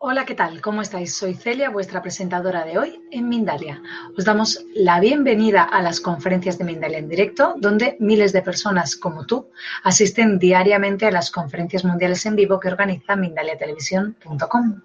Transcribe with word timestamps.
Hola, 0.00 0.24
¿qué 0.24 0.36
tal? 0.36 0.60
¿Cómo 0.60 0.80
estáis? 0.80 1.16
Soy 1.16 1.34
Celia, 1.34 1.70
vuestra 1.70 2.00
presentadora 2.00 2.64
de 2.64 2.78
hoy 2.78 3.00
en 3.10 3.28
Mindalia. 3.28 3.82
Os 4.16 4.24
damos 4.24 4.64
la 4.72 5.00
bienvenida 5.00 5.64
a 5.64 5.82
las 5.82 6.00
conferencias 6.00 6.56
de 6.56 6.62
Mindalia 6.62 6.98
en 6.98 7.08
directo, 7.08 7.56
donde 7.58 7.96
miles 7.98 8.32
de 8.32 8.42
personas 8.42 8.94
como 8.94 9.26
tú 9.26 9.50
asisten 9.82 10.38
diariamente 10.38 11.04
a 11.06 11.10
las 11.10 11.32
conferencias 11.32 11.84
mundiales 11.84 12.24
en 12.26 12.36
vivo 12.36 12.60
que 12.60 12.68
organiza 12.68 13.16
mindaliatelevisión.com. 13.16 14.82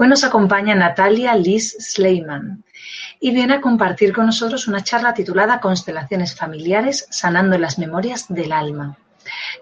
Hoy 0.00 0.08
nos 0.08 0.24
acompaña 0.24 0.74
Natalia 0.74 1.36
Liz 1.36 1.76
Sleiman 1.78 2.64
y 3.20 3.30
viene 3.30 3.54
a 3.54 3.60
compartir 3.60 4.12
con 4.12 4.26
nosotros 4.26 4.66
una 4.66 4.82
charla 4.82 5.14
titulada 5.14 5.60
Constelaciones 5.60 6.34
familiares 6.34 7.06
sanando 7.10 7.56
las 7.58 7.78
memorias 7.78 8.26
del 8.28 8.50
alma. 8.50 8.98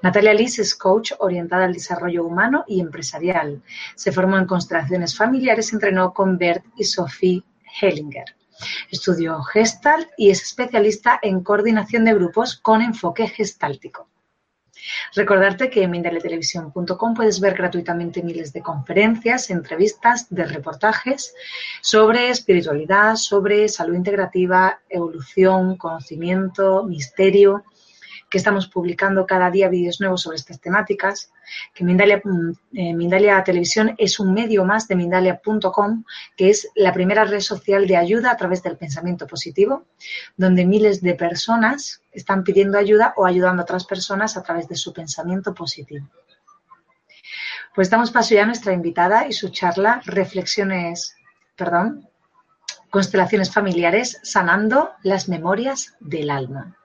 Natalia 0.03 0.35
Liz 0.35 0.59
es 0.59 0.75
coach 0.75 1.13
orientada 1.19 1.65
al 1.65 1.73
desarrollo 1.73 2.25
humano 2.25 2.65
y 2.67 2.81
empresarial. 2.81 3.63
Se 3.95 4.13
formó 4.13 4.39
en 4.39 4.47
constelaciones 4.47 5.17
familiares, 5.17 5.73
entrenó 5.73 6.13
con 6.13 6.39
Bert 6.39 6.65
y 6.77 6.85
Sophie 6.85 7.43
Hellinger. 7.81 8.37
Estudió 8.91 9.43
Gestalt 9.43 10.09
y 10.17 10.31
es 10.31 10.43
especialista 10.43 11.19
en 11.23 11.43
coordinación 11.43 12.05
de 12.05 12.15
grupos 12.15 12.57
con 12.57 12.83
enfoque 12.83 13.29
gestáltico. 13.29 14.09
Recordarte 15.15 15.71
que 15.71 15.83
en 15.83 15.91
mindaletelevisión.com 15.91 17.15
puedes 17.15 17.41
ver 17.41 17.55
gratuitamente 17.55 18.23
miles 18.23 18.53
de 18.53 18.63
conferencias, 18.63 19.51
entrevistas, 19.51 20.27
de 20.31 20.45
reportajes 20.45 21.35
sobre 21.81 22.31
espiritualidad, 22.31 23.17
sobre 23.17 23.69
salud 23.69 23.95
integrativa, 23.95 24.81
evolución, 24.89 25.77
conocimiento, 25.77 26.85
misterio, 26.85 27.65
que 28.29 28.39
estamos 28.39 28.69
publicando 28.69 29.27
cada 29.27 29.51
día 29.51 29.69
vídeos 29.69 30.01
nuevos 30.01 30.23
sobre 30.23 30.37
estas 30.37 30.61
temáticas, 30.61 31.33
que 31.75 31.85
Mindalia, 31.85 32.21
mm, 32.23 32.51
eh, 32.75 32.95
Mindalia 32.95 33.43
Televisión 33.43 33.95
es 33.99 34.21
un 34.21 34.35
medio 34.35 34.65
más 34.65 34.87
de 34.87 34.97
Mindalia.com, 34.97 36.05
que 36.37 36.51
es 36.51 36.69
la 36.75 36.93
primera 36.93 37.25
red 37.25 37.41
social 37.41 37.87
de 37.87 37.97
ayuda 37.97 38.31
a 38.31 38.37
través 38.37 38.63
del 38.63 38.77
pensamiento 38.77 39.27
positivo, 39.27 39.85
donde 40.37 40.67
miles 40.67 41.01
de 41.01 41.15
personas 41.15 42.03
están 42.13 42.45
pidiendo 42.45 42.79
ayuda 42.79 43.15
o 43.17 43.25
ayudando 43.25 43.63
a 43.63 43.65
otras 43.65 43.85
personas 43.85 44.37
a 44.37 44.43
través 44.43 44.69
de 44.69 44.77
su 44.77 44.93
pensamiento 44.93 45.55
positivo. 45.55 46.07
Pues 47.75 47.91
damos 47.91 48.11
paso 48.11 48.35
ya 48.35 48.43
a 48.43 48.47
nuestra 48.47 48.73
invitada 48.73 49.27
y 49.29 49.33
su 49.33 49.51
charla 49.51 50.03
Reflexiones, 50.05 51.15
perdón, 51.57 52.09
Constelaciones 52.91 53.53
familiares, 53.53 54.19
sanando 54.23 54.93
las 55.03 55.29
memorias 55.29 55.95
del 56.01 56.31
alma. 56.31 56.78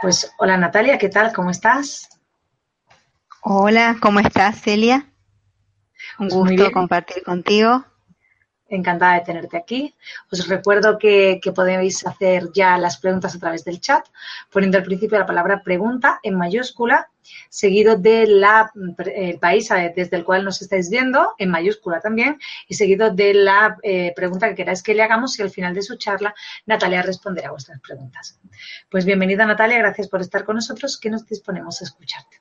Pues 0.00 0.32
hola 0.38 0.56
Natalia, 0.56 0.96
¿qué 0.96 1.08
tal? 1.08 1.32
¿Cómo 1.32 1.50
estás? 1.50 2.08
Hola, 3.42 3.96
¿cómo 4.00 4.20
estás 4.20 4.60
Celia? 4.60 5.12
Un 6.18 6.28
pues 6.28 6.34
gusto 6.34 6.70
compartir 6.70 7.22
contigo. 7.24 7.84
Encantada 8.70 9.14
de 9.14 9.20
tenerte 9.24 9.56
aquí. 9.56 9.94
Os 10.30 10.46
recuerdo 10.46 10.98
que, 10.98 11.40
podéis 11.54 12.06
hacer 12.06 12.50
ya 12.52 12.76
las 12.76 12.98
preguntas 12.98 13.34
a 13.34 13.38
través 13.38 13.64
del 13.64 13.80
chat, 13.80 14.04
poniendo 14.50 14.76
al 14.76 14.84
principio 14.84 15.18
la 15.18 15.24
palabra 15.24 15.62
pregunta 15.62 16.20
en 16.22 16.36
mayúscula, 16.36 17.10
seguido 17.48 17.96
del 17.96 18.44
país 19.40 19.68
desde 19.96 20.16
el 20.16 20.24
cual 20.24 20.44
nos 20.44 20.60
estáis 20.60 20.90
viendo, 20.90 21.34
en 21.38 21.50
mayúscula 21.50 22.00
también, 22.00 22.38
y 22.68 22.74
seguido 22.74 23.10
de 23.10 23.34
la 23.34 23.76
eh, 23.82 24.12
pregunta 24.14 24.48
que 24.48 24.54
queráis 24.54 24.82
que 24.82 24.94
le 24.94 25.02
hagamos 25.02 25.38
y 25.38 25.42
al 25.42 25.50
final 25.50 25.74
de 25.74 25.82
su 25.82 25.96
charla 25.96 26.34
Natalia 26.66 27.02
responderá 27.02 27.48
a 27.48 27.52
vuestras 27.52 27.80
preguntas. 27.80 28.38
Pues 28.90 29.04
bienvenida 29.04 29.46
Natalia, 29.46 29.78
gracias 29.78 30.08
por 30.08 30.20
estar 30.20 30.44
con 30.44 30.56
nosotros, 30.56 30.98
que 30.98 31.10
nos 31.10 31.26
disponemos 31.26 31.80
a 31.80 31.84
escucharte. 31.84 32.40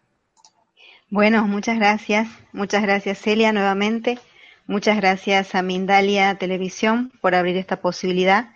Bueno, 1.09 1.47
muchas 1.47 1.77
gracias. 1.77 2.27
Muchas 2.51 2.81
gracias 2.81 3.19
Celia 3.19 3.53
nuevamente. 3.53 4.19
Muchas 4.67 4.97
gracias 4.97 5.55
a 5.55 5.61
Mindalia 5.61 6.35
Televisión 6.35 7.13
por 7.21 7.35
abrir 7.35 7.55
esta 7.55 7.79
posibilidad 7.79 8.49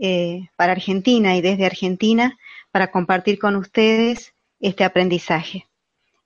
eh, 0.00 0.48
para 0.56 0.72
Argentina 0.72 1.36
y 1.36 1.42
desde 1.42 1.66
Argentina 1.66 2.38
para 2.70 2.90
compartir 2.90 3.38
con 3.38 3.54
ustedes 3.54 4.32
este 4.60 4.82
aprendizaje. 4.84 5.66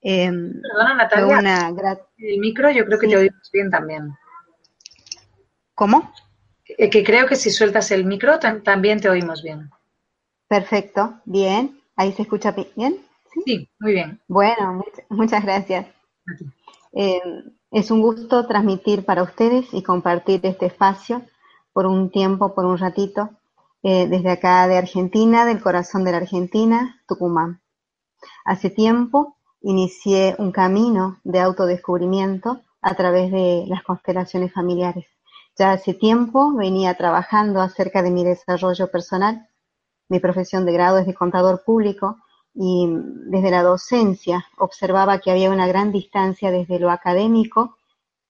Eh, 0.00 0.30
Perdona, 0.30 0.94
Natalia. 0.94 1.98
El 2.18 2.38
micro 2.38 2.70
yo 2.70 2.84
creo 2.86 3.00
que 3.00 3.08
te 3.08 3.16
oímos 3.16 3.50
bien 3.52 3.68
también. 3.68 4.16
¿Cómo? 5.74 6.12
Eh, 6.78 6.88
que 6.88 7.02
creo 7.02 7.26
que 7.26 7.34
si 7.34 7.50
sueltas 7.50 7.90
el 7.90 8.04
micro 8.04 8.38
también 8.38 9.00
te 9.00 9.08
oímos 9.08 9.42
bien. 9.42 9.70
Perfecto, 10.46 11.20
bien. 11.24 11.80
¿Ahí 11.96 12.12
se 12.12 12.22
escucha 12.22 12.54
bien? 12.76 13.04
Sí, 13.44 13.68
muy 13.80 13.92
bien. 13.92 14.20
Bueno, 14.28 14.84
muchas 15.08 15.42
gracias. 15.42 15.86
Eh, 16.92 17.20
es 17.72 17.90
un 17.90 18.02
gusto 18.02 18.46
transmitir 18.46 19.04
para 19.06 19.22
ustedes 19.22 19.72
y 19.72 19.82
compartir 19.82 20.40
este 20.44 20.66
espacio 20.66 21.22
por 21.72 21.86
un 21.86 22.10
tiempo, 22.10 22.54
por 22.54 22.66
un 22.66 22.76
ratito, 22.76 23.30
eh, 23.82 24.06
desde 24.06 24.30
acá 24.30 24.68
de 24.68 24.76
Argentina, 24.76 25.46
del 25.46 25.62
corazón 25.62 26.04
de 26.04 26.12
la 26.12 26.18
Argentina, 26.18 27.02
Tucumán. 27.08 27.62
Hace 28.44 28.68
tiempo 28.68 29.38
inicié 29.62 30.36
un 30.38 30.52
camino 30.52 31.18
de 31.24 31.40
autodescubrimiento 31.40 32.60
a 32.82 32.94
través 32.94 33.32
de 33.32 33.64
las 33.66 33.82
constelaciones 33.82 34.52
familiares. 34.52 35.06
Ya 35.56 35.72
hace 35.72 35.94
tiempo 35.94 36.52
venía 36.54 36.94
trabajando 36.94 37.62
acerca 37.62 38.02
de 38.02 38.10
mi 38.10 38.22
desarrollo 38.22 38.90
personal. 38.90 39.48
Mi 40.10 40.20
profesión 40.20 40.66
de 40.66 40.72
grado 40.72 40.98
es 40.98 41.06
de 41.06 41.14
contador 41.14 41.62
público 41.64 42.18
y 42.54 42.86
desde 43.30 43.50
la 43.50 43.62
docencia 43.62 44.46
observaba 44.58 45.18
que 45.18 45.30
había 45.30 45.50
una 45.50 45.66
gran 45.66 45.90
distancia 45.92 46.50
desde 46.50 46.78
lo 46.78 46.90
académico, 46.90 47.76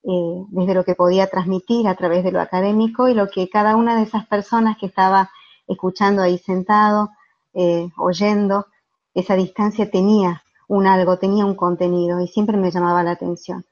eh, 0.04 0.44
desde 0.50 0.74
lo 0.74 0.84
que 0.84 0.94
podía 0.94 1.28
transmitir 1.28 1.88
a 1.88 1.96
través 1.96 2.24
de 2.24 2.32
lo 2.32 2.40
académico 2.40 3.08
y 3.08 3.14
lo 3.14 3.28
que 3.28 3.48
cada 3.48 3.76
una 3.76 3.96
de 3.96 4.02
esas 4.02 4.26
personas 4.26 4.76
que 4.78 4.86
estaba 4.86 5.30
escuchando 5.66 6.22
ahí 6.22 6.38
sentado, 6.38 7.10
eh, 7.54 7.88
oyendo, 7.96 8.66
esa 9.14 9.34
distancia 9.34 9.90
tenía 9.90 10.42
un 10.68 10.86
algo, 10.86 11.18
tenía 11.18 11.44
un 11.44 11.54
contenido 11.54 12.20
y 12.20 12.28
siempre 12.28 12.56
me 12.56 12.70
llamaba 12.70 13.02
la 13.02 13.12
atención. 13.12 13.64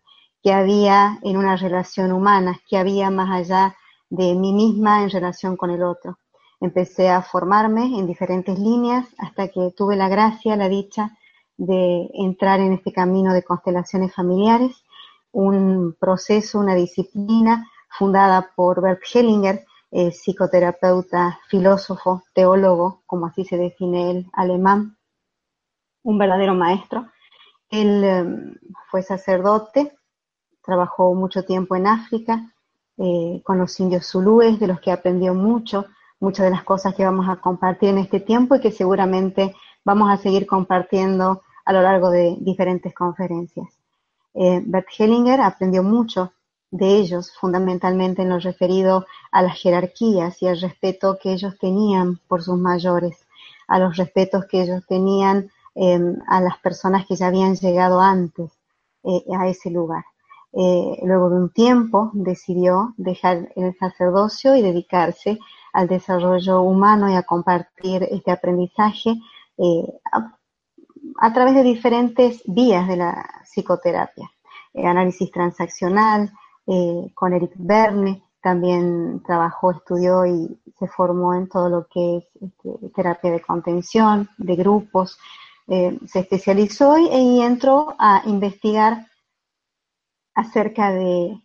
que 0.43 0.53
había 0.55 1.19
en 1.23 1.37
una 1.37 1.57
relación 1.57 2.13
humana? 2.13 2.59
que 2.69 2.79
había 2.79 3.11
más 3.11 3.31
allá 3.31 3.77
de 4.09 4.35
mí 4.35 4.53
misma 4.55 5.03
en 5.03 5.11
relación 5.11 5.57
con 5.57 5.71
el 5.71 5.83
otro? 5.83 6.19
Empecé 6.61 7.09
a 7.09 7.23
formarme 7.23 7.99
en 7.99 8.07
diferentes 8.07 8.59
líneas 8.59 9.07
hasta 9.19 9.49
que 9.49 9.73
tuve 9.77 9.97
la 9.97 10.09
gracia, 10.09 10.57
la 10.57 10.69
dicha 10.69 11.17
de 11.57 12.11
entrar 12.15 12.61
en 12.61 12.75
este 12.75 12.93
camino 12.93 13.33
de 13.33 13.43
constelaciones 13.43 14.15
familiares, 14.15 14.85
un 15.33 15.97
proceso, 15.99 16.59
una 16.59 16.75
disciplina 16.75 17.67
fundada 17.89 18.51
por 18.55 18.83
Bert 18.83 19.03
Hellinger, 19.13 19.65
eh, 19.91 20.13
psicoterapeuta, 20.13 21.41
filósofo, 21.49 22.23
teólogo, 22.33 23.03
como 23.07 23.27
así 23.27 23.45
se 23.45 23.57
define 23.57 24.11
él, 24.11 24.27
alemán, 24.33 24.97
un 26.03 26.19
verdadero 26.19 26.55
maestro. 26.55 27.09
Él 27.69 28.05
em, 28.05 28.55
fue 28.91 29.03
sacerdote, 29.03 29.97
trabajó 30.63 31.15
mucho 31.15 31.45
tiempo 31.45 31.77
en 31.77 31.87
África 31.87 32.53
eh, 32.99 33.41
con 33.45 33.59
los 33.59 33.79
indios 33.81 34.07
zulúes, 34.07 34.61
de 34.61 34.67
los 34.67 34.81
que 34.81 34.93
aprendió 34.93 35.35
mucho, 35.35 35.87
muchas 36.21 36.45
de 36.45 36.51
las 36.51 36.65
cosas 36.65 36.95
que 36.95 37.05
vamos 37.05 37.29
a 37.29 37.37
compartir 37.37 37.89
en 37.89 37.99
este 37.99 38.21
tiempo 38.21 38.55
y 38.55 38.61
que 38.61 38.71
seguramente 38.71 39.55
vamos 39.85 40.11
a 40.11 40.19
seguir 40.19 40.47
compartiendo 40.47 41.43
a 41.65 41.73
lo 41.73 41.83
largo 41.83 42.11
de 42.11 42.37
diferentes 42.41 42.95
conferencias. 42.95 43.69
Eh, 44.35 44.63
Bert 44.65 44.87
Hellinger 44.97 45.41
aprendió 45.41 45.83
mucho 45.83 46.33
de 46.71 46.97
ellos, 46.97 47.33
fundamentalmente 47.41 48.23
en 48.23 48.29
lo 48.29 48.39
referido 48.39 49.07
a 49.33 49.43
las 49.43 49.59
jerarquías 49.59 50.41
y 50.43 50.47
al 50.47 50.61
respeto 50.61 51.19
que 51.21 51.33
ellos 51.33 51.59
tenían 51.59 52.21
por 52.29 52.43
sus 52.43 52.59
mayores, 52.59 53.27
a 53.67 53.79
los 53.79 53.97
respetos 53.97 54.45
que 54.47 54.63
ellos 54.63 54.85
tenían 54.87 55.51
em, 55.75 56.17
a 56.29 56.41
las 56.41 56.59
personas 56.59 57.07
que 57.07 57.17
ya 57.17 57.27
habían 57.27 57.57
llegado 57.57 58.01
antes 58.01 58.53
eh, 59.03 59.25
a 59.37 59.49
ese 59.49 59.71
lugar. 59.71 60.05
Eh, 60.53 60.99
luego 61.05 61.31
de 61.31 61.37
un 61.37 61.51
tiempo 61.51 62.11
decidió 62.13 62.95
dejar 62.97 63.53
el 63.57 63.77
sacerdocio 63.79 64.57
y 64.57 64.63
dedicarse 64.63 65.39
al 65.73 65.89
desarrollo 65.89 66.63
humano 66.63 67.11
y 67.11 67.15
a 67.15 67.23
compartir 67.23 68.03
este 68.11 68.31
aprendizaje 68.31 69.15
eh, 69.59 70.01
a, 71.21 71.33
través 71.33 71.55
de 71.55 71.63
diferentes 71.63 72.43
vías 72.47 72.89
de 72.89 72.97
la 72.97 73.29
psicoterapia. 73.45 74.31
Eh, 74.73 74.87
análisis 74.87 75.31
transaccional, 75.31 76.31
eh, 76.67 77.11
con 77.15 77.33
Eric 77.33 77.53
Berne, 77.57 78.23
también 78.43 79.23
trabajó, 79.25 79.73
estudió 79.73 80.25
y 80.25 80.59
se 80.79 80.87
formó 80.87 81.35
en 81.35 81.49
todo 81.49 81.69
lo 81.69 81.87
que 81.89 82.19
es 82.19 82.25
este, 82.41 82.89
terapia 82.95 83.33
de 83.33 83.43
contención, 83.43 84.29
de 84.39 84.57
grupos, 84.57 85.19
se 85.69 86.19
especializó 86.19 86.99
y, 86.99 87.07
y 87.07 87.43
entró 87.43 87.95
a 87.97 88.23
investigar 88.27 89.07
acerca 90.35 90.91
de 90.91 91.41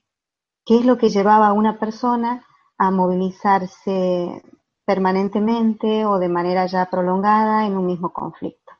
qué 0.65 0.79
es 0.79 0.85
lo 0.85 0.97
que 0.97 1.09
llevaba 1.09 1.49
a 1.49 1.53
una 1.53 1.77
persona 1.77 2.43
a 2.77 2.91
movilizarse 2.91 4.41
permanentemente 4.85 6.05
o 6.05 6.19
de 6.19 6.29
manera 6.29 6.65
ya 6.67 6.85
prolongada 6.89 7.65
en 7.65 7.77
un 7.77 7.85
mismo 7.85 8.13
conflicto. 8.13 8.71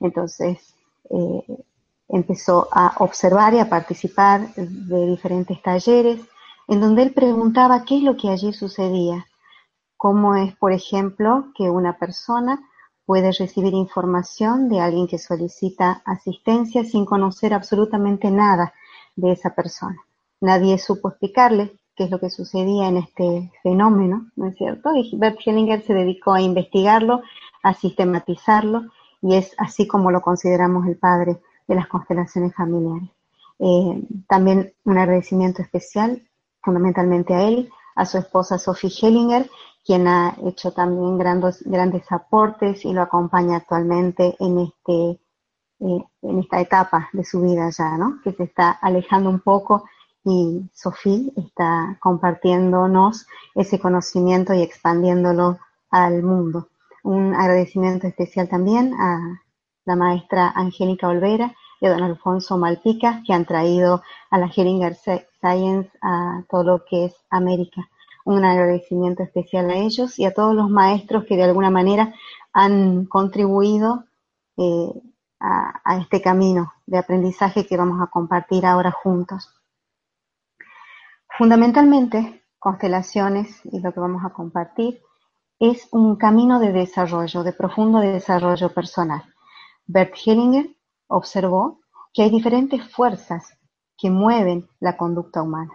Entonces, 0.00 0.74
eh, 1.10 1.64
empezó 2.08 2.68
a 2.70 2.94
observar 2.98 3.54
y 3.54 3.58
a 3.58 3.68
participar 3.68 4.54
de 4.54 5.06
diferentes 5.06 5.60
talleres 5.62 6.20
en 6.68 6.80
donde 6.80 7.02
él 7.02 7.12
preguntaba 7.12 7.84
qué 7.84 7.98
es 7.98 8.02
lo 8.02 8.16
que 8.16 8.30
allí 8.30 8.52
sucedía, 8.52 9.26
cómo 9.96 10.34
es, 10.34 10.54
por 10.56 10.72
ejemplo, 10.72 11.46
que 11.56 11.70
una 11.70 11.98
persona 11.98 12.60
puede 13.06 13.32
recibir 13.32 13.74
información 13.74 14.68
de 14.68 14.80
alguien 14.80 15.06
que 15.06 15.18
solicita 15.18 16.02
asistencia 16.04 16.84
sin 16.84 17.04
conocer 17.04 17.52
absolutamente 17.52 18.30
nada 18.30 18.72
de 19.16 19.32
esa 19.32 19.54
persona. 19.54 19.96
Nadie 20.40 20.78
supo 20.78 21.08
explicarle 21.08 21.78
qué 21.96 22.04
es 22.04 22.10
lo 22.10 22.18
que 22.18 22.30
sucedía 22.30 22.88
en 22.88 22.98
este 22.98 23.52
fenómeno, 23.62 24.30
¿no 24.36 24.48
es 24.48 24.56
cierto? 24.56 24.90
Y 24.94 25.16
Bert 25.16 25.38
Hellinger 25.44 25.82
se 25.82 25.94
dedicó 25.94 26.32
a 26.32 26.40
investigarlo, 26.40 27.22
a 27.62 27.74
sistematizarlo, 27.74 28.82
y 29.22 29.36
es 29.36 29.54
así 29.58 29.86
como 29.86 30.10
lo 30.10 30.20
consideramos 30.20 30.86
el 30.86 30.96
padre 30.96 31.40
de 31.66 31.74
las 31.74 31.86
constelaciones 31.86 32.54
familiares. 32.54 33.08
Eh, 33.58 34.02
también 34.28 34.74
un 34.84 34.98
agradecimiento 34.98 35.62
especial, 35.62 36.22
fundamentalmente 36.62 37.34
a 37.34 37.42
él, 37.48 37.70
a 37.94 38.04
su 38.06 38.18
esposa 38.18 38.58
Sophie 38.58 38.90
Hellinger, 38.90 39.48
quien 39.84 40.08
ha 40.08 40.36
hecho 40.44 40.72
también 40.72 41.18
grandes, 41.18 41.62
grandes 41.64 42.10
aportes 42.10 42.84
y 42.84 42.92
lo 42.92 43.02
acompaña 43.02 43.56
actualmente 43.56 44.34
en, 44.40 44.58
este, 44.58 45.20
eh, 45.80 46.04
en 46.22 46.38
esta 46.40 46.60
etapa 46.60 47.08
de 47.12 47.24
su 47.24 47.42
vida 47.42 47.70
ya, 47.70 47.96
¿no? 47.96 48.18
Que 48.24 48.32
se 48.32 48.44
está 48.44 48.70
alejando 48.70 49.30
un 49.30 49.40
poco 49.40 49.84
y 50.24 50.62
Sofía 50.72 51.30
está 51.36 51.98
compartiéndonos 52.00 53.26
ese 53.54 53.78
conocimiento 53.78 54.54
y 54.54 54.62
expandiéndolo 54.62 55.58
al 55.90 56.22
mundo. 56.22 56.68
Un 57.02 57.34
agradecimiento 57.34 58.06
especial 58.06 58.48
también 58.48 58.94
a 58.94 59.42
la 59.84 59.96
maestra 59.96 60.52
Angélica 60.54 61.08
Olvera 61.08 61.54
y 61.80 61.86
a 61.86 61.90
don 61.92 62.02
Alfonso 62.02 62.56
Malpica, 62.56 63.22
que 63.26 63.34
han 63.34 63.44
traído 63.44 64.02
a 64.30 64.38
la 64.38 64.50
Heringer 64.54 64.96
Science 64.96 65.90
a 66.00 66.42
todo 66.48 66.64
lo 66.64 66.84
que 66.84 67.06
es 67.06 67.14
América 67.28 67.88
un 68.24 68.44
agradecimiento 68.44 69.22
especial 69.22 69.70
a 69.70 69.76
ellos 69.76 70.18
y 70.18 70.24
a 70.24 70.32
todos 70.32 70.54
los 70.54 70.70
maestros 70.70 71.24
que 71.24 71.36
de 71.36 71.44
alguna 71.44 71.70
manera 71.70 72.14
han 72.52 73.04
contribuido 73.04 74.04
eh, 74.56 74.92
a, 75.40 75.98
este 76.00 76.22
camino 76.22 76.72
de 76.86 76.98
aprendizaje 76.98 77.66
que 77.66 77.76
vamos 77.76 78.00
a 78.00 78.06
compartir 78.06 78.64
ahora 78.64 78.90
juntos. 78.90 79.52
Fundamentalmente, 81.36 82.44
constelaciones 82.60 83.60
y 83.64 83.80
lo 83.80 83.92
que 83.92 83.98
vamos 83.98 84.24
a 84.24 84.32
compartir 84.32 85.02
es 85.58 85.88
un 85.90 86.14
camino 86.14 86.60
de 86.60 86.70
desarrollo, 86.70 87.42
de 87.42 87.52
profundo 87.52 87.98
desarrollo 87.98 88.72
personal. 88.72 89.24
Bert 89.84 90.14
Hellinger 90.24 90.70
observó 91.08 91.80
que 92.12 92.22
hay 92.22 92.30
diferentes 92.30 92.88
fuerzas 92.88 93.58
que 93.98 94.10
mueven 94.10 94.68
la 94.78 94.96
conducta 94.96 95.42
humana. 95.42 95.72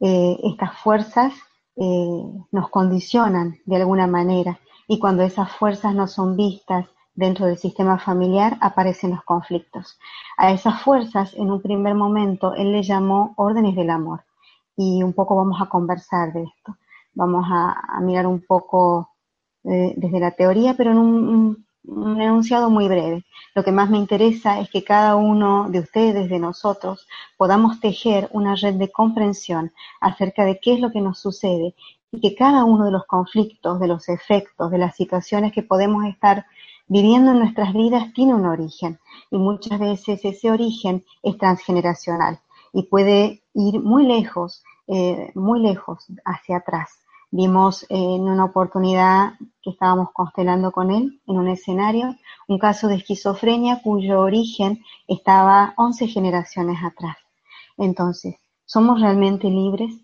Eh, 0.00 0.36
estas 0.42 0.76
fuerzas 0.78 1.34
eh, 1.76 2.24
nos 2.50 2.68
condicionan 2.70 3.60
de 3.66 3.76
alguna 3.76 4.08
manera 4.08 4.58
y 4.88 4.98
cuando 4.98 5.22
esas 5.22 5.52
fuerzas 5.52 5.94
no 5.94 6.08
son 6.08 6.36
vistas 6.36 6.86
dentro 7.14 7.46
del 7.46 7.58
sistema 7.58 7.96
familiar 8.00 8.58
aparecen 8.60 9.10
los 9.10 9.22
conflictos. 9.22 10.00
A 10.36 10.50
esas 10.50 10.82
fuerzas 10.82 11.32
en 11.34 11.52
un 11.52 11.62
primer 11.62 11.94
momento 11.94 12.54
él 12.54 12.72
le 12.72 12.82
llamó 12.82 13.34
órdenes 13.36 13.76
del 13.76 13.90
amor 13.90 14.24
y 14.80 15.02
un 15.02 15.12
poco 15.12 15.36
vamos 15.36 15.60
a 15.60 15.68
conversar 15.68 16.32
de 16.32 16.44
esto. 16.44 16.76
Vamos 17.14 17.44
a, 17.50 18.00
mirar 18.00 18.26
un 18.26 18.40
poco 18.46 19.10
eh, 19.64 19.94
desde 19.96 20.20
la 20.20 20.30
teoría, 20.30 20.74
pero 20.74 20.92
en 20.92 20.98
un 20.98 21.64
un 21.84 22.20
enunciado 22.20 22.70
muy 22.70 22.88
breve. 22.88 23.24
Lo 23.54 23.64
que 23.64 23.72
más 23.72 23.90
me 23.90 23.98
interesa 23.98 24.60
es 24.60 24.70
que 24.70 24.84
cada 24.84 25.16
uno 25.16 25.68
de 25.70 25.80
ustedes, 25.80 26.28
de 26.28 26.38
nosotros, 26.38 27.06
podamos 27.36 27.80
tejer 27.80 28.28
una 28.32 28.54
red 28.54 28.74
de 28.74 28.90
comprensión 28.90 29.72
acerca 30.00 30.44
de 30.44 30.58
qué 30.60 30.74
es 30.74 30.80
lo 30.80 30.90
que 30.90 31.00
nos 31.00 31.18
sucede 31.18 31.74
y 32.12 32.20
que 32.20 32.34
cada 32.34 32.64
uno 32.64 32.84
de 32.84 32.90
los 32.90 33.06
conflictos, 33.06 33.80
de 33.80 33.88
los 33.88 34.08
efectos, 34.08 34.70
de 34.70 34.78
las 34.78 34.96
situaciones 34.96 35.52
que 35.52 35.62
podemos 35.62 36.04
estar 36.04 36.46
viviendo 36.86 37.30
en 37.30 37.38
nuestras 37.38 37.72
vidas 37.72 38.12
tiene 38.14 38.34
un 38.34 38.46
origen 38.46 38.98
y 39.30 39.38
muchas 39.38 39.78
veces 39.78 40.24
ese 40.24 40.50
origen 40.50 41.04
es 41.22 41.38
transgeneracional 41.38 42.40
y 42.72 42.84
puede 42.84 43.42
ir 43.54 43.80
muy 43.80 44.06
lejos, 44.06 44.62
eh, 44.86 45.30
muy 45.34 45.60
lejos 45.60 46.06
hacia 46.24 46.58
atrás. 46.58 47.00
Vimos 47.32 47.86
en 47.88 48.22
una 48.22 48.44
oportunidad 48.44 49.34
que 49.62 49.70
estábamos 49.70 50.08
constelando 50.12 50.72
con 50.72 50.90
él 50.90 51.20
en 51.28 51.36
un 51.38 51.48
escenario 51.48 52.16
un 52.48 52.58
caso 52.58 52.88
de 52.88 52.96
esquizofrenia 52.96 53.80
cuyo 53.82 54.20
origen 54.20 54.82
estaba 55.06 55.72
11 55.76 56.08
generaciones 56.08 56.82
atrás. 56.82 57.16
Entonces, 57.78 58.34
¿somos 58.64 59.00
realmente 59.00 59.48
libres? 59.48 59.94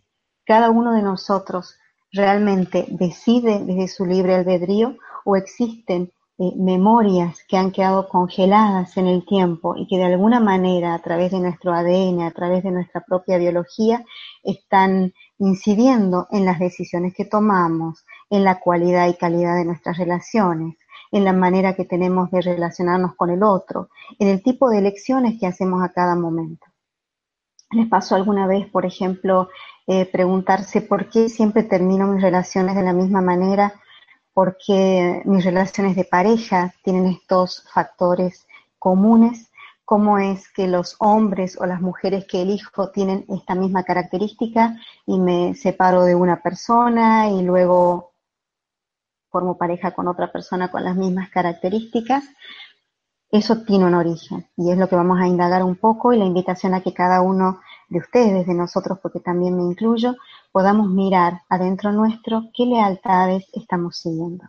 ¿Cada 0.44 0.70
uno 0.70 0.92
de 0.92 1.02
nosotros 1.02 1.74
realmente 2.12 2.86
decide 2.88 3.64
desde 3.64 3.88
su 3.88 4.06
libre 4.06 4.36
albedrío 4.36 4.96
o 5.24 5.34
existen 5.34 6.12
eh, 6.38 6.52
memorias 6.56 7.44
que 7.48 7.56
han 7.56 7.72
quedado 7.72 8.08
congeladas 8.08 8.98
en 8.98 9.06
el 9.06 9.24
tiempo 9.24 9.74
y 9.74 9.86
que 9.86 9.96
de 9.96 10.04
alguna 10.04 10.38
manera 10.38 10.92
a 10.92 10.98
través 10.98 11.32
de 11.32 11.40
nuestro 11.40 11.72
ADN, 11.72 12.20
a 12.20 12.30
través 12.30 12.62
de 12.62 12.72
nuestra 12.72 13.00
propia 13.00 13.38
biología, 13.38 14.04
están 14.42 15.14
incidiendo 15.38 16.26
en 16.30 16.44
las 16.44 16.58
decisiones 16.58 17.14
que 17.14 17.24
tomamos, 17.24 18.04
en 18.28 18.44
la 18.44 18.60
cualidad 18.60 19.08
y 19.08 19.14
calidad 19.14 19.56
de 19.56 19.64
nuestras 19.64 19.96
relaciones, 19.96 20.76
en 21.10 21.24
la 21.24 21.32
manera 21.32 21.74
que 21.74 21.86
tenemos 21.86 22.30
de 22.30 22.42
relacionarnos 22.42 23.14
con 23.16 23.30
el 23.30 23.42
otro, 23.42 23.88
en 24.18 24.28
el 24.28 24.42
tipo 24.42 24.68
de 24.68 24.78
elecciones 24.78 25.40
que 25.40 25.46
hacemos 25.46 25.82
a 25.82 25.92
cada 25.92 26.16
momento. 26.16 26.66
¿Les 27.70 27.88
pasó 27.88 28.14
alguna 28.14 28.46
vez, 28.46 28.68
por 28.68 28.84
ejemplo, 28.84 29.48
eh, 29.86 30.04
preguntarse 30.04 30.82
por 30.82 31.08
qué 31.08 31.30
siempre 31.30 31.62
termino 31.62 32.06
mis 32.06 32.20
relaciones 32.20 32.76
de 32.76 32.82
la 32.82 32.92
misma 32.92 33.22
manera 33.22 33.72
porque 34.36 35.22
mis 35.24 35.46
relaciones 35.46 35.96
de 35.96 36.04
pareja 36.04 36.74
tienen 36.82 37.06
estos 37.06 37.64
factores 37.72 38.46
comunes, 38.78 39.50
cómo 39.86 40.18
es 40.18 40.52
que 40.52 40.68
los 40.68 40.94
hombres 40.98 41.58
o 41.58 41.64
las 41.64 41.80
mujeres 41.80 42.26
que 42.26 42.42
elijo 42.42 42.90
tienen 42.90 43.24
esta 43.30 43.54
misma 43.54 43.84
característica 43.84 44.76
y 45.06 45.18
me 45.18 45.54
separo 45.54 46.04
de 46.04 46.14
una 46.14 46.42
persona 46.42 47.30
y 47.30 47.44
luego 47.44 48.12
formo 49.30 49.56
pareja 49.56 49.92
con 49.92 50.06
otra 50.06 50.30
persona 50.30 50.70
con 50.70 50.84
las 50.84 50.96
mismas 50.96 51.30
características. 51.30 52.22
Eso 53.30 53.62
tiene 53.62 53.86
un 53.86 53.94
origen 53.94 54.50
y 54.58 54.70
es 54.70 54.76
lo 54.76 54.86
que 54.86 54.96
vamos 54.96 55.18
a 55.18 55.28
indagar 55.28 55.62
un 55.62 55.76
poco 55.76 56.12
y 56.12 56.18
la 56.18 56.26
invitación 56.26 56.74
a 56.74 56.82
que 56.82 56.92
cada 56.92 57.22
uno 57.22 57.60
de 57.88 58.00
ustedes, 58.00 58.46
de 58.46 58.52
nosotros, 58.52 58.98
porque 59.00 59.20
también 59.20 59.56
me 59.56 59.62
incluyo, 59.62 60.14
podamos 60.56 60.88
mirar 60.88 61.42
adentro 61.50 61.92
nuestro 61.92 62.44
qué 62.56 62.64
lealtades 62.64 63.44
estamos 63.52 63.98
siguiendo. 63.98 64.46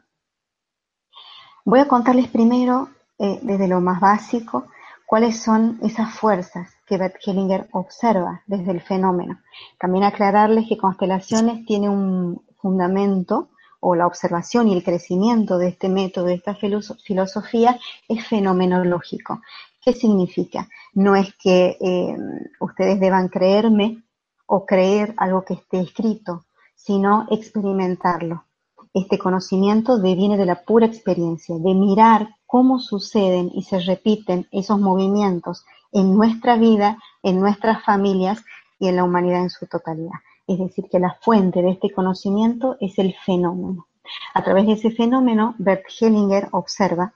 Voy 1.65 1.81
a 1.81 1.89
contarles 1.89 2.29
primero, 2.29 2.87
eh, 3.19 3.39
desde 3.41 3.67
lo 3.67 3.81
más 3.81 3.99
básico, 3.99 4.67
cuáles 5.05 5.43
son 5.43 5.79
esas 5.83 6.13
fuerzas 6.13 6.69
que 6.85 6.97
Bert 6.97 7.17
Hellinger 7.25 7.67
observa 7.73 8.41
desde 8.47 8.71
el 8.71 8.79
fenómeno. 8.79 9.41
También 9.77 10.05
aclararles 10.05 10.69
que 10.69 10.77
constelaciones 10.77 11.65
tiene 11.65 11.89
un 11.89 12.41
fundamento 12.61 13.49
o 13.81 13.93
la 13.93 14.07
observación 14.07 14.69
y 14.69 14.75
el 14.75 14.85
crecimiento 14.85 15.57
de 15.57 15.67
este 15.67 15.89
método, 15.89 16.27
de 16.27 16.35
esta 16.35 16.55
filosofía, 16.55 17.77
es 18.07 18.25
fenomenológico. 18.25 19.41
¿Qué 19.83 19.91
significa? 19.91 20.69
No 20.93 21.17
es 21.17 21.33
que 21.35 21.77
eh, 21.81 22.15
ustedes 22.61 22.97
deban 22.97 23.27
creerme 23.27 24.06
o 24.47 24.65
creer 24.65 25.13
algo 25.17 25.45
que 25.45 25.53
esté 25.53 25.79
escrito, 25.79 26.45
sino 26.75 27.27
experimentarlo. 27.29 28.45
Este 28.93 29.19
conocimiento 29.19 30.01
viene 30.01 30.37
de 30.37 30.45
la 30.45 30.63
pura 30.63 30.87
experiencia, 30.87 31.55
de 31.55 31.73
mirar 31.75 32.29
cómo 32.47 32.79
suceden 32.79 33.51
y 33.53 33.63
se 33.63 33.79
repiten 33.79 34.47
esos 34.51 34.79
movimientos 34.79 35.65
en 35.91 36.15
nuestra 36.15 36.57
vida, 36.57 36.97
en 37.21 37.39
nuestras 37.39 37.83
familias 37.83 38.43
y 38.79 38.87
en 38.87 38.95
la 38.95 39.03
humanidad 39.03 39.41
en 39.41 39.49
su 39.49 39.67
totalidad. 39.67 40.19
Es 40.47 40.57
decir, 40.57 40.85
que 40.89 40.99
la 40.99 41.17
fuente 41.21 41.61
de 41.61 41.71
este 41.71 41.91
conocimiento 41.91 42.77
es 42.79 42.97
el 42.97 43.13
fenómeno. 43.25 43.87
A 44.33 44.43
través 44.43 44.65
de 44.65 44.73
ese 44.73 44.91
fenómeno, 44.91 45.55
Bert 45.57 45.83
Hellinger 45.99 46.47
observa 46.51 47.13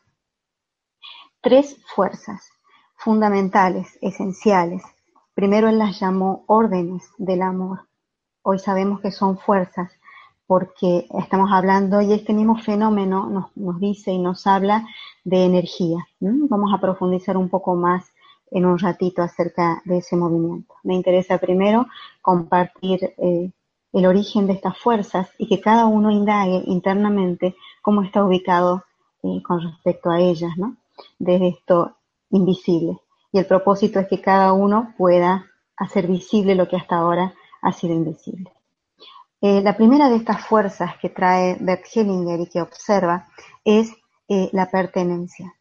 tres 1.42 1.78
fuerzas 1.96 2.52
fundamentales, 2.96 3.98
esenciales. 4.02 4.84
Primero 5.34 5.70
él 5.70 5.80
las 5.80 6.00
llamó 6.00 6.44
órdenes 6.48 7.10
del 7.18 7.42
amor. 7.42 7.88
Hoy 8.44 8.60
sabemos 8.60 9.00
que 9.00 9.12
son 9.12 9.38
fuerzas 9.38 9.92
porque 10.46 11.08
estamos 11.18 11.50
hablando 11.54 12.02
y 12.02 12.12
este 12.12 12.34
mismo 12.34 12.58
fenómeno 12.58 13.50
nos, 13.56 13.80
dice 13.80 14.12
y 14.12 14.20
nos 14.20 14.46
habla 14.46 14.86
de 15.24 15.46
energía. 15.46 16.06
Vamos 16.20 16.74
a 16.74 16.82
profundizar 16.82 17.38
un 17.38 17.48
poco 17.48 17.76
más 17.76 18.12
en 18.52 18.66
un 18.66 18.78
ratito 18.78 19.22
acerca 19.22 19.82
de 19.86 20.00
ese 20.00 20.18
movimiento. 20.18 20.74
Me 20.84 20.96
interesa 20.96 21.38
primero 21.38 21.88
compartir 22.22 23.14
eh, 23.18 23.50
el 23.94 24.06
origen 24.06 24.48
de 24.48 24.54
estas 24.54 24.78
fuerzas 24.78 25.30
y 25.38 25.48
que 25.48 25.62
cada 25.62 25.86
uno 25.86 26.12
indague 26.12 26.62
internamente 26.66 27.56
cómo 27.82 28.02
está 28.04 28.26
ubicado 28.26 28.84
eh, 29.24 29.42
con 29.42 29.62
respecto 29.62 30.10
a 30.10 30.20
ellas, 30.20 30.58
¿no? 30.58 30.76
Desde 31.18 31.48
esto 31.48 31.96
invisible. 32.32 33.00
Y 33.32 33.40
el 33.40 33.46
propósito 33.46 34.00
es 34.00 34.08
que 34.08 34.22
cada 34.22 34.54
uno 34.54 34.94
pueda 34.98 35.46
hacer 35.78 36.08
visible 36.08 36.56
lo 36.56 36.68
que 36.68 36.76
hasta 36.76 36.98
ahora 36.98 37.34
ha 37.62 37.72
sido 37.72 37.94
invisible. 37.94 38.52
Eh, 39.42 39.62
la 39.62 39.76
primera 39.76 40.10
de 40.10 40.18
estas 40.18 40.46
fuerzas 40.46 40.98
que 41.02 41.10
trae 41.10 41.58
Bert 41.60 41.86
Hellinger 41.92 42.40
y 42.42 42.48
que 42.48 42.62
observa 42.62 43.28
es 43.64 43.92
eh, 44.28 44.50
la 44.54 44.70
pertenencia. 44.70 45.56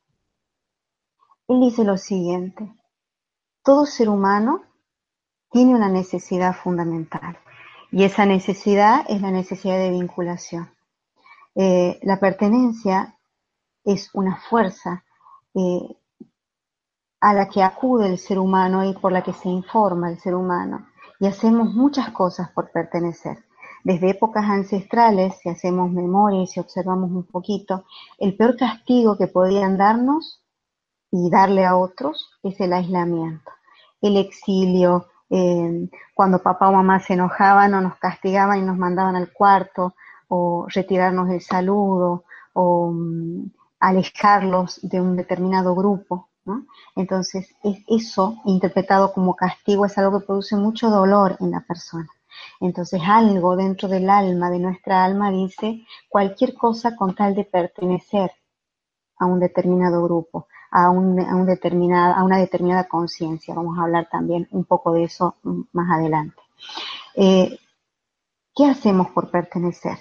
Él 1.49 1.61
dice 1.61 1.85
lo 1.85 1.97
siguiente, 1.97 2.73
todo 3.65 3.87
ser 3.87 4.09
humano 4.09 4.63
tiene 5.51 5.75
una 5.75 5.89
necesidad 5.89 6.55
fundamental 6.55 7.39
y 7.91 8.05
esa 8.05 8.27
necesidad 8.27 9.05
es 9.09 9.21
la 9.21 9.31
necesidad 9.31 9.79
de 9.79 9.91
vinculación. 9.91 10.71
Eh, 11.55 11.99
la 12.03 12.21
pertenencia 12.21 13.19
es 13.85 14.11
una 14.15 14.37
fuerza 14.37 15.05
a 17.21 17.35
la 17.35 17.49
que 17.49 17.63
acude 17.63 18.07
el 18.07 18.19
ser 18.19 18.39
humano 18.39 18.85
y 18.85 18.95
por 18.95 19.13
la 19.13 19.23
que 19.23 19.33
se 19.33 19.49
informa 19.49 20.11
el 20.11 20.19
ser 20.19 20.35
humano. 20.35 20.87
Y 21.19 21.27
hacemos 21.27 21.75
muchas 21.75 22.11
cosas 22.11 22.51
por 22.51 22.71
pertenecer. 22.71 23.45
Desde 23.85 24.11
épocas 24.11 24.45
ancestrales, 24.45 25.37
si 25.43 25.49
hacemos 25.49 25.91
memoria 25.91 26.43
y 26.43 26.47
si 26.47 26.61
observamos 26.61 27.11
un 27.11 27.25
poquito, 27.25 27.85
el 28.19 28.37
peor 28.37 28.57
castigo 28.57 29.17
que 29.17 29.27
podían 29.27 29.79
darnos 29.79 30.43
y 31.11 31.31
darle 31.31 31.65
a 31.65 31.77
otros 31.77 32.31
es 32.43 32.61
el 32.61 32.73
aislamiento, 32.73 33.51
el 34.01 34.17
exilio, 34.17 35.07
eh, 35.31 35.89
cuando 36.15 36.43
papá 36.43 36.69
o 36.69 36.73
mamá 36.73 37.01
se 37.01 37.15
enojaban 37.15 37.75
o 37.75 37.81
nos 37.81 37.97
castigaban 37.97 38.59
y 38.59 38.63
nos 38.63 38.77
mandaban 38.77 39.17
al 39.17 39.33
cuarto, 39.33 39.95
o 40.29 40.67
retirarnos 40.69 41.29
del 41.29 41.41
saludo, 41.41 42.25
o 42.53 42.93
mm, 42.93 43.51
alejarlos 43.81 44.81
de 44.83 45.01
un 45.01 45.17
determinado 45.17 45.75
grupo. 45.75 46.30
Entonces, 46.97 47.55
eso 47.89 48.37
interpretado 48.45 49.13
como 49.13 49.35
castigo 49.35 49.87
es 49.87 49.97
algo 49.99 50.19
que 50.19 50.27
produce 50.27 50.57
mucho 50.57 50.91
dolor 50.91 51.37
en 51.41 51.51
la 51.51 51.61
persona. 51.61 52.09
Entonces, 52.61 53.01
algo 53.05 53.57
dentro 53.57 53.89
del 53.89 54.09
alma, 54.09 54.51
de 54.51 54.59
nuestra 54.59 55.05
alma, 55.05 55.31
dice 55.31 55.85
cualquier 56.09 56.55
cosa 56.55 56.97
con 56.97 57.15
tal 57.15 57.35
de 57.35 57.45
pertenecer 57.45 58.33
a 59.19 59.27
un 59.27 59.41
determinado 59.41 60.03
grupo, 60.03 60.49
a, 60.71 60.91
un, 60.91 61.21
a, 61.21 61.37
un 61.37 61.47
determinada, 61.47 62.15
a 62.15 62.25
una 62.25 62.39
determinada 62.39 62.89
conciencia. 62.89 63.55
Vamos 63.55 63.79
a 63.79 63.83
hablar 63.83 64.09
también 64.11 64.49
un 64.51 64.65
poco 64.65 64.93
de 64.93 65.05
eso 65.05 65.37
más 65.73 65.91
adelante. 65.91 66.41
Eh, 67.15 67.59
¿Qué 68.55 68.67
hacemos 68.67 69.11
por 69.11 69.31
pertenecer? 69.31 69.99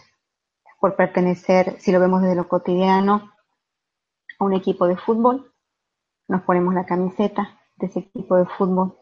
Por 0.80 0.96
pertenecer, 0.96 1.76
si 1.80 1.92
lo 1.92 2.00
vemos 2.00 2.22
desde 2.22 2.36
lo 2.36 2.48
cotidiano, 2.48 3.32
a 4.40 4.44
un 4.46 4.54
equipo 4.54 4.88
de 4.88 4.98
fútbol, 4.98 5.49
nos 6.30 6.44
ponemos 6.44 6.74
la 6.74 6.86
camiseta 6.86 7.60
de 7.76 7.88
ese 7.88 8.00
equipo 8.00 8.38
de 8.38 8.46
fútbol, 8.46 8.98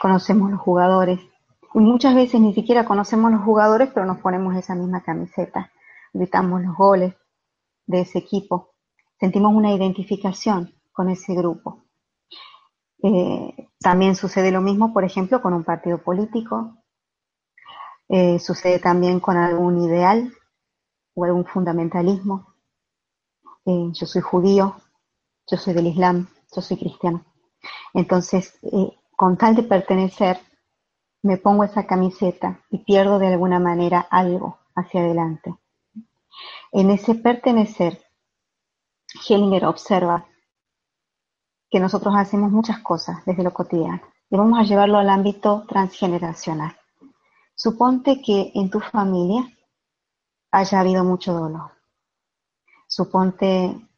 conocemos 0.00 0.50
los 0.50 0.60
jugadores, 0.60 1.18
y 1.74 1.78
muchas 1.78 2.14
veces 2.14 2.40
ni 2.40 2.52
siquiera 2.54 2.84
conocemos 2.84 3.32
los 3.32 3.42
jugadores, 3.42 3.90
pero 3.94 4.06
nos 4.06 4.18
ponemos 4.18 4.54
esa 4.54 4.74
misma 4.74 5.02
camiseta, 5.02 5.72
gritamos 6.12 6.62
los 6.62 6.76
goles 6.76 7.14
de 7.86 8.02
ese 8.02 8.18
equipo, 8.18 8.74
sentimos 9.18 9.54
una 9.54 9.72
identificación 9.72 10.74
con 10.92 11.08
ese 11.08 11.34
grupo. 11.34 11.84
Eh, 13.02 13.68
también 13.80 14.14
sucede 14.14 14.50
lo 14.50 14.60
mismo, 14.60 14.92
por 14.92 15.04
ejemplo, 15.04 15.40
con 15.40 15.54
un 15.54 15.64
partido 15.64 15.98
político, 15.98 16.76
eh, 18.08 18.38
sucede 18.38 18.80
también 18.80 19.20
con 19.20 19.36
algún 19.36 19.80
ideal 19.82 20.32
o 21.14 21.24
algún 21.24 21.46
fundamentalismo. 21.46 22.54
Eh, 23.64 23.90
yo 23.92 24.06
soy 24.06 24.20
judío, 24.20 24.76
yo 25.46 25.56
soy 25.56 25.72
del 25.74 25.86
Islam, 25.86 26.28
yo 26.54 26.62
soy 26.62 26.76
cristiano. 26.76 27.24
Entonces, 27.94 28.58
eh, 28.62 28.98
con 29.16 29.36
tal 29.36 29.54
de 29.54 29.62
pertenecer, 29.62 30.38
me 31.22 31.36
pongo 31.36 31.64
esa 31.64 31.86
camiseta 31.86 32.60
y 32.70 32.78
pierdo 32.78 33.18
de 33.18 33.28
alguna 33.28 33.58
manera 33.58 34.00
algo 34.10 34.58
hacia 34.74 35.00
adelante. 35.00 35.54
En 36.72 36.90
ese 36.90 37.14
pertenecer, 37.14 38.02
Hellinger 39.28 39.66
observa 39.66 40.26
que 41.68 41.80
nosotros 41.80 42.14
hacemos 42.16 42.50
muchas 42.50 42.78
cosas 42.78 43.24
desde 43.26 43.42
lo 43.42 43.52
cotidiano 43.52 44.02
y 44.30 44.36
vamos 44.36 44.58
a 44.58 44.62
llevarlo 44.62 44.98
al 44.98 45.10
ámbito 45.10 45.64
transgeneracional. 45.68 46.76
Suponte 47.54 48.22
que 48.22 48.52
en 48.54 48.70
tu 48.70 48.80
familia 48.80 49.44
haya 50.50 50.80
habido 50.80 51.04
mucho 51.04 51.32
dolor. 51.32 51.72
Suponte 52.86 53.89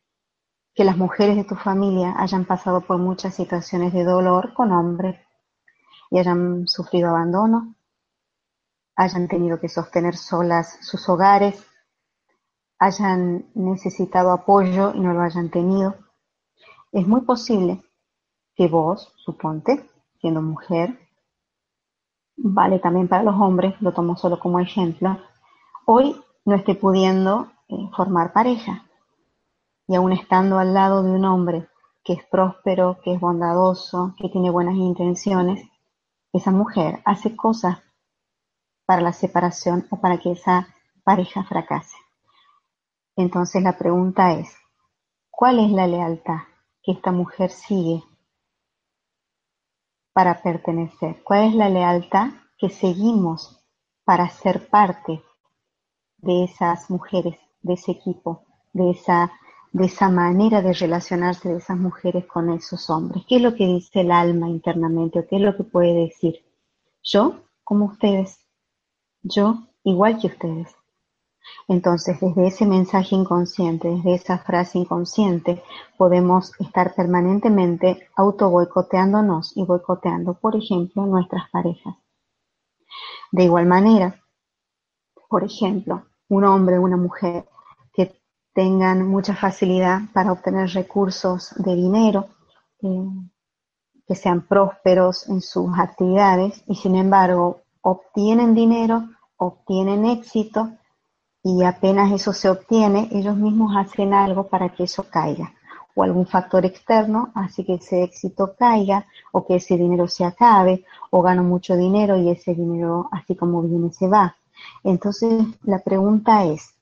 que 0.74 0.84
las 0.84 0.96
mujeres 0.96 1.36
de 1.36 1.44
tu 1.44 1.54
familia 1.54 2.14
hayan 2.16 2.44
pasado 2.44 2.80
por 2.80 2.98
muchas 2.98 3.34
situaciones 3.34 3.92
de 3.92 4.04
dolor 4.04 4.54
con 4.54 4.72
hombres 4.72 5.20
y 6.10 6.18
hayan 6.18 6.66
sufrido 6.66 7.10
abandono, 7.10 7.74
hayan 8.96 9.28
tenido 9.28 9.60
que 9.60 9.68
sostener 9.68 10.16
solas 10.16 10.78
sus 10.82 11.08
hogares, 11.08 11.66
hayan 12.78 13.46
necesitado 13.54 14.32
apoyo 14.32 14.92
y 14.94 15.00
no 15.00 15.12
lo 15.12 15.22
hayan 15.22 15.50
tenido. 15.50 15.94
Es 16.90 17.06
muy 17.06 17.22
posible 17.22 17.82
que 18.54 18.68
vos, 18.68 19.12
suponte, 19.16 19.88
siendo 20.20 20.42
mujer, 20.42 20.98
vale 22.36 22.78
también 22.78 23.08
para 23.08 23.22
los 23.22 23.34
hombres, 23.34 23.80
lo 23.80 23.92
tomo 23.92 24.16
solo 24.16 24.38
como 24.38 24.60
ejemplo, 24.60 25.18
hoy 25.86 26.20
no 26.44 26.54
esté 26.56 26.74
pudiendo 26.74 27.50
eh, 27.68 27.88
formar 27.96 28.32
pareja. 28.32 28.84
Y 29.92 29.94
aún 29.94 30.12
estando 30.12 30.58
al 30.58 30.72
lado 30.72 31.02
de 31.02 31.11
un 31.11 31.26
hombre 31.26 31.68
que 32.02 32.14
es 32.14 32.25
próspero, 32.25 32.99
que 33.04 33.12
es 33.12 33.20
bondadoso, 33.20 34.14
que 34.16 34.30
tiene 34.30 34.49
buenas 34.49 34.75
intenciones, 34.75 35.68
esa 36.32 36.50
mujer 36.50 37.02
hace 37.04 37.37
cosas 37.37 37.78
para 38.87 39.02
la 39.02 39.12
separación 39.12 39.87
o 39.90 40.00
para 40.00 40.16
que 40.16 40.32
esa 40.32 40.66
pareja 41.04 41.44
fracase. 41.44 41.94
Entonces 43.16 43.62
la 43.62 43.76
pregunta 43.76 44.32
es, 44.32 44.56
¿cuál 45.30 45.58
es 45.58 45.70
la 45.70 45.87
lealtad 45.87 46.38
que 46.82 46.92
esta 46.92 47.12
mujer 47.12 47.50
sigue 47.50 48.02
para 50.14 50.40
pertenecer? 50.40 51.22
¿Cuál 51.22 51.49
es 51.49 51.54
la 51.54 51.68
lealtad 51.68 52.30
que 52.56 52.70
seguimos 52.70 53.62
para 54.04 54.30
ser 54.30 54.70
parte 54.70 55.22
de 56.16 56.44
esas 56.44 56.88
mujeres, 56.88 57.38
de 57.61 57.75
ese 57.75 57.92
equipo, 57.92 58.46
de 58.72 58.92
esa, 58.92 59.30
de 59.72 59.86
esa 59.86 60.10
manera 60.10 60.60
de 60.60 60.74
relacionarse 60.74 61.48
de 61.48 61.58
esas 61.58 61.78
mujeres 61.78 62.26
con 62.26 62.50
esos 62.50 62.90
hombres. 62.90 63.24
¿Qué 63.26 63.36
es 63.36 63.42
lo 63.42 63.54
que 63.54 63.66
dice 63.66 64.02
el 64.02 64.10
alma 64.10 64.48
internamente 64.48 65.18
o 65.18 65.26
qué 65.26 65.36
es 65.36 65.42
lo 65.42 65.56
que 65.56 65.64
puede 65.64 65.94
decir? 65.94 66.44
Yo, 67.02 67.40
como 67.64 67.86
ustedes, 67.86 68.38
yo 69.22 69.68
igual 69.82 70.20
que 70.20 70.28
ustedes. 70.28 70.74
Entonces, 71.68 72.20
desde 72.20 72.46
ese 72.46 72.66
mensaje 72.66 73.14
inconsciente, 73.14 73.88
desde 73.88 74.14
esa 74.14 74.38
frase 74.38 74.78
inconsciente, 74.78 75.62
podemos 75.96 76.52
estar 76.60 76.94
permanentemente 76.94 78.08
auto 78.14 78.50
boicoteándonos 78.50 79.56
y 79.56 79.64
boicoteando, 79.64 80.34
por 80.34 80.54
ejemplo, 80.54 81.06
nuestras 81.06 81.48
parejas. 81.50 81.96
De 83.32 83.44
igual 83.44 83.66
manera, 83.66 84.20
por 85.28 85.44
ejemplo, 85.44 86.04
un 86.28 86.44
hombre 86.44 86.78
una 86.78 86.96
mujer 86.96 87.46
tengan 88.54 89.06
mucha 89.06 89.35
facilidad 89.35 90.02
para 90.12 90.32
obtener 90.32 90.68
recursos 90.71 91.54
de 91.56 91.75
dinero, 91.75 92.28
eh, 92.82 93.09
que 94.06 94.14
sean 94.14 94.47
prósperos 94.47 95.28
en 95.28 95.40
sus 95.40 95.78
actividades 95.78 96.62
y 96.66 96.75
sin 96.75 96.97
embargo 96.97 97.62
obtienen 97.80 98.54
dinero, 98.54 99.09
obtienen 99.37 100.04
éxito 100.06 100.71
y 101.42 101.64
apenas 101.64 102.12
eso 102.12 102.32
se 102.32 102.49
obtiene, 102.49 103.09
ellos 103.12 103.37
mismos 103.37 103.76
hacen 103.76 104.14
algo 104.14 104.49
para 104.49 104.68
que 104.68 104.85
eso 104.85 105.04
caiga 105.09 105.52
o 105.94 106.02
algún 106.02 106.26
factor 106.26 106.64
externo 106.64 107.30
hace 107.35 107.64
que 107.64 107.75
ese 107.75 108.02
éxito 108.02 108.54
caiga 108.59 109.06
o 109.32 109.47
que 109.47 109.56
ese 109.56 109.76
dinero 109.76 110.09
se 110.09 110.25
acabe 110.25 110.85
o 111.11 111.23
gano 111.23 111.42
mucho 111.42 111.76
dinero 111.76 112.16
y 112.16 112.30
ese 112.30 112.54
dinero 112.54 113.09
así 113.12 113.35
como 113.37 113.62
viene 113.62 113.92
se 113.92 114.09
va. 114.09 114.37
Entonces, 114.85 115.44
la 115.62 115.80
pregunta 115.80 116.44
es, 116.44 116.75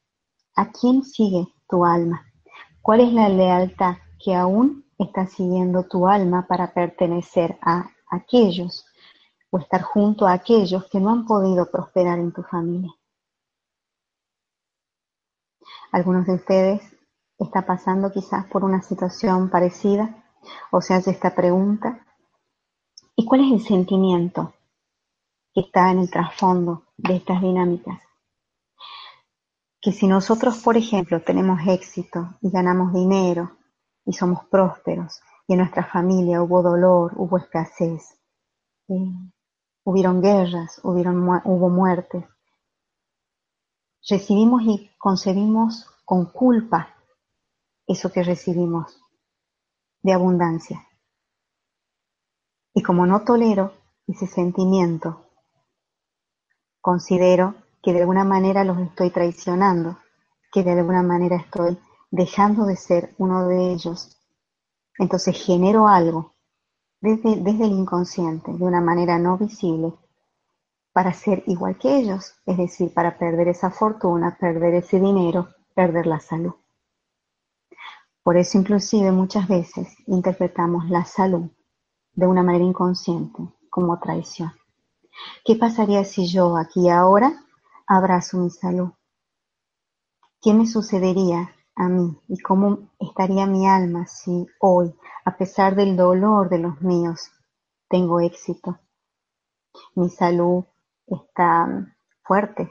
¿a 0.55 0.71
quién 0.71 1.03
sigue 1.03 1.49
tu 1.71 1.85
alma? 1.85 2.27
¿Cuál 2.83 3.01
es 3.01 3.13
la 3.13 3.29
lealtad 3.29 3.97
que 4.19 4.35
aún 4.35 4.85
está 4.99 5.27
siguiendo 5.27 5.85
tu 5.85 6.09
alma 6.09 6.47
para 6.47 6.75
pertenecer 6.75 7.59
a 7.63 7.91
aquellos 8.11 8.85
o 9.51 9.59
estar 9.59 9.83
junto 9.83 10.27
a 10.27 10.33
aquellos 10.33 10.85
que 10.91 11.01
no 11.01 11.11
han 11.11 11.27
podido 11.27 11.71
prosperar 11.71 12.19
en 12.19 12.33
tu 12.33 12.43
familia? 12.43 12.93
Algunos 15.93 16.27
de 16.27 16.35
ustedes 16.35 16.83
está 17.39 17.65
pasando 17.65 18.13
quizás 18.13 18.47
por 18.47 18.65
una 18.65 18.83
situación 18.83 19.49
parecida 19.49 20.25
o 20.71 20.81
se 20.81 20.95
hace 20.95 21.13
esta 21.13 21.35
pregunta. 21.35 22.05
¿Y 23.17 23.25
cuál 23.25 23.45
es 23.45 23.53
el 23.53 23.67
sentimiento 23.67 24.53
que 25.55 25.63
está 25.63 25.91
en 25.91 26.01
el 26.01 26.11
trasfondo 26.11 26.85
de 26.97 27.17
estas 27.17 27.41
dinámicas. 27.41 28.01
Que 29.81 29.93
si 29.93 30.07
nosotros, 30.07 30.59
por 30.59 30.77
ejemplo, 30.77 31.23
tenemos 31.23 31.61
éxito 31.67 32.37
y 32.43 32.51
ganamos 32.51 32.93
dinero 32.93 33.59
y 34.05 34.13
somos 34.13 34.45
prósperos 34.47 35.21
y 35.47 35.55
en 35.55 35.61
nuestra 35.61 35.85
familia 35.85 36.43
hubo 36.43 36.63
dolor, 36.63 37.13
hubo 37.17 37.39
escasez, 37.39 38.19
eh, 38.89 39.13
hubieron 39.85 40.21
guerras, 40.21 40.81
hubieron, 40.85 41.27
hubo 41.45 41.69
muertes, 41.69 42.25
recibimos 44.09 44.63
y 44.63 44.91
concebimos 44.99 45.87
con 46.05 46.27
culpa 46.27 46.95
eso 47.87 48.13
que 48.13 48.23
recibimos 48.23 49.01
de 50.03 50.13
abundancia. 50.13 50.87
Y 52.73 52.83
como 52.83 53.07
no 53.07 53.25
tolero 53.25 53.73
ese 54.07 54.27
sentimiento, 54.27 55.27
considero 56.81 57.55
que 57.83 57.93
de 57.93 58.01
alguna 58.01 58.25
manera 58.25 58.65
los 58.65 58.79
estoy 58.79 59.11
traicionando, 59.11 59.99
que 60.53 60.63
de 60.63 60.73
alguna 60.73 61.03
manera 61.03 61.37
estoy 61.37 61.79
dejando 62.11 62.67
de 62.67 62.77
ser 62.77 63.15
uno 63.19 63.47
de 63.47 63.73
ellos. 63.73 64.17
Entonces 64.99 65.43
genero 65.43 65.89
algo 65.89 66.33
desde, 67.01 67.37
desde 67.37 67.65
el 67.65 67.73
inconsciente, 67.73 68.53
de 68.53 68.65
una 68.65 68.81
manera 68.81 69.19
no 69.19 69.39
visible, 69.39 69.95
para 70.93 71.13
ser 71.13 71.43
igual 71.47 71.79
que 71.79 71.97
ellos, 71.97 72.35
es 72.47 72.57
decir, 72.57 72.93
para 72.93 73.17
perder 73.17 73.49
esa 73.49 73.71
fortuna, 73.71 74.37
perder 74.39 74.75
ese 74.75 75.01
dinero, 75.01 75.49
perder 75.75 76.07
la 76.07 76.21
salud. 76.21 76.55
Por 78.23 78.37
eso 78.37 78.59
inclusive 78.59 79.11
muchas 79.13 79.49
veces 79.49 79.89
interpretamos 80.07 80.91
la 80.91 81.05
salud 81.05 81.51
de 82.13 82.27
una 82.27 82.43
manera 82.43 82.65
inconsciente 82.65 83.43
como 83.71 83.99
traición. 83.99 84.53
¿Qué 85.45 85.57
pasaría 85.57 86.05
si 86.05 86.27
yo 86.27 86.57
aquí 86.57 86.91
ahora 86.91 87.45
abrazo 87.91 88.39
mi 88.39 88.51
salud? 88.51 88.91
¿Qué 90.41 90.55
me 90.55 90.67
sucedería 90.67 91.53
a 91.75 91.89
mí 91.89 92.17
y 92.29 92.39
cómo 92.39 92.91
estaría 93.01 93.47
mi 93.47 93.67
alma 93.67 94.07
si 94.07 94.47
hoy, 94.61 94.95
a 95.25 95.37
pesar 95.37 95.75
del 95.75 95.97
dolor 95.97 96.49
de 96.49 96.61
los 96.61 96.81
míos, 96.83 97.33
tengo 97.89 98.21
éxito? 98.21 98.79
Mi 99.97 100.09
salud 100.09 100.65
está 101.09 101.93
fuerte. 102.23 102.71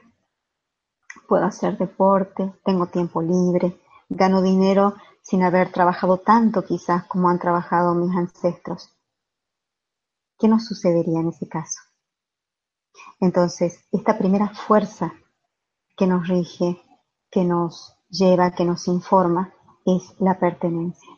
Puedo 1.28 1.44
hacer 1.44 1.78
deporte, 1.78 2.54
tengo 2.64 2.88
tiempo 2.88 3.22
libre, 3.22 3.78
gano 4.08 4.42
dinero 4.42 4.96
sin 5.22 5.44
haber 5.44 5.70
trabajado 5.70 6.20
tanto 6.20 6.64
quizás 6.64 7.06
como 7.08 7.28
han 7.28 7.40
trabajado 7.40 7.94
mis 7.94 8.16
ancestros. 8.16 8.96
¿Qué 10.38 10.48
nos 10.48 10.66
sucedería 10.66 11.20
en 11.20 11.28
ese 11.28 11.50
caso? 11.50 11.89
Entonces, 13.20 13.86
esta 13.92 14.18
primera 14.18 14.50
fuerza 14.50 15.14
que 15.98 16.08
nos 16.08 16.28
rige, 16.28 16.82
que 17.30 17.44
nos 17.44 17.96
lleva, 18.10 18.52
que 18.52 18.66
nos 18.66 18.88
informa, 18.88 19.54
es 19.86 20.16
la 20.20 20.40
pertenencia. 20.40 21.10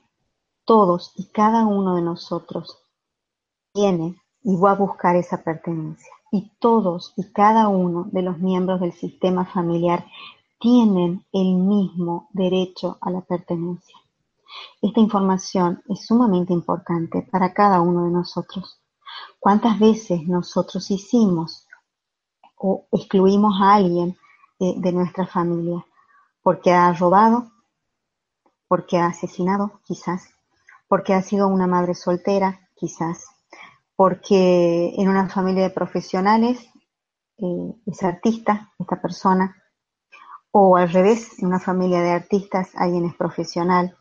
Todos 0.66 1.14
y 1.16 1.32
cada 1.32 1.66
uno 1.66 1.96
de 1.96 2.02
nosotros 2.02 2.78
tiene 3.74 4.22
y 4.44 4.58
va 4.58 4.72
a 4.72 4.76
buscar 4.76 5.16
esa 5.16 5.44
pertenencia 5.44 6.12
y 6.32 6.52
todos 6.60 7.14
y 7.18 7.32
cada 7.32 7.68
uno 7.68 8.08
de 8.12 8.22
los 8.22 8.40
miembros 8.40 8.80
del 8.80 8.94
sistema 8.94 9.46
familiar 9.46 10.06
tienen 10.60 11.26
el 11.34 11.56
mismo 11.56 12.30
derecho 12.32 12.98
a 13.02 13.12
la 13.12 13.22
pertenencia. 13.22 13.96
Esta 14.82 15.00
información 15.00 15.82
es 15.88 16.06
sumamente 16.06 16.54
importante 16.54 17.28
para 17.32 17.54
cada 17.54 17.82
uno 17.82 18.06
de 18.06 18.12
nosotros. 18.12 18.81
¿Cuántas 19.42 19.80
veces 19.80 20.28
nosotros 20.28 20.92
hicimos 20.92 21.68
o 22.58 22.86
excluimos 22.92 23.60
a 23.60 23.74
alguien 23.74 24.16
de, 24.60 24.92
nuestra 24.92 25.26
familia? 25.26 25.84
Porque 26.44 26.72
ha 26.72 26.94
robado, 26.94 27.52
porque 28.68 29.00
ha 29.00 29.08
asesinado, 29.08 29.82
quizás, 29.84 30.30
porque 30.88 31.16
ha 31.16 31.24
sido 31.24 31.48
una 31.48 31.66
madre 31.66 31.96
soltera, 31.96 32.70
quizás, 32.76 33.26
porque 33.96 34.94
en 34.96 35.10
una 35.10 35.28
familia 35.28 35.64
de 35.64 35.72
profesionales 35.72 36.60
eh, 37.40 37.74
es 37.88 38.04
artista 38.04 38.72
esta 38.78 39.02
persona, 39.02 39.56
o 40.52 40.78
al 40.78 40.92
revés, 40.92 41.40
en 41.40 41.48
una 41.48 41.60
familia 41.60 42.02
de 42.02 42.12
artistas 42.12 42.70
alguien 42.76 43.06
es 43.06 43.16
profesional. 43.16 43.98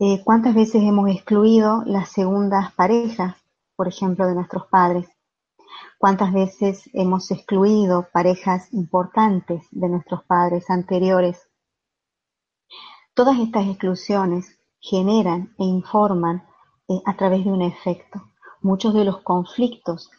Eh, 0.00 0.22
¿Cuántas 0.22 0.54
veces 0.54 0.82
hemos 0.82 1.08
excluido 1.08 1.82
las 1.86 2.10
segundas 2.10 2.74
parejas, 2.74 3.36
por 3.76 3.88
ejemplo, 3.88 4.26
de 4.26 4.34
nuestros 4.34 4.66
padres? 4.66 5.06
¿Cuántas 5.98 6.32
veces 6.32 6.88
hemos 6.92 7.30
excluido 7.30 8.08
parejas 8.12 8.72
importantes 8.72 9.66
de 9.70 9.88
nuestros 9.88 10.24
padres 10.24 10.70
anteriores? 10.70 11.48
Todas 13.14 13.38
estas 13.38 13.66
exclusiones 13.66 14.58
generan 14.80 15.54
e 15.58 15.64
informan 15.64 16.46
eh, 16.88 17.00
a 17.04 17.16
través 17.16 17.44
de 17.44 17.50
un 17.50 17.62
efecto 17.62 18.22
muchos 18.66 18.94
de 18.94 19.04
los 19.04 19.22
conflictos 19.22 20.10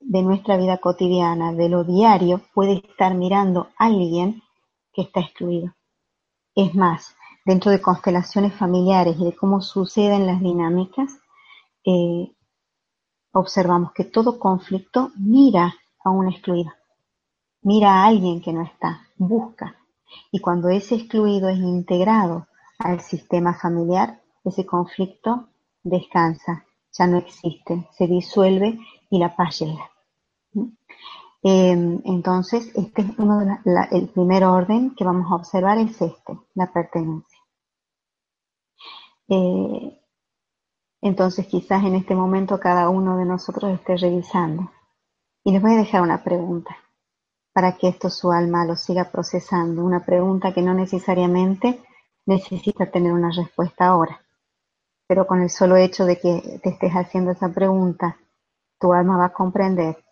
de 0.00 0.22
nuestra 0.22 0.56
vida 0.56 0.78
cotidiana, 0.78 1.52
de 1.52 1.68
lo 1.68 1.84
diario, 1.84 2.42
puede 2.52 2.82
estar 2.84 3.14
mirando 3.14 3.68
a 3.78 3.86
alguien 3.86 4.42
que 4.92 5.02
está 5.02 5.20
excluido. 5.20 5.74
Es 6.54 6.74
más, 6.74 7.14
dentro 7.46 7.70
de 7.70 7.80
constelaciones 7.80 8.52
familiares 8.54 9.16
y 9.18 9.24
de 9.24 9.36
cómo 9.36 9.62
suceden 9.62 10.26
las 10.26 10.40
dinámicas, 10.40 11.12
eh, 11.84 12.32
observamos 13.32 13.92
que 13.92 14.04
todo 14.04 14.38
conflicto 14.38 15.10
mira 15.16 15.74
a 16.04 16.10
una 16.10 16.30
excluida, 16.30 16.76
mira 17.62 17.90
a 17.94 18.06
alguien 18.06 18.40
que 18.40 18.52
no 18.52 18.62
está, 18.62 19.06
busca. 19.16 19.76
Y 20.30 20.40
cuando 20.40 20.68
ese 20.68 20.96
excluido 20.96 21.48
es 21.48 21.58
integrado 21.58 22.46
al 22.78 23.00
sistema 23.00 23.54
familiar, 23.54 24.20
ese 24.44 24.66
conflicto 24.66 25.48
descansa, 25.82 26.64
ya 26.92 27.06
no 27.06 27.18
existe, 27.18 27.88
se 27.92 28.06
disuelve 28.06 28.78
y 29.10 29.18
la 29.18 29.34
paz 29.34 29.60
llega. 29.60 29.90
Em, 31.42 32.00
entonces, 32.04 32.70
este 32.76 33.02
es 33.02 33.18
uno 33.18 33.40
de 33.40 33.56
el 33.90 34.08
primer 34.10 34.44
orden 34.44 34.94
que 34.94 35.04
vamos 35.04 35.30
a 35.30 35.34
observar 35.36 35.78
es 35.78 36.00
este, 36.00 36.38
la 36.54 36.72
pertenencia. 36.72 37.38
Eh, 39.28 40.01
entonces, 41.02 41.46
quizás 41.46 41.84
en 41.84 41.94
este 41.96 42.14
momento 42.14 42.58
cada 42.58 42.88
uno 42.88 43.18
de 43.18 43.26
nosotros 43.26 43.72
esté 43.72 43.96
revisando. 43.96 44.70
Y 45.44 45.52
les 45.52 45.60
voy 45.60 45.74
a 45.74 45.78
dejar 45.78 46.00
una 46.00 46.24
pregunta 46.24 46.76
para 47.52 47.76
que 47.76 47.88
esto 47.88 48.08
su 48.08 48.32
alma 48.32 48.64
lo 48.64 48.76
siga 48.76 49.10
procesando. 49.10 49.84
Una 49.84 50.04
pregunta 50.04 50.54
que 50.54 50.62
no 50.62 50.72
necesariamente 50.72 51.82
necesita 52.24 52.90
tener 52.90 53.12
una 53.12 53.30
respuesta 53.30 53.86
ahora 53.86 54.22
pero 55.12 55.26
con 55.26 55.42
el 55.42 55.50
solo 55.50 55.76
hecho 55.76 56.06
de 56.06 56.18
que 56.18 56.58
te 56.62 56.70
estés 56.70 56.92
haciendo 56.92 57.32
esa 57.32 57.50
pregunta, 57.50 58.16
tu 58.80 58.94
alma 58.94 59.18
va 59.18 59.26
a 59.26 59.32
comprender 59.34 60.02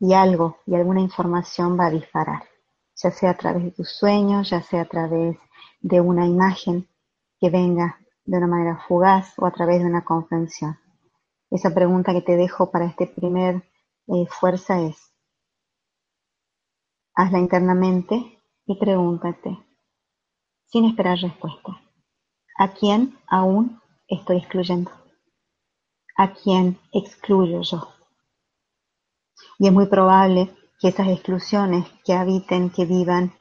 y 0.00 0.14
algo 0.14 0.58
y 0.66 0.74
alguna 0.74 1.00
información 1.00 1.78
va 1.78 1.86
a 1.86 1.90
disparar, 1.90 2.42
ya 2.96 3.12
sea 3.12 3.30
a 3.30 3.36
través 3.36 3.62
de 3.62 3.70
tus 3.70 3.88
sueños, 3.88 4.50
ya 4.50 4.60
sea 4.60 4.80
a 4.82 4.88
través 4.88 5.36
de 5.80 6.00
una 6.00 6.26
imagen 6.26 6.88
que 7.38 7.50
venga 7.50 8.00
de 8.28 8.36
una 8.36 8.46
manera 8.46 8.84
fugaz 8.86 9.32
o 9.38 9.46
a 9.46 9.50
través 9.50 9.80
de 9.80 9.86
una 9.86 10.04
comprensión. 10.04 10.78
Esa 11.50 11.72
pregunta 11.74 12.12
que 12.12 12.20
te 12.20 12.36
dejo 12.36 12.70
para 12.70 12.84
este 12.84 13.06
primer 13.06 13.62
eh, 14.06 14.26
fuerza 14.28 14.82
es, 14.82 15.14
hazla 17.14 17.38
internamente 17.38 18.38
y 18.66 18.78
pregúntate, 18.78 19.58
sin 20.66 20.84
esperar 20.84 21.18
respuesta, 21.18 21.80
¿a 22.58 22.74
quién 22.74 23.18
aún 23.26 23.80
estoy 24.08 24.36
excluyendo? 24.36 24.90
¿A 26.18 26.34
quién 26.34 26.78
excluyo 26.92 27.62
yo? 27.62 27.88
Y 29.58 29.68
es 29.68 29.72
muy 29.72 29.86
probable 29.86 30.54
que 30.78 30.88
esas 30.88 31.08
exclusiones 31.08 31.88
que 32.04 32.12
habiten, 32.12 32.68
que 32.68 32.84
vivan, 32.84 33.32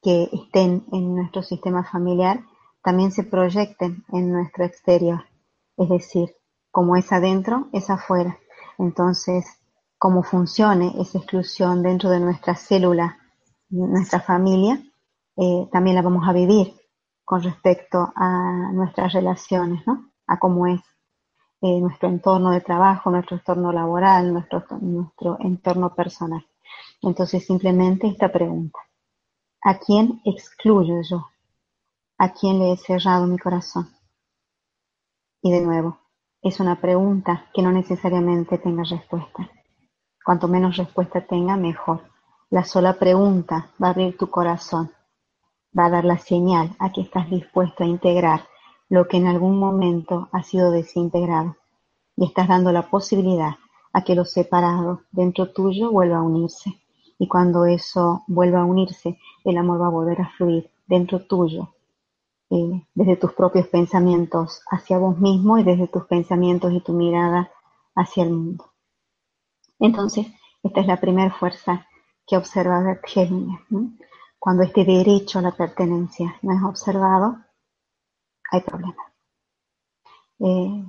que 0.00 0.28
estén 0.32 0.86
en 0.92 1.16
nuestro 1.16 1.42
sistema 1.42 1.82
familiar, 1.82 2.44
también 2.84 3.12
se 3.12 3.24
proyecten 3.24 4.04
en 4.12 4.30
nuestro 4.30 4.64
exterior. 4.64 5.24
Es 5.78 5.88
decir, 5.88 6.36
como 6.70 6.96
es 6.96 7.10
adentro, 7.12 7.68
es 7.72 7.88
afuera. 7.88 8.38
Entonces, 8.78 9.46
cómo 9.96 10.22
funcione 10.22 10.92
esa 11.00 11.18
exclusión 11.18 11.82
dentro 11.82 12.10
de 12.10 12.20
nuestra 12.20 12.54
célula, 12.54 13.18
nuestra 13.70 14.20
familia, 14.20 14.82
eh, 15.36 15.66
también 15.72 15.96
la 15.96 16.02
vamos 16.02 16.28
a 16.28 16.34
vivir 16.34 16.74
con 17.24 17.42
respecto 17.42 18.12
a 18.14 18.70
nuestras 18.74 19.14
relaciones, 19.14 19.84
¿no? 19.86 20.10
A 20.26 20.38
cómo 20.38 20.66
es 20.66 20.80
eh, 21.62 21.80
nuestro 21.80 22.10
entorno 22.10 22.50
de 22.50 22.60
trabajo, 22.60 23.10
nuestro 23.10 23.38
entorno 23.38 23.72
laboral, 23.72 24.30
nuestro, 24.30 24.62
nuestro 24.82 25.38
entorno 25.40 25.94
personal. 25.94 26.46
Entonces, 27.00 27.46
simplemente 27.46 28.08
esta 28.08 28.30
pregunta. 28.30 28.78
¿A 29.62 29.78
quién 29.78 30.20
excluyo 30.26 31.00
yo? 31.00 31.33
¿A 32.18 32.32
quién 32.32 32.58
le 32.58 32.72
he 32.72 32.76
cerrado 32.76 33.26
mi 33.26 33.38
corazón? 33.38 33.90
Y 35.42 35.52
de 35.52 35.60
nuevo, 35.60 35.98
es 36.42 36.60
una 36.60 36.80
pregunta 36.80 37.46
que 37.52 37.62
no 37.62 37.72
necesariamente 37.72 38.58
tenga 38.58 38.84
respuesta. 38.84 39.50
Cuanto 40.24 40.48
menos 40.48 40.76
respuesta 40.76 41.26
tenga, 41.26 41.56
mejor. 41.56 42.02
La 42.50 42.64
sola 42.64 42.94
pregunta 42.94 43.70
va 43.82 43.88
a 43.88 43.90
abrir 43.90 44.16
tu 44.16 44.30
corazón 44.30 44.90
va 45.76 45.86
a 45.86 45.90
dar 45.90 46.04
la 46.04 46.18
señal 46.18 46.76
a 46.78 46.92
que 46.92 47.00
estás 47.00 47.28
dispuesto 47.28 47.82
a 47.82 47.86
integrar 47.86 48.44
lo 48.88 49.08
que 49.08 49.16
en 49.16 49.26
algún 49.26 49.58
momento 49.58 50.28
ha 50.32 50.42
sido 50.42 50.70
desintegrado 50.70 51.56
y 52.16 52.26
estás 52.26 52.48
dando 52.48 52.70
la 52.70 52.88
posibilidad 52.90 53.56
a 53.92 54.02
que 54.04 54.14
lo 54.14 54.24
separado 54.24 55.02
dentro 55.10 55.52
tuyo 55.52 55.90
vuelva 55.90 56.18
a 56.18 56.22
unirse. 56.22 56.80
Y 57.18 57.28
cuando 57.28 57.64
eso 57.64 58.22
vuelva 58.26 58.60
a 58.60 58.64
unirse, 58.64 59.18
el 59.44 59.56
amor 59.56 59.80
va 59.80 59.86
a 59.86 59.90
volver 59.90 60.20
a 60.20 60.30
fluir 60.36 60.70
dentro 60.86 61.20
tuyo, 61.26 61.73
eh, 62.54 62.86
desde 62.94 63.16
tus 63.16 63.32
propios 63.32 63.66
pensamientos 63.66 64.62
hacia 64.70 64.96
vos 64.96 65.18
mismo 65.18 65.58
y 65.58 65.64
desde 65.64 65.88
tus 65.88 66.04
pensamientos 66.04 66.72
y 66.72 66.80
tu 66.80 66.92
mirada 66.92 67.50
hacia 67.96 68.22
el 68.22 68.30
mundo. 68.30 68.72
Entonces, 69.80 70.28
esta 70.62 70.80
es 70.80 70.86
la 70.86 71.00
primera 71.00 71.34
fuerza 71.34 71.88
que 72.24 72.36
observa 72.36 72.80
Bert. 72.80 73.02
Cuando 74.38 74.62
este 74.62 74.84
derecho 74.84 75.40
a 75.40 75.42
la 75.42 75.50
pertenencia 75.50 76.38
no 76.42 76.54
es 76.54 76.62
observado, 76.62 77.38
hay 78.52 78.60
problema. 78.60 79.12
Eh, 80.38 80.86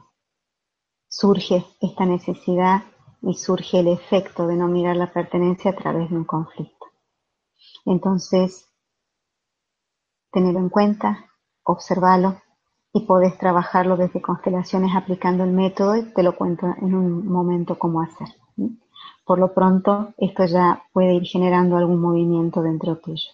surge 1.08 1.66
esta 1.82 2.06
necesidad 2.06 2.84
y 3.24 3.34
surge 3.34 3.80
el 3.80 3.88
efecto 3.88 4.46
de 4.46 4.56
no 4.56 4.68
mirar 4.68 4.98
la 4.98 5.12
pertenencia 5.12 5.72
a 5.72 5.76
través 5.76 6.12
de 6.12 6.16
un 6.16 6.26
conflicto. 6.26 6.86
Entonces, 7.86 8.72
tenerlo 10.32 10.60
en 10.60 10.70
cuenta, 10.70 11.26
observarlo 11.66 12.42
y 12.94 13.02
podés 13.02 13.38
trabajarlo 13.38 13.98
desde 13.98 14.22
constelaciones 14.22 14.96
aplicando 14.96 15.44
el 15.44 15.52
método 15.52 15.98
y 15.98 16.14
te 16.14 16.24
lo 16.24 16.38
cuento 16.38 16.68
en 16.82 16.96
un 16.96 17.28
momento 17.28 17.78
cómo 17.78 18.02
hacer. 18.02 18.30
Por 19.26 19.40
lo 19.40 19.54
pronto, 19.54 20.14
esto 20.18 20.46
ya 20.46 20.84
puede 20.94 21.16
ir 21.16 21.24
generando 21.24 21.76
algún 21.76 22.00
movimiento 22.00 22.62
dentro 22.62 22.98
tuyo. 22.98 23.32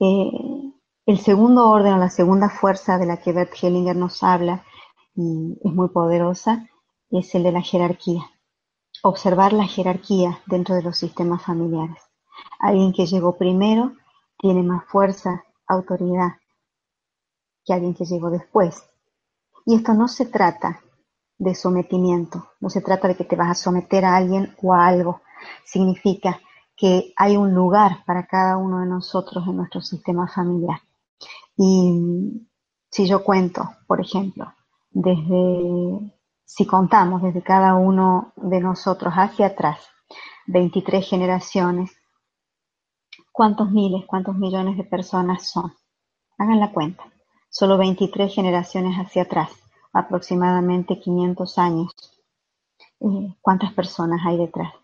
Eh, 0.00 0.72
el 1.06 1.18
segundo 1.18 1.70
orden 1.70 1.92
o 1.92 1.98
la 1.98 2.10
segunda 2.10 2.50
fuerza 2.50 2.98
de 2.98 3.06
la 3.06 3.18
que 3.18 3.32
Bert 3.32 3.52
Hellinger 3.62 3.94
nos 3.94 4.22
habla 4.24 4.64
y 5.14 5.56
es 5.62 5.72
muy 5.72 5.88
poderosa 5.88 6.68
es 7.10 7.34
el 7.34 7.44
de 7.44 7.52
la 7.52 7.62
jerarquía. 7.62 8.28
Observar 9.02 9.52
la 9.52 9.66
jerarquía 9.66 10.40
dentro 10.46 10.74
de 10.74 10.82
los 10.82 10.98
sistemas 10.98 11.42
familiares. 11.42 12.02
Alguien 12.58 12.92
que 12.92 13.06
llegó 13.06 13.36
primero 13.36 13.92
tiene 14.38 14.62
más 14.62 14.84
fuerza, 14.86 15.44
autoridad 15.68 16.32
que 17.66 17.74
alguien 17.74 17.94
que 17.94 18.04
llegó 18.04 18.30
después. 18.30 18.82
Y 19.66 19.74
esto 19.74 19.92
no 19.92 20.06
se 20.06 20.26
trata 20.26 20.80
de 21.38 21.54
sometimiento, 21.54 22.48
no 22.60 22.70
se 22.70 22.80
trata 22.80 23.08
de 23.08 23.16
que 23.16 23.24
te 23.24 23.36
vas 23.36 23.50
a 23.50 23.54
someter 23.54 24.04
a 24.04 24.16
alguien 24.16 24.54
o 24.62 24.72
a 24.72 24.86
algo. 24.86 25.20
Significa 25.64 26.40
que 26.76 27.12
hay 27.16 27.36
un 27.36 27.54
lugar 27.54 28.04
para 28.06 28.26
cada 28.26 28.56
uno 28.56 28.80
de 28.80 28.86
nosotros 28.86 29.44
en 29.46 29.56
nuestro 29.56 29.80
sistema 29.80 30.28
familiar. 30.28 30.80
Y 31.56 32.48
si 32.90 33.06
yo 33.06 33.24
cuento, 33.24 33.68
por 33.86 34.00
ejemplo, 34.00 34.52
desde, 34.90 36.12
si 36.44 36.66
contamos 36.66 37.22
desde 37.22 37.42
cada 37.42 37.74
uno 37.74 38.32
de 38.36 38.60
nosotros 38.60 39.12
hacia 39.14 39.46
atrás, 39.46 39.80
23 40.46 41.06
generaciones, 41.06 41.90
¿cuántos 43.32 43.70
miles, 43.70 44.04
cuántos 44.06 44.36
millones 44.36 44.76
de 44.76 44.84
personas 44.84 45.50
son? 45.50 45.72
Hagan 46.38 46.60
la 46.60 46.72
cuenta. 46.72 47.04
Solo 47.58 47.78
23 47.78 48.34
generaciones 48.34 48.98
hacia 48.98 49.22
atrás, 49.22 49.50
aproximadamente 49.90 51.00
500 51.00 51.56
años. 51.56 51.90
Eh, 53.00 53.34
¿Cuántas 53.40 53.72
personas 53.72 54.20
hay 54.26 54.36
detrás? 54.36 54.74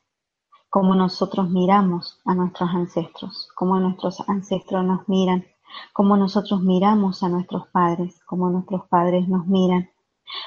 Cómo 0.70 0.94
nosotros 0.94 1.50
miramos 1.50 2.22
a 2.24 2.35
nuestros 2.35 2.70
ancestros, 2.70 3.50
cómo 3.54 3.78
nuestros 3.78 4.26
ancestros 4.26 4.87
nos 4.87 5.06
miran 5.06 5.44
cómo 5.92 6.16
nosotros 6.16 6.62
miramos 6.62 7.22
a 7.22 7.28
nuestros 7.28 7.68
padres, 7.68 8.18
cómo 8.24 8.48
nuestros 8.48 8.88
padres 8.88 9.28
nos 9.28 9.46
miran, 9.46 9.90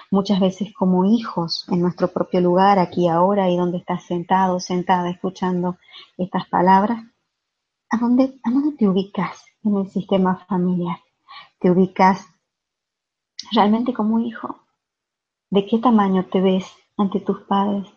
muchas 0.09 0.39
veces 0.39 0.73
como 0.73 1.05
hijos 1.05 1.67
en 1.69 1.81
nuestro 1.81 2.07
propio 2.07 2.41
lugar, 2.41 2.79
aquí 2.79 3.07
ahora 3.07 3.51
y 3.51 3.57
donde 3.57 3.77
estás 3.77 4.03
sentado, 4.03 4.59
sentada, 4.59 5.11
escuchando 5.11 5.77
estas 6.17 6.49
palabras, 6.49 7.03
¿a 7.91 7.97
dónde, 7.97 8.39
¿a 8.43 8.49
dónde 8.49 8.75
te 8.77 8.89
ubicas 8.89 9.45
en 9.63 9.77
el 9.77 9.89
sistema 9.91 10.43
familiar? 10.47 11.04
¿Te 11.59 11.71
ubicas 11.71 12.27
realmente 13.51 13.93
como 13.93 14.19
hijo? 14.19 14.59
¿De 15.49 15.65
qué 15.65 15.79
tamaño 15.79 16.25
te 16.25 16.41
ves 16.41 16.65
ante 16.97 17.19
tus 17.19 17.41
padres? 17.43 17.87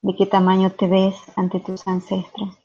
¿De 0.00 0.14
qué 0.16 0.26
tamaño 0.26 0.72
te 0.72 0.86
ves 0.86 1.16
ante 1.36 1.60
tus 1.60 1.86
ancestros? 1.86 2.56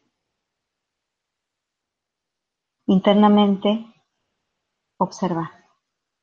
Internamente, 2.85 3.85
observa, 4.97 5.51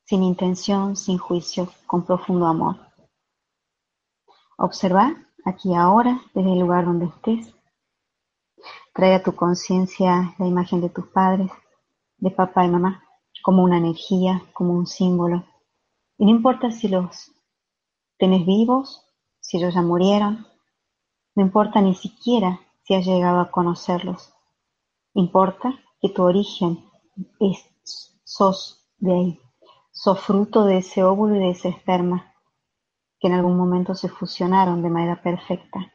sin 0.05 0.23
intención, 0.23 0.97
sin 0.97 1.19
juicio, 1.19 1.69
con 1.87 2.05
profundo 2.05 2.47
amor. 2.47 2.77
Observa 4.57 5.17
aquí 5.45 5.75
ahora, 5.75 6.21
desde 6.35 6.53
el 6.53 6.61
lugar 6.61 6.85
donde 6.85 7.07
estés. 7.07 7.55
Trae 8.95 9.15
a 9.15 9.23
tu 9.23 9.35
conciencia 9.35 10.35
la 10.39 10.47
imagen 10.47 10.81
de 10.81 10.91
tus 10.91 11.07
padres, 11.09 11.51
de 12.19 12.31
papá 12.31 12.65
y 12.65 12.69
mamá, 12.69 13.03
como 13.43 13.63
una 13.63 13.79
energía, 13.79 14.43
como 14.53 14.75
un 14.75 14.87
símbolo. 14.87 15.45
Y 16.19 16.25
no 16.25 16.31
importa 16.31 16.71
si 16.71 16.89
los 16.89 17.33
tenés 18.19 18.45
vivos, 18.45 19.07
si 19.41 19.57
ellos 19.57 19.75
ya 19.75 19.83
murieron, 19.83 20.47
no 21.35 21.43
importa 21.43 21.81
ni 21.81 21.95
siquiera 21.95 22.61
si 22.83 22.95
has 22.95 23.07
llegado 23.07 23.41
a 23.41 23.51
conocerlos. 23.51 24.33
Importa 25.15 25.75
que 26.01 26.09
tu 26.09 26.23
origen 26.23 26.85
es, 27.39 27.65
sos 28.25 28.87
de 28.99 29.13
ahí, 29.13 29.41
sos 29.91 30.21
fruto 30.21 30.65
de 30.65 30.79
ese 30.79 31.03
óvulo 31.03 31.37
y 31.37 31.39
de 31.41 31.51
ese 31.51 31.69
esperma, 31.69 32.35
que 33.19 33.29
en 33.29 33.35
algún 33.35 33.57
momento 33.57 33.95
se 33.95 34.09
fusionaron 34.09 34.83
de 34.83 34.91
manera 34.91 35.23
perfecta. 35.23 35.93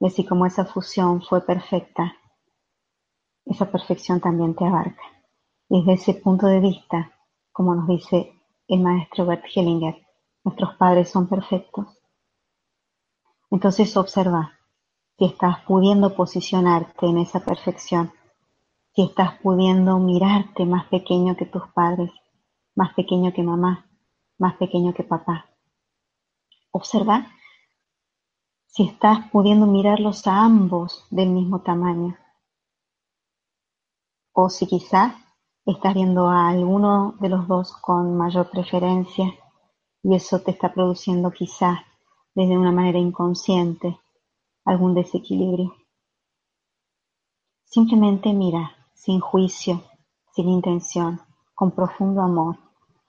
Y 0.00 0.06
así 0.06 0.24
como 0.24 0.46
esa 0.46 0.64
fusión 0.64 1.22
fue 1.22 1.44
perfecta, 1.44 2.16
esa 3.44 3.70
perfección 3.70 4.20
también 4.20 4.54
te 4.54 4.64
abarca. 4.64 5.02
Desde 5.72 5.94
ese 5.94 6.12
punto 6.12 6.46
de 6.48 6.60
vista, 6.60 7.10
como 7.50 7.74
nos 7.74 7.88
dice 7.88 8.30
el 8.68 8.80
maestro 8.80 9.24
Bert 9.24 9.44
Hellinger, 9.54 9.96
nuestros 10.44 10.76
padres 10.76 11.08
son 11.08 11.26
perfectos. 11.26 11.86
Entonces 13.50 13.96
observa 13.96 14.52
si 15.16 15.24
estás 15.24 15.60
pudiendo 15.64 16.14
posicionarte 16.14 17.06
en 17.06 17.16
esa 17.16 17.40
perfección 17.40 18.12
si 18.94 19.04
estás 19.04 19.38
pudiendo 19.40 19.98
mirarte 19.98 20.66
más 20.66 20.86
pequeño 20.88 21.34
que 21.34 21.46
tus 21.46 21.66
padres, 21.68 22.10
más 22.74 22.92
pequeño 22.92 23.32
que 23.32 23.42
mamá, 23.42 23.86
más 24.36 24.56
pequeño 24.56 24.92
que 24.92 25.02
papá. 25.02 25.46
Observa 26.72 27.26
si 28.66 28.84
estás 28.84 29.30
pudiendo 29.30 29.66
mirarlos 29.66 30.26
a 30.26 30.44
ambos 30.44 31.06
del 31.08 31.30
mismo 31.30 31.62
tamaño. 31.62 32.18
O 34.34 34.50
si 34.50 34.66
quizás 34.66 35.14
estás 35.64 35.94
viendo 35.94 36.28
a 36.28 36.48
alguno 36.48 37.14
de 37.20 37.28
los 37.28 37.46
dos 37.46 37.72
con 37.80 38.16
mayor 38.16 38.50
preferencia 38.50 39.32
y 40.02 40.14
eso 40.14 40.40
te 40.40 40.50
está 40.50 40.72
produciendo 40.72 41.30
quizás 41.30 41.78
desde 42.34 42.58
una 42.58 42.72
manera 42.72 42.98
inconsciente 42.98 43.98
algún 44.64 44.94
desequilibrio. 44.94 45.74
Simplemente 47.64 48.32
mira 48.32 48.72
sin 48.94 49.20
juicio, 49.20 49.82
sin 50.34 50.48
intención, 50.48 51.20
con 51.54 51.70
profundo 51.72 52.22
amor 52.22 52.58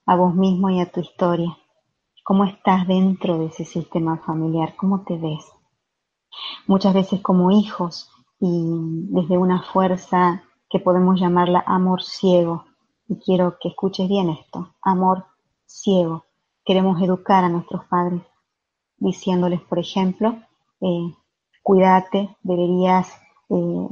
a 0.06 0.16
vos 0.16 0.34
mismo 0.34 0.70
y 0.70 0.80
a 0.80 0.90
tu 0.90 1.00
historia. 1.00 1.56
¿Cómo 2.24 2.44
estás 2.44 2.86
dentro 2.86 3.38
de 3.38 3.46
ese 3.46 3.64
sistema 3.64 4.18
familiar? 4.18 4.76
¿Cómo 4.76 5.04
te 5.04 5.18
ves? 5.18 5.44
Muchas 6.66 6.94
veces 6.94 7.20
como 7.20 7.50
hijos 7.50 8.10
y 8.40 9.06
desde 9.10 9.38
una 9.38 9.62
fuerza 9.62 10.42
que 10.74 10.80
podemos 10.80 11.20
llamarla 11.20 11.62
amor 11.68 12.02
ciego. 12.02 12.64
Y 13.06 13.20
quiero 13.20 13.58
que 13.60 13.68
escuches 13.68 14.08
bien 14.08 14.28
esto, 14.30 14.74
amor 14.82 15.24
ciego. 15.66 16.24
Queremos 16.64 17.00
educar 17.00 17.44
a 17.44 17.48
nuestros 17.48 17.84
padres 17.84 18.22
diciéndoles, 18.96 19.60
por 19.60 19.78
ejemplo, 19.78 20.36
eh, 20.80 21.14
cuídate, 21.62 22.36
deberías 22.42 23.08
eh, 23.50 23.88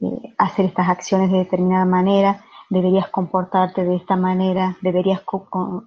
eh, 0.00 0.34
hacer 0.38 0.64
estas 0.64 0.88
acciones 0.88 1.30
de 1.30 1.36
determinada 1.36 1.84
manera, 1.84 2.46
deberías 2.70 3.10
comportarte 3.10 3.84
de 3.84 3.96
esta 3.96 4.16
manera, 4.16 4.78
deberías 4.80 5.20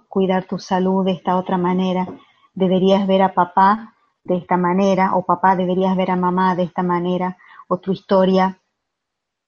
cuidar 0.10 0.46
tu 0.46 0.60
salud 0.60 1.04
de 1.06 1.14
esta 1.14 1.38
otra 1.38 1.58
manera, 1.58 2.08
deberías 2.54 3.08
ver 3.08 3.24
a 3.24 3.34
papá 3.34 3.96
de 4.24 4.38
esta 4.38 4.58
manera, 4.58 5.16
o 5.16 5.26
papá 5.26 5.56
deberías 5.56 5.98
ver 5.98 6.12
a 6.12 6.16
mamá 6.16 6.56
de 6.56 6.64
esta 6.66 6.84
manera, 6.84 7.36
o 7.68 7.80
tu 7.80 7.92
historia 7.92 8.60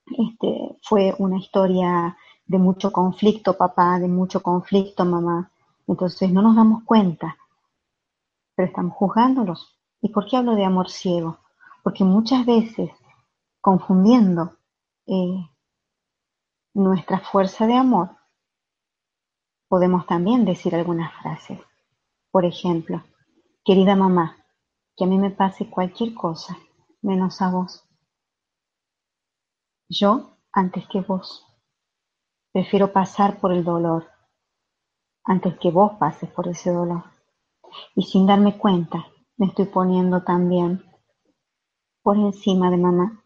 este, 0.06 0.78
fue 0.84 1.16
una 1.18 1.38
historia 1.38 2.18
de 2.46 2.58
mucho 2.60 2.92
conflicto, 2.92 3.58
papá, 3.58 4.00
de 4.00 4.08
mucho 4.08 4.42
conflicto, 4.42 5.06
mamá. 5.06 5.52
Entonces 5.88 6.32
no 6.32 6.42
nos 6.42 6.56
damos 6.56 6.84
cuenta, 6.84 7.38
pero 8.56 8.68
estamos 8.68 8.94
juzgándolos. 8.94 9.80
¿Y 10.02 10.10
por 10.10 10.28
qué 10.28 10.38
hablo 10.38 10.56
de 10.56 10.66
amor 10.66 10.90
ciego? 10.90 11.40
Porque 11.84 12.04
muchas 12.04 12.46
veces 12.46 12.92
confundiendo 13.62 14.58
eh, 15.08 15.50
nuestra 16.74 17.20
fuerza 17.20 17.66
de 17.66 17.76
amor 17.76 18.10
podemos 19.68 20.06
también 20.06 20.46
decir 20.46 20.76
algunas 20.76 21.12
frases. 21.22 21.60
Por 22.32 22.46
ejemplo, 22.46 23.04
querida 23.64 23.96
mamá, 23.96 24.38
que 24.96 25.06
a 25.06 25.08
mí 25.08 25.18
me 25.18 25.32
pase 25.32 25.70
cualquier 25.70 26.14
cosa, 26.14 26.58
menos 27.02 27.42
a 27.42 27.50
vos. 27.50 27.85
Yo 29.88 30.38
antes 30.52 30.88
que 30.88 31.02
vos. 31.02 31.46
Prefiero 32.52 32.92
pasar 32.92 33.40
por 33.40 33.52
el 33.52 33.64
dolor 33.64 34.10
antes 35.24 35.58
que 35.60 35.70
vos 35.70 35.94
pases 36.00 36.30
por 36.32 36.48
ese 36.48 36.72
dolor. 36.72 37.04
Y 37.96 38.04
sin 38.04 38.26
darme 38.26 38.58
cuenta, 38.58 39.06
me 39.38 39.48
estoy 39.48 39.66
poniendo 39.66 40.24
también 40.24 40.84
por 42.02 42.18
encima 42.18 42.72
de 42.72 42.78
mamá, 42.78 43.24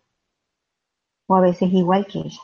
o 1.28 1.36
a 1.36 1.42
veces 1.42 1.72
igual 1.72 2.08
que 2.08 2.20
ella, 2.20 2.42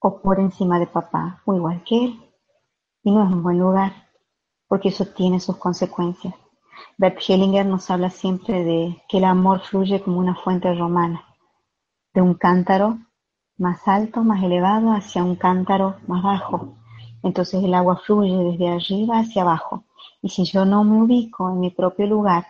o 0.00 0.20
por 0.20 0.40
encima 0.40 0.78
de 0.78 0.86
papá, 0.86 1.42
o 1.44 1.54
igual 1.54 1.82
que 1.84 2.04
él. 2.04 2.32
Y 3.02 3.10
no 3.10 3.24
es 3.24 3.30
un 3.30 3.42
buen 3.42 3.58
lugar, 3.58 3.92
porque 4.66 4.88
eso 4.88 5.06
tiene 5.06 5.40
sus 5.40 5.56
consecuencias. 5.56 6.34
Bert 6.98 7.20
Hellinger 7.26 7.64
nos 7.64 7.90
habla 7.90 8.10
siempre 8.10 8.64
de 8.64 9.02
que 9.08 9.18
el 9.18 9.24
amor 9.24 9.60
fluye 9.60 10.02
como 10.02 10.18
una 10.18 10.34
fuente 10.34 10.74
romana, 10.74 11.24
de 12.16 12.22
un 12.22 12.32
cántaro 12.32 12.98
más 13.58 13.86
alto, 13.86 14.24
más 14.24 14.42
elevado, 14.42 14.92
hacia 14.92 15.22
un 15.22 15.36
cántaro 15.36 15.96
más 16.06 16.22
bajo. 16.22 16.78
Entonces 17.22 17.62
el 17.62 17.74
agua 17.74 18.00
fluye 18.06 18.34
desde 18.52 18.68
arriba 18.68 19.18
hacia 19.18 19.42
abajo. 19.42 19.84
Y 20.22 20.30
si 20.30 20.44
yo 20.44 20.64
no 20.64 20.82
me 20.82 21.02
ubico 21.02 21.50
en 21.50 21.60
mi 21.60 21.70
propio 21.70 22.06
lugar, 22.06 22.46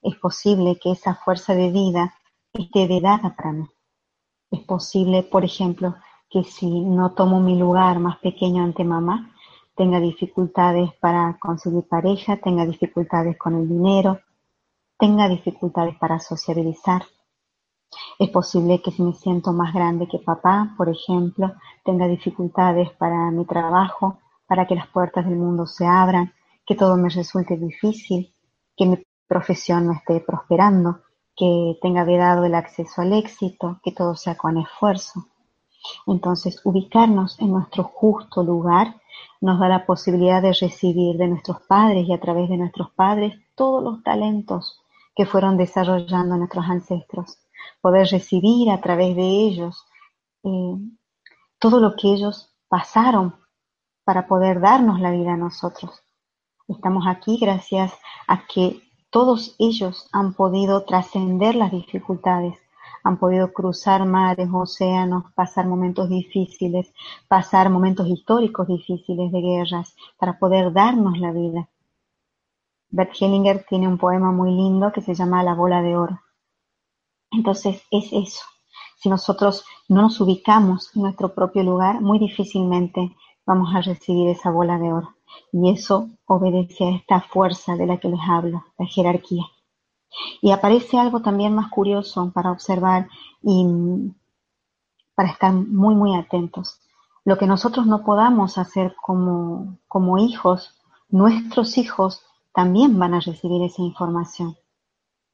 es 0.00 0.16
posible 0.16 0.78
que 0.82 0.92
esa 0.92 1.14
fuerza 1.16 1.54
de 1.54 1.70
vida 1.70 2.14
esté 2.54 2.86
vedada 2.86 3.36
para 3.36 3.52
mí. 3.52 3.66
Es 4.50 4.60
posible, 4.60 5.22
por 5.22 5.44
ejemplo, 5.44 5.96
que 6.30 6.42
si 6.42 6.66
no 6.66 7.12
tomo 7.12 7.40
mi 7.40 7.58
lugar 7.58 7.98
más 7.98 8.16
pequeño 8.20 8.64
ante 8.64 8.84
mamá, 8.84 9.34
tenga 9.76 10.00
dificultades 10.00 10.94
para 10.94 11.36
conseguir 11.38 11.86
pareja, 11.86 12.38
tenga 12.38 12.64
dificultades 12.64 13.36
con 13.36 13.54
el 13.54 13.68
dinero, 13.68 14.20
tenga 14.98 15.28
dificultades 15.28 15.94
para 15.98 16.18
sociabilizar. 16.20 17.02
Es 18.18 18.30
posible 18.30 18.80
que 18.82 18.90
si 18.90 19.02
me 19.02 19.12
siento 19.12 19.52
más 19.52 19.74
grande 19.74 20.06
que 20.08 20.18
papá, 20.18 20.74
por 20.76 20.88
ejemplo, 20.88 21.52
tenga 21.84 22.06
dificultades 22.06 22.90
para 22.92 23.30
mi 23.30 23.44
trabajo, 23.44 24.18
para 24.46 24.66
que 24.66 24.74
las 24.74 24.86
puertas 24.88 25.26
del 25.26 25.36
mundo 25.36 25.66
se 25.66 25.86
abran, 25.86 26.32
que 26.66 26.74
todo 26.74 26.96
me 26.96 27.08
resulte 27.08 27.56
difícil, 27.56 28.32
que 28.76 28.86
mi 28.86 29.04
profesión 29.26 29.86
no 29.86 29.92
esté 29.92 30.20
prosperando, 30.20 31.00
que 31.36 31.78
tenga 31.82 32.04
vedado 32.04 32.44
el 32.44 32.54
acceso 32.54 33.02
al 33.02 33.12
éxito, 33.12 33.80
que 33.82 33.92
todo 33.92 34.14
sea 34.14 34.36
con 34.36 34.58
esfuerzo. 34.58 35.26
Entonces, 36.06 36.60
ubicarnos 36.64 37.38
en 37.40 37.52
nuestro 37.52 37.84
justo 37.84 38.42
lugar 38.42 38.96
nos 39.40 39.58
da 39.60 39.68
la 39.68 39.86
posibilidad 39.86 40.40
de 40.40 40.52
recibir 40.52 41.16
de 41.16 41.28
nuestros 41.28 41.60
padres 41.62 42.08
y 42.08 42.12
a 42.12 42.20
través 42.20 42.48
de 42.48 42.56
nuestros 42.56 42.90
padres 42.92 43.34
todos 43.54 43.82
los 43.82 44.02
talentos 44.02 44.80
que 45.14 45.26
fueron 45.26 45.56
desarrollando 45.56 46.36
nuestros 46.36 46.64
ancestros 46.64 47.38
poder 47.80 48.08
recibir 48.08 48.70
a 48.70 48.80
través 48.80 49.16
de 49.16 49.22
ellos 49.22 49.84
eh, 50.42 50.76
todo 51.58 51.80
lo 51.80 51.96
que 51.96 52.12
ellos 52.12 52.54
pasaron 52.68 53.34
para 54.04 54.26
poder 54.26 54.60
darnos 54.60 55.00
la 55.00 55.10
vida 55.10 55.34
a 55.34 55.36
nosotros. 55.36 56.02
Estamos 56.68 57.06
aquí 57.06 57.38
gracias 57.38 57.92
a 58.26 58.46
que 58.46 58.82
todos 59.10 59.54
ellos 59.58 60.08
han 60.12 60.34
podido 60.34 60.84
trascender 60.84 61.54
las 61.54 61.70
dificultades, 61.70 62.58
han 63.04 63.18
podido 63.18 63.52
cruzar 63.52 64.04
mares, 64.06 64.48
océanos, 64.52 65.32
pasar 65.34 65.66
momentos 65.66 66.08
difíciles, 66.08 66.92
pasar 67.28 67.70
momentos 67.70 68.08
históricos 68.08 68.66
difíciles 68.66 69.30
de 69.30 69.40
guerras 69.40 69.94
para 70.18 70.38
poder 70.38 70.72
darnos 70.72 71.18
la 71.18 71.30
vida. 71.30 71.68
Bert 72.88 73.12
Hellinger 73.20 73.64
tiene 73.68 73.88
un 73.88 73.98
poema 73.98 74.32
muy 74.32 74.50
lindo 74.50 74.92
que 74.92 75.00
se 75.00 75.14
llama 75.14 75.42
La 75.42 75.54
bola 75.54 75.82
de 75.82 75.96
oro. 75.96 76.20
Entonces 77.34 77.82
es 77.90 78.12
eso. 78.12 78.44
Si 78.96 79.08
nosotros 79.08 79.64
no 79.88 80.02
nos 80.02 80.20
ubicamos 80.20 80.90
en 80.94 81.02
nuestro 81.02 81.34
propio 81.34 81.62
lugar, 81.62 82.00
muy 82.00 82.18
difícilmente 82.18 83.14
vamos 83.44 83.74
a 83.74 83.82
recibir 83.82 84.28
esa 84.28 84.50
bola 84.50 84.78
de 84.78 84.92
oro. 84.92 85.14
Y 85.52 85.70
eso 85.70 86.08
obedece 86.26 86.84
a 86.84 86.90
esta 86.96 87.20
fuerza 87.20 87.76
de 87.76 87.86
la 87.86 87.98
que 87.98 88.08
les 88.08 88.20
hablo, 88.28 88.64
la 88.78 88.86
jerarquía. 88.86 89.44
Y 90.40 90.52
aparece 90.52 90.98
algo 90.98 91.20
también 91.22 91.54
más 91.54 91.70
curioso 91.70 92.30
para 92.32 92.52
observar 92.52 93.08
y 93.42 93.66
para 95.14 95.30
estar 95.30 95.52
muy, 95.52 95.94
muy 95.94 96.16
atentos. 96.16 96.80
Lo 97.24 97.38
que 97.38 97.46
nosotros 97.46 97.86
no 97.86 98.04
podamos 98.04 98.58
hacer 98.58 98.94
como, 99.02 99.78
como 99.88 100.18
hijos, 100.18 100.74
nuestros 101.08 101.78
hijos 101.78 102.22
también 102.54 102.98
van 102.98 103.14
a 103.14 103.20
recibir 103.20 103.62
esa 103.62 103.82
información. 103.82 104.56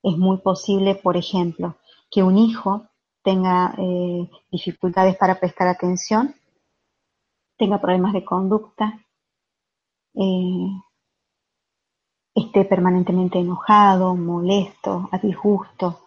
Es 0.03 0.17
muy 0.17 0.39
posible, 0.39 0.95
por 0.95 1.17
ejemplo, 1.17 1.77
que 2.11 2.23
un 2.23 2.37
hijo 2.37 2.87
tenga 3.23 3.75
eh, 3.79 4.29
dificultades 4.51 5.17
para 5.17 5.39
prestar 5.39 5.69
atención, 5.69 6.35
tenga 7.57 7.81
problemas 7.81 8.13
de 8.13 8.25
conducta, 8.25 8.99
eh, 10.15 10.69
esté 12.35 12.65
permanentemente 12.65 13.39
enojado, 13.39 14.17
molesto, 14.17 15.09
a 15.13 15.19
disgusto, 15.19 16.01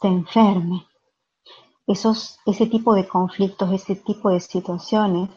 se 0.00 0.08
enferme. 0.08 0.86
Esos, 1.86 2.38
ese 2.46 2.66
tipo 2.66 2.94
de 2.94 3.08
conflictos, 3.08 3.72
ese 3.72 3.96
tipo 3.96 4.30
de 4.30 4.40
situaciones, 4.40 5.28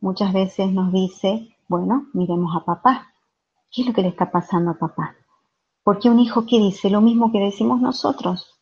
muchas 0.00 0.32
veces 0.32 0.70
nos 0.70 0.92
dice, 0.92 1.56
bueno, 1.68 2.06
miremos 2.12 2.54
a 2.54 2.64
papá. 2.64 3.08
¿Qué 3.70 3.82
es 3.82 3.88
lo 3.88 3.94
que 3.94 4.02
le 4.02 4.08
está 4.08 4.30
pasando 4.30 4.72
a 4.72 4.78
papá? 4.78 5.16
Porque 5.82 6.10
un 6.10 6.20
hijo 6.20 6.46
que 6.46 6.58
dice 6.58 6.90
lo 6.90 7.00
mismo 7.00 7.32
que 7.32 7.40
decimos 7.40 7.80
nosotros, 7.80 8.54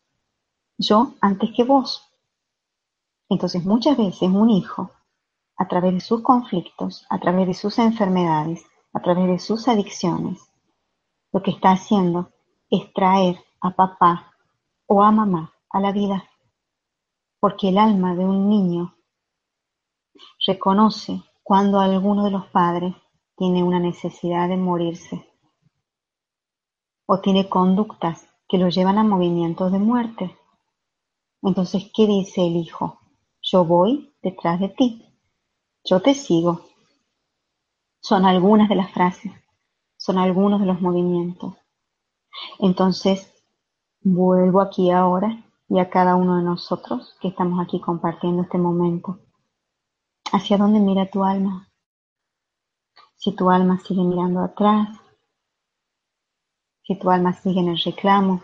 yo 0.83 1.13
antes 1.21 1.51
que 1.55 1.63
vos. 1.63 2.09
Entonces 3.29 3.65
muchas 3.65 3.97
veces 3.97 4.29
un 4.29 4.49
hijo, 4.49 4.91
a 5.57 5.67
través 5.67 5.93
de 5.93 5.99
sus 6.01 6.21
conflictos, 6.21 7.05
a 7.09 7.19
través 7.19 7.47
de 7.47 7.53
sus 7.53 7.79
enfermedades, 7.79 8.65
a 8.93 9.01
través 9.01 9.27
de 9.27 9.39
sus 9.39 9.67
adicciones, 9.67 10.39
lo 11.31 11.41
que 11.41 11.51
está 11.51 11.71
haciendo 11.71 12.31
es 12.69 12.91
traer 12.93 13.37
a 13.61 13.71
papá 13.71 14.31
o 14.87 15.03
a 15.03 15.11
mamá 15.11 15.53
a 15.69 15.79
la 15.79 15.91
vida. 15.91 16.29
Porque 17.39 17.69
el 17.69 17.77
alma 17.77 18.15
de 18.15 18.25
un 18.25 18.49
niño 18.49 18.95
reconoce 20.45 21.23
cuando 21.41 21.79
alguno 21.79 22.25
de 22.25 22.31
los 22.31 22.45
padres 22.47 22.95
tiene 23.35 23.63
una 23.63 23.79
necesidad 23.79 24.47
de 24.47 24.57
morirse 24.57 25.27
o 27.05 27.19
tiene 27.19 27.49
conductas 27.49 28.27
que 28.47 28.57
lo 28.57 28.69
llevan 28.69 28.97
a 28.97 29.03
movimientos 29.03 29.71
de 29.71 29.79
muerte. 29.79 30.37
Entonces, 31.43 31.91
¿qué 31.93 32.07
dice 32.07 32.47
el 32.47 32.55
hijo? 32.55 32.99
Yo 33.41 33.65
voy 33.65 34.15
detrás 34.21 34.59
de 34.61 34.69
ti. 34.69 35.05
Yo 35.83 36.01
te 36.01 36.13
sigo. 36.13 36.61
Son 37.99 38.25
algunas 38.25 38.69
de 38.69 38.75
las 38.75 38.91
frases, 38.91 39.31
son 39.97 40.17
algunos 40.17 40.61
de 40.61 40.65
los 40.65 40.81
movimientos. 40.81 41.55
Entonces, 42.59 43.33
vuelvo 44.01 44.61
aquí 44.61 44.91
ahora 44.91 45.43
y 45.69 45.79
a 45.79 45.89
cada 45.89 46.15
uno 46.15 46.37
de 46.37 46.43
nosotros 46.43 47.15
que 47.21 47.29
estamos 47.29 47.61
aquí 47.61 47.79
compartiendo 47.79 48.43
este 48.43 48.57
momento. 48.57 49.19
¿Hacia 50.31 50.57
dónde 50.57 50.79
mira 50.79 51.09
tu 51.09 51.23
alma? 51.23 51.69
Si 53.15 53.33
tu 53.33 53.49
alma 53.49 53.79
sigue 53.79 54.03
mirando 54.03 54.41
atrás, 54.41 54.89
si 56.83 56.97
tu 56.97 57.09
alma 57.09 57.33
sigue 57.33 57.61
en 57.61 57.69
el 57.69 57.77
reclamo, 57.77 58.41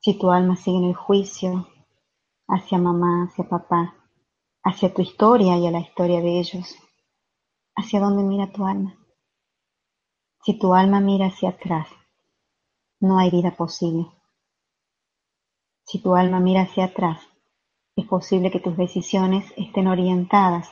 si 0.00 0.14
tu 0.18 0.30
alma 0.30 0.56
sigue 0.56 0.78
en 0.78 0.84
el 0.84 0.94
juicio 0.94 1.68
hacia 2.48 2.78
mamá, 2.78 3.24
hacia 3.24 3.48
papá, 3.48 3.94
hacia 4.64 4.92
tu 4.94 5.02
historia 5.02 5.58
y 5.58 5.66
a 5.66 5.70
la 5.70 5.80
historia 5.80 6.22
de 6.22 6.40
ellos, 6.40 6.74
¿hacia 7.76 8.00
dónde 8.00 8.22
mira 8.22 8.50
tu 8.50 8.64
alma? 8.66 8.96
Si 10.42 10.58
tu 10.58 10.74
alma 10.74 11.00
mira 11.00 11.26
hacia 11.26 11.50
atrás, 11.50 11.86
no 12.98 13.18
hay 13.18 13.30
vida 13.30 13.54
posible. 13.54 14.06
Si 15.84 16.00
tu 16.00 16.16
alma 16.16 16.40
mira 16.40 16.62
hacia 16.62 16.86
atrás, 16.86 17.20
es 17.94 18.06
posible 18.06 18.50
que 18.50 18.60
tus 18.60 18.76
decisiones 18.78 19.52
estén 19.58 19.86
orientadas 19.86 20.70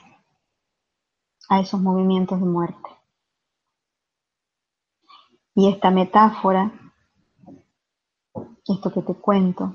a 1.50 1.60
esos 1.60 1.80
movimientos 1.80 2.40
de 2.40 2.46
muerte. 2.46 2.88
Y 5.54 5.68
esta 5.68 5.90
metáfora 5.90 6.87
esto 8.68 8.92
que 8.92 9.02
te 9.02 9.14
cuento, 9.14 9.74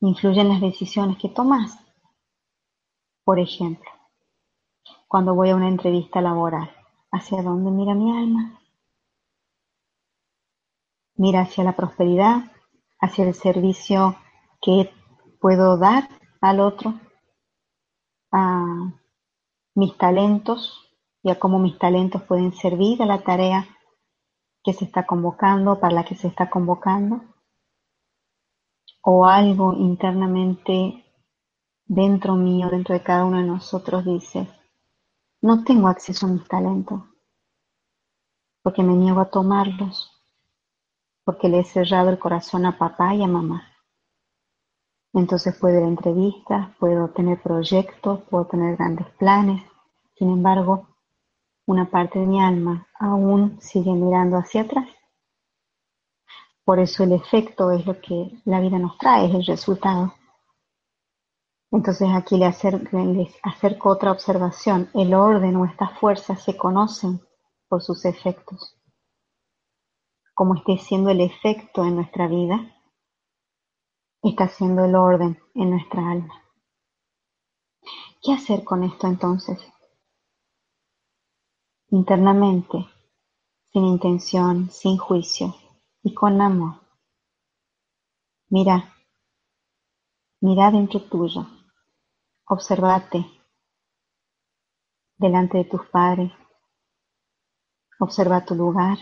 influye 0.00 0.40
en 0.40 0.48
las 0.48 0.60
decisiones 0.60 1.18
que 1.18 1.28
tomas. 1.28 1.78
Por 3.24 3.38
ejemplo, 3.38 3.90
cuando 5.06 5.34
voy 5.34 5.50
a 5.50 5.56
una 5.56 5.68
entrevista 5.68 6.20
laboral, 6.20 6.70
¿hacia 7.10 7.42
dónde 7.42 7.70
mira 7.70 7.94
mi 7.94 8.10
alma? 8.10 8.60
Mira 11.16 11.42
hacia 11.42 11.62
la 11.62 11.76
prosperidad, 11.76 12.50
hacia 13.00 13.26
el 13.26 13.34
servicio 13.34 14.16
que 14.60 14.90
puedo 15.40 15.76
dar 15.76 16.08
al 16.40 16.60
otro, 16.60 16.94
a 18.32 18.92
mis 19.74 19.96
talentos 19.96 20.90
y 21.22 21.30
a 21.30 21.38
cómo 21.38 21.58
mis 21.58 21.78
talentos 21.78 22.22
pueden 22.22 22.52
servir 22.52 23.02
a 23.02 23.06
la 23.06 23.22
tarea 23.22 23.66
que 24.62 24.72
se 24.72 24.84
está 24.84 25.06
convocando, 25.06 25.80
para 25.80 25.94
la 25.94 26.04
que 26.04 26.14
se 26.14 26.28
está 26.28 26.48
convocando, 26.48 27.22
o 29.02 29.26
algo 29.26 29.74
internamente 29.74 31.04
dentro 31.84 32.36
mío, 32.36 32.70
dentro 32.70 32.94
de 32.94 33.02
cada 33.02 33.24
uno 33.24 33.38
de 33.38 33.44
nosotros 33.44 34.04
dice, 34.04 34.48
no 35.42 35.64
tengo 35.64 35.88
acceso 35.88 36.26
a 36.26 36.30
mis 36.30 36.46
talentos, 36.46 37.02
porque 38.62 38.82
me 38.82 38.94
niego 38.94 39.20
a 39.20 39.30
tomarlos, 39.30 40.10
porque 41.24 41.48
le 41.48 41.60
he 41.60 41.64
cerrado 41.64 42.10
el 42.10 42.18
corazón 42.18 42.64
a 42.66 42.78
papá 42.78 43.14
y 43.14 43.22
a 43.22 43.26
mamá. 43.26 43.68
Entonces 45.14 45.58
puedo 45.58 45.78
ir 45.78 45.84
a 45.84 45.88
entrevistas, 45.88 46.74
puedo 46.78 47.08
tener 47.08 47.42
proyectos, 47.42 48.22
puedo 48.30 48.46
tener 48.46 48.76
grandes 48.76 49.08
planes. 49.18 49.62
Sin 50.14 50.30
embargo, 50.30 50.91
una 51.66 51.90
parte 51.90 52.18
de 52.18 52.26
mi 52.26 52.42
alma 52.42 52.86
aún 52.98 53.60
sigue 53.60 53.92
mirando 53.92 54.36
hacia 54.36 54.62
atrás. 54.62 54.88
Por 56.64 56.78
eso 56.78 57.04
el 57.04 57.12
efecto 57.12 57.70
es 57.72 57.84
lo 57.86 58.00
que 58.00 58.40
la 58.44 58.60
vida 58.60 58.78
nos 58.78 58.96
trae, 58.98 59.26
es 59.26 59.34
el 59.34 59.46
resultado. 59.46 60.14
Entonces 61.72 62.08
aquí 62.12 62.36
le 62.36 62.46
acerco, 62.46 63.88
otra 63.88 64.12
observación. 64.12 64.90
El 64.92 65.14
orden 65.14 65.56
o 65.56 65.64
estas 65.64 65.98
fuerzas 65.98 66.42
se 66.42 66.56
conocen 66.56 67.20
por 67.68 67.82
sus 67.82 68.04
efectos. 68.04 68.76
Como 70.34 70.54
esté 70.54 70.78
siendo 70.78 71.10
el 71.10 71.20
efecto 71.22 71.84
en 71.84 71.96
nuestra 71.96 72.28
vida, 72.28 72.76
está 74.22 74.48
siendo 74.48 74.84
el 74.84 74.94
orden 74.94 75.38
en 75.54 75.70
nuestra 75.70 76.10
alma. 76.10 76.42
¿Qué 78.22 78.32
hacer 78.34 78.62
con 78.64 78.84
esto 78.84 79.06
entonces? 79.06 79.71
Internamente, 81.92 82.78
sin 83.72 83.84
intención, 83.84 84.68
sin 84.70 84.98
juicio 84.98 85.54
y 86.02 86.12
con 86.12 86.40
amor. 86.40 86.80
Mira, 88.48 88.92
mira 90.40 90.72
dentro 90.72 91.00
tuyo, 91.02 91.46
observate 92.46 93.24
delante 95.16 95.58
de 95.58 95.64
tus 95.64 95.86
padres, 95.86 96.32
observa 98.00 98.44
tu 98.44 98.56
lugar 98.56 98.98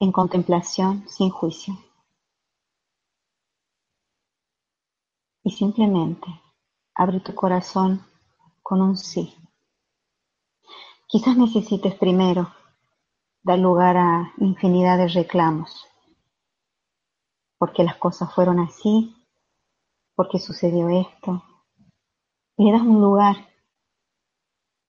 en 0.00 0.12
contemplación 0.12 1.08
sin 1.08 1.30
juicio. 1.30 1.74
y 5.48 5.50
simplemente 5.50 6.26
abre 6.94 7.20
tu 7.20 7.34
corazón 7.34 8.04
con 8.62 8.82
un 8.82 8.98
sí. 8.98 9.34
Quizás 11.10 11.38
necesites 11.38 11.94
primero 11.94 12.52
dar 13.42 13.58
lugar 13.58 13.96
a 13.96 14.30
infinidad 14.36 14.98
de 14.98 15.08
reclamos, 15.08 15.86
porque 17.56 17.82
las 17.82 17.96
cosas 17.96 18.34
fueron 18.34 18.60
así, 18.60 19.16
porque 20.14 20.38
sucedió 20.38 20.90
esto. 20.90 21.42
Le 22.58 22.72
das 22.72 22.82
un 22.82 23.00
lugar, 23.00 23.36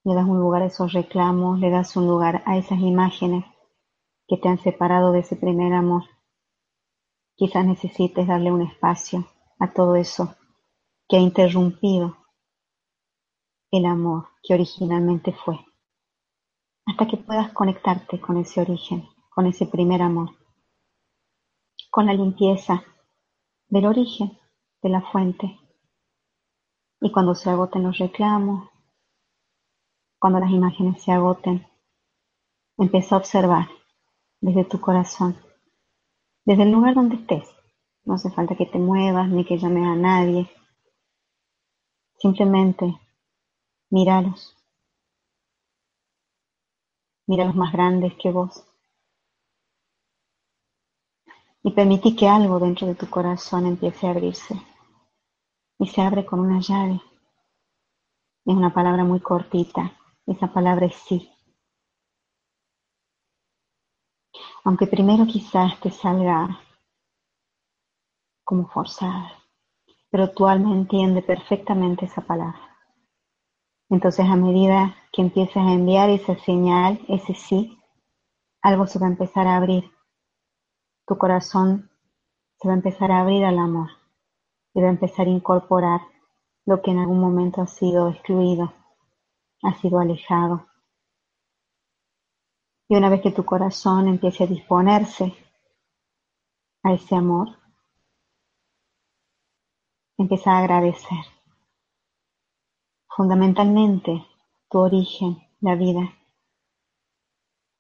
le 0.04 0.14
das 0.14 0.26
un 0.26 0.42
lugar 0.42 0.64
a 0.64 0.66
esos 0.66 0.92
reclamos, 0.92 1.58
le 1.58 1.70
das 1.70 1.96
un 1.96 2.06
lugar 2.06 2.44
a 2.46 2.58
esas 2.58 2.80
imágenes 2.80 3.46
que 4.28 4.36
te 4.36 4.50
han 4.50 4.60
separado 4.60 5.14
de 5.14 5.20
ese 5.20 5.38
primer 5.38 5.72
amor. 5.72 6.04
Quizás 7.38 7.66
necesites 7.66 8.28
darle 8.28 8.52
un 8.52 8.64
espacio 8.64 9.26
a 9.58 9.72
todo 9.72 9.96
eso 9.96 10.36
que 11.08 11.16
ha 11.16 11.22
interrumpido 11.22 12.18
el 13.72 13.86
amor 13.86 14.28
que 14.44 14.54
originalmente 14.54 15.32
fue, 15.32 15.69
hasta 16.90 17.08
que 17.08 17.18
puedas 17.18 17.54
conectarte 17.54 18.20
con 18.20 18.38
ese 18.38 18.62
origen, 18.62 19.08
con 19.30 19.46
ese 19.46 19.68
primer 19.68 20.02
amor, 20.02 20.32
con 21.92 22.08
la 22.08 22.14
limpieza 22.14 22.84
del 23.68 23.86
origen, 23.86 24.38
de 24.82 24.90
la 24.90 25.02
fuente. 25.02 25.60
Y 27.02 27.12
cuando 27.12 27.36
se 27.36 27.50
agoten 27.50 27.84
los 27.84 27.98
reclamos, 27.98 28.70
cuando 30.18 30.40
las 30.40 30.52
imágenes 30.52 31.02
se 31.04 31.12
agoten, 31.12 31.66
empieza 32.78 33.16
a 33.16 33.20
observar 33.20 33.68
desde 34.42 34.66
tu 34.66 34.82
corazón, 34.82 35.38
desde 36.46 36.64
el 36.64 36.72
lugar 36.72 36.96
donde 36.96 37.16
estés. 37.16 37.48
No 38.04 38.16
hace 38.16 38.32
falta 38.32 38.56
que 38.56 38.66
te 38.66 38.80
muevas 38.80 39.30
ni 39.30 39.46
que 39.46 39.58
llames 39.58 39.86
a 39.86 39.96
nadie, 39.96 40.50
Simplemente 42.22 43.00
míralos. 43.90 44.59
Míralos 47.30 47.56
más 47.56 47.72
grandes 47.72 48.14
que 48.16 48.30
vos. 48.32 48.66
Y 51.64 51.72
permití 51.72 52.16
que 52.16 52.28
algo 52.28 52.60
dentro 52.60 52.88
de 52.88 52.96
tu 52.96 53.10
corazón 53.10 53.66
empiece 53.66 54.06
a 54.06 54.12
abrirse. 54.12 54.56
Y 55.78 55.88
se 55.88 56.02
abre 56.02 56.26
con 56.26 56.42
una 56.42 56.60
llave. 56.60 57.02
Es 58.46 58.56
una 58.56 58.74
palabra 58.74 59.06
muy 59.06 59.22
cortita. 59.22 59.94
Esa 60.26 60.52
palabra 60.52 60.88
es 60.88 60.96
sí. 60.96 61.32
Aunque 64.66 64.88
primero 64.88 65.26
quizás 65.26 65.80
te 65.80 65.90
salga 65.90 66.60
como 68.44 68.68
forzada 68.68 69.40
pero 70.10 70.32
tu 70.32 70.48
alma 70.48 70.72
entiende 70.72 71.22
perfectamente 71.22 72.06
esa 72.06 72.22
palabra. 72.22 72.69
Entonces 73.90 74.26
a 74.26 74.36
medida 74.36 74.96
que 75.12 75.22
empieces 75.22 75.58
a 75.58 75.74
enviar 75.74 76.10
esa 76.10 76.36
señal, 76.38 77.00
ese 77.08 77.34
sí, 77.34 77.78
algo 78.62 78.88
se 78.88 79.00
va 79.00 79.08
a 79.08 79.12
empezar 79.12 79.48
a 79.48 79.56
abrir. 79.56 79.92
Tu 81.08 81.18
corazón 81.18 81.90
se 82.60 82.68
va 82.68 82.74
a 82.74 82.78
empezar 82.78 83.12
a 83.12 83.22
abrir 83.22 83.46
al 83.46 83.58
amor 83.58 83.90
y 84.74 84.82
va 84.82 84.88
a 84.88 84.92
empezar 84.92 85.28
a 85.28 85.32
incorporar 85.32 86.02
lo 86.66 86.82
que 86.82 86.92
en 86.92 87.00
algún 87.00 87.20
momento 87.20 87.62
ha 87.62 87.68
sido 87.68 88.10
excluido, 88.10 88.74
ha 89.64 89.74
sido 89.76 90.00
alejado. 90.00 90.68
Y 92.88 92.96
una 92.96 93.10
vez 93.10 93.22
que 93.22 93.32
tu 93.32 93.46
corazón 93.46 94.08
empiece 94.08 94.44
a 94.44 94.48
disponerse 94.48 95.34
a 96.84 96.94
ese 96.94 97.16
amor, 97.16 97.60
Empieza 100.20 100.52
a 100.52 100.60
agradecer. 100.60 101.39
Fundamentalmente, 103.20 104.26
tu 104.70 104.80
origen, 104.80 105.36
la 105.60 105.76
vida. 105.76 106.14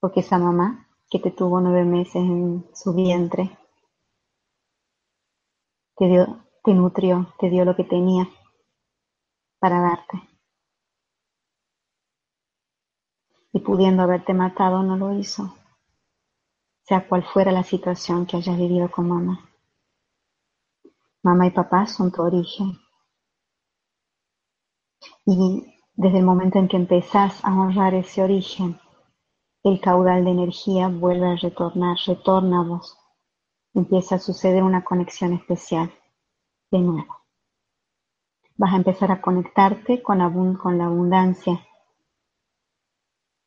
Porque 0.01 0.19
esa 0.19 0.37
mamá 0.37 0.85
que 1.09 1.17
te 1.17 1.31
tuvo 1.31 1.61
nueve 1.61 1.85
meses 1.85 2.15
en 2.15 2.65
su 2.75 2.93
vientre, 2.93 3.57
te 5.95 6.07
dio, 6.07 6.43
te 6.61 6.73
nutrió, 6.73 7.33
te 7.39 7.49
dio 7.49 7.63
lo 7.63 7.73
que 7.77 7.85
tenía 7.85 8.27
para 9.59 9.79
darte. 9.79 10.27
Y 13.53 13.61
pudiendo 13.61 14.03
haberte 14.03 14.33
matado, 14.33 14.83
no 14.83 14.97
lo 14.97 15.17
hizo, 15.17 15.55
sea 16.81 17.07
cual 17.07 17.23
fuera 17.23 17.53
la 17.53 17.63
situación 17.63 18.25
que 18.25 18.35
hayas 18.35 18.57
vivido 18.57 18.91
con 18.91 19.07
mamá. 19.07 19.49
Mamá 21.23 21.47
y 21.47 21.51
papá 21.51 21.87
son 21.87 22.11
tu 22.11 22.23
origen. 22.23 22.77
Y 25.31 25.75
desde 25.95 26.17
el 26.17 26.25
momento 26.25 26.57
en 26.57 26.67
que 26.67 26.75
empezás 26.75 27.45
a 27.45 27.53
honrar 27.53 27.93
ese 27.93 28.23
origen, 28.23 28.79
el 29.63 29.79
caudal 29.79 30.25
de 30.25 30.31
energía 30.31 30.87
vuelve 30.87 31.27
a 31.27 31.35
retornar, 31.35 31.97
retorna 32.07 32.63
a. 32.63 32.97
Empieza 33.75 34.15
a 34.15 34.19
suceder 34.19 34.63
una 34.63 34.83
conexión 34.83 35.33
especial 35.33 35.93
de 36.71 36.79
nuevo. 36.79 37.15
Vas 38.57 38.73
a 38.73 38.77
empezar 38.77 39.11
a 39.11 39.21
conectarte 39.21 40.01
con, 40.01 40.55
con 40.55 40.79
la 40.79 40.87
abundancia. 40.87 41.63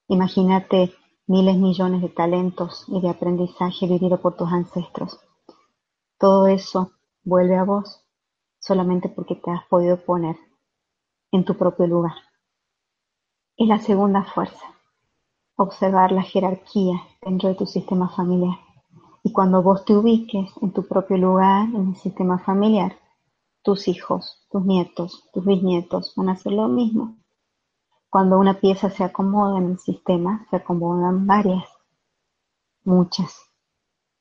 Imagínate 0.07 0.95
miles, 1.27 1.57
millones 1.57 2.01
de 2.01 2.11
talentos 2.11 2.85
y 2.87 3.01
de 3.01 3.09
aprendizaje 3.09 3.89
vivido 3.89 4.21
por 4.21 4.37
tus 4.37 4.53
ancestros. 4.53 5.19
Todo 6.17 6.47
eso 6.47 6.93
vuelve 7.25 7.57
a 7.57 7.65
vos 7.65 8.07
solamente 8.61 9.09
porque 9.09 9.35
te 9.35 9.51
has 9.51 9.67
podido 9.67 9.97
poner 9.97 10.37
en 11.33 11.45
tu 11.45 11.57
propio 11.57 11.87
lugar. 11.87 12.15
Y 13.57 13.67
la 13.67 13.79
segunda 13.79 14.23
fuerza, 14.23 14.65
observar 15.57 16.13
la 16.13 16.23
jerarquía 16.23 17.03
dentro 17.23 17.49
de 17.49 17.55
tu 17.55 17.67
sistema 17.67 18.09
familiar. 18.11 18.59
Y 19.25 19.33
cuando 19.33 19.63
vos 19.63 19.85
te 19.85 19.97
ubiques 19.97 20.51
en 20.61 20.73
tu 20.73 20.87
propio 20.87 21.17
lugar, 21.17 21.69
en 21.69 21.89
el 21.89 21.97
sistema 21.97 22.39
familiar, 22.39 22.97
tus 23.63 23.89
hijos, 23.89 24.47
tus 24.51 24.65
nietos, 24.65 25.29
tus 25.33 25.45
bisnietos 25.45 26.13
van 26.17 26.29
a 26.29 26.33
hacer 26.33 26.53
lo 26.53 26.69
mismo. 26.69 27.17
Cuando 28.11 28.39
una 28.39 28.61
pieza 28.61 28.91
se 28.91 29.05
acomoda 29.05 29.59
en 29.59 29.71
el 29.73 29.79
sistema, 29.79 30.47
se 30.51 30.57
acomodan 30.57 31.27
varias, 31.27 31.65
muchas. 32.85 33.41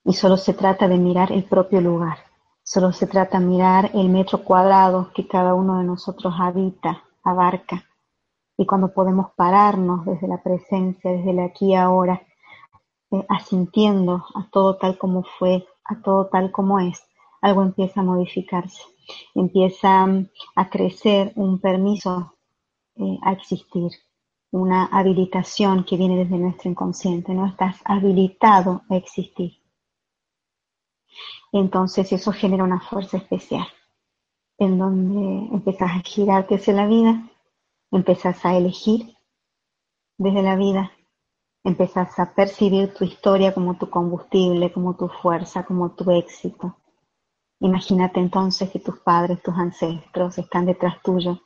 Y 0.06 0.14
solo 0.14 0.38
se 0.38 0.54
trata 0.54 0.88
de 0.88 0.98
mirar 0.98 1.32
el 1.32 1.44
propio 1.44 1.82
lugar 1.82 2.31
Solo 2.74 2.94
se 2.94 3.06
trata 3.06 3.38
de 3.38 3.46
mirar 3.46 3.92
el 3.94 4.08
metro 4.08 4.46
cuadrado 4.46 5.12
que 5.14 5.28
cada 5.28 5.54
uno 5.54 5.80
de 5.80 5.84
nosotros 5.84 6.34
habita, 6.40 7.04
abarca, 7.22 7.84
Y 8.58 8.66
cuando 8.66 8.94
podemos 8.94 9.34
pararnos 9.36 10.06
desde 10.06 10.30
la 10.30 10.42
presencia, 10.42 11.12
desde 11.12 11.32
el 11.32 11.40
aquí 11.42 11.72
y 11.72 11.76
ahora, 11.76 12.22
eh, 13.12 13.26
asintiendo 13.28 14.24
a 14.36 14.50
todo 14.50 14.78
tal 14.78 14.98
como 14.98 15.24
fue, 15.38 15.68
a 15.84 16.02
todo 16.02 16.28
tal 16.28 16.54
como 16.54 16.80
es, 16.80 17.04
algo 17.42 17.62
empieza 17.62 18.00
a 18.00 18.04
modificarse, 18.04 18.82
empieza 19.36 20.06
mm, 20.06 20.30
a 20.56 20.70
crecer 20.70 21.34
un 21.36 21.60
permiso 21.60 22.38
eh, 22.96 23.18
a 23.22 23.34
existir, 23.34 23.92
una 24.50 24.86
habilitación 24.86 25.84
que 25.84 25.98
viene 25.98 26.16
desde 26.24 26.38
nuestro 26.38 26.70
inconsciente, 26.70 27.34
¿no? 27.34 27.48
Estás 27.48 27.82
habilitado 27.84 28.84
a 28.90 28.96
existir. 28.96 29.61
Entonces 31.52 32.12
eso 32.12 32.32
genera 32.32 32.64
una 32.64 32.80
fuerza 32.80 33.18
especial, 33.18 33.68
en 34.58 34.78
donde 34.78 35.54
empiezas 35.54 35.92
a 35.92 36.00
girarte 36.00 36.56
hacia 36.56 36.74
la 36.74 36.88
vida, 36.88 37.30
empiezas 37.92 38.46
a 38.46 38.56
elegir 38.56 39.16
desde 40.18 40.42
la 40.42 40.56
vida, 40.56 40.92
empiezas 41.64 42.18
a 42.20 42.34
percibir 42.34 42.94
tu 42.94 43.04
historia 43.04 43.54
como 43.54 43.78
tu 43.78 43.90
combustible, 43.90 44.72
como 44.72 44.96
tu 44.96 45.08
fuerza, 45.10 45.66
como 45.66 45.92
tu 45.92 46.10
éxito. 46.12 46.78
Imagínate 47.60 48.20
entonces 48.20 48.70
que 48.72 48.80
tus 48.80 49.00
padres, 49.00 49.42
tus 49.44 49.56
ancestros 49.56 50.38
están 50.38 50.66
detrás 50.66 51.02
tuyo, 51.04 51.42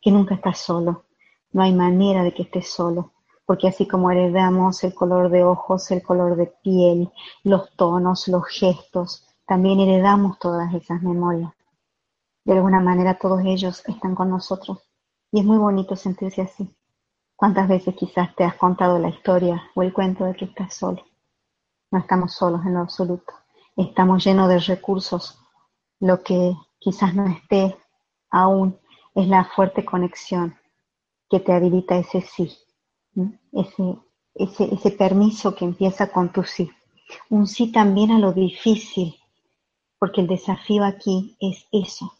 que 0.00 0.10
nunca 0.10 0.34
estás 0.34 0.58
solo, 0.58 1.04
no 1.52 1.62
hay 1.62 1.72
manera 1.72 2.22
de 2.22 2.32
que 2.32 2.42
estés 2.42 2.68
solo, 2.68 3.12
porque 3.50 3.66
así 3.66 3.88
como 3.88 4.12
heredamos 4.12 4.84
el 4.84 4.94
color 4.94 5.28
de 5.28 5.42
ojos, 5.42 5.90
el 5.90 6.04
color 6.04 6.36
de 6.36 6.46
piel, 6.62 7.10
los 7.42 7.74
tonos, 7.74 8.28
los 8.28 8.46
gestos, 8.46 9.26
también 9.44 9.80
heredamos 9.80 10.38
todas 10.38 10.72
esas 10.72 11.02
memorias. 11.02 11.52
De 12.44 12.52
alguna 12.52 12.78
manera 12.78 13.18
todos 13.18 13.40
ellos 13.44 13.82
están 13.88 14.14
con 14.14 14.30
nosotros 14.30 14.78
y 15.32 15.40
es 15.40 15.44
muy 15.44 15.58
bonito 15.58 15.96
sentirse 15.96 16.42
así. 16.42 16.72
¿Cuántas 17.34 17.66
veces 17.66 17.96
quizás 17.96 18.36
te 18.36 18.44
has 18.44 18.54
contado 18.54 19.00
la 19.00 19.08
historia 19.08 19.60
o 19.74 19.82
el 19.82 19.92
cuento 19.92 20.26
de 20.26 20.36
que 20.36 20.44
estás 20.44 20.72
solo? 20.72 21.02
No 21.90 21.98
estamos 21.98 22.32
solos 22.32 22.64
en 22.64 22.74
lo 22.74 22.80
absoluto. 22.82 23.34
Estamos 23.76 24.22
llenos 24.22 24.48
de 24.48 24.60
recursos. 24.60 25.40
Lo 25.98 26.22
que 26.22 26.54
quizás 26.78 27.16
no 27.16 27.26
esté 27.26 27.76
aún 28.30 28.78
es 29.16 29.26
la 29.26 29.44
fuerte 29.44 29.84
conexión 29.84 30.56
que 31.28 31.40
te 31.40 31.52
habilita 31.52 31.96
ese 31.96 32.20
sí, 32.20 32.56
ese, 33.52 33.98
ese, 34.34 34.90
permiso 34.92 35.54
que 35.54 35.64
empieza 35.64 36.10
con 36.10 36.32
tu 36.32 36.44
sí. 36.44 36.70
Un 37.28 37.46
sí 37.46 37.72
también 37.72 38.10
a 38.12 38.18
lo 38.18 38.32
difícil, 38.32 39.16
porque 39.98 40.20
el 40.20 40.26
desafío 40.26 40.84
aquí 40.84 41.36
es 41.40 41.66
eso. 41.72 42.12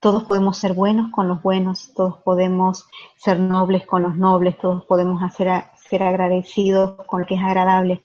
Todos 0.00 0.24
podemos 0.24 0.56
ser 0.56 0.72
buenos 0.72 1.10
con 1.12 1.28
los 1.28 1.42
buenos, 1.42 1.92
todos 1.94 2.18
podemos 2.22 2.86
ser 3.16 3.38
nobles 3.38 3.86
con 3.86 4.02
los 4.02 4.16
nobles, 4.16 4.56
todos 4.58 4.84
podemos 4.86 5.22
hacer, 5.22 5.64
ser 5.88 6.02
agradecidos 6.02 7.04
con 7.06 7.20
lo 7.20 7.26
que 7.26 7.34
es 7.34 7.42
agradable. 7.42 8.02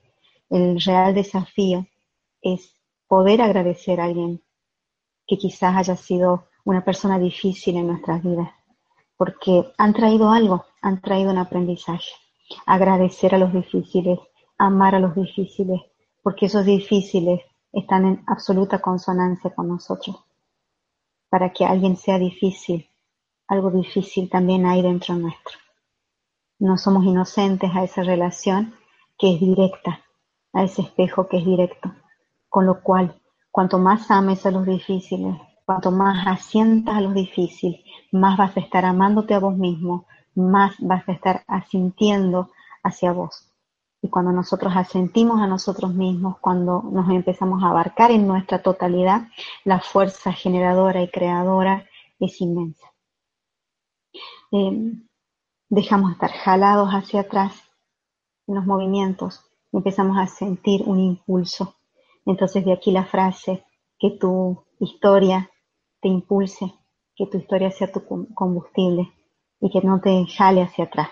El 0.50 0.82
real 0.82 1.14
desafío 1.14 1.88
es 2.42 2.74
poder 3.08 3.42
agradecer 3.42 4.02
a 4.02 4.06
alguien 4.06 4.42
que 5.28 5.38
quizás 5.38 5.76
haya 5.76 5.96
sido 5.96 6.48
una 6.66 6.84
persona 6.84 7.20
difícil 7.20 7.78
en 7.78 7.88
nuestras 7.88 8.24
vidas, 8.24 8.50
porque 9.18 9.74
han 9.78 9.94
traído 9.94 10.30
algo, 10.30 10.66
han 10.82 11.02
traído 11.02 11.32
un 11.32 11.38
aprendizaje. 11.38 12.12
Agradecer 12.66 13.34
a 13.34 13.38
los 13.38 13.54
difíciles, 13.54 14.20
amar 14.58 14.96
a 14.96 15.00
los 15.00 15.16
difíciles, 15.16 15.82
porque 16.22 16.48
esos 16.48 16.66
difíciles 16.66 17.42
están 17.72 18.06
en 18.06 18.24
absoluta 18.28 18.80
consonancia 18.80 19.54
con 19.54 19.68
nosotros. 19.68 20.18
Para 21.30 21.52
que 21.52 21.66
alguien 21.66 21.98
sea 21.98 22.20
difícil, 22.20 22.90
algo 23.48 23.72
difícil 23.72 24.30
también 24.30 24.66
hay 24.66 24.82
dentro 24.82 25.16
nuestro. 25.16 25.58
No 26.60 26.78
somos 26.78 27.04
inocentes 27.06 27.72
a 27.74 27.84
esa 27.84 28.04
relación 28.04 28.76
que 29.18 29.34
es 29.34 29.40
directa, 29.40 30.02
a 30.54 30.64
ese 30.64 30.84
espejo 30.84 31.28
que 31.28 31.38
es 31.38 31.46
directo. 31.46 31.94
Con 32.48 32.66
lo 32.66 32.82
cual, 32.82 33.20
cuanto 33.52 33.78
más 33.78 34.10
ames 34.10 34.46
a 34.46 34.52
los 34.52 34.66
difíciles, 34.66 35.36
Cuanto 35.66 35.90
más 35.90 36.28
asientas 36.28 36.96
a 36.96 37.02
lo 37.02 37.12
difícil, 37.12 37.84
más 38.16 38.38
vas 38.38 38.56
a 38.58 38.60
estar 38.60 38.86
amándote 38.86 39.34
a 39.34 39.40
vos 39.40 39.56
mismo, 39.56 40.06
más 40.36 40.76
vas 40.80 41.08
a 41.08 41.12
estar 41.12 41.44
asintiendo 41.48 42.52
hacia 42.84 43.12
vos. 43.12 43.52
Y 44.02 44.10
cuando 44.10 44.32
nosotros 44.32 44.74
asentimos 44.76 45.42
a 45.42 45.48
nosotros 45.48 45.94
mismos, 45.94 46.38
cuando 46.40 46.84
nos 46.92 47.10
empezamos 47.10 47.64
a 47.64 47.70
abarcar 47.70 48.12
en 48.12 48.28
nuestra 48.28 48.62
totalidad, 48.62 49.28
la 49.64 49.80
fuerza 49.80 50.32
generadora 50.32 51.02
y 51.02 51.10
creadora 51.10 51.86
es 52.20 52.40
inmensa. 52.42 52.88
Eh, 54.52 54.94
dejamos 55.70 56.10
de 56.10 56.14
estar 56.14 56.32
jalados 56.32 56.90
hacia 56.90 57.22
atrás 57.22 57.64
en 58.48 58.56
los 58.56 58.66
movimientos 58.66 59.46
empezamos 59.78 60.18
a 60.18 60.28
sentir 60.28 60.84
un 60.86 61.00
impulso. 61.00 61.76
Entonces 62.26 62.66
de 62.66 62.74
aquí 62.74 62.92
la 62.92 63.06
frase 63.06 63.66
que 64.00 64.12
tu 64.12 64.64
historia 64.80 65.50
te 66.02 66.08
impulse, 66.08 66.74
que 67.16 67.28
tu 67.28 67.38
historia 67.38 67.72
sea 67.72 67.92
tu 67.92 68.04
combustible 68.34 69.12
y 69.60 69.70
que 69.70 69.82
no 69.82 70.02
te 70.02 70.26
jale 70.28 70.62
hacia 70.62 70.86
atrás. 70.86 71.10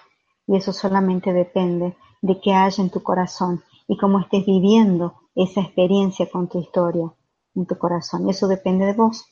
Y 0.47 0.58
eso 0.58 0.74
solamente 0.74 1.32
depende 1.34 1.95
de 2.22 2.39
qué 2.41 2.54
haya 2.54 2.84
en 2.84 2.89
tu 2.89 3.01
corazón 3.01 3.64
y 3.88 3.97
cómo 3.97 4.20
estés 4.20 4.45
viviendo 4.45 5.16
esa 5.36 5.62
experiencia 5.62 6.30
con 6.30 6.47
tu 6.47 6.60
historia 6.60 7.14
en 7.56 7.66
tu 7.66 7.78
corazón. 7.78 8.28
Y 8.28 8.32
eso 8.32 8.47
depende 8.47 8.86
de 8.86 8.93
vos, 8.93 9.26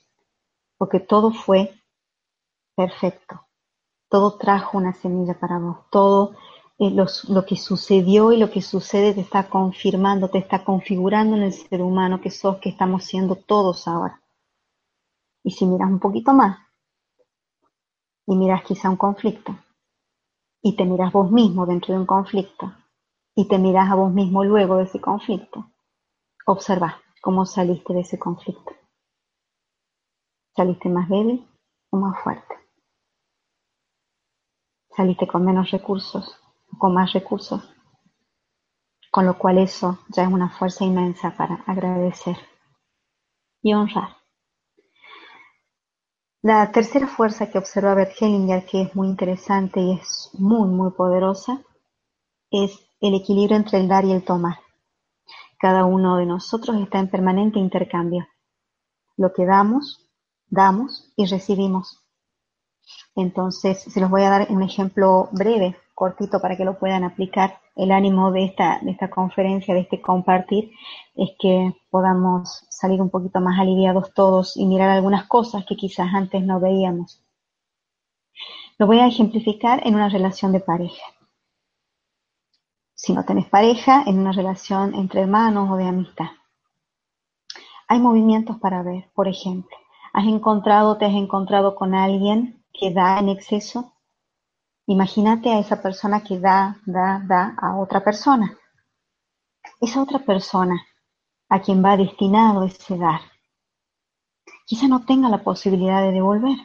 porque 0.78 1.00
todo 1.00 1.32
fue 1.32 1.74
perfecto. 2.76 3.42
Todo 4.10 4.38
trajo 4.38 4.78
una 4.78 4.94
semilla 4.94 5.40
para 5.40 5.60
vos. 5.60 5.78
Todo 5.90 6.36
eh, 6.80 6.90
lo 6.90 7.46
que 7.46 7.56
sucedió 7.56 8.32
y 8.32 8.38
lo 8.38 8.50
que 8.50 8.62
sucede 8.62 9.14
te 9.14 9.22
está 9.22 9.50
confirmando, 9.50 10.30
te 10.30 10.40
está 10.40 10.64
configurando 10.64 11.36
en 11.36 11.44
el 11.44 11.54
ser 11.54 11.82
humano 11.82 12.22
que 12.22 12.32
sos, 12.32 12.58
que 12.58 12.70
estamos 12.70 13.06
siendo 13.06 13.36
todos 13.36 13.88
ahora. 13.88 14.21
Y 15.44 15.52
si 15.52 15.66
miras 15.66 15.90
un 15.90 16.00
poquito 16.00 16.34
más, 16.34 16.60
y 18.28 18.36
miras 18.36 18.64
quizá 18.64 18.90
un 18.90 18.98
conflicto, 18.98 19.56
y 20.62 20.76
te 20.76 20.86
miras 20.86 21.12
vos 21.12 21.32
mismo 21.32 21.66
dentro 21.66 21.94
de 21.94 22.00
un 22.00 22.06
conflicto, 22.06 22.74
y 23.36 23.48
te 23.48 23.58
miras 23.58 23.90
a 23.90 23.96
vos 23.96 24.14
mismo 24.14 24.44
luego 24.44 24.78
de 24.78 24.84
ese 24.84 25.02
conflicto, 25.02 25.72
observa 26.46 27.02
cómo 27.22 27.46
saliste 27.46 27.94
de 27.94 28.02
ese 28.02 28.20
conflicto. 28.20 28.72
¿Saliste 30.56 30.90
más 30.90 31.08
débil 31.10 31.48
o 31.90 31.98
más 31.98 32.22
fuerte? 32.24 32.56
¿Saliste 34.96 35.26
con 35.26 35.46
menos 35.46 35.72
recursos 35.72 36.38
o 36.72 36.78
con 36.78 36.94
más 36.94 37.14
recursos? 37.14 37.64
Con 39.10 39.26
lo 39.26 39.38
cual 39.38 39.58
eso 39.58 40.00
ya 40.10 40.24
es 40.24 40.30
una 40.32 40.50
fuerza 40.50 40.84
inmensa 40.84 41.36
para 41.36 41.56
agradecer 41.68 42.38
y 43.62 43.74
honrar. 43.74 44.21
La 46.44 46.72
tercera 46.72 47.06
fuerza 47.06 47.52
que 47.52 47.60
observa 47.60 47.94
Bert 47.94 48.14
Hellinger, 48.20 48.66
que 48.66 48.82
es 48.82 48.96
muy 48.96 49.08
interesante 49.08 49.80
y 49.80 49.94
es 49.94 50.32
muy, 50.34 50.68
muy 50.68 50.90
poderosa, 50.90 51.62
es 52.50 52.80
el 53.00 53.14
equilibrio 53.14 53.58
entre 53.58 53.78
el 53.78 53.88
dar 53.88 54.06
y 54.06 54.12
el 54.12 54.24
tomar. 54.24 54.56
Cada 55.60 55.86
uno 55.86 56.18
de 56.18 56.26
nosotros 56.26 56.82
está 56.82 56.98
en 56.98 57.12
permanente 57.12 57.60
intercambio. 57.60 58.28
Lo 59.18 59.32
que 59.34 59.46
damos, 59.46 60.10
damos 60.48 61.14
y 61.16 61.28
recibimos. 61.28 62.02
Entonces, 63.16 63.84
se 63.84 64.02
los 64.02 64.10
voy 64.10 64.24
a 64.24 64.32
dar 64.32 64.48
un 64.50 64.64
ejemplo 64.64 65.30
breve, 65.32 65.76
cortito, 65.94 66.42
para 66.42 66.58
que 66.58 66.66
lo 66.66 66.80
puedan 66.80 67.04
aplicar 67.04 67.60
el 67.76 67.92
ánimo 67.92 68.32
de 68.32 68.46
esta, 68.46 68.80
de 68.82 68.90
esta 68.90 69.12
conferencia, 69.12 69.76
de 69.76 69.82
este 69.82 70.02
compartir, 70.02 70.72
es 71.14 71.30
que 71.40 71.72
podamos 71.92 72.66
salir 72.82 73.02
un 73.02 73.12
poquito 73.12 73.40
más 73.40 73.60
aliviados 73.60 74.14
todos 74.14 74.58
y 74.58 74.66
mirar 74.66 74.90
algunas 74.90 75.28
cosas 75.28 75.66
que 75.66 75.76
quizás 75.76 76.14
antes 76.14 76.44
no 76.44 76.60
veíamos. 76.60 77.24
Lo 78.80 78.88
voy 78.88 79.00
a 79.00 79.08
ejemplificar 79.08 79.86
en 79.86 79.94
una 79.96 80.10
relación 80.10 80.52
de 80.52 80.60
pareja. 80.60 81.06
Si 82.96 83.14
no 83.14 83.24
tenés 83.24 83.48
pareja, 83.48 84.04
en 84.08 84.20
una 84.20 84.32
relación 84.32 84.96
entre 84.96 85.22
hermanos 85.22 85.70
o 85.70 85.78
de 85.78 85.86
amistad. 85.86 86.32
Hay 87.88 88.00
movimientos 88.00 88.58
para 88.58 88.82
ver, 88.82 89.10
por 89.14 89.28
ejemplo, 89.28 89.78
has 90.14 90.26
encontrado, 90.26 90.98
te 90.98 91.06
has 91.06 91.14
encontrado 91.14 91.76
con 91.76 91.94
alguien 91.94 92.64
que 92.74 92.92
da 92.92 93.20
en 93.20 93.30
exceso 93.30 93.94
Imagínate 94.88 95.50
a 95.50 95.60
esa 95.60 95.82
persona 95.82 96.22
que 96.22 96.40
da, 96.40 96.76
da, 96.86 97.22
da 97.26 97.56
a 97.58 97.78
otra 97.78 98.04
persona. 98.04 98.58
Esa 99.80 100.02
otra 100.02 100.20
persona 100.20 100.84
a 101.52 101.62
quien 101.62 101.84
va 101.84 101.98
destinado 101.98 102.64
ese 102.64 102.98
dar, 102.98 103.20
quizá 104.66 104.88
no 104.88 105.04
tenga 105.04 105.28
la 105.28 105.44
posibilidad 105.44 106.02
de 106.02 106.14
devolver. 106.14 106.58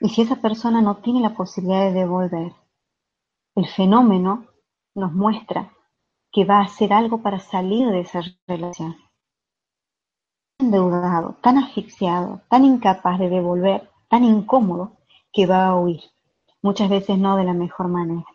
Y 0.00 0.10
si 0.10 0.20
esa 0.20 0.36
persona 0.36 0.82
no 0.82 0.98
tiene 0.98 1.20
la 1.20 1.34
posibilidad 1.34 1.86
de 1.86 1.92
devolver, 1.92 2.52
el 3.54 3.66
fenómeno 3.66 4.46
nos 4.94 5.12
muestra 5.14 5.72
que 6.30 6.44
va 6.44 6.58
a 6.58 6.64
hacer 6.64 6.92
algo 6.92 7.22
para 7.22 7.40
salir 7.40 7.88
de 7.88 8.00
esa 8.00 8.20
relación. 8.46 8.96
Tan 10.58 10.66
endeudado, 10.66 11.38
tan 11.42 11.56
asfixiado, 11.56 12.42
tan 12.50 12.66
incapaz 12.66 13.18
de 13.18 13.30
devolver, 13.30 13.90
tan 14.10 14.24
incómodo, 14.24 14.98
que 15.32 15.46
va 15.46 15.68
a 15.68 15.76
huir 15.76 16.02
muchas 16.60 16.90
veces 16.90 17.16
no 17.16 17.34
de 17.36 17.44
la 17.44 17.54
mejor 17.54 17.88
manera. 17.88 18.26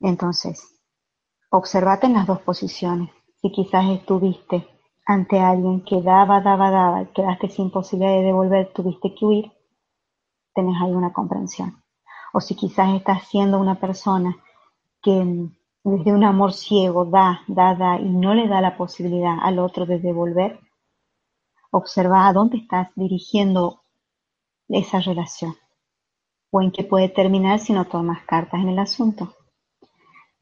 Entonces, 0.00 0.82
observate 1.48 2.06
en 2.08 2.12
las 2.12 2.26
dos 2.26 2.42
posiciones. 2.42 3.15
Si 3.46 3.52
quizás 3.52 3.88
estuviste 3.90 4.66
ante 5.04 5.38
alguien 5.38 5.84
que 5.84 6.02
daba, 6.02 6.40
daba, 6.40 6.68
daba, 6.68 7.04
quedaste 7.12 7.48
sin 7.48 7.70
posibilidad 7.70 8.16
de 8.16 8.24
devolver, 8.24 8.72
tuviste 8.72 9.14
que 9.14 9.24
huir, 9.24 9.52
tenés 10.52 10.74
ahí 10.82 10.90
una 10.90 11.12
comprensión. 11.12 11.80
O 12.32 12.40
si 12.40 12.56
quizás 12.56 12.92
estás 12.96 13.28
siendo 13.28 13.60
una 13.60 13.76
persona 13.76 14.36
que 15.00 15.48
desde 15.84 16.12
un 16.12 16.24
amor 16.24 16.54
ciego 16.54 17.04
da, 17.04 17.42
da, 17.46 17.76
da 17.76 18.00
y 18.00 18.08
no 18.08 18.34
le 18.34 18.48
da 18.48 18.60
la 18.60 18.76
posibilidad 18.76 19.36
al 19.40 19.60
otro 19.60 19.86
de 19.86 20.00
devolver, 20.00 20.58
observa 21.70 22.26
a 22.26 22.32
dónde 22.32 22.56
estás 22.56 22.88
dirigiendo 22.96 23.80
esa 24.68 24.98
relación 24.98 25.54
o 26.50 26.62
en 26.62 26.72
qué 26.72 26.82
puede 26.82 27.10
terminar 27.10 27.60
si 27.60 27.72
no 27.72 27.84
tomas 27.84 28.24
cartas 28.26 28.60
en 28.60 28.70
el 28.70 28.78
asunto. 28.80 29.36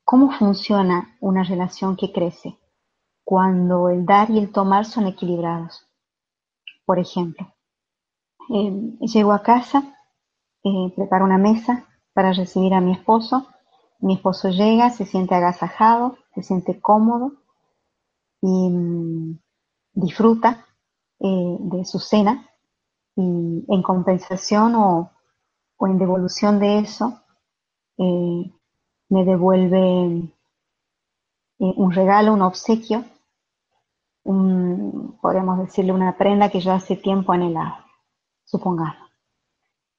¿Cómo 0.04 0.30
funciona 0.30 1.18
una 1.20 1.44
relación 1.44 1.96
que 1.96 2.10
crece? 2.10 2.58
Cuando 3.24 3.88
el 3.88 4.04
dar 4.04 4.30
y 4.30 4.38
el 4.38 4.52
tomar 4.52 4.84
son 4.84 5.06
equilibrados. 5.06 5.86
Por 6.84 6.98
ejemplo, 6.98 7.54
eh, 8.50 8.98
llego 9.00 9.32
a 9.32 9.42
casa, 9.42 9.82
eh, 10.62 10.92
preparo 10.94 11.24
una 11.24 11.38
mesa 11.38 11.86
para 12.12 12.32
recibir 12.32 12.74
a 12.74 12.82
mi 12.82 12.92
esposo. 12.92 13.46
Mi 14.00 14.14
esposo 14.16 14.50
llega, 14.50 14.90
se 14.90 15.06
siente 15.06 15.34
agasajado, 15.34 16.18
se 16.34 16.42
siente 16.42 16.78
cómodo 16.80 17.32
y 18.42 18.68
mm, 18.68 19.38
disfruta 19.94 20.66
eh, 21.20 21.56
de 21.60 21.84
su 21.86 21.98
cena. 21.98 22.50
Y 23.16 23.64
en 23.68 23.82
compensación 23.82 24.74
o, 24.74 25.12
o 25.76 25.86
en 25.86 25.98
devolución 25.98 26.58
de 26.58 26.80
eso, 26.80 27.20
me 27.96 29.24
devuelve 29.24 30.34
un 31.58 31.92
regalo, 31.92 32.32
un 32.32 32.42
obsequio 32.42 33.04
un, 34.24 35.18
podríamos 35.20 35.58
decirle, 35.58 35.92
una 35.92 36.16
prenda 36.16 36.50
que 36.50 36.60
yo 36.60 36.72
hace 36.72 36.96
tiempo 36.96 37.32
anhelaba, 37.32 37.86
supongamos. 38.44 39.10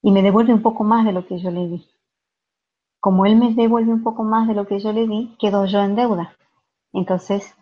Y 0.02 0.12
me 0.12 0.22
devuelve 0.22 0.54
un 0.54 0.62
poco 0.62 0.84
más 0.84 1.06
de 1.06 1.14
lo 1.14 1.26
que 1.26 1.40
yo 1.40 1.52
le 1.52 1.68
di. 1.68 1.88
Como 3.00 3.26
él 3.26 3.36
me 3.36 3.54
devuelve 3.54 3.94
un 3.94 4.04
poco 4.04 4.24
más 4.24 4.48
de 4.48 4.56
lo 4.56 4.68
que 4.68 4.80
yo 4.80 4.92
le 4.92 5.08
di, 5.08 5.36
quedo 5.40 5.66
yo 5.66 5.80
en 5.82 5.96
deuda. 5.96 6.36
Entonces, 6.92 7.56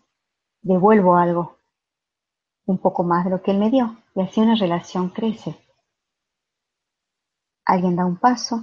devuelvo 0.62 1.16
algo, 1.16 1.58
un 2.66 2.78
poco 2.78 3.04
más 3.04 3.26
de 3.26 3.32
lo 3.32 3.42
que 3.42 3.52
él 3.52 3.60
me 3.60 3.70
dio. 3.70 3.98
Y 4.16 4.22
así 4.22 4.42
una 4.42 4.56
relación 4.56 5.10
crece. 5.10 5.58
Alguien 7.66 7.96
da 7.96 8.06
un 8.06 8.18
paso, 8.18 8.62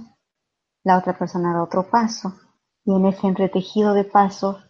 la 0.83 0.97
otra 0.97 1.17
persona 1.17 1.53
da 1.53 1.63
otro 1.63 1.89
paso, 1.89 2.33
y 2.83 2.95
en 2.95 3.05
ese 3.05 3.27
entretejido 3.27 3.93
de 3.93 4.03
pasos 4.03 4.63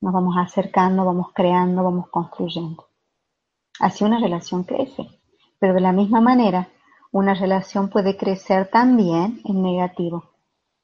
nos 0.00 0.12
vamos 0.12 0.36
acercando, 0.38 1.04
vamos 1.04 1.28
creando, 1.34 1.82
vamos 1.82 2.08
construyendo. 2.08 2.88
Así 3.80 4.04
una 4.04 4.18
relación 4.18 4.64
crece. 4.64 5.08
Pero 5.58 5.74
de 5.74 5.80
la 5.80 5.92
misma 5.92 6.20
manera, 6.20 6.68
una 7.10 7.34
relación 7.34 7.88
puede 7.88 8.16
crecer 8.16 8.70
también 8.70 9.40
en 9.44 9.62
negativo. 9.62 10.24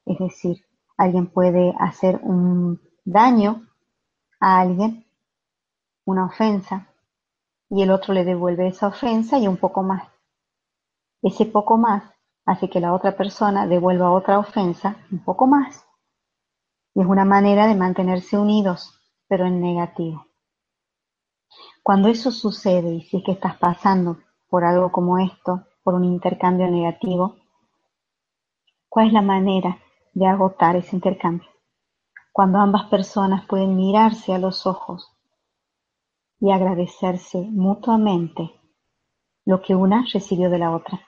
Es 0.05 0.19
decir, 0.19 0.65
alguien 0.97 1.27
puede 1.27 1.73
hacer 1.79 2.19
un 2.23 2.81
daño 3.05 3.67
a 4.39 4.59
alguien, 4.59 5.05
una 6.05 6.25
ofensa, 6.25 6.89
y 7.69 7.81
el 7.81 7.91
otro 7.91 8.13
le 8.13 8.25
devuelve 8.25 8.67
esa 8.67 8.87
ofensa 8.87 9.39
y 9.39 9.47
un 9.47 9.57
poco 9.57 9.81
más. 9.81 10.07
Ese 11.21 11.45
poco 11.45 11.77
más 11.77 12.03
hace 12.45 12.69
que 12.69 12.79
la 12.79 12.93
otra 12.93 13.15
persona 13.15 13.65
devuelva 13.65 14.11
otra 14.11 14.39
ofensa 14.39 14.97
un 15.11 15.23
poco 15.23 15.47
más. 15.47 15.85
Y 16.93 17.01
es 17.01 17.07
una 17.07 17.25
manera 17.25 17.65
de 17.65 17.75
mantenerse 17.75 18.37
unidos 18.37 18.95
pero 19.27 19.45
en 19.45 19.61
negativo. 19.61 20.27
Cuando 21.83 22.07
eso 22.07 22.31
sucede 22.31 22.95
y 22.95 23.01
si 23.01 23.17
es 23.17 23.23
que 23.23 23.31
estás 23.31 23.57
pasando 23.57 24.17
por 24.49 24.63
algo 24.63 24.91
como 24.91 25.19
esto, 25.19 25.67
por 25.83 25.93
un 25.93 26.03
intercambio 26.03 26.69
negativo, 26.69 27.35
¿cuál 28.89 29.07
es 29.07 29.13
la 29.13 29.21
manera 29.21 29.77
de 30.13 30.25
agotar 30.25 30.75
ese 30.75 30.95
intercambio? 30.95 31.47
Cuando 32.31 32.59
ambas 32.59 32.85
personas 32.85 33.45
pueden 33.45 33.75
mirarse 33.75 34.33
a 34.33 34.39
los 34.39 34.65
ojos 34.65 35.11
y 36.39 36.51
agradecerse 36.51 37.39
mutuamente 37.51 38.51
lo 39.45 39.61
que 39.61 39.75
una 39.75 40.05
recibió 40.11 40.49
de 40.49 40.59
la 40.59 40.71
otra. 40.71 40.99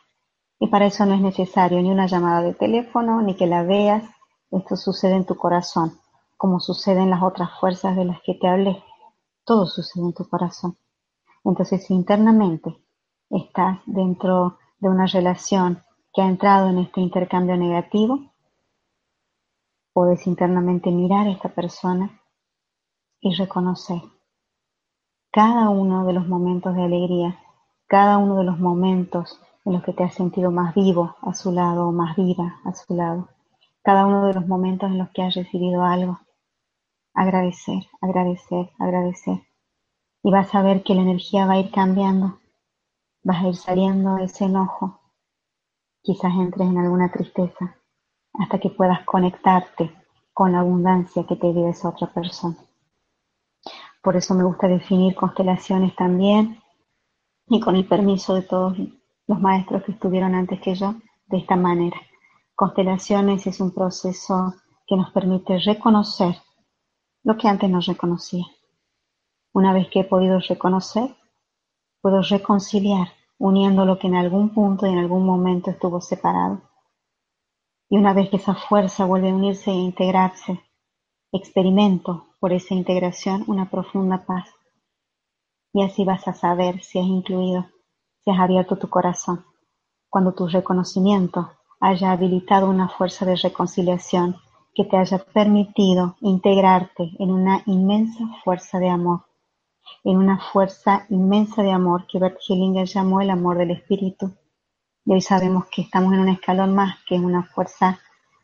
Y 0.59 0.67
para 0.67 0.85
eso 0.85 1.05
no 1.05 1.15
es 1.15 1.21
necesario 1.21 1.81
ni 1.81 1.91
una 1.91 2.07
llamada 2.07 2.41
de 2.41 2.53
teléfono, 2.53 3.21
ni 3.21 3.35
que 3.35 3.47
la 3.47 3.63
veas, 3.63 4.03
esto 4.51 4.75
sucede 4.75 5.15
en 5.15 5.25
tu 5.25 5.35
corazón 5.35 5.99
como 6.37 6.59
sucede 6.59 7.01
en 7.01 7.09
las 7.09 7.23
otras 7.23 7.49
fuerzas 7.59 7.95
de 7.95 8.05
las 8.05 8.21
que 8.21 8.35
te 8.35 8.47
hablé. 8.47 8.83
Todo 9.43 9.65
sucede 9.65 10.03
en 10.05 10.13
tu 10.13 10.29
corazón. 10.29 10.77
Entonces, 11.43 11.85
si 11.85 11.93
internamente 11.93 12.77
estás 13.29 13.79
dentro 13.85 14.59
de 14.79 14.89
una 14.89 15.07
relación 15.07 15.83
que 16.13 16.21
ha 16.21 16.27
entrado 16.27 16.69
en 16.69 16.79
este 16.79 17.01
intercambio 17.01 17.57
negativo, 17.57 18.33
puedes 19.93 20.27
internamente 20.27 20.91
mirar 20.91 21.27
a 21.27 21.31
esta 21.31 21.49
persona 21.49 22.21
y 23.19 23.33
reconocer 23.33 24.01
cada 25.31 25.69
uno 25.69 26.05
de 26.05 26.13
los 26.13 26.27
momentos 26.27 26.75
de 26.75 26.83
alegría, 26.83 27.39
cada 27.87 28.17
uno 28.17 28.37
de 28.37 28.43
los 28.43 28.59
momentos 28.59 29.39
en 29.65 29.73
los 29.73 29.83
que 29.83 29.93
te 29.93 30.03
has 30.03 30.13
sentido 30.13 30.51
más 30.51 30.73
vivo 30.75 31.15
a 31.21 31.33
su 31.33 31.51
lado 31.51 31.87
o 31.87 31.91
más 31.91 32.15
viva 32.15 32.59
a 32.63 32.73
su 32.73 32.95
lado, 32.95 33.29
cada 33.83 34.05
uno 34.05 34.25
de 34.27 34.33
los 34.33 34.47
momentos 34.47 34.89
en 34.89 34.97
los 34.97 35.09
que 35.09 35.23
has 35.23 35.35
recibido 35.35 35.83
algo 35.83 36.19
agradecer, 37.17 37.87
agradecer, 37.99 38.69
agradecer. 38.77 39.41
Y 40.23 40.31
vas 40.31 40.53
a 40.53 40.61
ver 40.61 40.83
que 40.83 40.93
la 40.93 41.01
energía 41.01 41.47
va 41.47 41.53
a 41.53 41.59
ir 41.59 41.71
cambiando, 41.71 42.39
vas 43.23 43.43
a 43.43 43.47
ir 43.47 43.55
saliendo 43.55 44.15
de 44.15 44.25
ese 44.25 44.45
enojo, 44.45 45.01
quizás 46.03 46.31
entres 46.35 46.69
en 46.69 46.77
alguna 46.77 47.11
tristeza, 47.11 47.75
hasta 48.35 48.59
que 48.59 48.69
puedas 48.69 49.03
conectarte 49.03 49.91
con 50.31 50.51
la 50.51 50.59
abundancia 50.59 51.25
que 51.25 51.35
te 51.35 51.51
dio 51.51 51.67
esa 51.67 51.89
otra 51.89 52.05
persona. 52.13 52.55
Por 54.03 54.15
eso 54.15 54.35
me 54.35 54.43
gusta 54.43 54.67
definir 54.67 55.15
constelaciones 55.15 55.95
también 55.95 56.61
y 57.47 57.59
con 57.59 57.75
el 57.75 57.87
permiso 57.87 58.35
de 58.35 58.43
todos 58.43 58.77
los 59.25 59.41
maestros 59.41 59.83
que 59.83 59.93
estuvieron 59.93 60.35
antes 60.35 60.61
que 60.61 60.75
yo, 60.75 60.93
de 61.25 61.37
esta 61.37 61.55
manera. 61.55 61.97
Constelaciones 62.53 63.47
es 63.47 63.59
un 63.59 63.71
proceso 63.73 64.53
que 64.85 64.95
nos 64.95 65.09
permite 65.11 65.57
reconocer 65.57 66.35
lo 67.27 67.35
que 67.35 67.49
antes 67.49 67.69
no 67.69 67.81
reconocía. 67.81 68.45
Una 69.51 69.73
vez 69.73 69.89
que 69.89 69.99
he 69.99 70.03
podido 70.05 70.39
reconocer, 70.39 71.13
puedo 72.01 72.21
reconciliar, 72.21 73.09
uniendo 73.37 73.83
lo 73.83 73.99
que 73.99 74.07
en 74.07 74.15
algún 74.15 74.53
punto 74.53 74.85
y 74.85 74.91
en 74.91 74.99
algún 74.99 75.25
momento 75.25 75.69
estuvo 75.69 75.99
separado. 75.99 76.61
Y 77.89 77.97
una 77.97 78.13
vez 78.13 78.29
que 78.29 78.37
esa 78.37 78.55
fuerza 78.55 79.03
vuelve 79.03 79.29
a 79.29 79.35
unirse 79.35 79.71
e 79.71 79.73
integrarse, 79.73 80.61
experimento 81.33 82.27
por 82.39 82.53
esa 82.53 82.73
integración 82.73 83.43
una 83.47 83.69
profunda 83.69 84.25
paz. 84.25 84.47
Y 85.73 85.83
así 85.83 86.05
vas 86.05 86.29
a 86.29 86.33
saber 86.33 86.81
si 86.81 86.97
has 86.97 87.07
incluido, 87.07 87.65
si 88.23 88.31
has 88.31 88.39
abierto 88.39 88.77
tu 88.77 88.87
corazón, 88.87 89.43
cuando 90.09 90.33
tu 90.33 90.47
reconocimiento 90.47 91.51
haya 91.81 92.13
habilitado 92.13 92.69
una 92.69 92.87
fuerza 92.87 93.25
de 93.25 93.35
reconciliación 93.35 94.37
que 94.77 94.83
te 94.83 94.95
haya 94.95 95.17
permitido 95.17 96.17
integrarte 96.21 97.09
en 97.17 97.31
una 97.31 97.63
inmensa 97.65 98.23
fuerza 98.43 98.77
de 98.77 98.87
amor, 98.89 99.25
en 100.03 100.17
una 100.17 100.37
fuerza 100.37 101.07
inmensa 101.09 101.63
de 101.63 101.71
amor 101.71 102.05
que 102.05 102.19
Bert 102.19 102.37
Hellinger 102.47 102.85
llamó 102.85 103.19
el 103.19 103.31
amor 103.31 103.57
del 103.57 103.71
espíritu. 103.71 104.31
Y 105.03 105.13
hoy 105.13 105.21
sabemos 105.21 105.65
que 105.71 105.81
estamos 105.81 106.13
en 106.13 106.19
un 106.19 106.29
escalón 106.29 106.75
más, 106.75 106.95
que 107.07 107.15
es 107.15 107.21
una 107.21 107.41
fuerza 107.41 107.99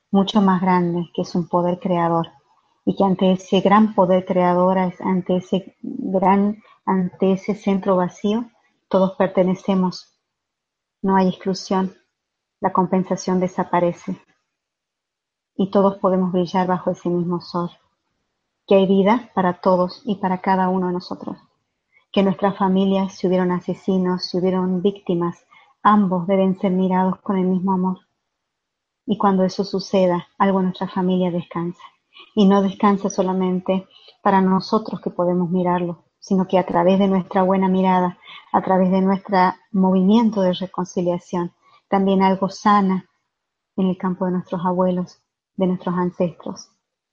mucho 0.10 0.42
más 0.42 0.60
grande, 0.60 1.08
que 1.14 1.22
es 1.22 1.36
un 1.36 1.48
poder 1.48 1.78
creador. 1.80 2.30
Y 2.84 2.96
que 2.96 3.04
ante 3.04 3.32
ese 3.32 3.62
gran 3.62 3.94
poder 3.94 4.26
creador, 4.26 4.80
ante 4.80 5.36
ese 5.36 5.78
gran, 5.84 6.64
ante 6.84 7.34
ese 7.34 7.54
centro 7.54 7.96
vacío, 7.96 8.50
todos 8.90 9.16
pertenecemos. 9.18 10.20
No 11.04 11.16
hay 11.16 11.30
exclusión. 11.30 11.94
La 12.60 12.74
compensación 12.74 13.40
desaparece 13.40 14.18
y 15.56 15.70
todos 15.70 15.98
podemos 15.98 16.32
brillar 16.32 16.68
bajo 16.68 16.92
ese 16.92 17.10
mismo 17.10 17.42
sol. 17.42 17.70
Que 18.68 18.76
hay 18.76 18.88
vida 18.88 19.30
para 19.36 19.60
todos 19.62 20.02
y 20.06 20.16
para 20.16 20.40
cada 20.42 20.70
uno 20.70 20.88
de 20.88 20.94
nosotros. 20.94 21.38
Que 22.12 22.24
nuestras 22.24 22.58
familias, 22.58 23.14
si 23.14 23.28
hubieron 23.28 23.52
asesinos, 23.52 24.26
si 24.26 24.38
hubieron 24.38 24.82
víctimas, 24.82 25.46
ambos 25.82 26.28
deben 26.28 26.60
ser 26.60 26.72
mirados 26.72 27.20
con 27.22 27.38
el 27.38 27.46
mismo 27.46 27.74
amor. 27.74 28.00
Y 29.06 29.18
cuando 29.18 29.44
eso 29.44 29.64
suceda, 29.64 30.28
algo 30.38 30.60
en 30.60 30.66
nuestra 30.66 30.88
familia 30.88 31.32
descansa. 31.32 31.82
Y 32.36 32.46
no 32.46 32.62
descansa 32.62 33.10
solamente 33.10 33.88
para 34.22 34.42
nosotros 34.42 35.02
que 35.02 35.10
podemos 35.10 35.50
mirarlo, 35.50 36.06
sino 36.20 36.48
que 36.48 36.58
a 36.58 36.66
través 36.66 37.00
de 37.00 37.08
nuestra 37.08 37.44
buena 37.44 37.68
mirada, 37.68 38.18
a 38.54 38.62
través 38.62 38.92
de 38.92 39.02
nuestro 39.02 39.38
movimiento 39.72 40.42
de 40.42 40.54
reconciliación, 40.54 41.52
también 41.90 42.22
algo 42.22 42.50
sana 42.50 43.10
en 43.76 43.88
el 43.88 43.98
campo 43.98 44.26
de 44.26 44.32
nuestros 44.32 44.66
abuelos, 44.66 45.23
de 45.56 45.68
nuestros 45.68 45.96
ancestros. 45.96 46.70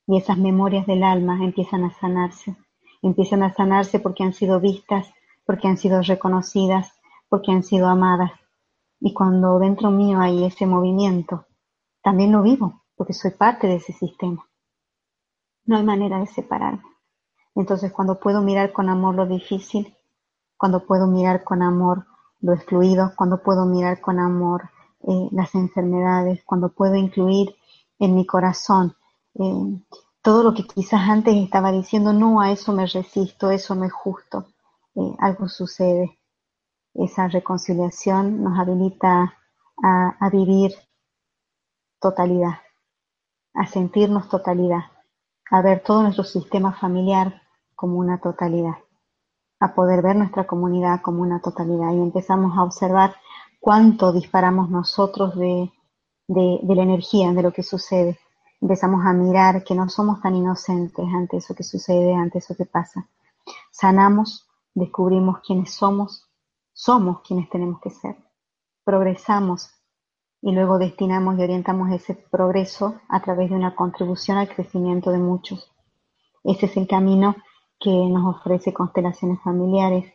Y 0.06 0.16
esas 0.18 0.38
memorias 0.38 0.86
del 0.86 1.02
alma 1.02 1.44
empiezan 1.44 1.84
a 1.84 1.90
sanarse. 1.98 2.56
Empiezan 3.02 3.42
a 3.42 3.54
sanarse 3.54 4.00
porque 4.00 4.24
han 4.24 4.32
sido 4.32 4.60
vistas, 4.60 5.12
porque 5.44 5.68
han 5.68 5.78
sido 5.78 6.02
reconocidas, 6.02 6.92
porque 7.28 7.52
han 7.52 7.62
sido 7.62 7.88
amadas. 7.88 8.32
Y 9.00 9.14
cuando 9.14 9.58
dentro 9.58 9.90
mío 9.90 10.20
hay 10.20 10.44
ese 10.44 10.66
movimiento, 10.66 11.46
también 12.02 12.32
lo 12.32 12.42
vivo, 12.42 12.82
porque 12.96 13.12
soy 13.12 13.30
parte 13.30 13.66
de 13.66 13.76
ese 13.76 13.92
sistema. 13.92 14.46
No 15.64 15.76
hay 15.76 15.84
manera 15.84 16.18
de 16.18 16.26
separarme. 16.26 16.82
Entonces, 17.54 17.92
cuando 17.92 18.20
puedo 18.20 18.42
mirar 18.42 18.72
con 18.72 18.88
amor 18.88 19.14
lo 19.14 19.26
difícil, 19.26 19.94
cuando 20.56 20.86
puedo 20.86 21.06
mirar 21.06 21.44
con 21.44 21.62
amor 21.62 22.06
lo 22.40 22.52
excluido, 22.52 23.12
cuando 23.16 23.42
puedo 23.42 23.66
mirar 23.66 24.00
con 24.00 24.18
amor 24.18 24.70
eh, 25.08 25.28
las 25.32 25.54
enfermedades, 25.54 26.42
cuando 26.44 26.70
puedo 26.70 26.94
incluir 26.94 27.54
en 28.00 28.16
mi 28.16 28.26
corazón. 28.26 28.96
Eh, 29.34 29.80
todo 30.22 30.42
lo 30.42 30.54
que 30.54 30.66
quizás 30.66 31.08
antes 31.08 31.36
estaba 31.36 31.70
diciendo, 31.70 32.12
no, 32.12 32.40
a 32.40 32.50
eso 32.50 32.72
me 32.72 32.86
resisto, 32.86 33.50
eso 33.50 33.74
no 33.76 33.84
es 33.84 33.92
justo, 33.92 34.46
eh, 34.96 35.14
algo 35.20 35.48
sucede. 35.48 36.18
Esa 36.94 37.28
reconciliación 37.28 38.42
nos 38.42 38.58
habilita 38.58 39.36
a 39.82 40.28
vivir 40.30 40.72
totalidad, 42.00 42.58
a 43.54 43.66
sentirnos 43.66 44.28
totalidad, 44.28 44.82
a 45.50 45.62
ver 45.62 45.82
todo 45.82 46.02
nuestro 46.02 46.24
sistema 46.24 46.72
familiar 46.72 47.40
como 47.74 47.98
una 47.98 48.20
totalidad, 48.20 48.76
a 49.60 49.74
poder 49.74 50.02
ver 50.02 50.16
nuestra 50.16 50.46
comunidad 50.46 51.00
como 51.00 51.22
una 51.22 51.40
totalidad. 51.40 51.92
Y 51.92 52.00
empezamos 52.00 52.58
a 52.58 52.62
observar 52.62 53.14
cuánto 53.60 54.12
disparamos 54.12 54.70
nosotros 54.70 55.36
de, 55.36 55.72
de, 56.30 56.74
la 56.76 56.82
energía, 56.84 57.32
de 57.32 57.42
lo 57.42 57.52
que 57.52 57.64
sucede. 57.64 58.18
Empezamos 58.60 59.04
a 59.04 59.12
mirar 59.12 59.64
que 59.64 59.74
no 59.74 59.88
somos 59.88 60.20
tan 60.20 60.36
inocentes 60.36 61.04
ante 61.12 61.38
eso 61.38 61.54
que 61.54 61.64
sucede, 61.64 62.14
ante 62.14 62.38
eso 62.38 62.54
que 62.56 62.66
pasa. 62.66 63.08
Sanamos, 63.72 64.48
descubrimos 64.72 65.40
quiénes 65.40 65.74
somos, 65.74 66.28
somos 66.72 67.22
quienes 67.22 67.50
tenemos 67.50 67.80
que 67.80 67.90
ser. 67.90 68.16
Progresamos 68.84 69.70
y 70.40 70.52
luego 70.52 70.78
destinamos 70.78 71.36
y 71.36 71.42
orientamos 71.42 71.90
ese 71.90 72.14
progreso 72.14 73.00
a 73.08 73.20
través 73.20 73.50
de 73.50 73.56
una 73.56 73.74
contribución 73.74 74.38
al 74.38 74.48
crecimiento 74.48 75.10
de 75.10 75.18
muchos. 75.18 75.72
Ese 76.44 76.66
es 76.66 76.76
el 76.76 76.86
camino 76.86 77.34
que 77.80 77.90
nos 77.90 78.36
ofrece 78.36 78.72
constelaciones 78.72 79.40
familiares 79.42 80.12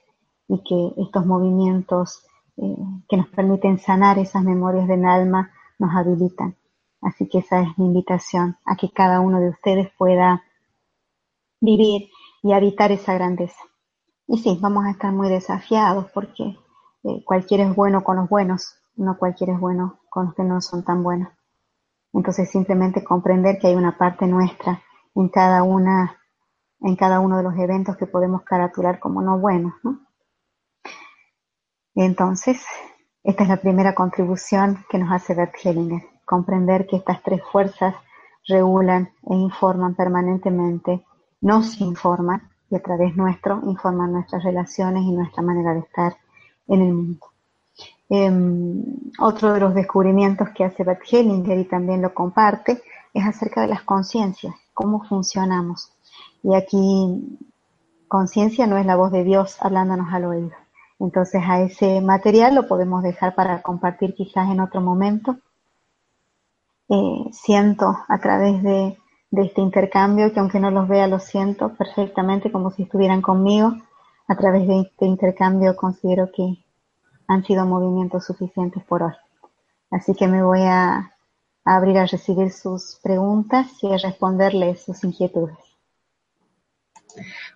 y 0.48 0.64
que 0.64 1.02
estos 1.02 1.26
movimientos 1.26 2.26
eh, 2.56 2.76
que 3.10 3.18
nos 3.18 3.28
permiten 3.28 3.80
sanar 3.80 4.18
esas 4.18 4.44
memorias 4.44 4.88
del 4.88 5.04
alma 5.04 5.52
nos 5.80 5.96
habilitan. 5.96 6.56
Así 7.02 7.28
que 7.28 7.40
esa 7.40 7.62
es 7.62 7.78
mi 7.78 7.86
invitación 7.86 8.58
a 8.66 8.76
que 8.76 8.92
cada 8.92 9.20
uno 9.20 9.40
de 9.40 9.50
ustedes 9.50 9.90
pueda 9.98 10.44
vivir 11.62 12.10
y 12.42 12.54
habitar 12.54 12.92
esa 12.92 13.14
grandeza. 13.14 13.62
Y 14.28 14.40
sí, 14.40 14.58
vamos 14.62 14.86
a 14.86 14.92
estar 14.92 15.12
muy 15.12 15.30
desafiados 15.30 16.10
porque 16.12 16.58
eh, 17.04 17.24
cualquiera 17.24 17.64
es 17.64 17.76
bueno 17.76 18.04
con 18.04 18.18
los 18.18 18.30
buenos, 18.30 18.76
no 18.96 19.18
cualquiera 19.18 19.54
es 19.54 19.60
bueno 19.60 20.00
con 20.10 20.26
los 20.26 20.36
que 20.36 20.44
no 20.44 20.62
son 20.62 20.84
tan 20.84 21.04
buenos. 21.04 21.30
Entonces 22.14 22.50
simplemente 22.50 23.04
comprender 23.04 23.60
que 23.60 23.68
hay 23.68 23.76
una 23.76 23.98
parte 23.98 24.26
nuestra 24.26 24.82
en 25.16 25.30
cada 25.30 25.64
una, 25.64 26.18
en 26.82 26.96
cada 26.96 27.20
uno 27.20 27.38
de 27.38 27.44
los 27.44 27.58
eventos 27.58 27.98
que 27.98 28.08
podemos 28.08 28.44
caratular 28.44 29.00
como 29.00 29.22
no 29.22 29.38
buenos, 29.40 29.74
Entonces, 31.94 32.66
esta 33.26 33.42
es 33.42 33.50
la 33.50 33.58
primera 33.58 33.96
contribución 33.96 34.86
que 34.88 35.00
nos 35.00 35.12
hace 35.12 35.34
Bert 35.34 35.56
Hellinger, 35.64 36.04
comprender 36.26 36.86
que 36.86 36.98
estas 36.98 37.24
tres 37.24 37.42
fuerzas 37.52 37.96
regulan 38.48 39.10
e 39.28 39.34
informan 39.34 39.96
permanentemente, 39.96 41.04
nos 41.42 41.82
informan 41.82 42.48
y 42.70 42.76
a 42.76 42.84
través 42.84 43.16
nuestro 43.16 43.62
informan 43.66 44.14
nuestras 44.14 44.44
relaciones 44.44 45.04
y 45.04 45.12
nuestra 45.12 45.42
manera 45.42 45.74
de 45.74 45.80
estar 45.80 46.16
en 46.68 46.82
el 46.82 46.94
mundo. 46.94 47.26
Em, 48.10 48.84
otro 49.20 49.54
de 49.54 49.60
los 49.60 49.74
descubrimientos 49.74 50.50
que 50.50 50.64
hace 50.64 50.84
Bert 50.84 51.02
Hellinger 51.12 51.58
y 51.58 51.66
también 51.66 52.04
lo 52.04 52.14
comparte 52.14 52.84
es 53.12 53.26
acerca 53.26 53.62
de 53.62 53.70
las 53.70 53.82
conciencias, 53.82 54.54
cómo 54.76 55.04
funcionamos. 55.04 55.92
Y 56.44 56.54
aquí 56.54 57.40
conciencia 58.08 58.68
no 58.68 58.78
es 58.78 58.86
la 58.86 58.96
voz 58.96 59.12
de 59.12 59.24
Dios 59.24 59.58
hablándonos 59.62 60.14
al 60.14 60.26
oído. 60.26 60.65
Entonces 61.00 61.42
a 61.46 61.62
ese 61.62 62.02
material 62.02 62.56
lo 62.56 62.68
podemos 62.68 63.04
dejar 63.04 63.36
para 63.36 63.62
compartir 63.62 64.14
quizás 64.16 64.50
en 64.50 64.60
otro 64.60 64.82
momento. 64.82 65.38
Eh, 66.88 67.30
siento 67.32 67.98
a 68.08 68.20
través 68.20 68.62
de, 68.64 68.98
este 69.32 69.60
intercambio 69.60 70.32
que 70.32 70.40
aunque 70.40 70.62
no 70.62 70.72
los 70.72 70.88
vea, 70.88 71.08
lo 71.08 71.20
siento 71.20 71.74
perfectamente 71.74 72.52
como 72.52 72.72
si 72.72 72.84
estuvieran 72.84 73.22
conmigo. 73.22 73.74
A 74.28 74.36
través 74.36 74.68
de 74.68 74.82
este 74.82 75.06
intercambio 75.06 75.76
considero 75.76 76.32
que 76.32 76.64
han 77.28 77.44
sido 77.44 77.66
movimientos 77.66 78.26
suficientes 78.26 78.84
por 78.84 79.04
hoy. 79.04 79.14
Así 79.92 80.14
que 80.14 80.28
me 80.28 80.44
voy 80.44 80.62
a, 80.62 81.12
abrir 81.66 81.98
a 81.98 82.06
recibir 82.06 82.52
sus 82.52 83.00
preguntas 83.02 83.68
y 83.82 83.92
a 83.92 83.98
responderles 83.98 84.84
sus 84.84 85.04
inquietudes. 85.04 85.58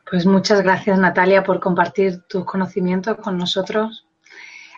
Pues 0.10 0.26
muchas 0.26 0.62
gracias 0.62 0.98
Natalia 0.98 1.44
por 1.44 1.60
compartir 1.60 2.22
tus 2.24 2.46
conocimientos 2.46 3.18
con 3.18 3.38
nosotros. 3.38 4.06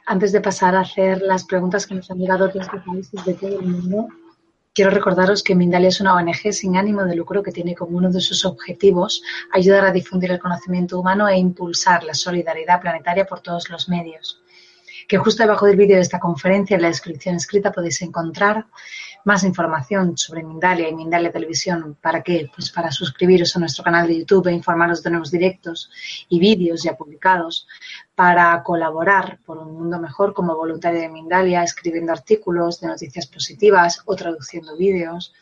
Antes 0.05 0.31
de 0.31 0.41
pasar 0.41 0.75
a 0.75 0.81
hacer 0.81 1.21
las 1.21 1.45
preguntas 1.45 1.85
que 1.85 1.95
nos 1.95 2.09
han 2.09 2.17
llegado 2.17 2.47
desde 2.47 2.79
países 2.79 3.23
de 3.23 3.33
todo 3.35 3.59
el 3.59 3.65
mundo, 3.65 4.07
quiero 4.73 4.91
recordaros 4.91 5.43
que 5.43 5.55
Mindalia 5.55 5.89
es 5.89 6.01
una 6.01 6.15
ONG 6.15 6.53
sin 6.53 6.75
ánimo 6.75 7.03
de 7.05 7.15
lucro 7.15 7.43
que 7.43 7.51
tiene 7.51 7.75
como 7.75 7.97
uno 7.97 8.09
de 8.09 8.21
sus 8.21 8.45
objetivos 8.45 9.21
ayudar 9.51 9.85
a 9.85 9.91
difundir 9.91 10.31
el 10.31 10.39
conocimiento 10.39 10.99
humano 10.99 11.27
e 11.29 11.37
impulsar 11.37 12.03
la 12.03 12.13
solidaridad 12.13 12.81
planetaria 12.81 13.25
por 13.25 13.41
todos 13.41 13.69
los 13.69 13.89
medios 13.89 14.41
que 15.11 15.17
justo 15.17 15.43
debajo 15.43 15.65
del 15.65 15.75
vídeo 15.75 15.97
de 15.97 16.03
esta 16.03 16.21
conferencia, 16.21 16.77
en 16.77 16.83
la 16.83 16.87
descripción 16.87 17.35
escrita, 17.35 17.73
podéis 17.73 18.01
encontrar 18.01 18.67
más 19.25 19.43
información 19.43 20.17
sobre 20.17 20.41
Mindalia 20.41 20.87
y 20.87 20.95
Mindalia 20.95 21.33
Televisión. 21.33 21.97
¿Para 22.01 22.23
qué? 22.23 22.49
Pues 22.55 22.71
para 22.71 22.91
suscribiros 22.93 23.53
a 23.53 23.59
nuestro 23.59 23.83
canal 23.83 24.07
de 24.07 24.19
YouTube 24.19 24.47
e 24.47 24.53
informaros 24.53 25.03
de 25.03 25.09
nuevos 25.09 25.29
directos 25.29 25.91
y 26.29 26.39
vídeos 26.39 26.83
ya 26.83 26.95
publicados, 26.95 27.67
para 28.15 28.63
colaborar 28.63 29.39
por 29.45 29.57
un 29.57 29.73
mundo 29.73 29.99
mejor 29.99 30.33
como 30.33 30.55
voluntario 30.55 31.01
de 31.01 31.09
Mindalia, 31.09 31.61
escribiendo 31.61 32.13
artículos 32.13 32.79
de 32.79 32.87
noticias 32.87 33.27
positivas 33.27 34.03
o 34.05 34.15
traduciendo 34.15 34.77
vídeos, 34.77 35.33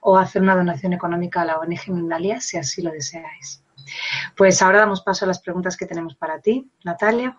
o 0.00 0.16
hacer 0.16 0.40
una 0.40 0.56
donación 0.56 0.94
económica 0.94 1.42
a 1.42 1.44
la 1.44 1.58
ONG 1.58 1.88
Mindalia 1.88 2.40
si 2.40 2.56
así 2.56 2.80
lo 2.80 2.90
deseáis. 2.90 3.62
Pues 4.34 4.62
ahora 4.62 4.78
damos 4.78 5.02
paso 5.02 5.26
a 5.26 5.28
las 5.28 5.40
preguntas 5.40 5.76
que 5.76 5.84
tenemos 5.84 6.14
para 6.14 6.40
ti, 6.40 6.70
Natalia. 6.84 7.36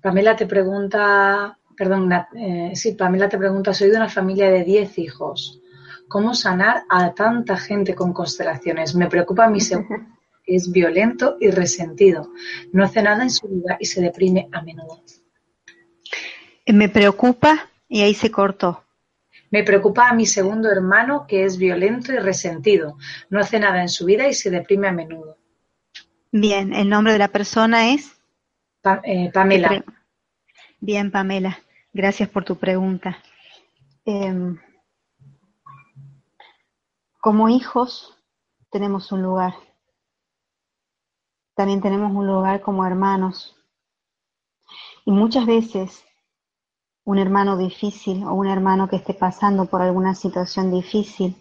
Pamela 0.00 0.34
te 0.34 0.46
pregunta, 0.46 1.58
perdón, 1.76 2.10
eh, 2.34 2.72
sí, 2.74 2.92
Pamela 2.92 3.28
te 3.28 3.38
pregunta, 3.38 3.74
soy 3.74 3.90
de 3.90 3.96
una 3.96 4.08
familia 4.08 4.50
de 4.50 4.64
10 4.64 4.98
hijos. 4.98 5.60
¿Cómo 6.08 6.34
sanar 6.34 6.84
a 6.88 7.12
tanta 7.12 7.56
gente 7.56 7.94
con 7.94 8.12
constelaciones? 8.12 8.94
Me 8.94 9.08
preocupa 9.08 9.48
mi 9.48 9.60
segundo, 9.60 10.06
que 10.44 10.56
es 10.56 10.72
violento 10.72 11.36
y 11.38 11.50
resentido. 11.50 12.32
No 12.72 12.84
hace 12.84 13.02
nada 13.02 13.22
en 13.22 13.30
su 13.30 13.46
vida 13.46 13.76
y 13.78 13.86
se 13.86 14.00
deprime 14.00 14.48
a 14.52 14.62
menudo. 14.62 15.02
Me 16.66 16.88
preocupa 16.88 17.68
y 17.88 18.02
ahí 18.02 18.14
se 18.14 18.30
cortó. 18.30 18.84
Me 19.50 19.64
preocupa 19.64 20.08
a 20.08 20.14
mi 20.14 20.26
segundo 20.26 20.70
hermano 20.70 21.26
que 21.26 21.44
es 21.44 21.58
violento 21.58 22.12
y 22.12 22.18
resentido. 22.18 22.96
No 23.28 23.40
hace 23.40 23.58
nada 23.58 23.82
en 23.82 23.88
su 23.88 24.04
vida 24.04 24.28
y 24.28 24.34
se 24.34 24.48
deprime 24.50 24.88
a 24.88 24.92
menudo. 24.92 25.36
Bien, 26.30 26.72
el 26.72 26.88
nombre 26.88 27.12
de 27.12 27.18
la 27.18 27.28
persona 27.28 27.92
es 27.92 28.19
eh, 29.04 29.30
Pamela. 29.32 29.84
Bien, 30.80 31.10
Pamela, 31.10 31.58
gracias 31.92 32.28
por 32.28 32.44
tu 32.44 32.56
pregunta. 32.56 33.18
Em, 34.04 34.58
como 37.20 37.48
hijos 37.48 38.16
tenemos 38.70 39.12
un 39.12 39.22
lugar. 39.22 39.54
También 41.54 41.82
tenemos 41.82 42.12
un 42.12 42.26
lugar 42.26 42.62
como 42.62 42.86
hermanos. 42.86 43.56
Y 45.04 45.12
muchas 45.12 45.44
veces 45.44 46.04
un 47.04 47.18
hermano 47.18 47.58
difícil 47.58 48.24
o 48.24 48.32
un 48.32 48.46
hermano 48.46 48.88
que 48.88 48.96
esté 48.96 49.14
pasando 49.14 49.66
por 49.66 49.82
alguna 49.82 50.14
situación 50.14 50.70
difícil 50.70 51.36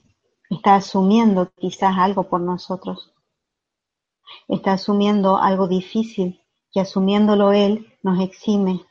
está 0.50 0.76
asumiendo 0.76 1.52
quizás 1.56 1.98
algo 1.98 2.24
por 2.24 2.42
nosotros. 2.42 3.14
Está 4.48 4.74
asumiendo 4.74 5.38
algo 5.38 5.68
difícil 5.68 6.42
y 6.74 6.80
asumiéndolo 6.80 7.52
Él 7.52 7.94
nos 8.04 8.20
exime 8.20 8.86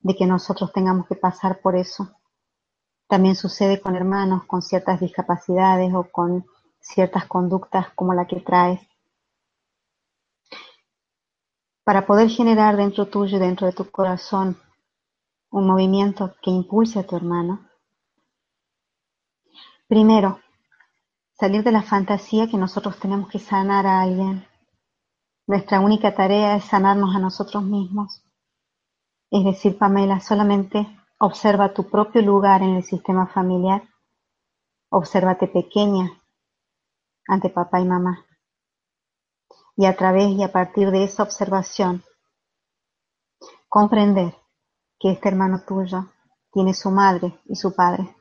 de 0.00 0.14
que 0.16 0.26
nosotros 0.26 0.72
tengamos 0.72 1.06
que 1.06 1.16
pasar 1.16 1.60
por 1.60 1.76
eso. 1.76 2.12
También 3.08 3.36
sucede 3.36 3.80
con 3.80 3.96
hermanos 3.96 4.44
con 4.44 4.62
ciertas 4.62 5.00
discapacidades 5.00 5.92
o 5.94 6.04
con 6.04 6.46
ciertas 6.80 7.26
conductas 7.26 7.90
como 7.94 8.14
la 8.14 8.26
que 8.26 8.40
traes. 8.40 8.80
Para 11.84 12.06
poder 12.06 12.28
generar 12.28 12.76
dentro 12.76 13.06
tuyo 13.08 13.38
dentro 13.38 13.66
de 13.66 13.72
tu 13.72 13.90
corazón 13.90 14.58
un 15.50 15.66
movimiento 15.66 16.34
que 16.42 16.50
impulse 16.50 16.98
a 16.98 17.06
tu 17.06 17.16
hermano. 17.16 17.66
Primero, 19.86 20.40
salir 21.32 21.62
de 21.62 21.72
la 21.72 21.82
fantasía 21.82 22.48
que 22.48 22.58
nosotros 22.58 22.98
tenemos 22.98 23.30
que 23.30 23.38
sanar 23.38 23.86
a 23.86 24.02
alguien. 24.02 24.47
Nuestra 25.48 25.80
única 25.80 26.14
tarea 26.14 26.56
es 26.56 26.64
sanarnos 26.66 27.16
a 27.16 27.18
nosotros 27.18 27.62
mismos. 27.62 28.22
Es 29.30 29.44
decir, 29.46 29.78
Pamela, 29.78 30.20
solamente 30.20 30.86
observa 31.18 31.72
tu 31.72 31.88
propio 31.88 32.20
lugar 32.20 32.60
en 32.60 32.74
el 32.76 32.84
sistema 32.84 33.26
familiar. 33.26 33.82
Obsérvate 34.90 35.48
pequeña 35.48 36.10
ante 37.26 37.48
papá 37.48 37.80
y 37.80 37.86
mamá. 37.86 38.26
Y 39.74 39.86
a 39.86 39.96
través 39.96 40.32
y 40.32 40.42
a 40.42 40.52
partir 40.52 40.90
de 40.90 41.04
esa 41.04 41.22
observación, 41.22 42.04
comprender 43.70 44.34
que 45.00 45.12
este 45.12 45.30
hermano 45.30 45.62
tuyo 45.66 46.12
tiene 46.52 46.74
su 46.74 46.90
madre 46.90 47.40
y 47.46 47.56
su 47.56 47.74
padre. 47.74 48.14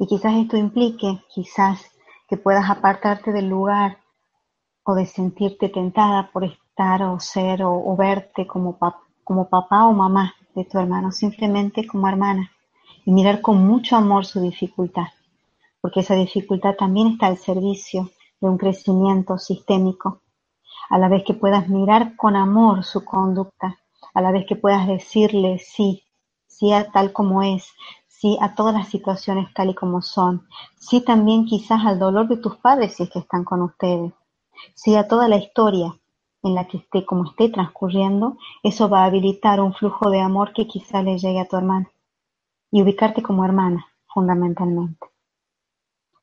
Y 0.00 0.08
quizás 0.08 0.32
esto 0.34 0.56
implique, 0.56 1.22
quizás, 1.32 1.84
que 2.28 2.36
puedas 2.36 2.68
apartarte 2.68 3.30
del 3.30 3.48
lugar 3.48 3.98
o 4.82 4.94
de 4.96 5.06
sentirte 5.06 5.68
tentada 5.68 6.32
por 6.32 6.42
o 6.76 7.20
ser 7.20 7.62
o, 7.62 7.96
verte 7.96 8.46
como, 8.46 8.76
como 9.22 9.48
papá 9.48 9.86
o 9.86 9.92
mamá 9.92 10.34
de 10.54 10.64
tu 10.64 10.78
hermano, 10.78 11.12
simplemente 11.12 11.86
como 11.86 12.08
hermana, 12.08 12.50
y 13.04 13.12
mirar 13.12 13.40
con 13.40 13.64
mucho 13.64 13.96
amor 13.96 14.24
su 14.24 14.40
dificultad, 14.40 15.06
porque 15.80 16.00
esa 16.00 16.14
dificultad 16.16 16.74
también 16.74 17.08
está 17.08 17.26
al 17.26 17.38
servicio 17.38 18.10
de 18.40 18.48
un 18.48 18.58
crecimiento 18.58 19.38
sistémico, 19.38 20.22
a 20.90 20.98
la 20.98 21.08
vez 21.08 21.22
que 21.24 21.34
puedas 21.34 21.68
mirar 21.68 22.16
con 22.16 22.34
amor 22.34 22.82
su 22.82 23.04
conducta, 23.04 23.78
a 24.12 24.20
la 24.20 24.32
vez 24.32 24.44
que 24.46 24.56
puedas 24.56 24.86
decirle 24.88 25.58
sí, 25.58 26.02
sí 26.46 26.72
a 26.72 26.90
tal 26.90 27.12
como 27.12 27.42
es, 27.42 27.72
sí 28.08 28.36
a 28.40 28.54
todas 28.54 28.74
las 28.74 28.88
situaciones 28.88 29.52
tal 29.54 29.70
y 29.70 29.74
como 29.74 30.02
son, 30.02 30.48
sí 30.76 31.00
también 31.02 31.44
quizás 31.44 31.84
al 31.84 32.00
dolor 32.00 32.26
de 32.26 32.36
tus 32.36 32.56
padres 32.56 32.96
si 32.96 33.04
es 33.04 33.10
que 33.10 33.20
están 33.20 33.44
con 33.44 33.62
ustedes, 33.62 34.12
sí 34.74 34.96
a 34.96 35.06
toda 35.06 35.28
la 35.28 35.36
historia 35.36 35.94
en 36.44 36.54
la 36.54 36.66
que 36.66 36.76
esté 36.76 37.04
como 37.04 37.24
esté 37.24 37.48
transcurriendo, 37.48 38.36
eso 38.62 38.88
va 38.88 39.02
a 39.02 39.06
habilitar 39.06 39.60
un 39.60 39.72
flujo 39.72 40.10
de 40.10 40.20
amor 40.20 40.52
que 40.52 40.66
quizás 40.66 41.02
le 41.02 41.18
llegue 41.18 41.40
a 41.40 41.48
tu 41.48 41.56
hermana 41.56 41.90
y 42.70 42.82
ubicarte 42.82 43.22
como 43.22 43.44
hermana 43.44 43.86
fundamentalmente. 44.06 45.06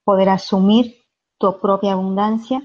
Poder 0.04 0.30
asumir 0.30 0.96
tu 1.40 1.60
propia 1.60 1.94
abundancia 1.94 2.62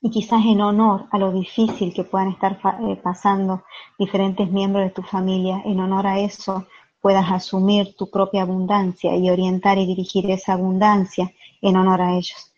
y 0.00 0.10
quizás 0.10 0.44
en 0.44 0.60
honor 0.60 1.06
a 1.10 1.18
lo 1.18 1.32
difícil 1.32 1.92
que 1.92 2.04
puedan 2.04 2.28
estar 2.28 2.60
eh, 2.82 2.96
pasando 3.02 3.64
diferentes 3.98 4.48
miembros 4.50 4.84
de 4.84 4.90
tu 4.90 5.02
familia, 5.02 5.60
en 5.64 5.80
honor 5.80 6.06
a 6.06 6.20
eso 6.20 6.66
puedas 7.00 7.30
asumir 7.30 7.96
tu 7.96 8.10
propia 8.10 8.42
abundancia 8.42 9.16
y 9.16 9.28
orientar 9.28 9.76
y 9.78 9.86
dirigir 9.86 10.30
esa 10.30 10.52
abundancia 10.52 11.32
en 11.60 11.76
honor 11.76 12.00
a 12.00 12.14
ellos. 12.14 12.52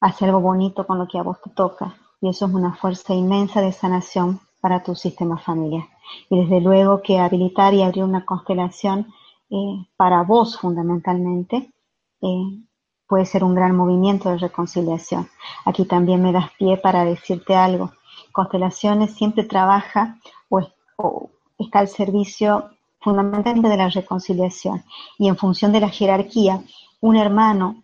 Haz 0.00 0.22
algo 0.22 0.40
bonito 0.40 0.86
con 0.86 0.98
lo 0.98 1.06
que 1.06 1.18
a 1.18 1.22
vos 1.22 1.40
te 1.40 1.50
toca 1.50 1.94
y 2.20 2.28
eso 2.28 2.46
es 2.46 2.52
una 2.52 2.74
fuerza 2.74 3.14
inmensa 3.14 3.60
de 3.60 3.72
sanación 3.72 4.40
para 4.60 4.82
tu 4.82 4.94
sistema 4.94 5.38
familiar. 5.38 5.84
Y 6.28 6.40
desde 6.40 6.60
luego 6.60 7.02
que 7.02 7.18
habilitar 7.18 7.72
y 7.74 7.82
abrir 7.82 8.04
una 8.04 8.24
constelación 8.24 9.06
eh, 9.48 9.86
para 9.96 10.22
vos 10.22 10.58
fundamentalmente 10.58 11.72
eh, 12.20 12.60
puede 13.06 13.26
ser 13.26 13.42
un 13.42 13.54
gran 13.54 13.74
movimiento 13.74 14.30
de 14.30 14.38
reconciliación. 14.38 15.28
Aquí 15.64 15.84
también 15.84 16.22
me 16.22 16.32
das 16.32 16.50
pie 16.58 16.76
para 16.76 17.04
decirte 17.04 17.56
algo. 17.56 17.92
Constelaciones 18.32 19.14
siempre 19.14 19.44
trabaja 19.44 20.18
o, 20.48 21.30
está 21.58 21.80
al 21.80 21.88
servicio 21.88 22.70
fundamentalmente 23.00 23.68
de 23.68 23.76
la 23.76 23.88
reconciliación. 23.88 24.84
Y 25.18 25.28
en 25.28 25.36
función 25.36 25.72
de 25.72 25.80
la 25.80 25.88
jerarquía, 25.88 26.62
un 27.00 27.16
hermano 27.16 27.82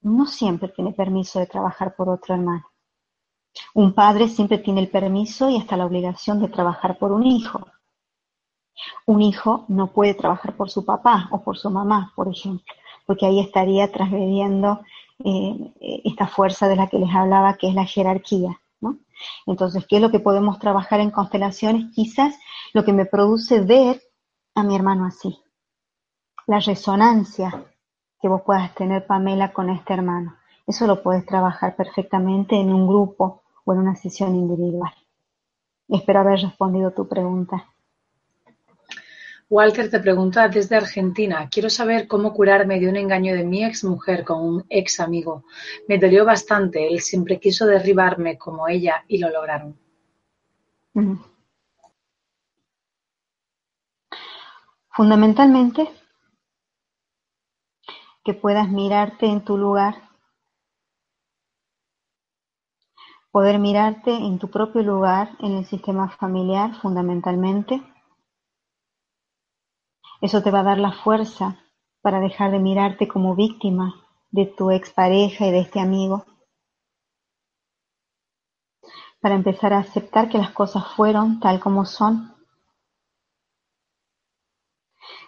no 0.00 0.26
siempre 0.26 0.68
tiene 0.68 0.92
permiso 0.92 1.38
de 1.38 1.46
trabajar 1.46 1.94
por 1.94 2.08
otro 2.08 2.34
hermano. 2.34 2.71
Un 3.74 3.92
padre 3.94 4.28
siempre 4.28 4.58
tiene 4.58 4.80
el 4.80 4.88
permiso 4.88 5.50
y 5.50 5.58
hasta 5.58 5.76
la 5.76 5.86
obligación 5.86 6.40
de 6.40 6.48
trabajar 6.48 6.98
por 6.98 7.12
un 7.12 7.26
hijo. 7.26 7.66
Un 9.06 9.22
hijo 9.22 9.64
no 9.68 9.92
puede 9.92 10.14
trabajar 10.14 10.56
por 10.56 10.70
su 10.70 10.84
papá 10.84 11.28
o 11.30 11.42
por 11.42 11.58
su 11.58 11.70
mamá, 11.70 12.12
por 12.16 12.28
ejemplo 12.28 12.64
porque 13.06 13.26
ahí 13.26 13.40
estaría 13.40 13.90
transgrediendo 13.90 14.80
eh, 15.24 16.00
esta 16.04 16.26
fuerza 16.26 16.68
de 16.68 16.76
la 16.76 16.88
que 16.88 16.98
les 16.98 17.14
hablaba, 17.14 17.56
que 17.56 17.68
es 17.68 17.74
la 17.74 17.84
jerarquía. 17.84 18.60
¿no? 18.80 18.98
Entonces, 19.46 19.86
¿qué 19.86 19.96
es 19.96 20.02
lo 20.02 20.10
que 20.10 20.20
podemos 20.20 20.58
trabajar 20.58 21.00
en 21.00 21.10
constelaciones? 21.10 21.92
Quizás 21.94 22.34
lo 22.72 22.84
que 22.84 22.92
me 22.92 23.06
produce 23.06 23.60
ver 23.60 24.02
a 24.54 24.62
mi 24.62 24.74
hermano 24.74 25.06
así. 25.06 25.38
La 26.46 26.58
resonancia 26.58 27.66
que 28.20 28.28
vos 28.28 28.42
puedas 28.42 28.74
tener, 28.74 29.06
Pamela, 29.06 29.52
con 29.52 29.70
este 29.70 29.94
hermano. 29.94 30.36
Eso 30.66 30.86
lo 30.86 31.02
puedes 31.02 31.26
trabajar 31.26 31.76
perfectamente 31.76 32.56
en 32.56 32.72
un 32.72 32.86
grupo 32.86 33.41
o 33.64 33.72
en 33.72 33.78
una 33.78 33.96
sesión 33.96 34.34
individual. 34.34 34.92
Espero 35.88 36.20
haber 36.20 36.40
respondido 36.40 36.90
tu 36.92 37.08
pregunta. 37.08 37.68
Walter 39.52 39.90
te 39.90 40.00
pregunta 40.00 40.48
desde 40.48 40.76
Argentina, 40.76 41.46
quiero 41.50 41.68
saber 41.68 42.08
cómo 42.08 42.32
curarme 42.32 42.80
de 42.80 42.88
un 42.88 42.96
engaño 42.96 43.34
de 43.34 43.44
mi 43.44 43.62
ex 43.62 43.84
mujer 43.84 44.24
con 44.24 44.40
un 44.40 44.64
ex 44.70 44.98
amigo. 44.98 45.44
Me 45.88 45.98
dolió 45.98 46.24
bastante, 46.24 46.88
él 46.88 47.00
siempre 47.00 47.38
quiso 47.38 47.66
derribarme 47.66 48.38
como 48.38 48.66
ella 48.66 49.04
y 49.08 49.18
lo 49.18 49.28
lograron. 49.28 49.78
Fundamentalmente, 54.88 55.86
que 58.24 58.32
puedas 58.32 58.70
mirarte 58.70 59.26
en 59.26 59.44
tu 59.44 59.58
lugar, 59.58 60.11
poder 63.32 63.58
mirarte 63.58 64.14
en 64.14 64.38
tu 64.38 64.48
propio 64.50 64.82
lugar, 64.82 65.30
en 65.40 65.56
el 65.56 65.64
sistema 65.64 66.10
familiar 66.10 66.74
fundamentalmente, 66.80 67.82
eso 70.20 70.42
te 70.42 70.50
va 70.52 70.60
a 70.60 70.64
dar 70.64 70.78
la 70.78 70.92
fuerza 70.92 71.58
para 72.02 72.20
dejar 72.20 72.52
de 72.52 72.58
mirarte 72.58 73.08
como 73.08 73.34
víctima 73.34 73.94
de 74.30 74.46
tu 74.46 74.70
expareja 74.70 75.46
y 75.46 75.50
de 75.50 75.60
este 75.60 75.80
amigo. 75.80 76.26
Para 79.20 79.34
empezar 79.34 79.72
a 79.72 79.78
aceptar 79.78 80.28
que 80.28 80.38
las 80.38 80.50
cosas 80.50 80.84
fueron 80.94 81.40
tal 81.40 81.58
como 81.58 81.86
son. 81.86 82.34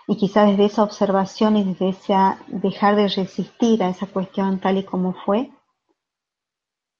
Y 0.06 0.16
quizá 0.16 0.44
desde 0.44 0.66
esa 0.66 0.82
observación 0.82 1.56
y 1.56 1.64
desde 1.64 1.88
esa 1.88 2.38
dejar 2.48 2.96
de 2.96 3.08
resistir 3.08 3.82
a 3.82 3.88
esa 3.88 4.06
cuestión 4.06 4.60
tal 4.60 4.76
y 4.76 4.84
como 4.84 5.14
fue, 5.14 5.50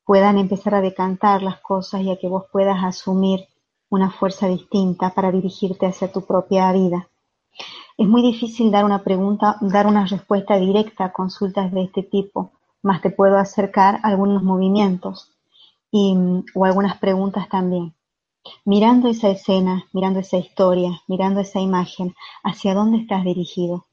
puedan 0.05 0.39
empezar 0.39 0.75
a 0.75 0.81
decantar 0.81 1.43
las 1.43 1.61
cosas 1.61 2.03
y 2.03 2.11
a 2.11 2.19
que 2.19 2.29
vos 2.29 2.45
puedas 2.53 2.85
asumir 2.85 3.49
una 3.89 4.11
fuerza 4.11 4.49
distinta 4.49 5.11
para 5.11 5.31
dirigirte 5.31 5.87
hacia 5.87 6.13
tu 6.13 6.23
propia 6.27 6.73
vida. 6.73 7.09
Es 7.97 8.09
muy 8.09 8.23
difícil 8.23 8.71
dar 8.71 8.85
una 8.85 9.05
pregunta, 9.05 9.57
dar 9.61 9.87
una 9.87 10.05
respuesta 10.05 10.57
directa 10.57 11.05
a 11.05 11.13
consultas 11.13 11.73
de 11.73 11.85
este 11.85 12.03
tipo, 12.03 12.51
más 12.83 13.01
te 13.01 13.11
puedo 13.11 13.39
acercar 13.39 14.01
algunos 14.03 14.43
movimientos 14.43 15.31
y, 15.91 16.17
o 16.55 16.65
algunas 16.65 16.99
preguntas 16.99 17.49
también. 17.49 17.95
Mirando 18.65 19.09
esa 19.09 19.31
escena, 19.31 19.87
mirando 19.93 20.21
esa 20.21 20.37
historia, 20.37 21.01
mirando 21.07 21.41
esa 21.41 21.61
imagen, 21.61 22.15
¿hacia 22.43 22.75
dónde 22.75 22.99
estás 22.99 23.25
dirigido? 23.25 23.87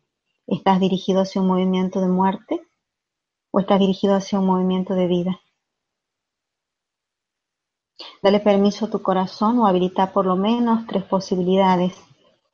¿Estás 0.47 0.79
dirigido 0.79 1.21
hacia 1.21 1.41
un 1.41 1.47
movimiento 1.47 2.01
de 2.01 2.07
muerte 2.07 2.61
o 3.51 3.59
estás 3.59 3.79
dirigido 3.79 4.15
hacia 4.15 4.39
un 4.39 4.47
movimiento 4.47 4.93
de 4.93 5.07
vida? 5.07 5.41
Dale 8.21 8.39
permiso 8.39 8.85
a 8.85 8.89
tu 8.89 9.01
corazón 9.01 9.59
o 9.59 9.67
habilita 9.67 10.11
por 10.11 10.25
lo 10.25 10.35
menos 10.35 10.85
tres 10.87 11.03
posibilidades 11.03 11.93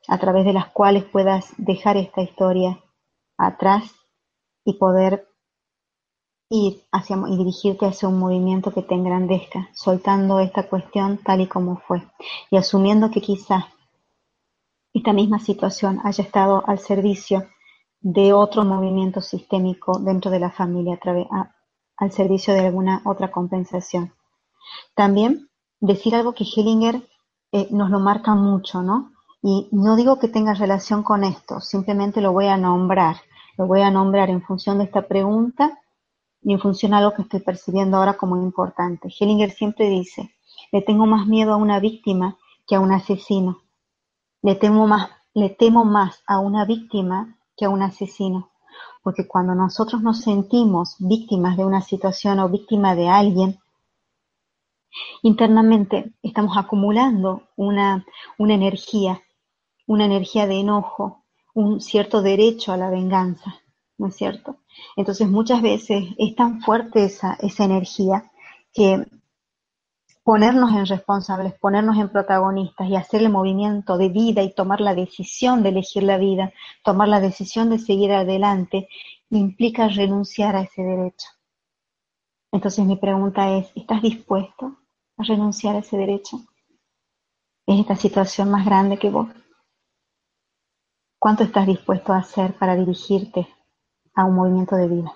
a 0.08 0.18
través 0.18 0.46
de 0.46 0.54
las 0.54 0.68
cuales 0.68 1.04
puedas 1.04 1.54
dejar 1.58 1.98
esta 1.98 2.22
historia 2.22 2.80
atrás 3.38 3.94
y 4.64 4.74
poder 4.74 5.28
ir 6.50 6.82
hacia 6.92 7.18
y 7.28 7.38
dirigirte 7.38 7.86
hacia 7.86 8.08
un 8.08 8.20
movimiento 8.20 8.74
que 8.74 8.82
te 8.82 8.96
engrandezca, 8.96 9.70
soltando 9.74 10.40
esta 10.40 10.68
cuestión 10.70 11.18
tal 11.18 11.42
y 11.42 11.48
como 11.48 11.78
fue 11.78 12.02
y 12.50 12.58
asumiendo 12.58 13.12
que 13.12 13.22
quizás 13.22 13.66
esta 14.94 15.14
misma 15.14 15.40
situación 15.40 16.00
haya 16.04 16.24
estado 16.24 16.64
al 16.66 16.80
servicio 16.80 17.46
de 18.00 18.34
otro 18.34 18.64
movimiento 18.64 19.22
sistémico 19.22 20.00
dentro 20.00 20.32
de 20.32 20.40
la 20.40 20.52
familia, 20.52 21.00
al 21.98 22.12
servicio 22.12 22.54
de 22.54 22.62
alguna 22.62 23.02
otra 23.06 23.32
compensación. 23.32 24.14
También 24.96 25.50
decir 25.80 26.16
algo 26.16 26.34
que 26.34 26.44
Hellinger 26.44 27.08
eh, 27.52 27.68
nos 27.72 27.90
lo 27.90 28.00
marca 28.00 28.36
mucho, 28.36 28.82
¿no? 28.82 29.12
Y 29.42 29.68
no 29.72 29.96
digo 29.96 30.20
que 30.20 30.28
tenga 30.28 30.54
relación 30.54 31.04
con 31.04 31.24
esto, 31.24 31.62
simplemente 31.62 32.22
lo 32.22 32.34
voy 32.34 32.48
a 32.48 32.58
nombrar. 32.58 33.18
Lo 33.58 33.66
voy 33.66 33.82
a 33.82 33.90
nombrar 33.90 34.30
en 34.30 34.44
función 34.44 34.78
de 34.78 34.84
esta 34.84 35.08
pregunta 35.08 35.80
y 36.44 36.54
en 36.54 36.60
función 36.60 36.92
de 36.92 36.98
algo 36.98 37.14
que 37.14 37.24
estoy 37.24 37.40
percibiendo 37.40 37.98
ahora 37.98 38.16
como 38.16 38.38
importante. 38.38 39.10
Hellinger 39.10 39.52
siempre 39.52 39.90
dice, 39.90 40.32
le 40.72 40.82
tengo 40.82 41.06
más 41.06 41.28
miedo 41.28 41.54
a 41.54 41.58
una 41.58 41.80
víctima 41.80 42.38
que 42.68 42.76
a 42.76 42.80
un 42.80 42.92
asesino. 42.92 43.62
Le 44.44 44.56
tengo 44.56 44.86
más, 44.86 45.10
le 45.34 45.50
temo 45.50 45.86
más 45.86 46.22
a 46.28 46.40
una 46.40 46.66
víctima 46.66 47.38
que 47.56 47.66
a 47.66 47.70
un 47.70 47.82
asesino, 47.82 48.52
porque 49.02 49.28
cuando 49.28 49.56
nosotros 49.56 50.04
nos 50.04 50.22
sentimos 50.22 50.96
víctimas 51.00 51.58
de 51.58 51.66
una 51.66 51.82
situación 51.82 52.40
o 52.40 52.50
víctima 52.50 52.94
de 52.94 53.10
alguien, 53.10 53.60
internamente 55.22 56.14
estamos 56.22 56.58
acumulando 56.58 57.44
una, 57.56 58.06
una 58.38 58.54
energía, 58.54 59.22
una 59.86 60.06
energía 60.06 60.48
de 60.48 60.60
enojo, 60.60 61.26
un 61.54 61.82
cierto 61.82 62.22
derecho 62.22 62.72
a 62.72 62.78
la 62.78 62.90
venganza, 62.90 63.56
¿no 63.98 64.08
es 64.08 64.16
cierto? 64.16 64.58
Entonces 64.96 65.28
muchas 65.28 65.62
veces 65.62 66.06
es 66.18 66.36
tan 66.36 66.62
fuerte 66.62 67.06
esa, 67.06 67.38
esa 67.42 67.66
energía 67.66 68.32
que 68.74 69.06
ponernos 70.24 70.72
en 70.74 70.86
responsables, 70.86 71.54
ponernos 71.54 71.98
en 71.98 72.10
protagonistas 72.10 72.90
y 72.90 72.96
hacer 72.96 73.22
el 73.22 73.30
movimiento 73.30 73.98
de 73.98 74.10
vida 74.10 74.44
y 74.44 74.54
tomar 74.54 74.82
la 74.82 74.94
decisión 74.94 75.64
de 75.64 75.70
elegir 75.70 76.04
la 76.04 76.18
vida, 76.18 76.52
tomar 76.84 77.08
la 77.08 77.22
decisión 77.22 77.70
de 77.70 77.80
seguir 77.80 78.12
adelante, 78.12 78.90
implica 79.30 79.88
renunciar 79.88 80.56
a 80.56 80.64
ese 80.64 80.84
derecho. 80.84 81.30
Entonces 82.52 82.86
mi 82.86 82.98
pregunta 82.98 83.58
es, 83.58 83.72
¿estás 83.76 84.02
dispuesto 84.02 84.78
a 85.18 85.24
renunciar 85.24 85.76
a 85.76 85.80
ese 85.80 85.98
derecho? 85.98 86.38
¿Es 87.66 87.80
esta 87.80 87.96
situación 87.96 88.50
más 88.50 88.66
grande 88.66 88.98
que 88.98 89.10
vos? 89.10 89.28
¿Cuánto 91.20 91.44
estás 91.44 91.66
dispuesto 91.68 92.14
a 92.14 92.20
hacer 92.20 92.58
para 92.58 92.76
dirigirte 92.76 93.48
a 94.14 94.26
un 94.26 94.36
movimiento 94.36 94.76
de 94.76 94.88
vida? 94.88 95.14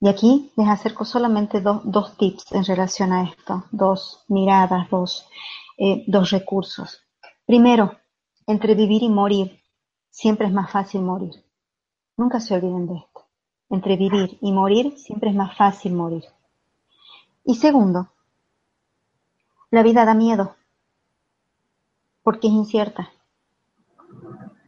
Y 0.00 0.08
aquí 0.08 0.52
les 0.56 0.68
acerco 0.68 1.04
solamente 1.04 1.60
dos 1.60 2.16
tips 2.16 2.52
en 2.52 2.64
relación 2.64 3.12
a 3.12 3.24
esto, 3.24 3.64
dos 3.70 4.24
miradas, 4.28 4.88
dos, 4.88 5.28
eh, 5.76 6.04
dos 6.06 6.30
recursos. 6.30 7.02
Primero, 7.44 7.98
entre 8.46 8.74
vivir 8.74 9.02
y 9.02 9.08
morir, 9.08 9.60
siempre 10.08 10.46
es 10.46 10.52
más 10.52 10.70
fácil 10.70 11.02
morir. 11.02 11.32
Nunca 12.16 12.40
se 12.40 12.54
olviden 12.54 12.86
de 12.86 12.96
esto. 12.96 13.26
Entre 13.68 13.96
vivir 13.96 14.38
y 14.40 14.52
morir, 14.52 14.96
siempre 14.98 15.30
es 15.30 15.36
más 15.36 15.56
fácil 15.56 15.92
morir. 15.92 16.24
Y 17.44 17.54
segundo, 17.56 18.10
la 19.70 19.82
vida 19.82 20.04
da 20.04 20.14
miedo, 20.14 20.56
porque 22.22 22.48
es 22.48 22.52
incierta. 22.52 23.10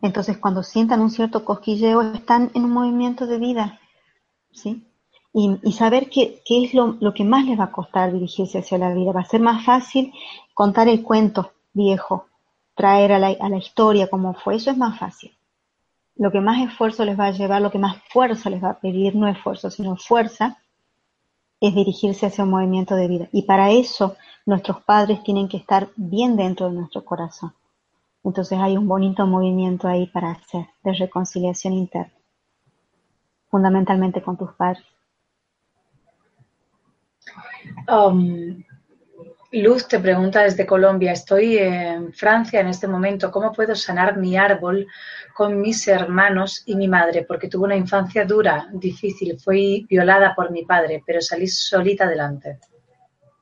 Entonces, 0.00 0.38
cuando 0.38 0.62
sientan 0.62 1.00
un 1.00 1.10
cierto 1.10 1.44
cosquilleo, 1.44 2.02
están 2.02 2.50
en 2.54 2.64
un 2.64 2.70
movimiento 2.70 3.26
de 3.26 3.38
vida, 3.38 3.80
¿sí? 4.52 4.84
Y, 5.34 5.72
saber 5.72 6.10
qué, 6.10 6.42
es 6.46 6.74
lo, 6.74 6.98
lo, 7.00 7.14
que 7.14 7.24
más 7.24 7.46
les 7.46 7.58
va 7.58 7.64
a 7.64 7.72
costar 7.72 8.12
dirigirse 8.12 8.58
hacia 8.58 8.76
la 8.76 8.92
vida. 8.92 9.12
Va 9.12 9.20
a 9.20 9.24
ser 9.24 9.40
más 9.40 9.64
fácil 9.64 10.12
contar 10.52 10.88
el 10.88 11.02
cuento 11.02 11.52
viejo, 11.72 12.26
traer 12.74 13.12
a 13.12 13.18
la, 13.18 13.28
a 13.28 13.48
la 13.48 13.56
historia 13.56 14.08
como 14.08 14.34
fue. 14.34 14.56
Eso 14.56 14.70
es 14.70 14.76
más 14.76 14.98
fácil. 14.98 15.32
Lo 16.16 16.30
que 16.30 16.42
más 16.42 16.60
esfuerzo 16.60 17.06
les 17.06 17.18
va 17.18 17.26
a 17.26 17.30
llevar, 17.30 17.62
lo 17.62 17.70
que 17.70 17.78
más 17.78 17.96
fuerza 18.10 18.50
les 18.50 18.62
va 18.62 18.70
a 18.70 18.78
pedir, 18.78 19.16
no 19.16 19.26
esfuerzo, 19.26 19.70
sino 19.70 19.96
fuerza, 19.96 20.58
es 21.62 21.74
dirigirse 21.74 22.26
hacia 22.26 22.44
un 22.44 22.50
movimiento 22.50 22.96
de 22.96 23.08
vida. 23.08 23.28
Y 23.32 23.42
para 23.42 23.70
eso 23.70 24.16
nuestros 24.44 24.82
padres 24.82 25.22
tienen 25.22 25.48
que 25.48 25.56
estar 25.56 25.88
bien 25.96 26.36
dentro 26.36 26.68
de 26.68 26.74
nuestro 26.74 27.04
corazón. 27.04 27.54
Entonces 28.24 28.58
hay 28.58 28.76
un 28.76 28.88
bonito 28.88 29.26
movimiento 29.26 29.86
ahí 29.86 30.06
para 30.08 30.32
hacer 30.32 30.66
de 30.82 30.92
reconciliación 30.92 31.74
interna, 31.74 32.12
fundamentalmente 33.48 34.22
con 34.22 34.36
tus 34.36 34.52
padres. 34.52 34.84
Um, 37.88 38.64
Luz 39.52 39.86
te 39.86 40.00
pregunta 40.00 40.42
desde 40.42 40.66
Colombia, 40.66 41.12
estoy 41.12 41.58
en 41.58 42.12
Francia 42.12 42.60
en 42.60 42.68
este 42.68 42.88
momento, 42.88 43.30
¿cómo 43.30 43.52
puedo 43.52 43.74
sanar 43.74 44.16
mi 44.16 44.36
árbol 44.36 44.86
con 45.34 45.60
mis 45.60 45.86
hermanos 45.88 46.62
y 46.66 46.74
mi 46.74 46.88
madre? 46.88 47.24
Porque 47.28 47.48
tuve 47.48 47.64
una 47.64 47.76
infancia 47.76 48.24
dura, 48.24 48.68
difícil, 48.72 49.38
fui 49.38 49.86
violada 49.88 50.34
por 50.34 50.50
mi 50.50 50.64
padre, 50.64 51.02
pero 51.06 51.20
salí 51.20 51.46
solita 51.46 52.04
adelante. 52.04 52.58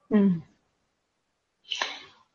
Mm 0.09 0.51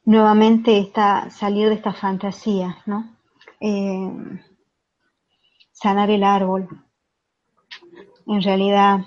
nuevamente 0.05 0.78
esta, 0.78 1.30
salir 1.30 1.67
de 1.67 1.76
esta 1.76 1.91
fantasía, 1.91 2.78
¿no? 2.86 3.17
Eh, 3.59 4.39
sanar 5.71 6.09
el 6.09 6.23
árbol. 6.23 6.69
En 8.28 8.41
realidad, 8.41 8.99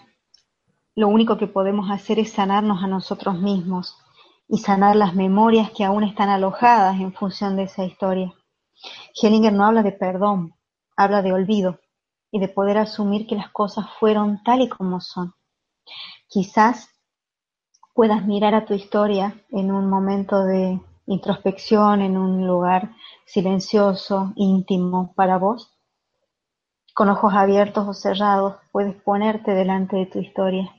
lo 0.94 1.08
único 1.08 1.38
que 1.38 1.46
podemos 1.46 1.90
hacer 1.90 2.18
es 2.18 2.32
sanarnos 2.32 2.82
a 2.82 2.88
nosotros 2.88 3.38
mismos 3.38 3.96
y 4.48 4.58
sanar 4.58 4.96
las 4.96 5.14
memorias 5.14 5.70
que 5.70 5.84
aún 5.84 6.04
están 6.04 6.30
alojadas 6.30 6.98
en 7.00 7.12
función 7.12 7.56
de 7.56 7.64
esa 7.64 7.84
historia. 7.84 8.32
Hellinger 9.14 9.52
no 9.52 9.64
habla 9.64 9.82
de 9.82 9.92
perdón, 9.92 10.54
habla 10.96 11.22
de 11.22 11.32
olvido 11.32 11.78
y 12.30 12.40
de 12.40 12.48
poder 12.48 12.78
asumir 12.78 13.26
que 13.26 13.36
las 13.36 13.50
cosas 13.50 13.86
fueron 14.00 14.42
tal 14.42 14.62
y 14.62 14.68
como 14.68 15.00
son. 15.00 15.34
Quizás 16.28 16.88
puedas 17.94 18.24
mirar 18.26 18.54
a 18.54 18.64
tu 18.64 18.74
historia 18.74 19.34
en 19.50 19.72
un 19.72 19.88
momento 19.90 20.44
de 20.44 20.80
introspección, 21.06 22.02
en 22.02 22.16
un 22.16 22.46
lugar 22.46 22.94
silencioso, 23.26 24.32
íntimo 24.36 25.12
para 25.14 25.38
vos. 25.38 25.74
Con 26.94 27.08
ojos 27.08 27.32
abiertos 27.34 27.86
o 27.86 27.94
cerrados 27.94 28.56
puedes 28.72 28.94
ponerte 29.02 29.52
delante 29.52 29.96
de 29.96 30.06
tu 30.06 30.18
historia, 30.18 30.70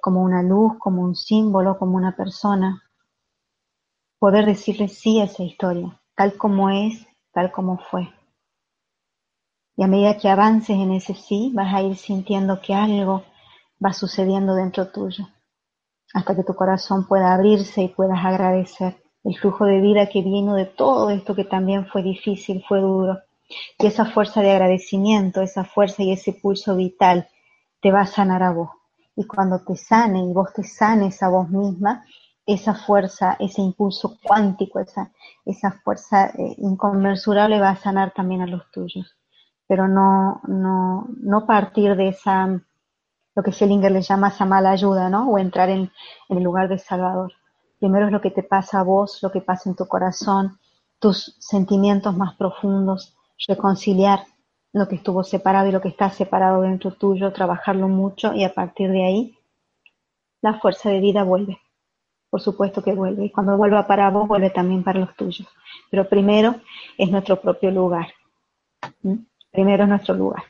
como 0.00 0.22
una 0.22 0.42
luz, 0.42 0.74
como 0.78 1.02
un 1.02 1.14
símbolo, 1.14 1.78
como 1.78 1.96
una 1.96 2.16
persona. 2.16 2.82
Poder 4.18 4.46
decirle 4.46 4.88
sí 4.88 5.20
a 5.20 5.24
esa 5.24 5.42
historia, 5.42 6.00
tal 6.16 6.36
como 6.36 6.70
es, 6.70 7.06
tal 7.32 7.52
como 7.52 7.78
fue. 7.90 8.08
Y 9.76 9.84
a 9.84 9.86
medida 9.86 10.18
que 10.18 10.28
avances 10.28 10.76
en 10.76 10.90
ese 10.92 11.14
sí, 11.14 11.52
vas 11.54 11.72
a 11.72 11.82
ir 11.82 11.96
sintiendo 11.96 12.60
que 12.60 12.74
algo 12.74 13.22
va 13.84 13.92
sucediendo 13.92 14.54
dentro 14.54 14.90
tuyo 14.90 15.28
hasta 16.14 16.34
que 16.34 16.44
tu 16.44 16.54
corazón 16.54 17.06
pueda 17.06 17.34
abrirse 17.34 17.82
y 17.82 17.88
puedas 17.88 18.24
agradecer 18.24 18.96
el 19.24 19.36
flujo 19.36 19.66
de 19.66 19.80
vida 19.80 20.08
que 20.08 20.22
vino 20.22 20.54
de 20.54 20.64
todo 20.64 21.10
esto 21.10 21.34
que 21.34 21.44
también 21.44 21.86
fue 21.86 22.02
difícil, 22.02 22.64
fue 22.66 22.80
duro. 22.80 23.18
Y 23.78 23.86
esa 23.86 24.06
fuerza 24.06 24.40
de 24.40 24.50
agradecimiento, 24.50 25.42
esa 25.42 25.64
fuerza 25.64 26.02
y 26.02 26.12
ese 26.12 26.32
pulso 26.32 26.76
vital 26.76 27.28
te 27.80 27.90
va 27.90 28.02
a 28.02 28.06
sanar 28.06 28.42
a 28.42 28.52
vos. 28.52 28.70
Y 29.18 29.26
cuando 29.26 29.58
te 29.58 29.74
sane 29.74 30.22
y 30.24 30.32
vos 30.32 30.52
te 30.52 30.62
sanes 30.62 31.20
a 31.24 31.28
vos 31.28 31.50
misma, 31.50 32.04
esa 32.46 32.72
fuerza, 32.72 33.36
ese 33.40 33.60
impulso 33.60 34.16
cuántico, 34.22 34.78
esa, 34.78 35.10
esa 35.44 35.72
fuerza 35.72 36.28
eh, 36.28 36.54
inconmensurable 36.58 37.58
va 37.58 37.70
a 37.70 37.76
sanar 37.76 38.12
también 38.14 38.42
a 38.42 38.46
los 38.46 38.70
tuyos. 38.70 39.16
Pero 39.66 39.88
no, 39.88 40.40
no, 40.46 41.08
no 41.20 41.46
partir 41.46 41.96
de 41.96 42.08
esa 42.08 42.62
lo 43.34 43.42
que 43.42 43.52
Schellinger 43.52 43.90
le 43.90 44.02
llama 44.02 44.28
esa 44.28 44.44
mala 44.44 44.70
ayuda, 44.70 45.08
¿no? 45.10 45.28
O 45.30 45.38
entrar 45.38 45.68
en, 45.68 45.90
el 46.28 46.42
lugar 46.42 46.68
de 46.68 46.78
Salvador. 46.78 47.32
Primero 47.80 48.06
es 48.06 48.12
lo 48.12 48.20
que 48.20 48.30
te 48.30 48.44
pasa 48.44 48.80
a 48.80 48.82
vos, 48.84 49.20
lo 49.20 49.32
que 49.32 49.40
pasa 49.40 49.68
en 49.68 49.74
tu 49.76 49.86
corazón, 49.86 50.58
tus 51.00 51.36
sentimientos 51.40 52.16
más 52.16 52.36
profundos, 52.36 53.16
reconciliar 53.48 54.24
lo 54.78 54.88
que 54.88 54.96
estuvo 54.96 55.24
separado 55.24 55.68
y 55.68 55.72
lo 55.72 55.80
que 55.80 55.88
está 55.88 56.10
separado 56.10 56.62
dentro 56.62 56.92
tuyo, 56.92 57.32
trabajarlo 57.32 57.88
mucho 57.88 58.34
y 58.34 58.44
a 58.44 58.54
partir 58.54 58.90
de 58.90 59.04
ahí 59.04 59.38
la 60.40 60.58
fuerza 60.60 60.90
de 60.90 61.00
vida 61.00 61.24
vuelve. 61.24 61.58
Por 62.30 62.40
supuesto 62.40 62.82
que 62.82 62.92
vuelve. 62.92 63.26
Y 63.26 63.30
cuando 63.30 63.56
vuelva 63.56 63.86
para 63.86 64.10
vos, 64.10 64.28
vuelve 64.28 64.50
también 64.50 64.84
para 64.84 65.00
los 65.00 65.14
tuyos. 65.16 65.48
Pero 65.90 66.08
primero 66.08 66.56
es 66.96 67.10
nuestro 67.10 67.40
propio 67.40 67.70
lugar. 67.70 68.08
¿Mm? 69.02 69.16
Primero 69.50 69.84
es 69.84 69.88
nuestro 69.88 70.14
lugar. 70.14 70.42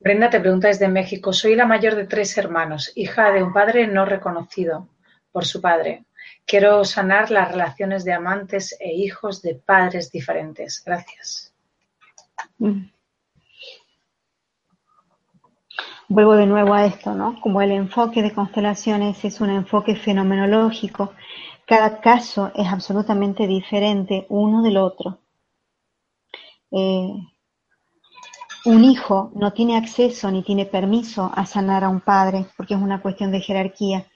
Brenda 0.00 0.30
te 0.30 0.40
pregunta 0.40 0.66
desde 0.66 0.88
México, 0.88 1.32
soy 1.32 1.54
la 1.54 1.64
mayor 1.64 1.94
de 1.94 2.06
tres 2.06 2.36
hermanos, 2.36 2.90
hija 2.96 3.30
de 3.30 3.40
un 3.40 3.52
padre 3.52 3.86
no 3.86 4.04
reconocido 4.04 4.88
por 5.30 5.44
su 5.44 5.60
padre. 5.60 6.06
Quiero 6.44 6.84
sanar 6.84 7.30
las 7.30 7.52
relaciones 7.52 8.04
de 8.04 8.12
amantes 8.12 8.76
e 8.80 8.92
hijos 8.94 9.42
de 9.42 9.54
padres 9.54 10.10
diferentes. 10.10 10.82
Gracias. 10.84 11.51
Mm. 12.58 12.90
Vuelvo 16.08 16.34
de 16.34 16.46
nuevo 16.46 16.74
a 16.74 16.84
esto, 16.84 17.14
¿no? 17.14 17.40
Como 17.40 17.62
el 17.62 17.72
enfoque 17.72 18.22
de 18.22 18.34
constelaciones 18.34 19.24
es 19.24 19.40
un 19.40 19.50
enfoque 19.50 19.96
fenomenológico, 19.96 21.12
cada 21.66 22.00
caso 22.00 22.52
es 22.54 22.68
absolutamente 22.68 23.46
diferente 23.46 24.26
uno 24.28 24.62
del 24.62 24.76
otro. 24.76 25.20
Eh, 26.70 27.14
un 28.64 28.84
hijo 28.84 29.32
no 29.34 29.52
tiene 29.52 29.76
acceso 29.76 30.30
ni 30.30 30.42
tiene 30.42 30.66
permiso 30.66 31.30
a 31.34 31.46
sanar 31.46 31.82
a 31.82 31.88
un 31.88 32.00
padre 32.00 32.46
porque 32.56 32.74
es 32.74 32.80
una 32.80 33.00
cuestión 33.00 33.30
de 33.32 33.40
jerarquía. 33.40 34.06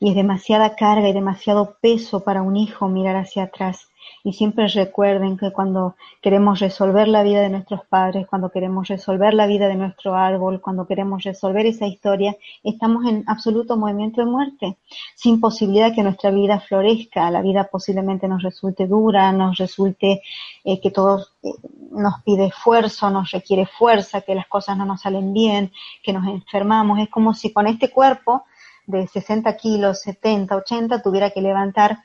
Y 0.00 0.10
es 0.10 0.14
demasiada 0.14 0.76
carga 0.76 1.08
y 1.08 1.12
demasiado 1.12 1.76
peso 1.80 2.24
para 2.24 2.42
un 2.42 2.56
hijo 2.56 2.88
mirar 2.88 3.16
hacia 3.16 3.44
atrás. 3.44 3.88
Y 4.22 4.32
siempre 4.32 4.66
recuerden 4.68 5.36
que 5.36 5.52
cuando 5.52 5.96
queremos 6.22 6.60
resolver 6.60 7.08
la 7.08 7.22
vida 7.22 7.42
de 7.42 7.50
nuestros 7.50 7.84
padres, 7.86 8.26
cuando 8.26 8.50
queremos 8.50 8.88
resolver 8.88 9.34
la 9.34 9.46
vida 9.46 9.68
de 9.68 9.74
nuestro 9.76 10.14
árbol, 10.14 10.60
cuando 10.60 10.86
queremos 10.86 11.22
resolver 11.24 11.66
esa 11.66 11.86
historia, 11.86 12.36
estamos 12.62 13.04
en 13.06 13.24
absoluto 13.26 13.76
movimiento 13.76 14.22
de 14.22 14.30
muerte, 14.30 14.78
sin 15.14 15.40
posibilidad 15.40 15.94
que 15.94 16.02
nuestra 16.02 16.30
vida 16.30 16.60
florezca. 16.60 17.30
La 17.30 17.42
vida 17.42 17.68
posiblemente 17.70 18.28
nos 18.28 18.42
resulte 18.42 18.86
dura, 18.86 19.30
nos 19.32 19.58
resulte 19.58 20.22
eh, 20.64 20.80
que 20.80 20.90
todo 20.90 21.26
eh, 21.42 21.52
nos 21.90 22.22
pide 22.22 22.46
esfuerzo, 22.46 23.10
nos 23.10 23.30
requiere 23.30 23.66
fuerza, 23.66 24.22
que 24.22 24.34
las 24.34 24.46
cosas 24.48 24.76
no 24.76 24.86
nos 24.86 25.02
salen 25.02 25.32
bien, 25.34 25.70
que 26.02 26.12
nos 26.12 26.26
enfermamos. 26.26 26.98
Es 26.98 27.10
como 27.10 27.34
si 27.34 27.52
con 27.52 27.66
este 27.66 27.90
cuerpo 27.90 28.44
de 28.86 29.06
60 29.06 29.56
kilos, 29.56 30.00
70, 30.00 30.56
80, 30.56 31.02
tuviera 31.02 31.30
que 31.30 31.40
levantar 31.40 31.98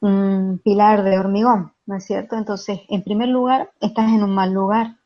un 0.00 0.60
pilar 0.62 1.02
de 1.02 1.18
hormigón, 1.18 1.72
¿no 1.86 1.96
es 1.96 2.04
cierto? 2.04 2.36
Entonces, 2.36 2.80
en 2.88 3.02
primer 3.02 3.28
lugar, 3.28 3.70
estás 3.80 4.12
en 4.12 4.22
un 4.22 4.34
mal 4.34 4.52
lugar. 4.52 4.96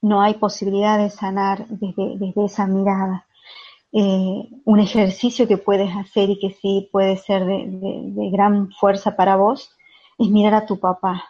No 0.00 0.22
hay 0.22 0.34
posibilidad 0.34 0.98
de 0.98 1.10
sanar 1.10 1.66
desde, 1.68 2.32
esa 2.44 2.66
mirada. 2.66 3.26
Eh, 3.90 4.48
un 4.64 4.80
ejercicio 4.80 5.48
que 5.48 5.56
puedes 5.56 5.94
hacer 5.96 6.28
y 6.30 6.38
que 6.38 6.50
sí 6.50 6.88
puede 6.92 7.16
ser 7.16 7.46
de, 7.46 8.30
gran 8.30 8.70
fuerza 8.72 9.16
para 9.16 9.36
vos 9.36 9.74
es 10.18 10.28
mirar 10.28 10.54
a 10.54 10.66
tu 10.66 10.78
papá, 10.78 11.24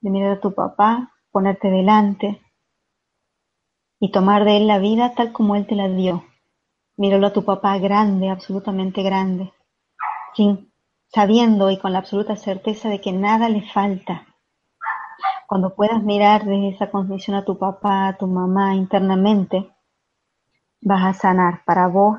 de 0.00 0.10
mirar 0.10 0.32
a 0.32 0.40
tu 0.40 0.54
papá, 0.54 1.12
ponerte 1.30 1.68
delante 1.68 2.40
y 4.00 4.10
tomar 4.10 4.44
de 4.44 4.56
él 4.56 4.66
la 4.66 4.78
vida 4.78 5.14
tal 5.14 5.32
como 5.32 5.56
él 5.56 5.66
te 5.66 5.74
la 5.74 5.88
dio. 5.88 6.24
Míralo 6.96 7.26
a 7.26 7.32
tu 7.32 7.44
papá 7.44 7.78
grande, 7.78 8.30
absolutamente 8.30 9.02
grande, 9.02 9.52
sin 10.34 10.72
sabiendo 11.08 11.70
y 11.70 11.78
con 11.78 11.92
la 11.92 12.00
absoluta 12.00 12.36
certeza 12.36 12.88
de 12.88 13.00
que 13.00 13.12
nada 13.12 13.48
le 13.48 13.62
falta. 13.62 14.26
Cuando 15.46 15.74
puedas 15.74 16.02
mirar 16.02 16.44
desde 16.44 16.70
esa 16.70 16.90
condición 16.90 17.36
a 17.36 17.44
tu 17.44 17.58
papá, 17.58 18.08
a 18.08 18.16
tu 18.16 18.26
mamá 18.26 18.74
internamente, 18.74 19.70
vas 20.80 21.04
a 21.04 21.18
sanar 21.18 21.64
para 21.64 21.86
vos 21.86 22.18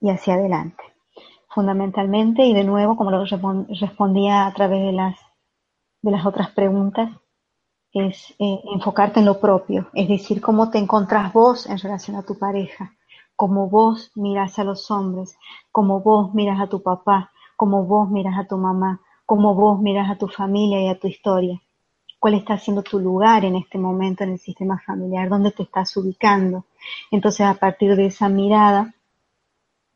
y 0.00 0.10
hacia 0.10 0.34
adelante. 0.34 0.82
Fundamentalmente, 1.48 2.44
y 2.44 2.54
de 2.54 2.64
nuevo, 2.64 2.96
como 2.96 3.10
lo 3.10 3.24
respondía 3.24 4.46
a 4.46 4.54
través 4.54 4.82
de 4.82 4.92
las, 4.92 5.16
de 6.00 6.10
las 6.10 6.26
otras 6.26 6.50
preguntas, 6.50 7.10
es 7.92 8.34
eh, 8.38 8.60
enfocarte 8.74 9.20
en 9.20 9.26
lo 9.26 9.38
propio, 9.38 9.90
es 9.92 10.08
decir, 10.08 10.40
cómo 10.40 10.70
te 10.70 10.78
encontrás 10.78 11.32
vos 11.32 11.66
en 11.66 11.78
relación 11.78 12.16
a 12.16 12.22
tu 12.22 12.38
pareja, 12.38 12.96
cómo 13.42 13.68
vos 13.68 14.12
miras 14.14 14.56
a 14.60 14.62
los 14.62 14.88
hombres, 14.92 15.36
cómo 15.72 15.98
vos 15.98 16.32
miras 16.32 16.60
a 16.60 16.68
tu 16.68 16.80
papá, 16.80 17.32
cómo 17.56 17.84
vos 17.84 18.08
miras 18.08 18.38
a 18.38 18.46
tu 18.46 18.56
mamá, 18.56 19.00
cómo 19.26 19.56
vos 19.56 19.80
miras 19.80 20.08
a 20.08 20.16
tu 20.16 20.28
familia 20.28 20.80
y 20.80 20.86
a 20.86 20.96
tu 20.96 21.08
historia. 21.08 21.60
¿Cuál 22.20 22.34
está 22.34 22.56
siendo 22.56 22.84
tu 22.84 23.00
lugar 23.00 23.44
en 23.44 23.56
este 23.56 23.78
momento 23.78 24.22
en 24.22 24.30
el 24.30 24.38
sistema 24.38 24.80
familiar? 24.86 25.28
¿Dónde 25.28 25.50
te 25.50 25.64
estás 25.64 25.96
ubicando? 25.96 26.66
Entonces, 27.10 27.44
a 27.44 27.54
partir 27.54 27.96
de 27.96 28.06
esa 28.06 28.28
mirada, 28.28 28.94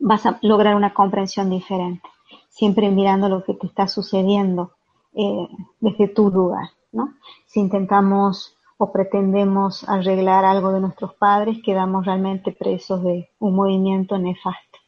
vas 0.01 0.26
a 0.26 0.40
lograr 0.42 0.74
una 0.74 0.92
comprensión 0.92 1.49
diferente, 1.49 2.09
siempre 2.49 2.90
mirando 2.90 3.28
lo 3.28 3.44
que 3.44 3.55
te 3.55 3.68
está 3.68 3.86
sucediendo 3.86 4.72
eh, 5.14 5.47
desde 5.78 6.09
tu 6.09 6.32
lugar. 6.32 6.70
¿no? 6.90 7.14
Si 7.47 7.61
intentamos 7.61 8.56
o 8.79 8.93
pretendemos 8.93 9.89
arreglar 9.89 10.45
algo 10.45 10.72
de 10.72 10.81
nuestros 10.81 11.14
padres, 11.14 11.59
quedamos 11.64 12.05
realmente 12.05 12.53
presos 12.53 13.03
de 13.03 13.31
un 13.39 13.55
movimiento 13.55 14.18
nefasto. 14.18 14.79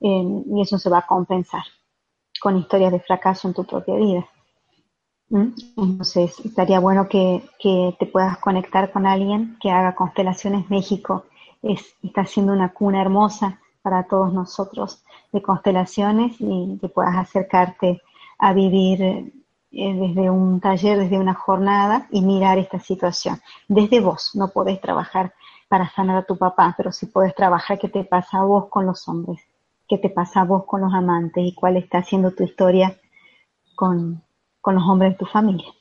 Eh, 0.00 0.44
y 0.46 0.60
eso 0.60 0.78
se 0.78 0.90
va 0.90 0.98
a 0.98 1.06
compensar 1.06 1.62
con 2.40 2.56
historias 2.56 2.92
de 2.92 3.00
fracaso 3.00 3.48
en 3.48 3.54
tu 3.54 3.64
propia 3.64 3.96
vida. 3.96 4.26
¿Mm? 5.30 5.48
Entonces, 5.76 6.38
estaría 6.44 6.80
bueno 6.80 7.08
que, 7.08 7.42
te 7.98 8.06
puedas 8.06 8.38
conectar 8.38 8.92
con 8.92 9.06
alguien 9.06 9.56
que 9.60 9.70
haga 9.70 9.94
constelaciones 9.94 10.70
México. 10.70 11.24
Es, 11.62 11.94
está 12.02 12.24
siendo 12.24 12.52
una 12.52 12.72
cuna 12.72 13.00
hermosa 13.00 13.58
para 13.82 14.04
todos 14.04 14.32
nosotros 14.32 15.02
de 15.32 15.42
constelaciones 15.42 16.36
y 16.38 16.78
que 16.80 16.88
puedas 16.88 17.16
acercarte 17.16 18.00
a 18.38 18.52
vivir 18.52 19.32
desde 19.70 20.30
un 20.30 20.60
taller, 20.60 20.98
desde 20.98 21.18
una 21.18 21.34
jornada 21.34 22.06
y 22.10 22.22
mirar 22.22 22.58
esta 22.58 22.78
situación. 22.80 23.40
Desde 23.68 24.00
vos, 24.00 24.32
no 24.34 24.48
podés 24.48 24.80
trabajar 24.80 25.34
para 25.68 25.90
sanar 25.90 26.16
a 26.16 26.24
tu 26.24 26.36
papá, 26.38 26.74
pero 26.76 26.92
sí 26.92 27.06
podés 27.06 27.34
trabajar 27.34 27.78
qué 27.78 27.88
te 27.88 28.04
pasa 28.04 28.38
a 28.38 28.44
vos 28.44 28.68
con 28.68 28.86
los 28.86 29.06
hombres 29.08 29.40
qué 29.88 29.98
te 29.98 30.10
pasa 30.10 30.42
a 30.42 30.44
vos 30.44 30.64
con 30.66 30.82
los 30.82 30.92
amantes 30.92 31.42
y 31.44 31.54
cuál 31.54 31.76
está 31.76 32.04
siendo 32.04 32.32
tu 32.32 32.44
historia 32.44 32.96
con, 33.74 34.22
los 34.66 34.82
hombres 34.86 35.12
de 35.12 35.18
tu 35.18 35.24
familia. 35.24 35.72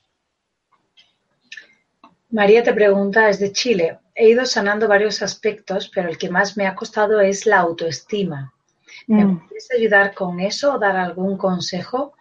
María 2.29 2.63
te 2.63 2.73
pregunta 2.73 3.27
desde 3.27 3.51
Chile. 3.51 3.99
He 4.15 4.29
ido 4.29 4.45
sanando 4.45 4.87
varios 4.87 5.21
aspectos, 5.21 5.91
pero 5.93 6.07
el 6.07 6.17
que 6.17 6.29
más 6.29 6.55
me 6.55 6.65
ha 6.65 6.73
costado 6.73 7.19
es 7.19 7.45
la 7.45 7.59
autoestima. 7.59 8.53
¿Me 9.07 9.25
mm. 9.25 9.47
puedes 9.47 9.69
ayudar 9.71 10.13
con 10.13 10.39
eso 10.39 10.75
o 10.75 10.79
dar 10.79 10.95
algún 10.95 11.37
consejo? 11.37 12.13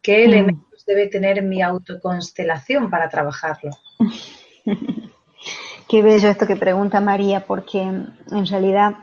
¿Qué 0.00 0.16
mm. 0.16 0.30
elementos 0.30 0.73
debe 0.86 1.08
tener 1.08 1.42
mi 1.42 1.62
autoconstelación 1.62 2.90
para 2.90 3.08
trabajarlo? 3.08 3.70
Qué 5.88 6.02
bello 6.02 6.28
esto 6.28 6.46
que 6.46 6.56
pregunta 6.56 7.00
María, 7.00 7.46
porque 7.46 7.82
en 7.82 8.46
realidad 8.46 8.94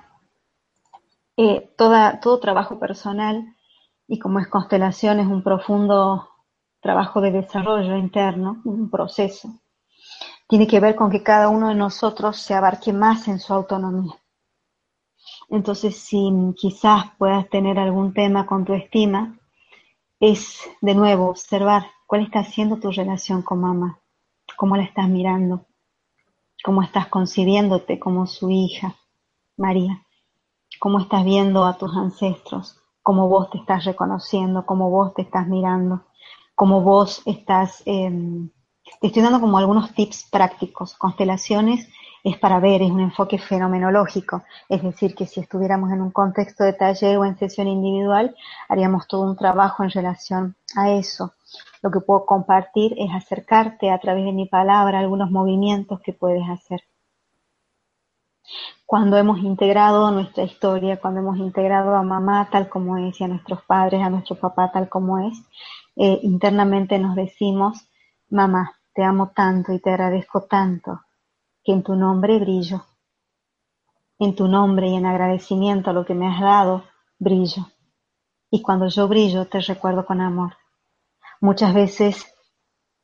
eh, 1.38 1.70
todo 1.78 2.40
trabajo 2.40 2.80
personal, 2.80 3.56
y 4.08 4.20
como 4.20 4.40
es 4.40 4.48
constelación, 4.48 5.20
es 5.20 5.28
un 5.28 5.44
profundo 5.44 6.30
trabajo 6.82 7.22
de 7.22 7.32
desarrollo 7.32 7.96
interno, 7.96 8.62
un 8.66 8.90
proceso, 8.90 9.62
tiene 10.48 10.68
que 10.68 10.80
ver 10.80 10.96
con 10.96 11.10
que 11.10 11.24
cada 11.24 11.50
uno 11.50 11.70
de 11.70 11.76
nosotros 11.76 12.38
se 12.38 12.54
abarque 12.54 12.92
más 12.92 13.28
en 13.28 13.40
su 13.40 13.54
autonomía. 13.54 14.14
Entonces, 15.50 15.96
si 15.98 16.30
quizás 16.58 17.06
puedas 17.18 17.50
tener 17.50 17.80
algún 17.80 18.14
tema 18.14 18.46
con 18.46 18.66
tu 18.66 18.74
estima, 18.74 19.40
es 20.22 20.62
de 20.80 20.96
nuevo 20.96 21.30
observar 21.30 21.88
cuál 22.08 22.22
está 22.24 22.46
siendo 22.46 22.78
tu 22.78 22.92
relación 22.92 23.42
con 23.42 23.60
mamá, 23.60 24.00
cómo 24.56 24.78
la 24.78 24.84
estás 24.84 25.10
mirando, 25.10 25.66
cómo 26.64 26.82
estás 26.82 27.08
concibiéndote 27.08 28.00
como 28.00 28.26
su 28.26 28.50
hija, 28.50 28.96
María 29.58 30.06
cómo 30.82 31.00
estás 31.00 31.24
viendo 31.24 31.64
a 31.64 31.78
tus 31.78 31.96
ancestros, 31.96 32.76
cómo 33.04 33.30
vos 33.30 33.52
te 33.52 33.60
estás 33.60 33.86
reconociendo, 33.86 34.66
cómo 34.66 34.90
vos 34.90 35.14
te 35.14 35.22
estás 35.22 35.48
mirando, 35.48 36.08
cómo 36.56 36.82
vos 36.82 37.22
estás... 37.28 37.84
Em, 37.86 38.50
te 39.00 39.08
estoy 39.08 39.22
dando 39.22 39.40
como 39.40 39.60
algunos 39.60 39.94
tips 39.94 40.28
prácticos. 40.32 40.96
Constelaciones 40.96 41.88
es 42.24 42.38
para 42.38 42.60
ver, 42.60 42.82
es 42.82 42.92
un 42.92 43.00
enfoque 43.02 43.38
fenomenológico. 43.38 44.44
Es 44.70 44.84
decir, 44.84 45.16
que 45.16 45.26
si 45.26 45.40
estuviéramos 45.40 45.92
en 45.92 46.02
un 46.02 46.12
contexto 46.12 46.64
de 46.64 46.74
taller 46.74 47.18
o 47.18 47.26
en 47.26 47.38
sesión 47.38 47.68
individual, 47.68 48.36
haríamos 48.70 49.08
todo 49.08 49.24
un 49.24 49.36
trabajo 49.36 49.84
en 49.84 49.92
relación 49.92 50.56
a 50.76 50.92
eso. 50.92 51.34
Lo 51.82 51.92
que 51.92 52.00
puedo 52.00 52.26
compartir 52.26 52.94
es 52.98 53.12
acercarte 53.14 53.92
a 53.92 54.00
través 54.00 54.26
de 54.26 54.34
mi 54.34 54.48
palabra 54.48 55.00
algunos 55.00 55.32
movimientos 55.32 56.00
que 56.02 56.14
puedes 56.14 56.48
hacer 56.50 56.82
cuando 58.86 59.16
hemos 59.18 59.40
integrado 59.40 60.12
nuestra 60.12 60.44
historia, 60.44 61.00
cuando 61.00 61.22
hemos 61.22 61.38
integrado 61.38 61.96
a 61.96 62.04
mamá 62.04 62.50
tal 62.52 62.68
como 62.68 62.98
es 62.98 63.22
y 63.22 63.24
a 63.24 63.30
nuestros 63.30 63.62
padres, 63.64 64.02
a 64.02 64.10
nuestro 64.10 64.36
papá 64.36 64.70
tal 64.70 64.90
como 64.90 65.20
es, 65.20 65.42
eh, 65.96 66.20
internamente 66.24 67.00
nos 67.00 67.16
decimos, 67.16 67.88
mamá, 68.30 68.74
te 68.94 69.04
amo 69.04 69.32
tanto 69.34 69.72
y 69.72 69.80
te 69.80 69.92
agradezco 69.92 70.42
tanto 70.42 71.00
que 71.64 71.72
en 71.72 71.84
tu 71.84 71.96
nombre 71.96 72.40
brillo. 72.40 72.86
En 74.20 74.36
tu 74.36 74.48
nombre 74.48 74.90
y 74.90 74.96
en 74.96 75.06
agradecimiento 75.06 75.90
a 75.90 75.94
lo 75.94 76.06
que 76.06 76.14
me 76.14 76.28
has 76.28 76.42
dado, 76.42 76.84
brillo. 77.18 77.68
Y 78.50 78.62
cuando 78.62 78.88
yo 78.88 79.08
brillo, 79.08 79.48
te 79.48 79.60
recuerdo 79.60 80.06
con 80.06 80.22
amor. 80.22 80.58
Muchas 81.40 81.74
veces 81.74 82.34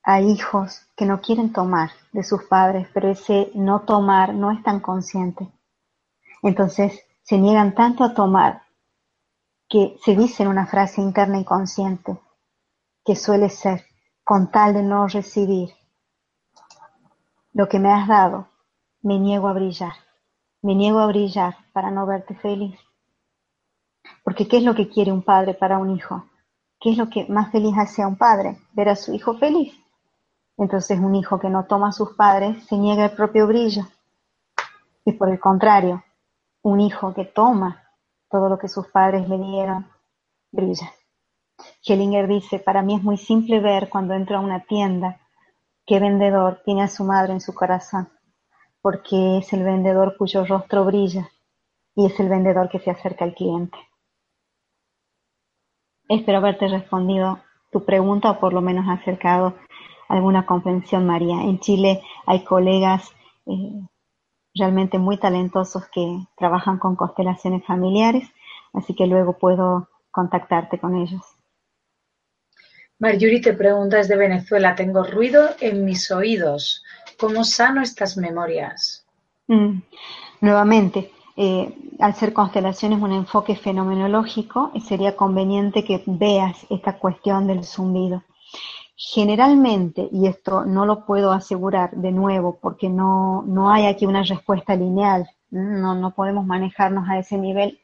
hay 0.03 0.29
hijos 0.29 0.87
que 0.95 1.05
no 1.05 1.21
quieren 1.21 1.51
tomar 1.51 1.91
de 2.11 2.23
sus 2.23 2.43
padres, 2.43 2.87
pero 2.93 3.09
ese 3.09 3.51
no 3.55 3.81
tomar 3.81 4.33
no 4.33 4.51
es 4.51 4.61
tan 4.63 4.79
consciente. 4.79 5.51
Entonces 6.43 7.01
se 7.23 7.37
niegan 7.37 7.75
tanto 7.75 8.03
a 8.03 8.13
tomar 8.13 8.61
que 9.67 9.97
se 10.03 10.15
dicen 10.15 10.47
una 10.47 10.65
frase 10.65 11.01
interna 11.01 11.37
inconsciente 11.37 12.17
que 13.03 13.15
suele 13.15 13.49
ser 13.49 13.85
con 14.23 14.51
tal 14.51 14.73
de 14.73 14.83
no 14.83 15.07
recibir 15.07 15.73
lo 17.57 17.67
que 17.67 17.79
me 17.79 17.91
has 17.91 18.07
dado, 18.07 18.49
me 19.01 19.17
niego 19.17 19.47
a 19.47 19.53
brillar, 19.53 19.93
me 20.61 20.75
niego 20.75 20.99
a 20.99 21.07
brillar 21.07 21.55
para 21.73 21.89
no 21.89 22.05
verte 22.05 22.35
feliz. 22.35 22.79
Porque 24.23 24.47
¿qué 24.47 24.57
es 24.57 24.63
lo 24.63 24.75
que 24.75 24.87
quiere 24.87 25.11
un 25.11 25.23
padre 25.23 25.55
para 25.55 25.79
un 25.79 25.89
hijo? 25.89 26.23
¿Qué 26.79 26.91
es 26.91 26.99
lo 26.99 27.09
que 27.09 27.25
más 27.25 27.51
feliz 27.51 27.73
hace 27.75 28.03
a 28.03 28.07
un 28.07 28.15
padre? 28.15 28.59
Ver 28.73 28.89
a 28.89 28.95
su 28.95 29.11
hijo 29.11 29.39
feliz. 29.39 29.73
Entonces 30.55 30.99
un 30.99 31.15
hijo 31.15 31.39
que 31.39 31.49
no 31.49 31.65
toma 31.65 31.87
a 31.87 31.93
sus 31.93 32.15
padres 32.15 32.63
se 32.67 32.77
niega 32.77 33.05
el 33.05 33.15
propio 33.15 33.47
brillo. 33.47 33.87
Y 35.03 35.13
por 35.13 35.31
el 35.31 35.39
contrario, 35.39 36.03
un 36.61 36.79
hijo 36.79 37.15
que 37.15 37.25
toma 37.25 37.81
todo 38.29 38.49
lo 38.49 38.59
que 38.59 38.67
sus 38.67 38.85
padres 38.89 39.27
le 39.27 39.39
dieron, 39.39 39.87
brilla. 40.51 40.91
Hellinger 41.83 42.27
dice, 42.27 42.59
para 42.59 42.83
mí 42.83 42.97
es 42.97 43.01
muy 43.01 43.17
simple 43.17 43.59
ver 43.59 43.89
cuando 43.89 44.13
entro 44.13 44.37
a 44.37 44.41
una 44.41 44.59
tienda 44.59 45.21
qué 45.87 45.99
vendedor 45.99 46.61
tiene 46.65 46.83
a 46.83 46.89
su 46.89 47.03
madre 47.05 47.33
en 47.33 47.41
su 47.41 47.55
corazón, 47.55 48.09
porque 48.81 49.37
es 49.37 49.51
el 49.53 49.63
vendedor 49.63 50.15
cuyo 50.17 50.45
rostro 50.45 50.85
brilla 50.85 51.29
y 51.95 52.05
es 52.05 52.19
el 52.19 52.29
vendedor 52.29 52.69
que 52.69 52.79
se 52.79 52.91
acerca 52.91 53.25
al 53.25 53.33
cliente. 53.33 53.77
Espero 56.09 56.37
haberte 56.37 56.67
respondido 56.67 57.39
tu 57.71 57.85
pregunta 57.85 58.31
o 58.31 58.39
por 58.39 58.53
lo 58.53 58.61
menos 58.61 58.85
acercado 58.87 59.55
alguna 60.09 60.45
comprensión, 60.45 61.05
María. 61.05 61.41
En 61.41 61.59
Chile 61.59 62.01
hay 62.25 62.43
colegas 62.43 63.11
eh, 63.45 63.81
realmente 64.53 64.99
muy 64.99 65.17
talentosos 65.17 65.87
que 65.89 66.19
trabajan 66.35 66.79
con 66.79 66.95
constelaciones 66.95 67.65
familiares, 67.65 68.29
así 68.73 68.93
que 68.93 69.07
luego 69.07 69.37
puedo 69.37 69.89
contactarte 70.11 70.79
con 70.79 70.95
ellos. 70.95 71.36
Marjorie 72.99 73.41
te 73.41 73.53
pregunta 73.53 73.97
desde 73.97 74.15
Venezuela, 74.15 74.73
tengo 74.73 75.03
ruido 75.03 75.49
en 75.59 75.85
mis 75.85 76.09
oídos, 76.09 76.83
¿cómo 77.19 77.43
sano 77.43 77.81
estas 77.81 78.17
memorias? 78.17 79.05
Mm, 79.47 79.81
nuevamente, 80.41 81.11
eh, 81.35 81.71
al 81.99 82.15
ser 82.15 82.33
constelaciones 82.33 82.99
un 82.99 83.11
enfoque 83.11 83.55
fenomenológico, 83.55 84.71
sería 84.87 85.15
conveniente 85.15 85.83
que 85.83 86.01
veas 86.07 86.65
esta 86.71 86.97
cuestión 86.97 87.45
del 87.45 87.63
zumbido. 87.65 88.23
Generalmente, 88.95 90.09
y 90.11 90.25
esto 90.25 90.65
no 90.65 90.87
lo 90.87 91.05
puedo 91.05 91.31
asegurar 91.31 91.91
de 91.91 92.11
nuevo 92.11 92.57
porque 92.59 92.89
no, 92.89 93.43
no 93.45 93.69
hay 93.69 93.85
aquí 93.85 94.07
una 94.07 94.23
respuesta 94.23 94.75
lineal, 94.75 95.29
no, 95.51 95.93
no 95.93 96.15
podemos 96.15 96.47
manejarnos 96.47 97.07
a 97.07 97.19
ese 97.19 97.37
nivel, 97.37 97.79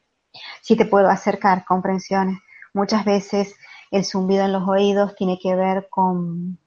sí 0.60 0.74
te 0.74 0.86
puedo 0.86 1.08
acercar 1.08 1.64
comprensiones. 1.64 2.38
Muchas 2.72 3.04
veces 3.04 3.54
el 3.94 4.04
zumbido 4.04 4.44
en 4.44 4.52
los 4.52 4.68
oídos 4.68 5.14
tiene 5.14 5.38
que 5.38 5.54
ver 5.54 5.88
con... 5.88 6.58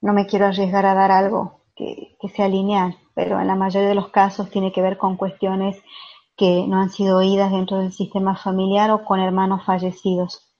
No 0.00 0.12
me 0.12 0.26
quiero 0.26 0.46
arriesgar 0.46 0.84
a 0.84 0.94
dar 0.94 1.10
algo 1.10 1.60
que, 1.74 2.16
que 2.20 2.28
sea 2.28 2.48
lineal, 2.48 2.98
pero 3.14 3.40
en 3.40 3.46
la 3.46 3.54
mayoría 3.54 3.88
de 3.88 3.94
los 3.94 4.08
casos 4.08 4.50
tiene 4.50 4.72
que 4.72 4.82
ver 4.82 4.98
con 4.98 5.16
cuestiones 5.16 5.80
que 6.36 6.66
no 6.66 6.80
han 6.80 6.90
sido 6.90 7.18
oídas 7.18 7.50
dentro 7.50 7.78
del 7.78 7.92
sistema 7.92 8.36
familiar 8.36 8.90
o 8.90 9.04
con 9.04 9.20
hermanos 9.20 9.64
fallecidos. 9.64 10.52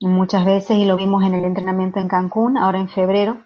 Muchas 0.00 0.44
veces, 0.44 0.78
y 0.78 0.84
lo 0.84 0.96
vimos 0.96 1.24
en 1.24 1.34
el 1.34 1.44
entrenamiento 1.44 1.98
en 1.98 2.08
Cancún, 2.08 2.56
ahora 2.56 2.78
en 2.78 2.88
febrero, 2.88 3.42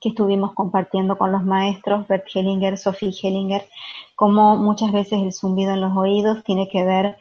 que 0.00 0.10
estuvimos 0.10 0.54
compartiendo 0.54 1.18
con 1.18 1.32
los 1.32 1.44
maestros 1.44 2.08
Bert 2.08 2.24
Hellinger, 2.32 2.78
Sophie 2.78 3.12
Hellinger, 3.12 3.68
como 4.14 4.56
muchas 4.56 4.92
veces 4.92 5.20
el 5.20 5.32
zumbido 5.32 5.72
en 5.72 5.82
los 5.82 5.94
oídos 5.96 6.42
tiene 6.44 6.68
que 6.68 6.84
ver 6.84 7.18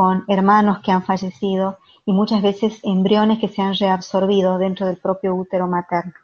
con 0.00 0.24
hermanos 0.28 0.78
que 0.78 0.92
han 0.92 1.02
fallecido 1.02 1.76
y 2.06 2.14
muchas 2.14 2.40
veces 2.40 2.80
embriones 2.84 3.38
que 3.38 3.48
se 3.48 3.60
han 3.60 3.74
reabsorbido 3.74 4.56
dentro 4.56 4.86
del 4.86 4.96
propio 4.96 5.34
útero 5.34 5.66
materno. 5.66 6.14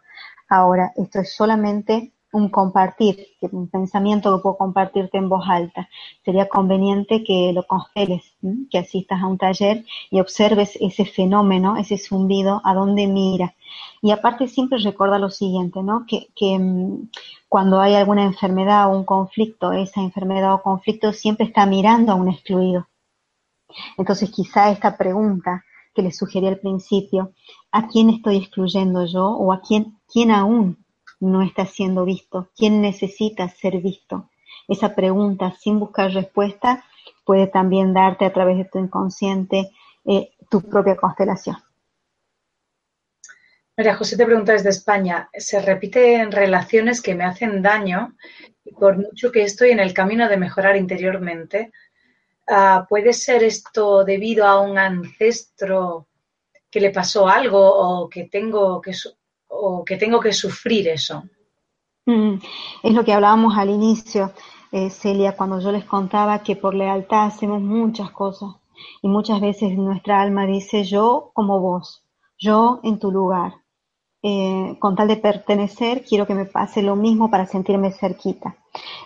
Ahora, 0.48 0.92
esto 0.96 1.20
es 1.20 1.36
solamente 1.36 2.14
un 2.32 2.48
compartir, 2.48 3.26
un 3.52 3.68
pensamiento 3.68 4.34
que 4.34 4.42
puedo 4.42 4.56
compartirte 4.56 5.18
en 5.18 5.28
voz 5.28 5.44
alta. 5.46 5.90
Sería 6.24 6.48
conveniente 6.48 7.22
que 7.22 7.52
lo 7.52 7.66
consteles, 7.66 8.22
que 8.70 8.78
asistas 8.78 9.20
a 9.20 9.26
un 9.26 9.36
taller 9.36 9.84
y 10.10 10.20
observes 10.20 10.78
ese 10.80 11.04
fenómeno, 11.04 11.76
ese 11.76 11.98
zumbido, 11.98 12.62
a 12.64 12.72
dónde 12.72 13.06
mira. 13.06 13.56
Y 14.00 14.10
aparte 14.10 14.48
siempre 14.48 14.78
recuerda 14.78 15.18
lo 15.18 15.28
siguiente, 15.28 15.82
¿no? 15.82 16.06
Que, 16.08 16.28
que 16.34 16.58
mm, 16.58 17.10
cuando 17.50 17.78
hay 17.82 17.94
alguna 17.94 18.24
enfermedad 18.24 18.86
o 18.86 18.96
un 18.96 19.04
conflicto, 19.04 19.72
esa 19.72 20.00
enfermedad 20.00 20.54
o 20.54 20.62
conflicto 20.62 21.12
siempre 21.12 21.44
está 21.44 21.66
mirando 21.66 22.12
a 22.12 22.14
un 22.14 22.30
excluido. 22.30 22.86
Entonces 23.96 24.30
quizá 24.30 24.70
esta 24.70 24.96
pregunta 24.96 25.64
que 25.94 26.02
le 26.02 26.12
sugerí 26.12 26.46
al 26.46 26.58
principio, 26.58 27.32
¿a 27.72 27.88
quién 27.88 28.10
estoy 28.10 28.36
excluyendo 28.36 29.06
yo 29.06 29.28
o 29.28 29.52
a 29.52 29.62
quién, 29.62 29.98
quién 30.12 30.30
aún 30.30 30.84
no 31.20 31.42
está 31.42 31.64
siendo 31.66 32.04
visto? 32.04 32.50
¿Quién 32.56 32.82
necesita 32.82 33.48
ser 33.48 33.78
visto? 33.78 34.30
Esa 34.68 34.94
pregunta 34.94 35.54
sin 35.58 35.78
buscar 35.80 36.12
respuesta 36.12 36.84
puede 37.24 37.46
también 37.46 37.94
darte 37.94 38.24
a 38.24 38.32
través 38.32 38.58
de 38.58 38.64
tu 38.64 38.78
inconsciente 38.78 39.70
eh, 40.04 40.30
tu 40.50 40.62
propia 40.62 40.96
constelación. 40.96 41.56
María 43.76 43.96
José 43.96 44.16
te 44.16 44.24
pregunta 44.24 44.52
desde 44.52 44.70
España, 44.70 45.28
¿se 45.34 45.60
repite 45.60 46.14
en 46.14 46.32
relaciones 46.32 47.02
que 47.02 47.14
me 47.14 47.24
hacen 47.24 47.60
daño 47.60 48.16
y 48.64 48.72
por 48.72 48.96
mucho 48.96 49.30
que 49.30 49.42
estoy 49.42 49.70
en 49.70 49.80
el 49.80 49.92
camino 49.92 50.28
de 50.28 50.38
mejorar 50.38 50.76
interiormente? 50.76 51.72
Ah, 52.48 52.86
¿Puede 52.88 53.12
ser 53.12 53.42
esto 53.42 54.04
debido 54.04 54.46
a 54.46 54.60
un 54.60 54.78
ancestro 54.78 56.06
que 56.70 56.80
le 56.80 56.90
pasó 56.90 57.26
algo 57.26 57.58
o 57.58 58.08
que 58.08 58.24
tengo 58.24 58.80
que, 58.80 58.92
o 59.48 59.84
que 59.84 59.96
tengo 59.96 60.20
que 60.20 60.32
sufrir 60.32 60.88
eso. 60.88 61.22
Mm, 62.04 62.34
es 62.82 62.92
lo 62.92 63.04
que 63.04 63.12
hablábamos 63.12 63.56
al 63.56 63.70
inicio, 63.70 64.32
eh, 64.72 64.90
Celia, 64.90 65.36
cuando 65.36 65.58
yo 65.58 65.72
les 65.72 65.84
contaba 65.84 66.42
que 66.42 66.56
por 66.56 66.74
lealtad 66.74 67.26
hacemos 67.26 67.60
muchas 67.60 68.10
cosas 68.10 68.56
y 69.02 69.08
muchas 69.08 69.40
veces 69.40 69.76
nuestra 69.76 70.20
alma 70.20 70.46
dice 70.46 70.84
yo 70.84 71.30
como 71.32 71.60
vos, 71.60 72.04
yo 72.38 72.80
en 72.82 72.98
tu 72.98 73.10
lugar. 73.10 73.54
Eh, 74.22 74.76
con 74.80 74.96
tal 74.96 75.08
de 75.08 75.16
pertenecer, 75.16 76.04
quiero 76.04 76.26
que 76.26 76.34
me 76.34 76.46
pase 76.46 76.82
lo 76.82 76.96
mismo 76.96 77.30
para 77.30 77.46
sentirme 77.46 77.92
cerquita. 77.92 78.56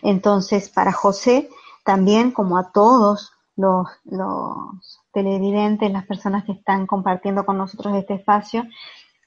Entonces, 0.03 0.70
para 0.70 0.93
José, 0.93 1.51
también 1.85 2.31
como 2.31 2.59
a 2.59 2.72
todos 2.72 3.33
los, 3.57 3.87
televidentes, 5.12 5.91
las 5.91 6.07
personas 6.07 6.45
que 6.45 6.53
están 6.53 6.87
compartiendo 6.87 7.45
con 7.45 7.59
nosotros 7.59 7.95
este 7.97 8.14
espacio, 8.14 8.64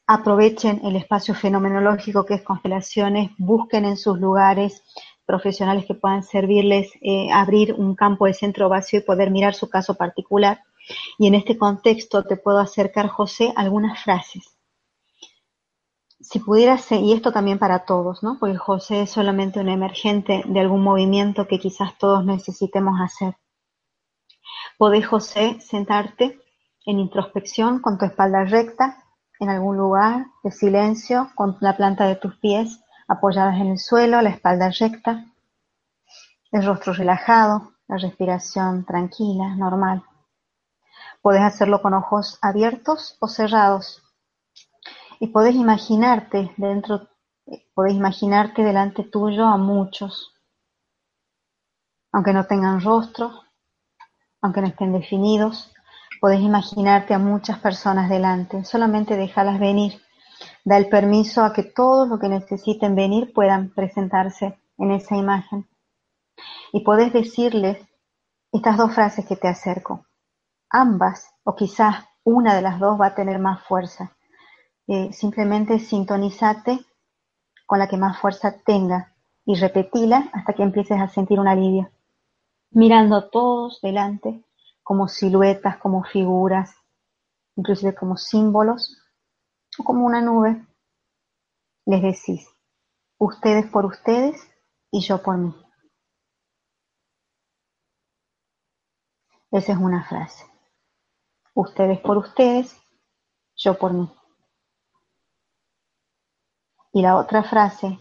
aprovechen 0.08 0.82
el 0.84 0.95
espacio 0.95 1.34
fenomenológico 1.36 2.26
que 2.26 2.36
es 2.36 2.41
constelaciones, 2.41 3.32
busquen 3.38 3.86
en 3.86 3.97
sus 3.97 4.20
lugares 4.20 4.82
profesionales 5.26 5.86
que 5.86 5.93
puedan 5.93 6.24
servirles 6.24 6.91
eh, 7.01 7.32
abrir 7.32 7.74
un 7.74 7.95
campo 7.95 8.26
de 8.26 8.34
centro 8.34 8.70
vacío 8.70 8.99
y 8.99 9.04
poder 9.04 9.32
mirar 9.32 9.54
su 9.54 9.70
caso 9.70 9.96
particular. 9.96 10.62
Y 11.17 11.28
en 11.28 11.36
este 11.36 11.58
contexto 11.58 12.24
te 12.24 12.36
puedo 12.36 12.59
acercar, 12.59 13.08
José, 13.08 13.54
algunas 13.55 14.04
frases. 14.04 14.53
Si 16.34 16.39
pudieras, 16.39 16.92
y 16.92 17.14
esto 17.14 17.32
también 17.32 17.60
para 17.60 17.86
todos, 17.86 18.24
¿no? 18.24 18.39
Porque 18.39 18.58
José 18.58 19.04
es 19.04 19.12
solamente 19.12 19.60
un 19.60 19.70
emergente 19.70 20.42
de 20.47 20.60
algún 20.62 20.82
movimiento 20.82 21.47
que 21.47 21.60
quizás 21.60 21.96
todos 22.00 22.26
necesitemos 22.26 23.00
hacer. 23.00 23.38
Podés, 24.80 25.05
José, 25.05 25.62
sentarte 25.62 26.42
en 26.88 26.97
introspección 26.97 27.84
con 27.84 28.00
tu 28.00 28.05
espalda 28.05 28.46
recta, 28.46 28.97
en 29.39 29.51
algún 29.51 29.78
lugar 29.78 30.26
de 30.43 30.50
silencio 30.50 31.30
con 31.36 31.55
la 31.60 31.78
planta 31.78 32.08
de 32.08 32.16
tus 32.16 32.36
pies 32.38 32.82
apoyadas 33.08 33.62
en 33.62 33.68
el 33.68 33.78
suelo, 33.78 34.20
la 34.24 34.32
espalda 34.32 34.72
recta, 34.72 35.28
el 36.51 36.66
rostro 36.66 36.93
relajado, 36.93 37.74
la 37.88 37.97
respiración 37.97 38.86
tranquila, 38.86 39.54
normal. 39.55 40.01
Puedes 41.22 41.43
hacerlo 41.43 41.84
con 41.84 41.93
ojos 41.93 42.39
abiertos 42.42 43.18
o 43.20 43.28
cerrados. 43.28 44.03
Y 45.24 45.28
puedes 45.28 45.55
imaginarte 45.55 46.51
dentro, 46.58 47.08
puedes 47.74 47.93
imaginarte 47.93 48.62
delante 48.62 49.05
tuyo 49.05 49.45
a 49.45 49.55
muchos, 49.55 50.33
aunque 52.12 52.33
no 52.33 52.45
tengan 52.45 52.82
rostro, 52.82 53.32
aunque 54.41 54.59
no 54.59 54.67
estén 54.67 54.91
definidos, 54.91 55.71
Podés 56.20 56.41
imaginarte 56.41 57.13
a 57.13 57.20
muchas 57.20 57.59
personas 57.59 58.09
delante, 58.09 58.66
solamente 58.66 59.16
déjalas 59.16 59.62
venir. 59.62 60.01
Da 60.66 60.75
el 60.75 60.89
permiso 60.89 61.41
a 61.41 61.54
que 61.54 61.63
todos 61.63 62.09
los 62.09 62.20
que 62.20 62.28
necesiten 62.28 62.93
venir 62.93 63.32
puedan 63.33 63.74
presentarse 63.74 64.59
en 64.78 64.91
esa 64.91 65.16
imagen. 65.16 65.70
Y 66.74 66.82
podés 66.82 67.13
decirles 67.13 67.78
estas 68.51 68.75
dos 68.75 68.93
frases 68.93 69.25
que 69.25 69.37
te 69.37 69.47
acerco. 69.47 70.05
Ambas, 70.70 71.33
o 71.45 71.55
quizás 71.55 72.05
una 72.25 72.55
de 72.55 72.62
las 72.62 72.78
dos 72.78 73.00
va 73.00 73.08
a 73.08 73.16
tener 73.16 73.39
más 73.39 73.63
fuerza. 73.63 74.17
Eh, 74.88 75.14
simplemente 75.14 75.80
sintonízate 75.80 76.86
con 77.66 77.80
la 77.80 77.88
que 77.88 77.97
más 77.97 78.20
fuerza 78.20 78.62
tenga 78.66 79.16
y 79.46 79.55
repetila 79.55 80.30
hasta 80.34 80.54
que 80.54 80.64
empieces 80.64 81.00
a 81.00 81.08
sentir 81.08 81.39
un 81.39 81.47
alivio. 81.47 81.89
Mirando 82.72 83.16
a 83.16 83.30
todos 83.30 83.80
delante 83.82 84.43
como 84.84 85.08
siluetas, 85.08 85.78
como 85.78 86.04
figuras, 86.04 86.76
inclusive 87.55 87.96
como 87.96 88.18
símbolos 88.18 88.97
o 89.78 89.84
como 89.84 90.05
una 90.05 90.22
nube. 90.22 90.66
Les 91.86 92.01
decís, 92.01 92.47
ustedes 93.18 93.66
por 93.68 93.86
ustedes 93.86 94.42
y 94.92 95.01
yo 95.01 95.22
por 95.22 95.38
mí. 95.38 95.54
Esa 99.51 99.74
es 99.74 99.78
una 99.78 100.04
frase. 100.04 100.46
Ustedes 101.54 102.00
por 102.00 102.18
ustedes, 102.18 102.76
yo 103.55 103.78
por 103.78 103.93
mí. 103.93 104.10
Y 106.93 107.01
la 107.01 107.17
otra 107.17 107.41
frase, 107.41 107.99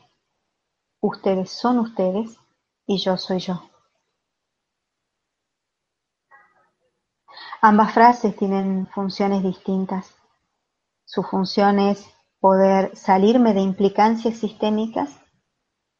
ustedes 1.00 1.50
son 1.50 1.78
ustedes 1.78 2.36
y 2.86 2.98
yo 2.98 3.16
soy 3.16 3.38
yo. 3.38 3.62
Ambas 7.62 7.94
frases 7.94 8.36
tienen 8.36 8.86
funciones 8.88 9.42
distintas. 9.42 10.14
Su 11.06 11.22
función 11.22 11.78
es 11.78 12.06
poder 12.38 12.94
salirme 12.94 13.54
de 13.54 13.60
implicancias 13.62 14.36
sistémicas 14.36 15.10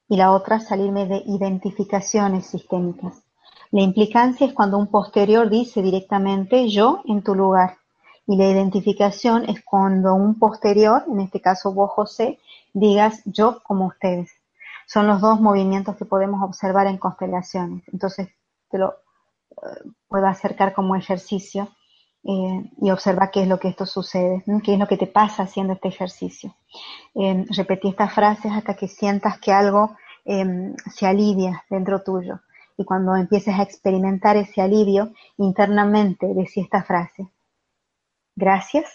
y 0.07 0.17
la 0.17 0.33
otra 0.33 0.61
salirme 0.61 1.07
de 1.07 1.23
identificaciones 1.25 2.47
sistémicas. 2.47 3.23
La 3.71 3.81
implicancia 3.81 4.47
es 4.47 4.53
cuando 4.53 4.77
un 4.77 4.89
posterior 4.89 5.49
dice 5.49 5.81
directamente 5.81 6.69
yo 6.69 7.01
en 7.07 7.23
tu 7.23 7.35
lugar. 7.35 7.79
Y 8.27 8.37
la 8.37 8.51
identificación 8.51 9.49
es 9.49 9.65
cuando 9.65 10.15
un 10.15 10.39
posterior, 10.39 11.05
en 11.09 11.21
este 11.21 11.41
caso 11.41 11.73
vos 11.73 11.91
José, 11.93 12.39
digas 12.73 13.23
yo 13.25 13.63
como 13.63 13.87
ustedes. 13.87 14.31
Son 14.87 15.07
los 15.07 15.21
dos 15.21 15.41
movimientos 15.41 15.97
que 15.97 16.05
podemos 16.05 16.43
observar 16.43 16.87
en 16.87 16.99
constelaciones. 16.99 17.83
Entonces 17.93 18.29
te 18.71 18.79
lo 18.79 18.95
eh, 19.51 19.91
puedo 20.09 20.27
acercar 20.27 20.73
como 20.73 20.97
ejercicio 20.97 21.69
eh, 22.25 22.71
y 22.81 22.91
observa 22.91 23.31
qué 23.31 23.43
es 23.43 23.49
lo 23.49 23.59
que 23.59 23.69
esto 23.69 23.85
sucede, 23.85 24.45
qué 24.65 24.75
es 24.75 24.79
lo 24.79 24.87
que 24.87 24.97
te 24.97 25.07
pasa 25.07 25.45
haciendo 25.45 25.73
este 25.73 25.89
ejercicio. 25.89 26.55
Eh, 27.15 27.45
repetí 27.51 27.89
estas 27.89 28.15
frases 28.15 28.53
hasta 28.53 28.75
que 28.75 28.89
sientas 28.89 29.39
que 29.39 29.53
algo 29.53 29.97
em, 30.25 30.75
se 30.95 31.07
alivia 31.07 31.65
dentro 31.69 32.03
tuyo. 32.03 32.41
Y 32.77 32.85
cuando 32.85 33.17
empieces 33.17 33.59
a 33.59 33.63
experimentar 33.63 34.37
ese 34.37 34.63
alivio, 34.63 35.13
internamente 35.37 36.33
decía 36.35 36.65
esta 36.65 36.83
frase. 36.83 37.29
Gracias, 38.35 38.87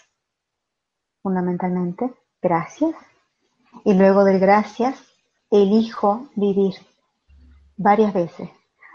fundamentalmente, 1.22 2.12
gracias. 2.42 2.94
Y 3.84 3.94
luego 3.94 4.24
del 4.24 4.38
gracias, 4.38 5.02
elijo 5.50 6.28
vivir 6.34 6.74
varias 7.76 8.12
veces 8.12 8.50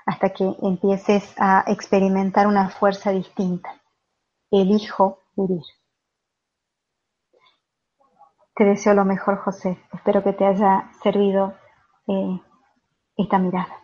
hasta 0.05 0.29
que 0.31 0.43
empieces 0.61 1.33
a 1.37 1.63
experimentar 1.67 2.47
una 2.47 2.69
fuerza 2.69 3.11
distinta. 3.11 3.81
Elijo 4.51 5.19
vivir. 5.35 5.63
Te 8.55 8.65
deseo 8.65 8.93
lo 8.93 9.05
mejor, 9.05 9.37
José. 9.39 9.79
Espero 9.93 10.23
que 10.23 10.33
te 10.33 10.45
haya 10.45 10.91
servido 11.01 11.55
eh, 12.07 12.39
esta 13.17 13.39
mirada. 13.39 13.79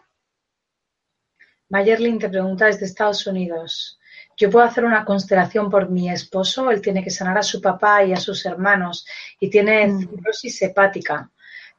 Mayerlin 1.69 2.19
te 2.19 2.29
pregunta 2.29 2.65
desde 2.65 2.85
Estados 2.85 3.25
Unidos. 3.25 3.98
Yo 4.39 4.49
puedo 4.49 4.65
hacer 4.65 4.85
una 4.85 5.03
constelación 5.03 5.69
por 5.69 5.89
mi 5.89 6.09
esposo, 6.09 6.71
él 6.71 6.81
tiene 6.81 7.03
que 7.03 7.09
sanar 7.09 7.37
a 7.37 7.43
su 7.43 7.59
papá 7.59 8.05
y 8.05 8.13
a 8.13 8.15
sus 8.15 8.45
hermanos 8.45 9.05
y 9.37 9.49
tiene 9.49 9.85
mm. 9.85 9.99
cirrosis 9.99 10.61
hepática. 10.61 11.29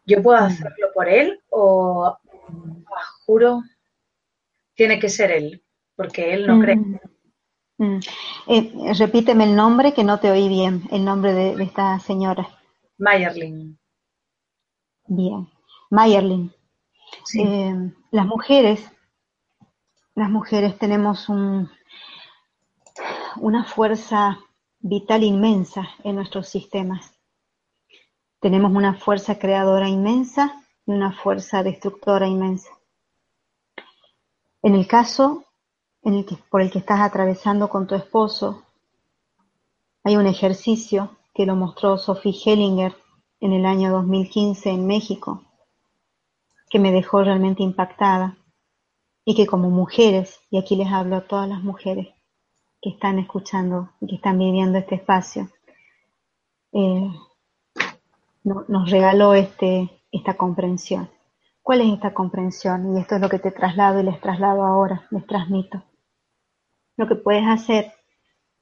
¿Yo 0.05 0.23
puedo 0.23 0.43
mm. 0.43 0.45
hacerlo 0.45 0.89
por 0.93 1.09
él 1.09 1.41
o 1.49 2.05
ah, 2.05 2.21
juro 3.25 3.63
tiene 4.75 4.99
que 4.99 5.09
ser 5.09 5.31
él? 5.31 5.63
Porque 5.97 6.35
él 6.35 6.47
no 6.47 6.61
cree. 6.61 6.77
Mm. 7.79 7.99
Eh, 8.49 8.93
repíteme 8.99 9.45
el 9.45 9.57
nombre 9.57 9.95
que 9.95 10.05
no 10.05 10.21
te 10.21 10.31
oí 10.31 10.47
bien, 10.47 10.83
el 10.93 11.03
nombre 11.03 11.33
de, 11.33 11.63
esta 11.63 11.99
señora. 12.01 12.47
Mayerlin. 12.99 13.79
Bien, 15.07 15.49
Mayerlin. 15.89 16.53
Eh, 17.39 17.91
las 18.11 18.27
mujeres 18.27 18.87
las 20.15 20.29
mujeres 20.29 20.77
tenemos 20.77 21.31
un, 21.31 21.71
una 23.41 23.65
fuerza 23.65 24.39
vital 24.81 25.23
inmensa 25.25 25.89
en 26.05 26.17
nuestros 26.17 26.49
sistemas. 26.49 27.15
Tenemos 28.39 28.71
una 28.73 28.95
fuerza 28.95 29.39
creadora 29.39 29.89
inmensa 29.89 30.63
y 30.87 30.93
una 30.93 31.13
fuerza 31.13 31.63
destructora 31.63 32.27
inmensa. 32.27 32.69
En 34.63 34.75
el 34.75 34.87
caso 34.87 35.45
por 36.51 36.61
el 36.61 36.71
que 36.71 36.79
estás 36.81 37.01
atravesando 37.01 37.71
con 37.71 37.87
tu 37.87 37.95
esposo, 37.95 38.63
hay 40.05 40.17
un 40.17 40.27
ejercicio 40.27 41.17
que 41.35 41.47
lo 41.47 41.57
mostró 41.57 41.97
Sophie 41.97 42.35
Hellinger 42.45 42.95
en 43.41 43.55
el 43.55 43.65
año 43.65 43.91
2015 43.91 44.69
en 44.69 44.87
México, 44.87 45.43
que 46.69 46.79
me 46.79 46.93
dejó 46.93 47.23
realmente 47.23 47.63
impactada 47.63 48.37
y 49.25 49.35
que 49.35 49.47
como 49.47 49.71
mujeres, 49.71 50.41
y 50.51 50.59
aquí 50.59 50.77
les 50.77 50.89
hablo 50.89 51.17
a 51.17 51.27
todas 51.27 51.49
las 51.49 51.63
mujeres 51.63 52.20
que 52.81 52.91
están 52.91 53.19
escuchando 53.19 53.91
y 54.01 54.07
que 54.07 54.17
están 54.17 54.39
viviendo 54.39 54.79
este 54.79 54.97
espacio, 54.97 55.49
eh, 56.73 57.11
nos 58.43 58.91
regaló 58.91 59.35
este, 59.35 60.03
esta 60.11 60.35
comprensión. 60.35 61.11
¿Cuál 61.63 61.83
es 61.83 61.93
esta 61.93 62.15
comprensión? 62.15 62.97
Y 62.97 63.01
esto 63.01 63.17
es 63.17 63.21
lo 63.21 63.29
que 63.29 63.39
te 63.39 63.51
traslado 63.51 64.01
y 64.01 64.03
les 64.03 64.21
traslado 64.21 64.65
ahora, 64.65 65.07
les 65.11 65.27
transmito. 65.27 65.83
Lo 66.97 67.07
que 67.07 67.17
puedes 67.17 67.47
hacer 67.47 67.93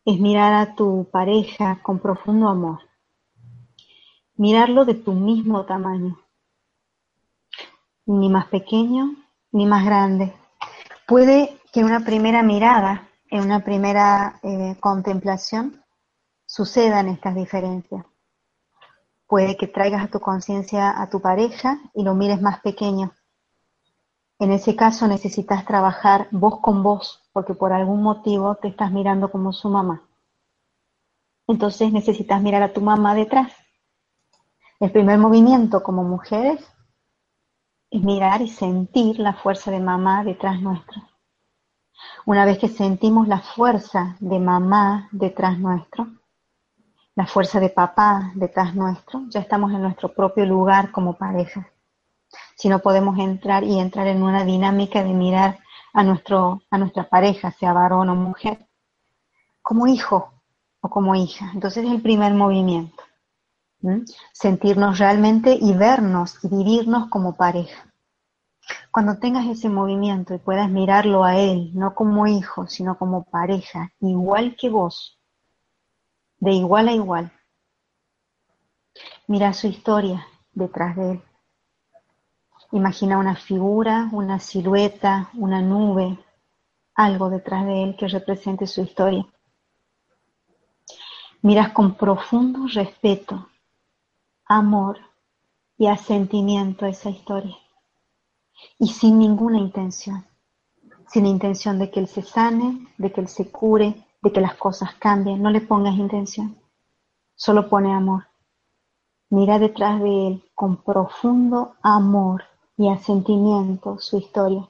es 0.04 0.18
mirar 0.18 0.52
a 0.52 0.74
tu 0.74 1.08
pareja 1.10 1.80
con 1.82 2.00
profundo 2.00 2.48
amor. 2.48 2.80
Mirarlo 4.36 4.84
de 4.84 4.94
tu 4.94 5.12
mismo 5.12 5.64
tamaño. 5.64 6.18
Ni 8.06 8.28
más 8.28 8.46
pequeño 8.46 9.14
ni 9.52 9.64
más 9.64 9.84
grande, 9.84 10.34
Puede 11.08 11.58
que 11.72 11.84
una 11.84 12.00
primera 12.04 12.42
mirada, 12.42 13.07
en 13.30 13.42
una 13.42 13.60
primera 13.60 14.40
eh, 14.42 14.76
contemplación, 14.80 15.84
sucedan 16.46 17.08
estas 17.08 17.34
diferencias. 17.34 18.04
Puede 19.26 19.56
que 19.56 19.66
traigas 19.66 20.04
a 20.04 20.08
tu 20.08 20.20
conciencia 20.20 21.00
a 21.00 21.10
tu 21.10 21.20
pareja 21.20 21.78
y 21.94 22.02
lo 22.02 22.14
mires 22.14 22.40
más 22.40 22.60
pequeño. 22.60 23.12
En 24.38 24.52
ese 24.52 24.74
caso 24.76 25.06
necesitas 25.08 25.66
trabajar 25.66 26.28
voz 26.30 26.60
con 26.60 26.82
voz, 26.82 27.28
porque 27.32 27.54
por 27.54 27.72
algún 27.72 28.02
motivo 28.02 28.54
te 28.54 28.68
estás 28.68 28.92
mirando 28.92 29.30
como 29.30 29.52
su 29.52 29.68
mamá. 29.68 30.02
Entonces 31.46 31.92
necesitas 31.92 32.40
mirar 32.40 32.62
a 32.62 32.72
tu 32.72 32.80
mamá 32.80 33.14
detrás. 33.14 33.52
El 34.80 34.92
primer 34.92 35.18
movimiento 35.18 35.82
como 35.82 36.04
mujeres 36.04 36.64
es 37.90 38.02
mirar 38.02 38.42
y 38.42 38.48
sentir 38.48 39.18
la 39.18 39.34
fuerza 39.34 39.70
de 39.70 39.80
mamá 39.80 40.22
detrás 40.24 40.60
nuestro. 40.60 41.02
Una 42.26 42.44
vez 42.44 42.58
que 42.58 42.68
sentimos 42.68 43.28
la 43.28 43.40
fuerza 43.40 44.16
de 44.20 44.38
mamá 44.38 45.08
detrás 45.12 45.58
nuestro, 45.58 46.06
la 47.18 47.26
fuerza 47.26 47.58
de 47.58 47.70
papá 47.70 48.30
detrás 48.36 48.76
nuestro, 48.76 49.22
ya 49.28 49.40
estamos 49.40 49.72
en 49.72 49.82
nuestro 49.82 50.14
propio 50.14 50.46
lugar 50.46 50.92
como 50.92 51.14
pareja. 51.14 51.68
Si 52.54 52.68
no 52.68 52.78
podemos 52.78 53.18
entrar 53.18 53.64
y 53.64 53.80
entrar 53.80 54.06
en 54.06 54.22
una 54.22 54.44
dinámica 54.44 55.02
de 55.02 55.12
mirar 55.12 55.58
a, 55.92 56.04
nuestro, 56.04 56.62
a 56.70 56.78
nuestra 56.78 57.08
pareja, 57.08 57.50
sea 57.50 57.72
varón 57.72 58.08
o 58.08 58.14
mujer, 58.14 58.68
como 59.62 59.88
hijo 59.88 60.32
o 60.80 60.88
como 60.88 61.16
hija. 61.16 61.50
Entonces 61.54 61.84
es 61.86 61.90
el 61.90 62.02
primer 62.02 62.34
movimiento. 62.34 63.02
Sentirnos 64.32 64.98
realmente 64.98 65.56
y 65.60 65.72
vernos 65.72 66.38
y 66.44 66.48
vivirnos 66.48 67.08
como 67.08 67.36
pareja. 67.36 67.92
Cuando 68.90 69.18
tengas 69.18 69.46
ese 69.46 69.68
movimiento 69.68 70.34
y 70.34 70.38
puedas 70.38 70.70
mirarlo 70.70 71.22
a 71.22 71.36
él, 71.36 71.70
no 71.74 71.94
como 71.94 72.26
hijo, 72.26 72.66
sino 72.66 72.96
como 72.96 73.24
pareja, 73.24 73.92
igual 74.00 74.56
que 74.56 74.70
vos, 74.70 75.18
de 76.38 76.52
igual 76.52 76.88
a 76.88 76.92
igual, 76.92 77.32
mira 79.26 79.52
su 79.52 79.66
historia 79.66 80.26
detrás 80.52 80.96
de 80.96 81.12
él. 81.12 81.22
Imagina 82.72 83.18
una 83.18 83.36
figura, 83.36 84.08
una 84.12 84.38
silueta, 84.38 85.30
una 85.34 85.60
nube, 85.60 86.18
algo 86.94 87.28
detrás 87.28 87.66
de 87.66 87.84
él 87.84 87.96
que 87.96 88.08
represente 88.08 88.66
su 88.66 88.80
historia. 88.82 89.26
Miras 91.42 91.72
con 91.72 91.94
profundo 91.94 92.66
respeto, 92.72 93.48
amor 94.46 94.98
y 95.76 95.86
asentimiento 95.86 96.86
a 96.86 96.88
esa 96.88 97.10
historia 97.10 97.56
y 98.78 98.88
sin 98.88 99.18
ninguna 99.18 99.58
intención, 99.58 100.26
sin 101.08 101.26
intención 101.26 101.78
de 101.78 101.90
que 101.90 102.00
él 102.00 102.08
se 102.08 102.22
sane, 102.22 102.86
de 102.98 103.12
que 103.12 103.20
él 103.20 103.28
se 103.28 103.50
cure, 103.50 104.06
de 104.22 104.32
que 104.32 104.40
las 104.40 104.54
cosas 104.54 104.94
cambien, 104.94 105.42
no 105.42 105.50
le 105.50 105.60
pongas 105.60 105.96
intención, 105.96 106.56
solo 107.34 107.68
pone 107.68 107.92
amor. 107.94 108.24
Mira 109.30 109.58
detrás 109.58 110.00
de 110.00 110.28
él 110.28 110.44
con 110.54 110.78
profundo 110.78 111.74
amor 111.82 112.44
y 112.76 112.88
asentimiento 112.88 113.98
su 113.98 114.18
historia. 114.18 114.66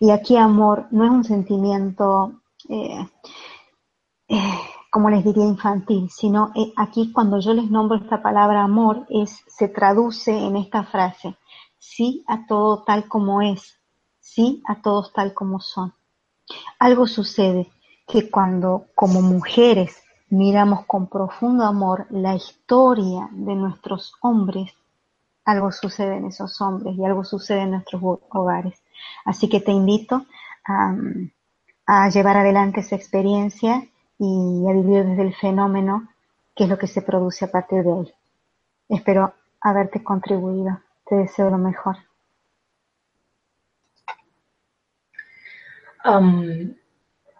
Y 0.00 0.10
aquí 0.10 0.36
amor 0.36 0.86
no 0.90 1.04
es 1.04 1.10
un 1.10 1.24
sentimiento, 1.24 2.32
eh, 2.68 3.06
eh, 4.28 4.58
como 4.90 5.10
les 5.10 5.24
diría, 5.24 5.44
infantil, 5.44 6.10
sino 6.10 6.50
eh, 6.54 6.72
aquí 6.76 7.12
cuando 7.12 7.38
yo 7.38 7.54
les 7.54 7.70
nombro 7.70 7.96
esta 7.96 8.22
palabra 8.22 8.62
amor, 8.62 9.06
es, 9.08 9.42
se 9.46 9.68
traduce 9.68 10.36
en 10.36 10.56
esta 10.56 10.84
frase, 10.84 11.36
sí 11.82 12.24
a 12.28 12.46
todo 12.46 12.84
tal 12.84 13.08
como 13.08 13.42
es, 13.42 13.76
sí 14.20 14.62
a 14.68 14.80
todos 14.80 15.12
tal 15.12 15.34
como 15.34 15.58
son. 15.58 15.92
Algo 16.78 17.08
sucede 17.08 17.72
que 18.06 18.30
cuando 18.30 18.86
como 18.94 19.20
mujeres 19.20 20.00
miramos 20.30 20.86
con 20.86 21.08
profundo 21.08 21.64
amor 21.64 22.06
la 22.10 22.36
historia 22.36 23.28
de 23.32 23.56
nuestros 23.56 24.14
hombres, 24.20 24.72
algo 25.44 25.72
sucede 25.72 26.18
en 26.18 26.26
esos 26.26 26.60
hombres 26.60 26.96
y 26.96 27.04
algo 27.04 27.24
sucede 27.24 27.62
en 27.62 27.72
nuestros 27.72 28.00
hogares. 28.30 28.80
Así 29.24 29.48
que 29.48 29.60
te 29.60 29.72
invito 29.72 30.24
a, 30.64 30.94
llevar 32.10 32.36
adelante 32.36 32.80
esa 32.80 32.94
experiencia 32.94 33.88
y 34.18 34.64
a 34.68 34.72
vivir 34.72 35.04
desde 35.04 35.22
el 35.22 35.34
fenómeno, 35.34 36.08
que 36.54 36.64
es 36.64 36.70
lo 36.70 36.78
que 36.78 36.86
se 36.86 37.02
produce 37.02 37.44
a 37.44 37.50
partir 37.50 37.82
de 37.82 37.90
hoy. 37.90 38.12
Espero 38.88 39.34
haberte 39.60 40.02
contribuido. 40.04 40.78
Te 41.12 41.18
deseo 41.18 41.50
lo 41.50 41.58
mejor. 41.58 41.96
Um, 46.06 46.74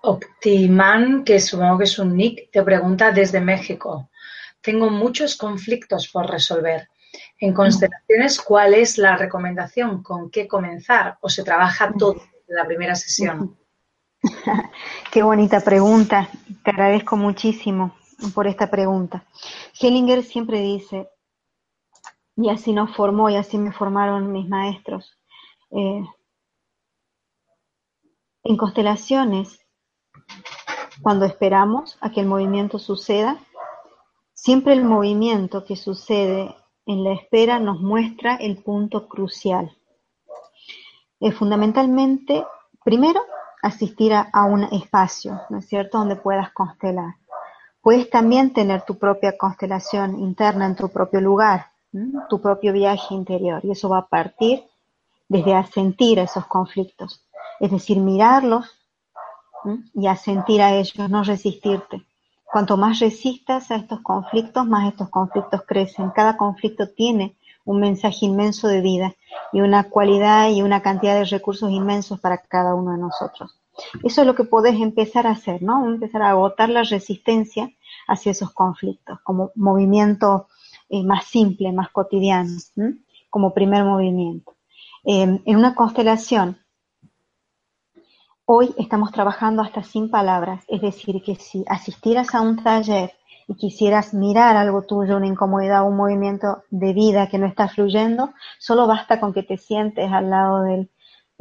Optiman, 0.02 1.24
que 1.24 1.40
supongo 1.40 1.78
que 1.78 1.84
es 1.84 1.98
un 1.98 2.14
nick, 2.14 2.50
te 2.50 2.62
pregunta 2.62 3.12
desde 3.12 3.40
México. 3.40 4.10
Tengo 4.60 4.90
muchos 4.90 5.38
conflictos 5.38 6.06
por 6.08 6.30
resolver. 6.30 6.90
En 7.38 7.54
constelaciones, 7.54 8.42
¿cuál 8.42 8.74
es 8.74 8.98
la 8.98 9.16
recomendación? 9.16 10.02
¿Con 10.02 10.30
qué 10.30 10.46
comenzar? 10.46 11.16
¿O 11.22 11.30
se 11.30 11.42
trabaja 11.42 11.94
todo 11.98 12.16
en 12.46 12.54
la 12.54 12.66
primera 12.66 12.94
sesión? 12.94 13.56
Qué 15.10 15.22
bonita 15.22 15.60
pregunta. 15.60 16.28
Te 16.62 16.72
agradezco 16.72 17.16
muchísimo 17.16 17.96
por 18.34 18.46
esta 18.46 18.70
pregunta. 18.70 19.24
Hellinger 19.80 20.22
siempre 20.24 20.60
dice, 20.60 21.08
y 22.36 22.48
así 22.48 22.72
nos 22.72 22.94
formó 22.96 23.28
y 23.30 23.36
así 23.36 23.58
me 23.58 23.72
formaron 23.72 24.32
mis 24.32 24.48
maestros. 24.48 25.18
Eh, 25.70 26.04
en 28.44 28.56
constelaciones, 28.56 29.60
cuando 31.02 31.24
esperamos 31.24 31.96
a 32.00 32.10
que 32.10 32.20
el 32.20 32.26
movimiento 32.26 32.78
suceda, 32.78 33.38
siempre 34.34 34.72
el 34.72 34.84
movimiento 34.84 35.64
que 35.64 35.76
sucede 35.76 36.54
en 36.86 37.04
la 37.04 37.12
espera 37.12 37.58
nos 37.58 37.80
muestra 37.80 38.36
el 38.36 38.62
punto 38.62 39.08
crucial. 39.08 39.76
Es 41.20 41.34
fundamentalmente, 41.36 42.44
primero, 42.84 43.20
asistir 43.62 44.12
a, 44.12 44.44
un 44.44 44.64
espacio, 44.64 45.40
¿no 45.48 45.58
es 45.58 45.68
cierto?, 45.68 45.98
donde 45.98 46.16
puedas 46.16 46.52
constelar. 46.52 47.14
Puedes 47.80 48.10
también 48.10 48.52
tener 48.52 48.82
tu 48.82 48.98
propia 48.98 49.38
constelación 49.38 50.18
interna 50.18 50.66
en 50.66 50.74
tu 50.74 50.88
propio 50.88 51.20
lugar, 51.20 51.71
tu 52.28 52.40
propio 52.40 52.72
viaje 52.72 53.14
interior, 53.14 53.60
y 53.64 53.70
eso 53.70 53.88
va 53.88 53.98
a 53.98 54.06
partir 54.06 54.64
desde 55.28 55.54
asentir 55.54 56.18
esos 56.18 56.46
conflictos, 56.46 57.24
es 57.60 57.70
decir, 57.70 57.98
mirarlos 57.98 58.70
y 59.94 60.06
asentir 60.06 60.62
a 60.62 60.74
ellos, 60.74 61.08
no 61.08 61.22
resistirte. 61.22 62.04
Cuanto 62.44 62.76
más 62.76 62.98
resistas 62.98 63.70
a 63.70 63.76
estos 63.76 64.00
conflictos, 64.00 64.66
más 64.66 64.88
estos 64.88 65.08
conflictos 65.08 65.62
crecen. 65.66 66.10
Cada 66.10 66.36
conflicto 66.36 66.88
tiene 66.88 67.36
un 67.64 67.80
mensaje 67.80 68.26
inmenso 68.26 68.68
de 68.68 68.80
vida 68.80 69.14
y 69.52 69.60
una 69.60 69.84
cualidad 69.84 70.50
y 70.50 70.60
una 70.60 70.82
cantidad 70.82 71.14
de 71.14 71.24
recursos 71.24 71.70
inmensos 71.70 72.20
para 72.20 72.38
cada 72.38 72.74
uno 72.74 72.92
de 72.92 72.98
nosotros. 72.98 73.58
Eso 74.02 74.20
es 74.20 74.26
lo 74.26 74.34
que 74.34 74.44
podés 74.44 74.74
empezar 74.80 75.26
a 75.26 75.30
hacer, 75.30 75.62
¿no? 75.62 75.86
Empezar 75.86 76.22
a 76.22 76.30
agotar 76.30 76.68
la 76.68 76.82
resistencia 76.82 77.70
hacia 78.06 78.32
esos 78.32 78.52
conflictos, 78.52 79.18
como 79.22 79.50
movimiento 79.54 80.48
más 81.02 81.24
simple, 81.24 81.72
más 81.72 81.90
cotidiano, 81.90 82.50
como 83.30 83.54
primer 83.54 83.84
movimiento. 83.84 84.54
Eh, 85.04 85.40
en 85.44 85.56
una 85.56 85.74
constelación, 85.74 86.58
hoy 88.44 88.74
estamos 88.76 89.10
trabajando 89.10 89.62
hasta 89.62 89.82
sin 89.82 90.10
palabras, 90.10 90.64
es 90.68 90.82
decir, 90.82 91.22
que 91.22 91.36
si 91.36 91.64
asistieras 91.66 92.34
a 92.34 92.42
un 92.42 92.62
taller 92.62 93.12
y 93.48 93.54
quisieras 93.54 94.14
mirar 94.14 94.56
algo 94.56 94.82
tuyo, 94.82 95.16
una 95.16 95.26
incomodidad, 95.26 95.86
un 95.86 95.96
movimiento 95.96 96.62
de 96.70 96.92
vida 96.92 97.28
que 97.28 97.38
no 97.38 97.46
está 97.46 97.68
fluyendo, 97.68 98.32
solo 98.58 98.86
basta 98.86 99.18
con 99.18 99.32
que 99.32 99.42
te 99.42 99.56
sientes 99.56 100.12
al 100.12 100.30
lado 100.30 100.62
del, 100.62 100.90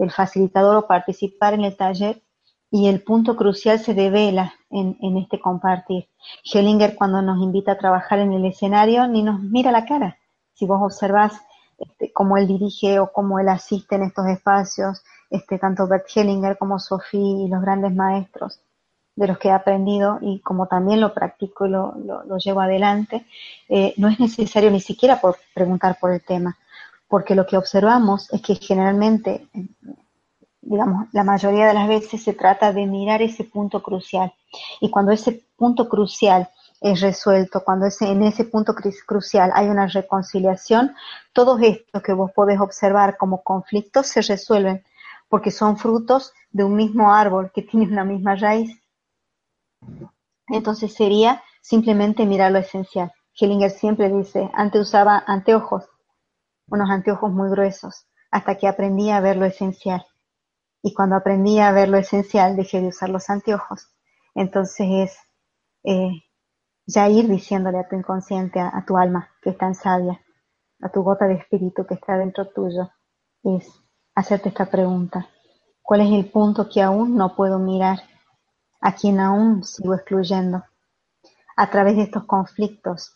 facilitador 0.10 0.78
o 0.78 0.88
participar 0.88 1.54
en 1.54 1.64
el 1.64 1.78
taller 1.78 2.24
y 2.72 2.88
el 2.88 3.04
punto 3.04 3.36
crucial 3.36 3.78
se 3.78 3.94
devela 3.94 4.56
en, 4.72 5.18
este 5.18 5.40
compartir. 5.40 6.08
Hellinger 6.44 6.96
cuando 6.96 7.22
nos 7.22 7.42
invita 7.42 7.74
a 7.74 7.78
trabajar 7.78 8.20
en 8.20 8.34
el 8.34 8.46
escenario 8.46 9.08
ni 9.08 9.24
nos 9.24 9.40
mira 9.42 9.72
la 9.72 9.86
cara. 9.86 10.18
Si 10.54 10.66
vos 10.66 10.80
observás 10.82 11.34
este, 11.78 12.12
cómo 12.12 12.38
él 12.38 12.48
dirige 12.48 13.00
o 13.00 13.12
cómo 13.12 13.40
él 13.40 13.50
asiste 13.50 13.96
en 13.96 14.04
estos 14.04 14.28
espacios, 14.28 15.04
este, 15.30 15.58
tanto 15.58 15.88
Bert 15.88 16.06
Hellinger 16.14 16.58
como 16.58 16.80
Sophie 16.80 17.46
y 17.46 17.48
los 17.48 17.62
grandes 17.62 17.96
maestros, 17.96 18.62
de 19.16 19.28
los 19.28 19.38
que 19.38 19.50
he 19.50 19.52
aprendido 19.52 20.20
y 20.22 20.40
como 20.40 20.68
también 20.68 21.02
lo 21.02 21.14
practico 21.14 21.66
y 21.66 21.70
lo, 21.70 22.38
llevo 22.38 22.62
adelante, 22.62 23.26
eh, 23.70 23.94
no 23.98 24.08
es 24.08 24.20
necesario 24.20 24.72
ni 24.72 24.80
siquiera 24.80 25.20
por 25.20 25.38
preguntar 25.54 25.98
por 26.00 26.12
el 26.12 26.24
tema, 26.24 26.58
porque 27.08 27.36
lo 27.36 27.46
que 27.46 27.58
observamos 27.58 28.32
es 28.34 28.42
que 28.42 28.56
generalmente, 28.56 29.48
digamos, 30.62 31.08
la 31.12 31.24
mayoría 31.24 31.68
de 31.68 31.74
las 31.74 31.88
veces 31.88 32.24
se 32.24 32.34
trata 32.34 32.74
de 32.74 32.86
mirar 32.86 33.22
ese 33.22 33.44
punto 33.44 33.82
crucial. 33.82 34.34
Y 34.80 34.90
cuando 34.90 35.12
ese 35.12 35.44
punto 35.56 35.90
crucial 35.90 36.50
es 36.80 37.02
resuelto, 37.02 37.64
cuando 37.64 37.86
ese, 37.86 38.10
en 38.10 38.24
ese 38.24 38.46
punto 38.46 38.74
crucial 39.06 39.52
hay 39.54 39.68
una 39.68 39.88
reconciliación, 39.88 40.96
todos 41.34 41.62
estos 41.62 42.02
que 42.02 42.14
vos 42.14 42.32
podés 42.32 42.60
observar 42.60 43.18
como 43.18 43.44
conflictos 43.44 44.08
se 44.08 44.22
resuelven, 44.22 44.84
porque 45.30 45.52
son 45.52 45.78
frutos 45.78 46.34
de 46.52 46.64
un 46.64 46.76
mismo 46.76 47.14
árbol 47.14 47.52
que 47.54 47.62
tiene 47.62 47.88
una 47.88 48.04
misma 48.04 48.36
raíz 48.36 48.82
entonces 50.48 50.94
sería 50.94 51.44
simplemente 51.62 52.26
mirar 52.26 52.52
lo 52.52 52.60
esencial. 52.60 53.12
Hellinger 53.40 53.72
siempre 53.72 54.10
dice, 54.10 54.50
antes 54.54 54.82
usaba 54.82 55.24
anteojos, 55.26 55.86
unos 56.68 56.90
anteojos 56.90 57.32
muy 57.32 57.50
gruesos, 57.50 58.06
hasta 58.30 58.58
que 58.58 58.68
aprendí 58.68 59.10
a 59.10 59.22
ver 59.22 59.38
lo 59.38 59.46
esencial. 59.46 60.06
Y 60.82 60.94
cuando 60.94 61.16
aprendí 61.16 61.60
a 61.60 61.72
ver 61.72 61.90
lo 61.90 61.98
esencial, 61.98 62.56
dejé 62.56 62.82
de 62.82 62.88
usar 62.88 63.10
los 63.10 63.30
anteojos. 63.30 63.88
Entonces 64.34 64.88
es 64.90 65.18
eh, 65.84 66.24
ya 66.86 67.10
ir 67.10 67.28
diciéndole 67.28 67.80
a 67.80 67.88
tu 67.88 67.96
inconsciente, 67.96 68.60
a, 68.60 68.84
tu 68.86 68.98
alma, 68.98 69.30
que 69.42 69.52
es 69.52 69.58
tan 69.58 69.76
sabia, 69.76 70.22
a 70.82 70.90
tu 70.90 71.04
gota 71.04 71.28
de 71.28 71.36
espíritu 71.36 71.86
que 71.86 71.96
está 71.96 72.18
dentro 72.18 72.48
tuyo, 72.50 72.90
es 73.44 73.70
hacerte 74.16 74.50
esta 74.50 74.66
pregunta. 74.66 75.28
¿Cuál 75.82 76.02
es 76.02 76.12
el 76.12 76.30
punto 76.30 76.70
que 76.70 76.82
aún 76.82 77.16
no 77.16 77.36
puedo 77.36 77.60
mirar 77.60 78.00
a 78.82 78.96
quien 78.96 79.20
aún 79.20 79.64
sigo 79.64 79.94
excluyendo. 79.94 80.66
A 81.56 81.70
través 81.70 81.96
de 81.96 82.04
estos 82.04 82.26
conflictos 82.26 83.16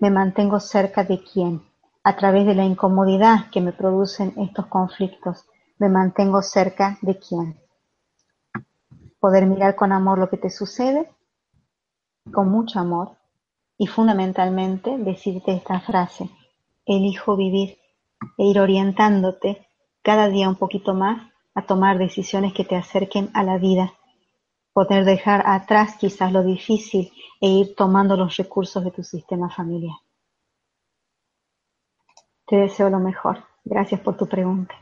me 0.00 0.10
mantengo 0.10 0.60
cerca 0.60 1.04
de 1.04 1.22
quién. 1.22 1.62
A 2.04 2.16
través 2.16 2.46
de 2.46 2.54
la 2.54 2.64
incomodidad 2.64 3.50
que 3.50 3.60
me 3.60 3.72
producen 3.72 4.34
estos 4.36 4.66
conflictos, 4.66 5.44
me 5.78 5.88
mantengo 5.88 6.42
cerca 6.42 6.98
de 7.02 7.18
quién. 7.18 7.58
Poder 9.18 9.46
mirar 9.46 9.74
con 9.74 9.92
amor 9.92 10.18
lo 10.18 10.28
que 10.28 10.36
te 10.36 10.50
sucede, 10.50 11.10
con 12.32 12.48
mucho 12.48 12.78
amor, 12.78 13.16
y 13.76 13.86
fundamentalmente 13.86 14.96
decirte 14.98 15.52
esta 15.52 15.80
frase, 15.80 16.30
elijo 16.86 17.36
vivir 17.36 17.78
e 18.38 18.44
ir 18.44 18.60
orientándote 18.60 19.66
cada 20.02 20.28
día 20.28 20.48
un 20.48 20.56
poquito 20.56 20.94
más 20.94 21.30
a 21.54 21.62
tomar 21.62 21.98
decisiones 21.98 22.52
que 22.52 22.64
te 22.64 22.76
acerquen 22.76 23.30
a 23.34 23.42
la 23.42 23.58
vida 23.58 23.92
poder 24.74 25.04
dejar 25.04 25.44
atrás 25.46 25.96
quizás 25.98 26.32
lo 26.32 26.42
difícil 26.42 27.12
e 27.40 27.48
ir 27.48 27.74
tomando 27.76 28.16
los 28.16 28.36
recursos 28.36 28.84
de 28.84 28.90
tu 28.90 29.04
sistema 29.04 29.48
familiar. 29.48 29.96
Te 32.46 32.56
deseo 32.56 32.90
lo 32.90 32.98
mejor. 32.98 33.38
Gracias 33.64 34.00
por 34.00 34.16
tu 34.16 34.26
pregunta. 34.26 34.74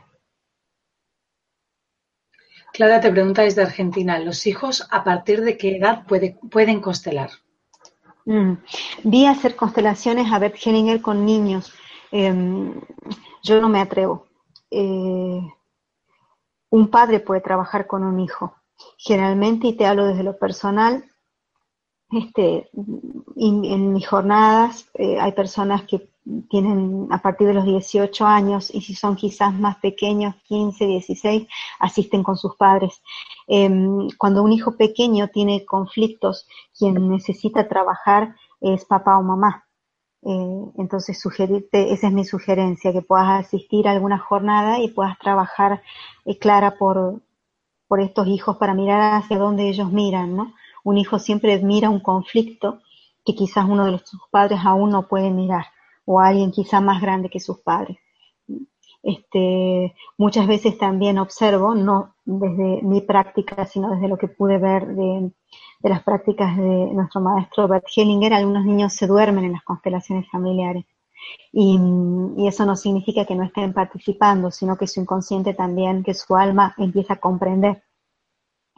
Clara 2.73 2.99
te 2.99 3.11
pregunta 3.11 3.43
desde 3.43 3.61
Argentina, 3.61 4.19
¿los 4.19 4.47
hijos 4.47 4.87
a 4.89 5.03
partir 5.03 5.41
de 5.41 5.57
qué 5.57 5.77
edad 5.77 6.05
pueden 6.07 6.81
constelar? 6.81 7.29
Mm. 8.25 8.53
Vi 9.03 9.25
hacer 9.25 9.55
constelaciones 9.55 10.31
a 10.31 10.39
Bert 10.39 10.55
Hellinger 10.55 11.01
con 11.01 11.25
niños. 11.25 11.73
Em, 12.11 12.81
yo 13.43 13.61
no 13.61 13.69
me 13.69 13.79
atrevo. 13.79 14.27
Eh, 14.71 15.41
un 16.69 16.87
padre 16.89 17.19
puede 17.19 17.41
trabajar 17.41 17.85
con 17.85 18.03
un 18.03 18.19
hijo, 18.19 18.55
Generalmente, 18.97 19.67
y 19.67 19.73
te 19.73 19.85
hablo 19.85 20.07
desde 20.07 20.23
lo 20.23 20.37
personal, 20.37 21.05
este, 22.11 22.69
en 23.35 23.93
mis 23.93 24.07
jornadas 24.07 24.87
eh, 24.93 25.19
hay 25.19 25.31
personas 25.31 25.83
que 25.83 26.09
tienen 26.49 27.07
a 27.11 27.21
partir 27.21 27.47
de 27.47 27.53
los 27.53 27.65
18 27.65 28.25
años 28.25 28.73
y 28.73 28.81
si 28.81 28.95
son 28.95 29.15
quizás 29.15 29.53
más 29.53 29.77
pequeños, 29.77 30.35
15, 30.47 30.85
16, 30.85 31.47
asisten 31.79 32.23
con 32.23 32.37
sus 32.37 32.55
padres. 32.55 33.01
Em, 33.47 34.07
cuando 34.17 34.43
un 34.43 34.51
hijo 34.51 34.77
pequeño 34.77 35.27
tiene 35.29 35.65
conflictos, 35.65 36.47
quien 36.77 37.09
necesita 37.09 37.67
trabajar 37.67 38.35
es 38.61 38.85
papá 38.85 39.17
o 39.17 39.23
mamá. 39.23 39.65
Eh, 40.25 40.71
entonces, 40.77 41.19
sugerirte, 41.19 41.91
esa 41.91 42.07
es 42.07 42.13
mi 42.13 42.23
sugerencia, 42.23 42.93
que 42.93 43.01
puedas 43.01 43.45
asistir 43.45 43.87
a 43.87 43.91
alguna 43.91 44.17
jornada 44.19 44.79
y 44.79 44.87
puedas 44.87 45.19
trabajar 45.19 45.81
eh, 46.25 46.37
clara 46.37 46.77
por, 46.77 47.21
por 47.87 47.99
estos 47.99 48.27
hijos 48.27 48.57
para 48.57 48.73
mirar 48.73 49.21
hacia 49.21 49.37
donde 49.37 49.67
ellos 49.67 49.91
miran, 49.91 50.35
¿no? 50.35 50.53
Un 50.85 50.97
hijo 50.97 51.19
siempre 51.19 51.59
mira 51.59 51.89
un 51.89 51.99
conflicto 51.99 52.81
que 53.25 53.35
quizás 53.35 53.65
uno 53.67 53.85
de 53.85 53.99
sus 53.99 54.21
padres 54.31 54.59
aún 54.63 54.91
no 54.91 55.07
puede 55.07 55.29
mirar, 55.29 55.67
o 56.05 56.19
alguien 56.19 56.51
quizás 56.51 56.81
más 56.81 57.01
grande 57.01 57.29
que 57.29 57.39
sus 57.39 57.59
padres. 57.59 57.97
Este, 59.03 59.93
muchas 60.17 60.47
veces 60.47 60.77
también 60.77 61.17
observo, 61.17 61.75
no 61.75 62.15
desde 62.23 62.81
mi 62.83 63.01
práctica, 63.01 63.65
sino 63.65 63.91
desde 63.91 64.07
lo 64.07 64.17
que 64.17 64.29
pude 64.29 64.57
ver 64.57 64.87
de, 64.87 65.31
las 65.81 66.03
prácticas 66.03 66.55
de 66.55 66.63
nuestro 66.93 67.19
maestro 67.19 67.67
Bert 67.67 67.83
Hellinger, 67.93 68.33
algunos 68.33 68.63
niños 68.65 68.93
se 68.93 69.05
duermen 69.05 69.43
en 69.43 69.51
las 69.51 69.63
constelaciones 69.63 70.29
familiares. 70.31 70.85
Y, 71.51 71.77
y, 72.37 72.47
eso 72.47 72.65
no 72.65 72.75
significa 72.77 73.25
que 73.25 73.35
no 73.35 73.43
estén 73.43 73.73
participando, 73.73 74.51
sino 74.51 74.77
que 74.77 74.87
su 74.87 75.01
inconsciente 75.01 75.53
también, 75.53 76.03
que 76.03 76.13
su 76.13 76.35
alma 76.35 76.73
empieza 76.77 77.15
a 77.15 77.19
comprender 77.19 77.83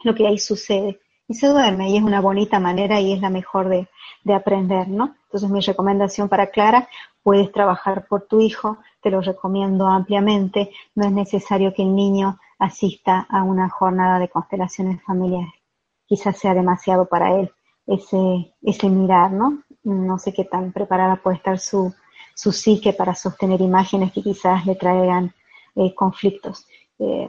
lo 0.02 0.14
que 0.14 0.26
ahí 0.26 0.38
sucede. 0.38 1.00
Y 1.28 1.34
se 1.34 1.48
duerme, 1.48 1.90
y 1.90 1.96
es 1.96 2.02
una 2.02 2.20
bonita 2.20 2.60
manera 2.60 3.00
y 3.00 3.12
es 3.12 3.20
la 3.20 3.30
mejor 3.30 3.68
de, 3.68 3.88
de 4.22 4.34
aprender, 4.34 4.88
¿no? 4.88 5.16
Entonces 5.24 5.50
mi 5.50 5.60
recomendación 5.60 6.28
para 6.28 6.48
Clara, 6.48 6.88
puedes 7.22 7.50
trabajar 7.50 8.06
por 8.06 8.22
tu 8.22 8.40
hijo, 8.40 8.78
te 9.02 9.10
lo 9.10 9.20
recomiendo 9.20 9.86
ampliamente, 9.88 10.70
no 10.94 11.06
es 11.06 11.12
necesario 11.12 11.74
que 11.74 11.82
el 11.82 11.94
niño 11.94 12.38
asista 12.58 13.26
a 13.28 13.42
una 13.42 13.68
jornada 13.68 14.18
de 14.18 14.28
constelaciones 14.28 15.02
familiares, 15.02 15.52
quizás 16.06 16.38
sea 16.38 16.54
demasiado 16.54 17.06
para 17.06 17.34
él 17.38 17.50
ese, 17.86 18.54
ese 18.62 18.88
mirar, 18.88 19.32
¿no? 19.32 19.62
No 19.84 20.18
sé 20.18 20.32
qué 20.32 20.44
tan 20.44 20.72
preparada 20.72 21.16
puede 21.16 21.36
estar 21.36 21.58
su, 21.58 21.94
su 22.34 22.52
psique 22.52 22.92
para 22.92 23.14
sostener 23.14 23.60
imágenes 23.60 24.12
que 24.12 24.22
quizás 24.22 24.66
le 24.66 24.74
traigan 24.74 25.32
eh, 25.76 25.94
conflictos. 25.94 26.66
Eh, 26.98 27.28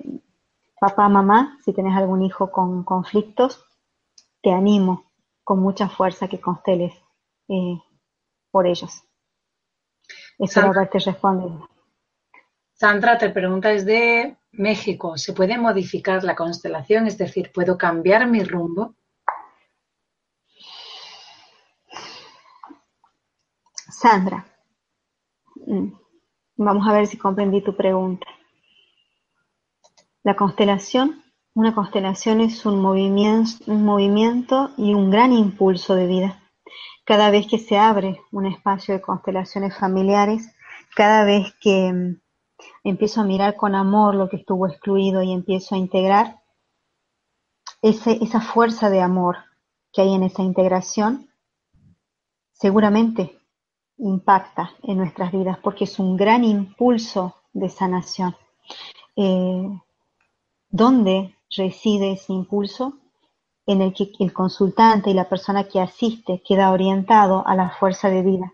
papá, 0.80 1.10
mamá, 1.10 1.58
si 1.64 1.74
tenés 1.74 1.96
algún 1.96 2.24
hijo 2.24 2.52
con 2.52 2.84
conflictos, 2.84 3.64
te 4.48 4.54
animo 4.54 5.12
con 5.44 5.60
mucha 5.60 5.90
fuerza 5.90 6.30
que 6.30 6.40
consteles 6.40 6.94
eh, 7.50 7.82
por 8.50 8.66
ellos. 8.66 9.04
Espero 10.40 10.68
haberte 10.68 11.00
respondido. 11.00 11.68
Sandra 12.72 13.18
te 13.18 13.30
pregunta 13.30 13.68
desde 13.68 14.38
México, 14.54 15.18
¿se 15.18 15.34
puede 15.34 15.58
modificar 15.58 16.24
la 16.24 16.34
constelación? 16.34 17.08
Es 17.08 17.18
decir, 17.18 17.52
¿puedo 17.54 17.78
cambiar 17.78 18.26
mi 18.28 18.42
rumbo? 18.42 18.96
Sandra, 23.90 24.46
mm, 25.56 25.92
vamos 26.56 26.88
a 26.88 26.94
ver 26.94 27.06
si 27.06 27.18
comprendí 27.18 27.62
tu 27.62 27.76
pregunta. 27.76 28.28
La 30.24 30.38
constelación 30.38 31.22
una 31.58 31.74
constelación 31.74 32.40
es 32.40 32.68
un 32.68 32.80
movimiento, 32.80 34.70
y 34.78 34.94
un 34.94 35.10
gran 35.10 35.34
impulso 35.34 35.96
de 35.96 36.06
vida. 36.06 36.40
Cada 37.04 37.32
vez 37.32 37.48
que 37.48 37.58
se 37.58 37.80
abre 37.80 38.22
un 38.32 38.46
espacio 38.46 38.94
de 38.94 39.02
constelaciones 39.02 39.76
familiares, 39.76 40.54
cada 40.96 41.26
vez 41.26 41.52
que 41.60 41.92
mm, 41.92 42.22
empiezo 42.84 43.22
a 43.22 43.24
mirar 43.24 43.56
con 43.56 43.74
amor 43.74 44.14
lo 44.14 44.30
que 44.30 44.36
estuvo 44.36 44.68
excluido 44.68 45.24
y 45.24 45.32
empiezo 45.32 45.74
a 45.74 45.80
integrar, 45.80 46.44
esa 47.82 48.40
fuerza 48.40 48.92
de 48.92 49.02
amor 49.02 49.38
que 49.92 50.04
hay 50.04 50.14
en 50.14 50.22
esa 50.22 50.44
integración, 50.44 51.28
seguramente 52.54 53.40
impacta 53.98 54.74
en 54.84 55.00
nuestras 55.00 55.32
vidas 55.32 55.58
porque 55.64 55.86
es 55.86 55.98
un 55.98 56.18
gran 56.18 56.44
impulso 56.44 57.36
de 57.52 57.70
sanación. 57.70 58.36
Eh, 59.16 59.70
donde 60.70 61.37
reside 61.56 62.14
ese 62.14 62.34
impulso 62.34 62.98
en 63.66 63.82
el 63.82 63.94
que 63.94 64.12
el 64.20 64.34
consultante 64.34 65.10
y 65.10 65.14
la 65.14 65.30
persona 65.30 65.66
que 65.66 65.82
asiste 65.82 66.42
queda 66.46 66.72
orientado 66.72 67.46
a 67.46 67.56
la 67.56 67.70
fuerza 67.70 68.10
de 68.10 68.22
vida. 68.22 68.54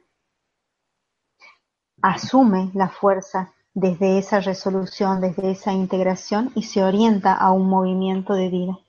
Asume 2.02 2.72
la 2.74 2.90
fuerza 2.90 3.54
desde 3.74 4.18
esa 4.18 4.40
resolución, 4.40 5.22
desde 5.22 5.52
esa 5.52 5.72
integración 5.72 6.52
y 6.56 6.64
se 6.64 6.84
orienta 6.84 7.34
a 7.34 7.52
un 7.52 7.70
movimiento 7.70 8.34
de 8.34 8.50
vida. 8.50 8.80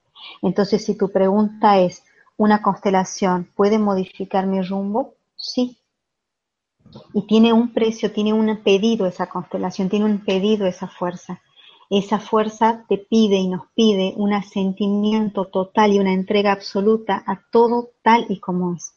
Entonces, 0.43 0.85
si 0.85 0.97
tu 0.97 1.10
pregunta 1.10 1.78
es, 1.78 2.02
¿una 2.36 2.62
constelación 2.62 3.51
puede 3.55 3.78
modificar 3.78 4.47
mi 4.47 4.62
rumbo? 4.62 5.14
Sí. 5.36 5.78
Y 7.12 7.26
tiene 7.26 7.52
un 7.52 7.72
precio, 7.72 8.12
tiene 8.12 8.32
un 8.32 8.62
pedido 8.62 9.06
esa 9.06 9.26
constelación, 9.26 9.89
tiene 9.89 10.05
un 10.05 10.24
pedido 10.24 10.66
esa 10.66 10.89
fuerza. 10.89 11.40
Esa 11.90 12.19
fuerza 12.19 12.85
te 12.89 12.98
pide 12.98 13.36
y 13.36 13.48
nos 13.48 13.69
pide 13.74 14.15
un 14.16 14.32
asentimiento 14.32 15.47
total 15.47 15.93
y 15.93 15.98
una 15.98 16.12
entrega 16.12 16.52
absoluta 16.52 17.23
a 17.27 17.43
todo 17.51 17.90
tal 18.02 18.27
y 18.28 18.40
como 18.40 18.74
es. 18.74 18.94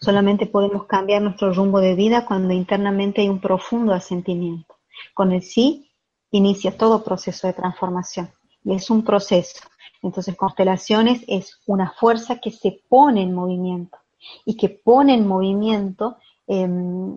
Solamente 0.00 0.46
podemos 0.46 0.86
cambiar 0.86 1.22
nuestro 1.22 1.52
rumbo 1.52 1.80
de 1.80 1.94
vida 1.94 2.26
cuando 2.26 2.52
internamente 2.52 3.20
hay 3.20 3.28
un 3.28 3.40
profundo 3.40 3.92
asentimiento. 3.92 4.76
Con 5.14 5.32
el 5.32 5.42
sí 5.42 5.90
inicia 6.30 6.76
todo 6.76 7.04
proceso 7.04 7.46
de 7.46 7.54
transformación 7.54 8.30
y 8.64 8.74
es 8.74 8.90
un 8.90 9.04
proceso. 9.04 9.60
Entonces, 10.02 10.36
constelaciones 10.36 11.22
es 11.28 11.60
una 11.66 11.90
fuerza 11.90 12.38
que 12.38 12.50
se 12.50 12.82
pone 12.88 13.22
en 13.22 13.34
movimiento 13.34 13.98
y 14.44 14.56
que 14.56 14.68
pone 14.68 15.14
en 15.14 15.26
movimiento 15.26 16.16
em, 16.46 17.16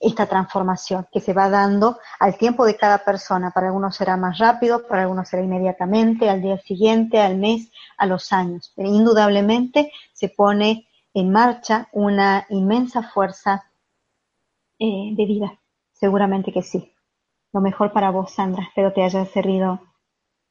esta 0.00 0.26
transformación 0.26 1.06
que 1.12 1.20
se 1.20 1.32
va 1.32 1.48
dando 1.48 1.98
al 2.20 2.36
tiempo 2.36 2.64
de 2.64 2.76
cada 2.76 3.04
persona. 3.04 3.50
Para 3.50 3.68
algunos 3.68 3.96
será 3.96 4.16
más 4.16 4.38
rápido, 4.38 4.86
para 4.86 5.02
algunos 5.02 5.28
será 5.28 5.42
inmediatamente, 5.42 6.28
al 6.28 6.42
día 6.42 6.58
siguiente, 6.58 7.20
al 7.20 7.38
mes, 7.38 7.70
a 7.96 8.06
los 8.06 8.32
años. 8.32 8.72
Indudablemente 8.76 9.92
se 10.12 10.28
pone 10.28 10.88
en 11.12 11.30
marcha 11.30 11.88
una 11.92 12.46
inmensa 12.48 13.02
fuerza 13.02 13.70
eh, 14.78 15.14
de 15.16 15.26
vida. 15.26 15.58
Seguramente 15.92 16.52
que 16.52 16.62
sí. 16.62 16.92
Lo 17.52 17.60
mejor 17.60 17.92
para 17.92 18.10
vos, 18.10 18.32
Sandra. 18.32 18.64
Espero 18.64 18.92
te 18.92 19.02
haya 19.02 19.24
servido 19.26 19.80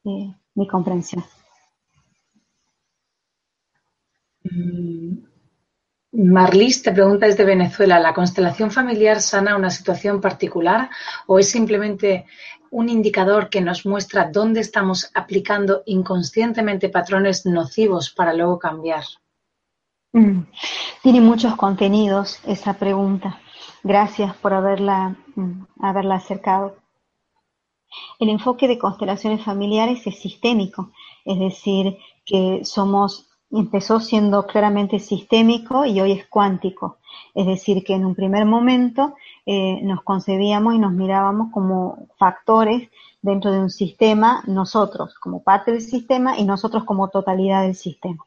eh, 0.04 0.34
mi 0.54 0.66
comprensión. 0.66 1.22
Mm, 4.44 5.33
Marlis 6.16 6.82
te 6.82 6.92
pregunta 6.92 7.26
desde 7.26 7.44
Venezuela, 7.44 7.98
¿la 7.98 8.14
constelación 8.14 8.70
familiar 8.70 9.20
sana 9.20 9.56
una 9.56 9.70
situación 9.70 10.20
particular 10.20 10.88
o 11.26 11.40
es 11.40 11.50
simplemente 11.50 12.26
un 12.70 12.88
indicador 12.88 13.48
que 13.48 13.60
nos 13.60 13.84
muestra 13.84 14.30
dónde 14.30 14.60
estamos 14.60 15.10
aplicando 15.14 15.82
inconscientemente 15.86 16.88
patrones 16.88 17.46
nocivos 17.46 18.10
para 18.10 18.32
luego 18.32 18.60
cambiar? 18.60 19.02
Mm. 20.12 20.42
Tiene 21.02 21.20
muchos 21.20 21.56
contenidos 21.56 22.38
esa 22.46 22.74
pregunta. 22.74 23.40
Gracias 23.82 24.36
por 24.36 24.54
haberla, 24.54 25.16
mm, 25.34 25.64
haberla 25.80 26.14
acercado. 26.14 26.76
El 28.20 28.28
enfoque 28.28 28.68
de 28.68 28.78
constelaciones 28.78 29.44
familiares 29.44 30.06
es 30.06 30.20
sistémico, 30.20 30.92
es 31.24 31.40
decir, 31.40 31.98
que 32.24 32.60
somos 32.64 33.33
empezó 33.60 34.00
siendo 34.00 34.46
claramente 34.46 34.98
sistémico 34.98 35.84
y 35.84 36.00
hoy 36.00 36.12
es 36.12 36.26
cuántico. 36.26 36.98
Es 37.34 37.46
decir, 37.46 37.84
que 37.84 37.94
en 37.94 38.04
un 38.04 38.14
primer 38.14 38.44
momento 38.44 39.14
eh, 39.46 39.80
nos 39.82 40.02
concebíamos 40.02 40.74
y 40.74 40.78
nos 40.78 40.92
mirábamos 40.92 41.52
como 41.52 42.08
factores 42.18 42.88
dentro 43.22 43.50
de 43.52 43.60
un 43.60 43.70
sistema, 43.70 44.42
nosotros 44.46 45.14
como 45.18 45.42
parte 45.42 45.72
del 45.72 45.80
sistema 45.80 46.38
y 46.38 46.44
nosotros 46.44 46.84
como 46.84 47.08
totalidad 47.08 47.62
del 47.62 47.74
sistema. 47.74 48.26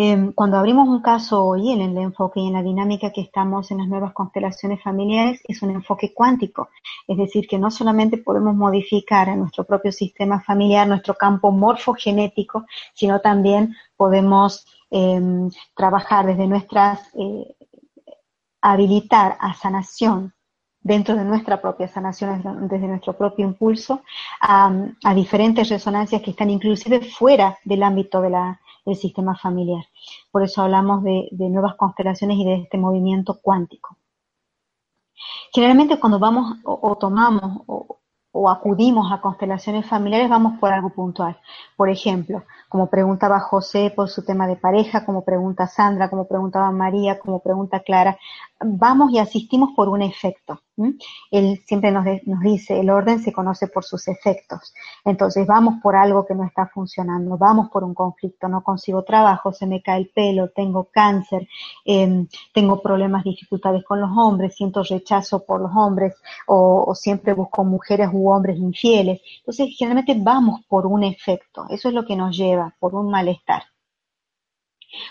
Em, 0.00 0.30
cuando 0.32 0.56
abrimos 0.56 0.86
un 0.88 1.02
caso 1.02 1.44
hoy 1.44 1.72
en 1.72 1.80
el 1.80 1.98
enfoque 1.98 2.38
y 2.38 2.46
en 2.46 2.52
la 2.52 2.62
dinámica 2.62 3.10
que 3.10 3.20
estamos 3.20 3.72
en 3.72 3.78
las 3.78 3.88
nuevas 3.88 4.12
constelaciones 4.12 4.80
familiares, 4.80 5.40
es 5.42 5.60
un 5.60 5.72
enfoque 5.72 6.14
cuántico. 6.14 6.68
Es 7.08 7.16
decir, 7.16 7.48
que 7.48 7.58
no 7.58 7.68
solamente 7.68 8.18
podemos 8.18 8.54
modificar 8.54 9.28
en 9.28 9.40
nuestro 9.40 9.64
propio 9.64 9.90
sistema 9.90 10.40
familiar, 10.40 10.86
nuestro 10.86 11.14
campo 11.14 11.50
morfogenético, 11.50 12.64
sino 12.94 13.20
también 13.20 13.74
podemos 13.96 14.64
em, 14.88 15.50
trabajar 15.74 16.26
desde 16.26 16.46
nuestras, 16.46 17.00
eh, 17.16 17.56
habilitar 18.60 19.36
a 19.40 19.52
sanación 19.54 20.32
dentro 20.80 21.16
de 21.16 21.24
nuestra 21.24 21.60
propia 21.60 21.88
sanación, 21.88 22.68
desde 22.68 22.88
nuestro 22.88 23.12
propio 23.12 23.46
impulso, 23.46 24.02
a, 24.40 24.72
diferentes 25.14 25.68
resonancias 25.68 26.22
que 26.22 26.30
están 26.30 26.50
inclusive 26.50 27.00
fuera 27.00 27.58
del 27.64 27.82
ámbito 27.82 28.20
de 28.20 28.30
la 28.30 28.60
el 28.90 28.96
sistema 28.96 29.36
familiar. 29.36 29.84
Por 30.30 30.42
eso 30.42 30.62
hablamos 30.62 31.02
de, 31.02 31.28
nuevas 31.32 31.74
constelaciones 31.76 32.38
y 32.38 32.44
de 32.44 32.54
este 32.62 32.78
movimiento 32.78 33.38
cuántico. 33.40 33.96
Generalmente 35.52 35.98
cuando 35.98 36.18
vamos 36.18 36.58
o, 36.64 36.96
tomamos 36.96 37.62
o, 37.66 37.98
acudimos 38.48 39.10
a 39.10 39.20
constelaciones 39.20 39.86
familiares 39.86 40.28
vamos 40.28 40.58
por 40.60 40.72
algo 40.72 40.90
puntual. 40.90 41.38
Por 41.76 41.88
ejemplo, 41.88 42.44
como 42.68 42.88
preguntaba 42.88 43.40
José 43.40 43.92
por 43.94 44.08
su 44.08 44.24
tema 44.24 44.46
de 44.46 44.56
pareja, 44.56 45.04
como 45.04 45.24
pregunta 45.24 45.66
Sandra, 45.66 46.08
como 46.08 46.28
preguntaba 46.28 46.70
María, 46.70 47.18
como 47.18 47.40
pregunta 47.40 47.80
Clara, 47.80 48.16
vamos 48.60 49.12
y 49.12 49.18
asistimos 49.18 49.70
por 49.74 49.88
un 49.88 50.02
efecto. 50.02 50.60
Él 51.30 51.60
siempre 51.66 51.90
nos, 51.90 52.04
nos, 52.24 52.40
dice, 52.40 52.78
el 52.78 52.90
orden 52.90 53.18
se 53.20 53.32
conoce 53.32 53.66
por 53.66 53.84
sus 53.84 54.06
efectos. 54.08 54.72
Entonces 55.04 55.46
vamos 55.46 55.80
por 55.82 55.96
algo 55.96 56.24
que 56.24 56.34
no 56.34 56.44
está 56.44 56.66
funcionando, 56.66 57.36
vamos 57.36 57.68
por 57.70 57.84
un 57.84 57.94
conflicto, 57.94 58.48
no 58.48 58.62
consigo 58.62 59.02
trabajo, 59.02 59.52
se 59.52 59.66
me 59.66 59.82
cae 59.82 59.98
el 59.98 60.10
pelo, 60.10 60.50
tengo 60.50 60.88
cáncer, 60.92 61.48
em, 61.84 62.28
tengo 62.54 62.80
problemas, 62.80 63.24
dificultades 63.24 63.84
con 63.84 64.00
los 64.00 64.10
hombres, 64.16 64.54
siento 64.56 64.82
rechazo 64.82 65.44
por 65.44 65.60
los 65.60 65.72
hombres 65.74 66.14
o, 66.46 66.84
o 66.86 66.94
siempre 66.94 67.34
busco 67.34 67.64
mujeres 67.64 68.10
u 68.12 68.30
hombres 68.30 68.56
infieles. 68.58 69.20
Entonces 69.40 69.74
generalmente 69.76 70.14
vamos 70.18 70.64
por 70.68 70.86
un 70.86 71.04
efecto, 71.04 71.66
eso 71.70 71.88
es 71.88 71.94
lo 71.94 72.04
que 72.06 72.16
nos 72.16 72.36
lleva, 72.36 72.74
por 72.78 72.94
un 72.94 73.10
malestar. 73.10 73.62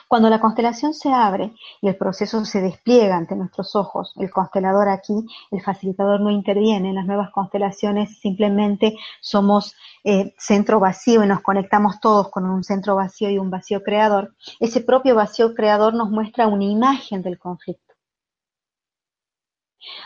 Cuando 0.08 0.30
la 0.30 0.40
constelación 0.40 0.94
se 0.94 1.12
abre 1.12 1.54
y 1.82 1.88
el 1.88 1.95
proceso 1.95 2.44
se 2.45 2.62
despliega 2.62 3.16
ante 3.16 3.36
nuestros 3.36 3.76
ojos, 3.76 4.14
el 4.18 4.32
constelador 4.32 4.90
aquí, 4.90 5.26
el 5.52 5.62
facilitador 5.62 6.20
no 6.22 6.32
interviene, 6.32 6.90
en 6.90 6.95
las 6.95 7.06
nuevas 7.06 7.32
constelaciones 7.32 8.20
simplemente 8.20 8.98
somos 9.22 9.76
eh, 10.04 10.34
centro 10.38 10.80
vacío 10.80 11.24
y 11.24 11.28
nos 11.28 11.41
conectamos 11.41 11.99
todos 11.99 12.30
con 12.30 12.45
un 12.45 12.64
centro 12.64 12.95
vacío 12.95 13.30
y 13.30 13.38
un 13.38 13.49
vacío 13.49 13.84
creador, 13.84 14.36
ese 14.60 14.82
propio 14.82 15.16
vacío 15.16 15.54
creador 15.54 15.94
nos 15.94 16.10
muestra 16.10 16.48
una 16.48 16.66
imagen 16.66 17.22
del 17.22 17.38
conflicto. 17.38 17.94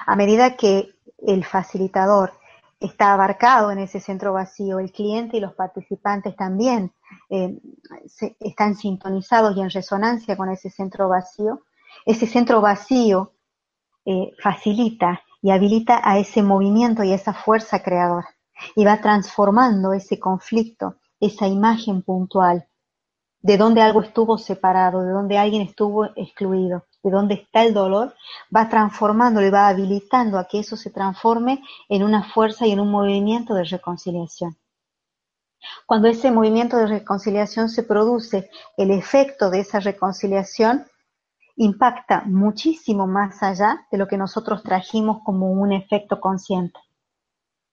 A 0.05 0.15
medida 0.15 0.55
que 0.57 0.89
el 1.17 1.45
facilitador 1.45 2.33
está 2.81 3.13
abarcado 3.13 3.71
en 3.71 3.77
ese 3.77 3.99
centro 3.99 4.33
vacío, 4.33 4.79
el 4.79 4.91
cliente 4.91 5.37
y 5.37 5.39
los 5.39 5.53
participantes 5.53 6.35
también 6.35 6.91
eh, 7.29 7.57
están 8.39 8.75
sintonizados 8.75 9.55
y 9.55 9.61
en 9.61 9.69
resonancia 9.69 10.35
con 10.35 10.49
ese 10.49 10.71
centro 10.71 11.07
vacío, 11.07 11.61
ese 12.05 12.25
centro 12.25 12.59
vacío 12.59 13.33
eh, 14.03 14.31
facilita 14.41 15.21
y 15.43 15.51
habilita 15.51 16.01
a 16.03 16.17
ese 16.17 16.41
movimiento 16.41 17.03
y 17.03 17.11
a 17.11 17.15
esa 17.15 17.33
fuerza 17.33 17.83
creadora. 17.83 18.27
Y 18.75 18.83
va 18.83 18.99
transformando 18.99 19.93
ese 19.93 20.19
conflicto, 20.19 20.95
esa 21.19 21.47
imagen 21.47 22.01
puntual 22.01 22.67
de 23.41 23.57
donde 23.57 23.81
algo 23.81 24.01
estuvo 24.01 24.37
separado, 24.37 25.03
de 25.03 25.11
donde 25.11 25.37
alguien 25.37 25.61
estuvo 25.61 26.05
excluido, 26.15 26.85
de 27.03 27.11
donde 27.11 27.35
está 27.35 27.63
el 27.63 27.73
dolor, 27.73 28.15
va 28.55 28.69
transformándolo 28.69 29.47
y 29.47 29.51
va 29.51 29.67
habilitando 29.67 30.37
a 30.37 30.47
que 30.47 30.59
eso 30.59 30.75
se 30.75 30.91
transforme 30.91 31.63
en 31.89 32.03
una 32.03 32.23
fuerza 32.23 32.67
y 32.67 32.71
en 32.71 32.79
un 32.79 32.91
movimiento 32.91 33.53
de 33.53 33.63
reconciliación. 33.63 34.57
Cuando 35.85 36.07
ese 36.07 36.31
movimiento 36.31 36.77
de 36.77 36.87
reconciliación 36.87 37.69
se 37.69 37.83
produce, 37.83 38.49
el 38.77 38.91
efecto 38.91 39.49
de 39.49 39.59
esa 39.59 39.79
reconciliación 39.79 40.85
impacta 41.55 42.23
muchísimo 42.25 43.05
más 43.07 43.43
allá 43.43 43.85
de 43.91 43.97
lo 43.97 44.07
que 44.07 44.17
nosotros 44.17 44.63
trajimos 44.63 45.21
como 45.23 45.51
un 45.51 45.71
efecto 45.71 46.19
consciente. 46.19 46.79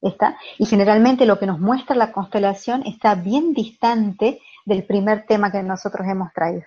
¿Está? 0.01 0.37
Y 0.59 0.67
generalmente 0.67 1.27
lo 1.27 1.39
que 1.39 1.47
nos 1.47 1.59
muestra 1.59 1.97
la 1.97 2.13
constelación 2.13 2.87
está 2.87 3.15
bien 3.15 3.53
distante 3.53 4.41
del 4.65 4.85
primer 4.85 5.27
tema 5.27 5.51
que 5.51 5.63
nosotros 5.63 6.07
hemos 6.07 6.33
traído. 6.33 6.65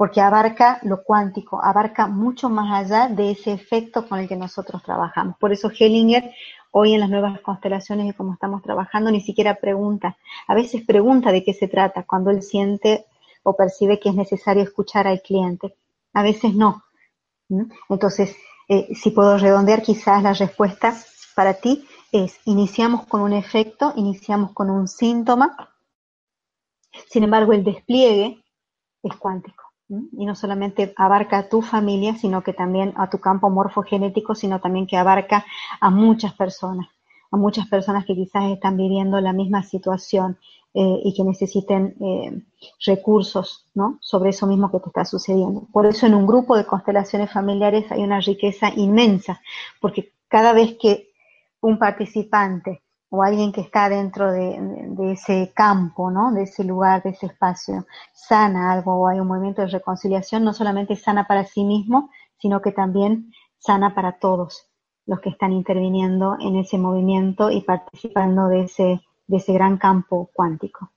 Porque 0.00 0.22
abarca 0.22 0.78
lo 0.84 1.04
cuántico, 1.04 1.62
abarca 1.62 2.06
mucho 2.06 2.48
más 2.48 2.72
allá 2.72 3.08
de 3.08 3.32
ese 3.32 3.52
efecto 3.52 4.08
con 4.08 4.18
el 4.18 4.28
que 4.28 4.34
nosotros 4.34 4.82
trabajamos. 4.82 5.36
Por 5.36 5.52
eso 5.52 5.68
Hellinger, 5.68 6.32
hoy 6.70 6.94
en 6.94 7.00
las 7.00 7.10
nuevas 7.10 7.38
constelaciones 7.42 8.08
y 8.08 8.14
como 8.14 8.32
estamos 8.32 8.62
trabajando, 8.62 9.10
ni 9.10 9.20
siquiera 9.20 9.56
pregunta. 9.56 10.16
A 10.46 10.54
veces 10.54 10.86
pregunta 10.86 11.32
de 11.32 11.44
qué 11.44 11.52
se 11.52 11.68
trata 11.68 12.04
cuando 12.04 12.30
él 12.30 12.40
siente 12.40 13.04
o 13.42 13.54
percibe 13.54 14.00
que 14.00 14.08
es 14.08 14.14
necesario 14.14 14.62
escuchar 14.62 15.06
al 15.06 15.20
cliente. 15.20 15.76
A 16.14 16.22
veces 16.22 16.54
no. 16.54 16.82
Entonces, 17.90 18.34
eh, 18.70 18.94
si 18.94 19.10
puedo 19.10 19.36
redondear 19.36 19.82
quizás 19.82 20.22
la 20.22 20.32
respuesta 20.32 20.96
para 21.34 21.52
ti 21.60 21.86
es, 22.10 22.40
iniciamos 22.46 23.06
con 23.06 23.20
un 23.20 23.34
efecto, 23.34 23.92
iniciamos 23.96 24.52
con 24.52 24.70
un 24.70 24.88
síntoma, 24.88 25.74
sin 27.10 27.22
embargo, 27.22 27.52
el 27.52 27.64
despliegue 27.64 28.42
es 29.02 29.16
cuántico. 29.16 29.69
Y 30.12 30.24
no 30.24 30.34
solamente 30.34 30.92
abarca 30.96 31.38
a 31.38 31.48
tu 31.48 31.62
familia, 31.62 32.14
sino 32.14 32.42
que 32.42 32.52
también 32.52 32.92
a 32.96 33.10
tu 33.10 33.18
campo 33.18 33.50
morfogenético, 33.50 34.34
sino 34.34 34.60
también 34.60 34.86
que 34.86 34.96
abarca 34.96 35.44
a 35.80 35.90
muchas 35.90 36.32
personas, 36.34 36.88
a 37.30 37.36
muchas 37.36 37.66
personas 37.68 38.04
que 38.04 38.14
quizás 38.14 38.44
están 38.52 38.76
viviendo 38.76 39.20
la 39.20 39.32
misma 39.32 39.62
situación 39.64 40.38
eh, 40.72 41.00
y 41.04 41.12
que 41.14 41.24
necesiten 41.24 41.96
eh, 42.00 42.42
recursos 42.86 43.66
¿no? 43.74 43.98
sobre 44.00 44.30
eso 44.30 44.46
mismo 44.46 44.70
que 44.70 44.78
te 44.78 44.86
está 44.86 45.04
sucediendo. 45.04 45.66
Por 45.72 45.86
eso 45.86 46.06
en 46.06 46.14
un 46.14 46.26
grupo 46.26 46.56
de 46.56 46.66
constelaciones 46.66 47.32
familiares 47.32 47.90
hay 47.90 48.04
una 48.04 48.20
riqueza 48.20 48.72
inmensa, 48.76 49.40
porque 49.80 50.12
cada 50.28 50.52
vez 50.52 50.76
que 50.80 51.10
un 51.60 51.78
participante 51.78 52.82
o 53.10 53.22
alguien 53.22 53.52
que 53.52 53.60
está 53.60 53.88
dentro 53.88 54.32
de, 54.32 55.12
ese 55.12 55.52
campo, 55.54 56.10
¿no? 56.10 56.32
De 56.32 56.44
ese 56.44 56.62
lugar, 56.64 57.02
de 57.02 57.10
ese 57.10 57.26
espacio, 57.26 57.86
sana 58.14 58.72
algo 58.72 58.94
o 58.94 59.08
hay 59.08 59.18
un 59.18 59.26
movimiento 59.26 59.62
de 59.62 59.68
reconciliación, 59.68 60.44
no 60.44 60.52
solamente 60.52 60.94
sana 60.96 61.26
para 61.26 61.44
sí 61.44 61.64
mismo, 61.64 62.10
sino 62.38 62.62
que 62.62 62.70
también 62.70 63.32
sana 63.58 63.94
para 63.94 64.18
todos 64.18 64.68
los 65.06 65.20
que 65.20 65.30
están 65.30 65.52
interviniendo 65.52 66.36
en 66.40 66.56
ese 66.56 66.78
movimiento 66.78 67.50
y 67.50 67.62
participando 67.62 68.46
de 68.46 68.62
ese, 68.62 69.00
de 69.26 69.36
ese 69.36 69.52
gran 69.52 69.76
campo 69.76 70.30
cuántico. 70.32 70.92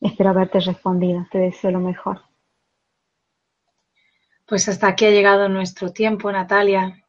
Espero 0.00 0.30
haberte 0.30 0.58
respondido, 0.58 1.26
te 1.30 1.38
deseo 1.38 1.70
lo 1.70 1.80
mejor. 1.80 2.22
Pues 4.46 4.68
hasta 4.68 4.88
aquí 4.88 5.06
ha 5.06 5.10
llegado 5.10 5.48
nuestro 5.48 5.92
tiempo, 5.92 6.30
Natalia 6.32 7.02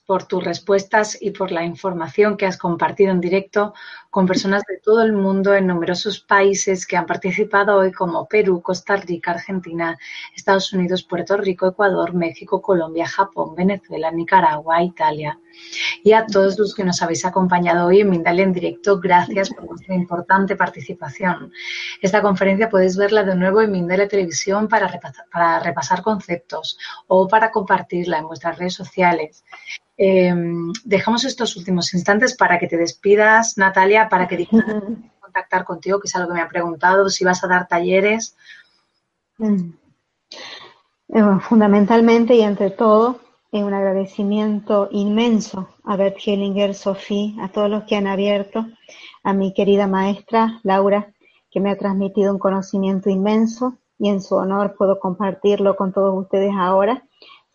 por 0.00 0.24
tus 0.24 0.42
respuestas 0.42 1.18
y 1.20 1.30
por 1.30 1.52
la 1.52 1.64
información 1.64 2.36
que 2.36 2.46
has 2.46 2.56
compartido 2.56 3.10
en 3.10 3.20
directo 3.20 3.74
con 4.10 4.26
personas 4.26 4.62
de 4.68 4.78
todo 4.78 5.02
el 5.02 5.12
mundo 5.12 5.54
en 5.54 5.66
numerosos 5.66 6.20
países 6.20 6.86
que 6.86 6.96
han 6.96 7.06
participado 7.06 7.76
hoy 7.76 7.92
como 7.92 8.26
Perú, 8.26 8.62
Costa 8.62 8.96
Rica, 8.96 9.32
Argentina, 9.32 9.98
Estados 10.34 10.72
Unidos, 10.72 11.02
Puerto 11.02 11.36
Rico, 11.36 11.66
Ecuador, 11.66 12.14
México, 12.14 12.62
Colombia, 12.62 13.06
Japón, 13.06 13.54
Venezuela, 13.54 14.10
Nicaragua, 14.10 14.82
Italia. 14.82 15.38
Y 16.02 16.12
a 16.12 16.26
todos 16.26 16.58
los 16.58 16.74
que 16.74 16.84
nos 16.84 17.02
habéis 17.02 17.24
acompañado 17.24 17.86
hoy 17.86 18.00
en 18.00 18.10
Mindalia 18.10 18.44
en 18.44 18.52
directo, 18.52 18.98
gracias 19.00 19.50
por 19.50 19.66
vuestra 19.66 19.94
importante 19.94 20.56
participación. 20.56 21.52
Esta 22.00 22.22
conferencia 22.22 22.68
puedes 22.68 22.96
verla 22.96 23.22
de 23.22 23.34
nuevo 23.34 23.60
en 23.60 23.72
Mindalia 23.72 24.08
Televisión 24.08 24.68
para 24.68 24.88
repasar, 24.88 25.26
para 25.32 25.58
repasar 25.60 26.02
conceptos 26.02 26.78
o 27.06 27.28
para 27.28 27.50
compartirla 27.50 28.18
en 28.18 28.26
vuestras 28.26 28.58
redes 28.58 28.74
sociales. 28.74 29.44
Em, 29.96 30.72
dejamos 30.84 31.24
estos 31.24 31.56
últimos 31.56 31.92
instantes 31.94 32.36
para 32.36 32.58
que 32.58 32.66
te 32.66 32.76
despidas, 32.76 33.56
Natalia, 33.56 34.08
para 34.08 34.26
que 34.26 34.36
digas 34.36 34.64
contactar 35.20 35.64
contigo, 35.64 36.00
que 36.00 36.08
es 36.08 36.16
algo 36.16 36.28
que 36.28 36.34
me 36.34 36.40
ha 36.40 36.48
preguntado, 36.48 37.08
si 37.08 37.24
vas 37.24 37.42
a 37.44 37.48
dar 37.48 37.68
talleres. 37.68 38.36
Mm. 39.38 39.70
Eh, 41.14 41.38
fundamentalmente 41.40 42.34
y 42.34 42.42
entre 42.42 42.70
todo, 42.70 43.20
un 43.60 43.74
agradecimiento 43.74 44.88
inmenso 44.92 45.68
a 45.84 45.96
Bert 45.96 46.16
Hellinger, 46.24 46.74
Sofía, 46.74 47.44
a 47.44 47.48
todos 47.48 47.68
los 47.68 47.84
que 47.84 47.96
han 47.96 48.06
abierto, 48.06 48.66
a 49.22 49.34
mi 49.34 49.52
querida 49.52 49.86
maestra 49.86 50.60
Laura, 50.62 51.12
que 51.50 51.60
me 51.60 51.70
ha 51.70 51.76
transmitido 51.76 52.32
un 52.32 52.38
conocimiento 52.38 53.10
inmenso 53.10 53.76
y 53.98 54.08
en 54.08 54.22
su 54.22 54.36
honor 54.36 54.74
puedo 54.76 54.98
compartirlo 54.98 55.76
con 55.76 55.92
todos 55.92 56.18
ustedes 56.18 56.52
ahora. 56.56 57.04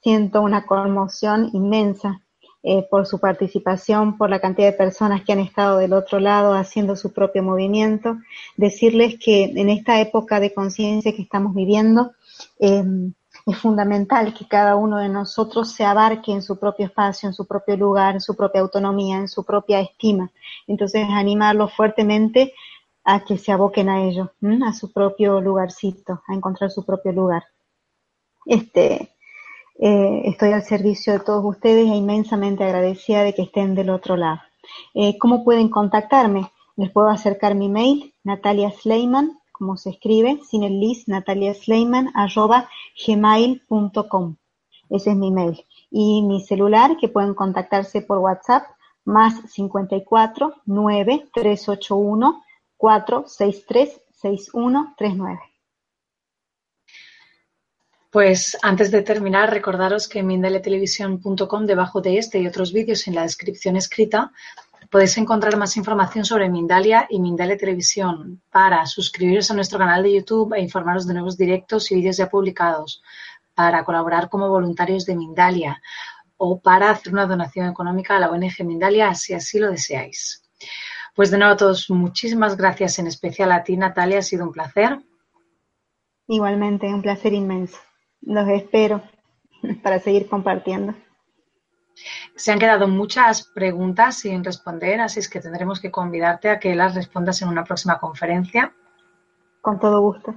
Siento 0.03 0.41
una 0.41 0.67
conmoción 0.67 1.49
inmensa 1.53 2.21
eh, 2.61 2.85
por 2.91 3.07
su 3.07 3.19
participación, 3.19 4.17
por 4.17 4.29
la 4.29 4.39
cantidad 4.39 4.67
de 4.67 4.77
personas 4.77 5.23
que 5.23 5.33
han 5.33 5.39
estado 5.39 5.79
del 5.79 5.93
otro 5.93 6.19
lado 6.19 6.53
haciendo 6.53 6.95
su 6.95 7.11
propio 7.11 7.41
movimiento. 7.41 8.17
Decirles 8.55 9.17
que 9.19 9.45
en 9.45 9.69
esta 9.69 9.99
época 9.99 10.39
de 10.39 10.53
conciencia 10.53 11.15
que 11.15 11.23
estamos 11.23 11.55
viviendo, 11.55 12.11
em, 12.59 13.13
es 13.47 13.57
fundamental 13.57 14.33
que 14.33 14.45
cada 14.45 14.75
uno 14.75 14.97
de 14.97 15.07
nosotros 15.07 15.71
se 15.71 15.85
abarque 15.85 16.33
en 16.33 16.41
su 16.41 16.59
propio 16.59 16.87
espacio, 16.87 17.29
en 17.29 17.33
su 17.33 17.47
propio 17.47 17.77
lugar, 17.77 18.15
en 18.15 18.21
su 18.21 18.35
propia 18.35 18.59
autonomía, 18.59 19.17
en 19.17 19.29
su 19.29 19.45
propia 19.45 19.79
estima. 19.79 20.29
Entonces, 20.67 21.07
animarlos 21.09 21.73
fuertemente 21.73 22.53
a 23.05 23.23
que 23.23 23.37
se 23.37 23.53
aboquen 23.53 23.87
a 23.87 24.03
ello, 24.03 24.33
a 24.65 24.73
su 24.73 24.91
propio 24.91 25.39
lugarcito, 25.39 26.21
a 26.27 26.33
encontrar 26.33 26.71
su 26.71 26.85
propio 26.85 27.13
lugar. 27.13 27.45
Este, 28.45 29.15
eh, 29.79 30.21
estoy 30.25 30.51
al 30.51 30.63
servicio 30.63 31.13
de 31.13 31.21
todos 31.21 31.45
ustedes 31.45 31.89
e 31.89 31.95
inmensamente 31.95 32.65
agradecida 32.65 33.23
de 33.23 33.33
que 33.33 33.43
estén 33.43 33.75
del 33.75 33.91
otro 33.91 34.17
lado. 34.17 34.41
Eh, 34.93 35.17
¿Cómo 35.19 35.45
pueden 35.45 35.69
contactarme? 35.69 36.51
Les 36.75 36.91
puedo 36.91 37.07
acercar 37.07 37.55
mi 37.55 37.69
mail, 37.69 38.13
Natalia 38.25 38.71
Sleiman, 38.71 39.39
como 39.57 39.77
se 39.77 39.91
escribe, 39.91 40.39
sin 40.47 40.63
el 40.63 40.79
arroba 42.15 42.69
gmail.com. 43.05 44.35
Ese 44.89 45.11
es 45.11 45.15
mi 45.15 45.31
mail. 45.31 45.65
Y 45.89 46.21
mi 46.23 46.41
celular, 46.41 46.97
que 46.97 47.09
pueden 47.09 47.33
contactarse 47.33 48.01
por 48.01 48.19
WhatsApp, 48.19 48.65
más 49.05 49.35
54 49.49 50.55
9 50.65 51.29
381 51.33 52.43
463 52.77 54.01
6139. 54.11 55.39
Pues 58.09 58.57
antes 58.61 58.89
de 58.89 59.01
terminar, 59.01 59.51
recordaros 59.51 60.07
que 60.07 60.19
en 60.19 60.27
mindaliatelevisión.com, 60.27 61.65
debajo 61.65 62.01
de 62.01 62.17
este 62.17 62.39
y 62.39 62.47
otros 62.47 62.73
vídeos 62.73 63.07
en 63.07 63.15
la 63.15 63.23
descripción 63.23 63.75
escrita, 63.75 64.31
podéis 64.89 65.17
encontrar 65.17 65.57
más 65.57 65.75
información 65.77 66.25
sobre 66.25 66.49
Mindalia 66.49 67.07
y 67.09 67.19
Mindalia 67.19 67.57
Televisión 67.57 68.41
para 68.51 68.85
suscribiros 68.85 69.51
a 69.51 69.53
nuestro 69.53 69.79
canal 69.79 70.03
de 70.03 70.13
YouTube 70.13 70.53
e 70.53 70.61
informaros 70.61 71.05
de 71.07 71.13
nuevos 71.13 71.37
directos 71.37 71.91
y 71.91 71.95
vídeos 71.95 72.17
ya 72.17 72.29
publicados, 72.29 73.01
para 73.53 73.83
colaborar 73.83 74.29
como 74.29 74.49
voluntarios 74.49 75.05
de 75.05 75.15
Mindalia 75.15 75.81
o 76.37 76.59
para 76.59 76.91
hacer 76.91 77.11
una 77.11 77.25
donación 77.25 77.67
económica 77.67 78.15
a 78.15 78.19
la 78.19 78.29
ONG 78.29 78.63
Mindalia 78.63 79.13
si 79.15 79.33
así 79.33 79.59
lo 79.59 79.71
deseáis. 79.71 80.43
Pues 81.15 81.31
de 81.31 81.39
nuevo 81.39 81.53
a 81.53 81.57
todos, 81.57 81.89
muchísimas 81.89 82.55
gracias, 82.55 82.99
en 82.99 83.07
especial 83.07 83.51
a 83.51 83.63
ti, 83.63 83.75
Natalia, 83.75 84.19
ha 84.19 84.21
sido 84.21 84.45
un 84.45 84.51
placer. 84.51 84.99
Igualmente, 86.27 86.85
un 86.87 87.01
placer 87.01 87.33
inmenso. 87.33 87.77
Los 88.21 88.47
espero 88.49 89.01
para 89.81 89.99
seguir 89.99 90.27
compartiendo. 90.27 90.93
Se 92.35 92.51
han 92.51 92.59
quedado 92.59 92.87
muchas 92.87 93.43
preguntas 93.43 94.19
sin 94.19 94.43
responder, 94.43 95.01
así 95.01 95.19
es 95.19 95.29
que 95.29 95.39
tendremos 95.39 95.79
que 95.79 95.91
convidarte 95.91 96.49
a 96.49 96.59
que 96.59 96.75
las 96.75 96.95
respondas 96.95 97.41
en 97.41 97.49
una 97.49 97.63
próxima 97.63 97.97
conferencia. 97.99 98.73
Con 99.61 99.79
todo 99.79 100.01
gusto. 100.01 100.35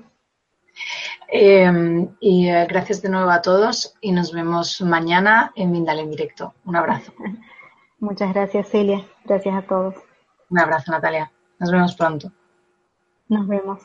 Em, 1.29 2.09
y 2.21 2.49
eh, 2.49 2.67
gracias 2.69 3.03
de 3.03 3.09
nuevo 3.09 3.31
a 3.31 3.43
todos 3.43 3.95
y 4.01 4.13
nos 4.13 4.33
vemos 4.33 4.81
mañana 4.81 5.53
en 5.55 5.71
Mindal 5.71 6.01
en 6.01 6.11
directo. 6.11 6.55
Un 6.65 6.77
abrazo. 6.77 7.13
Muchas 8.01 8.33
gracias, 8.33 8.69
Celia. 8.69 9.07
Gracias 9.25 9.55
a 9.55 9.63
todos. 9.63 9.95
Un 10.49 10.59
abrazo, 10.59 10.91
Natalia. 10.91 11.31
Nos 11.59 11.71
vemos 11.71 11.95
pronto. 11.95 12.33
Nos 13.29 13.47
vemos. 13.47 13.81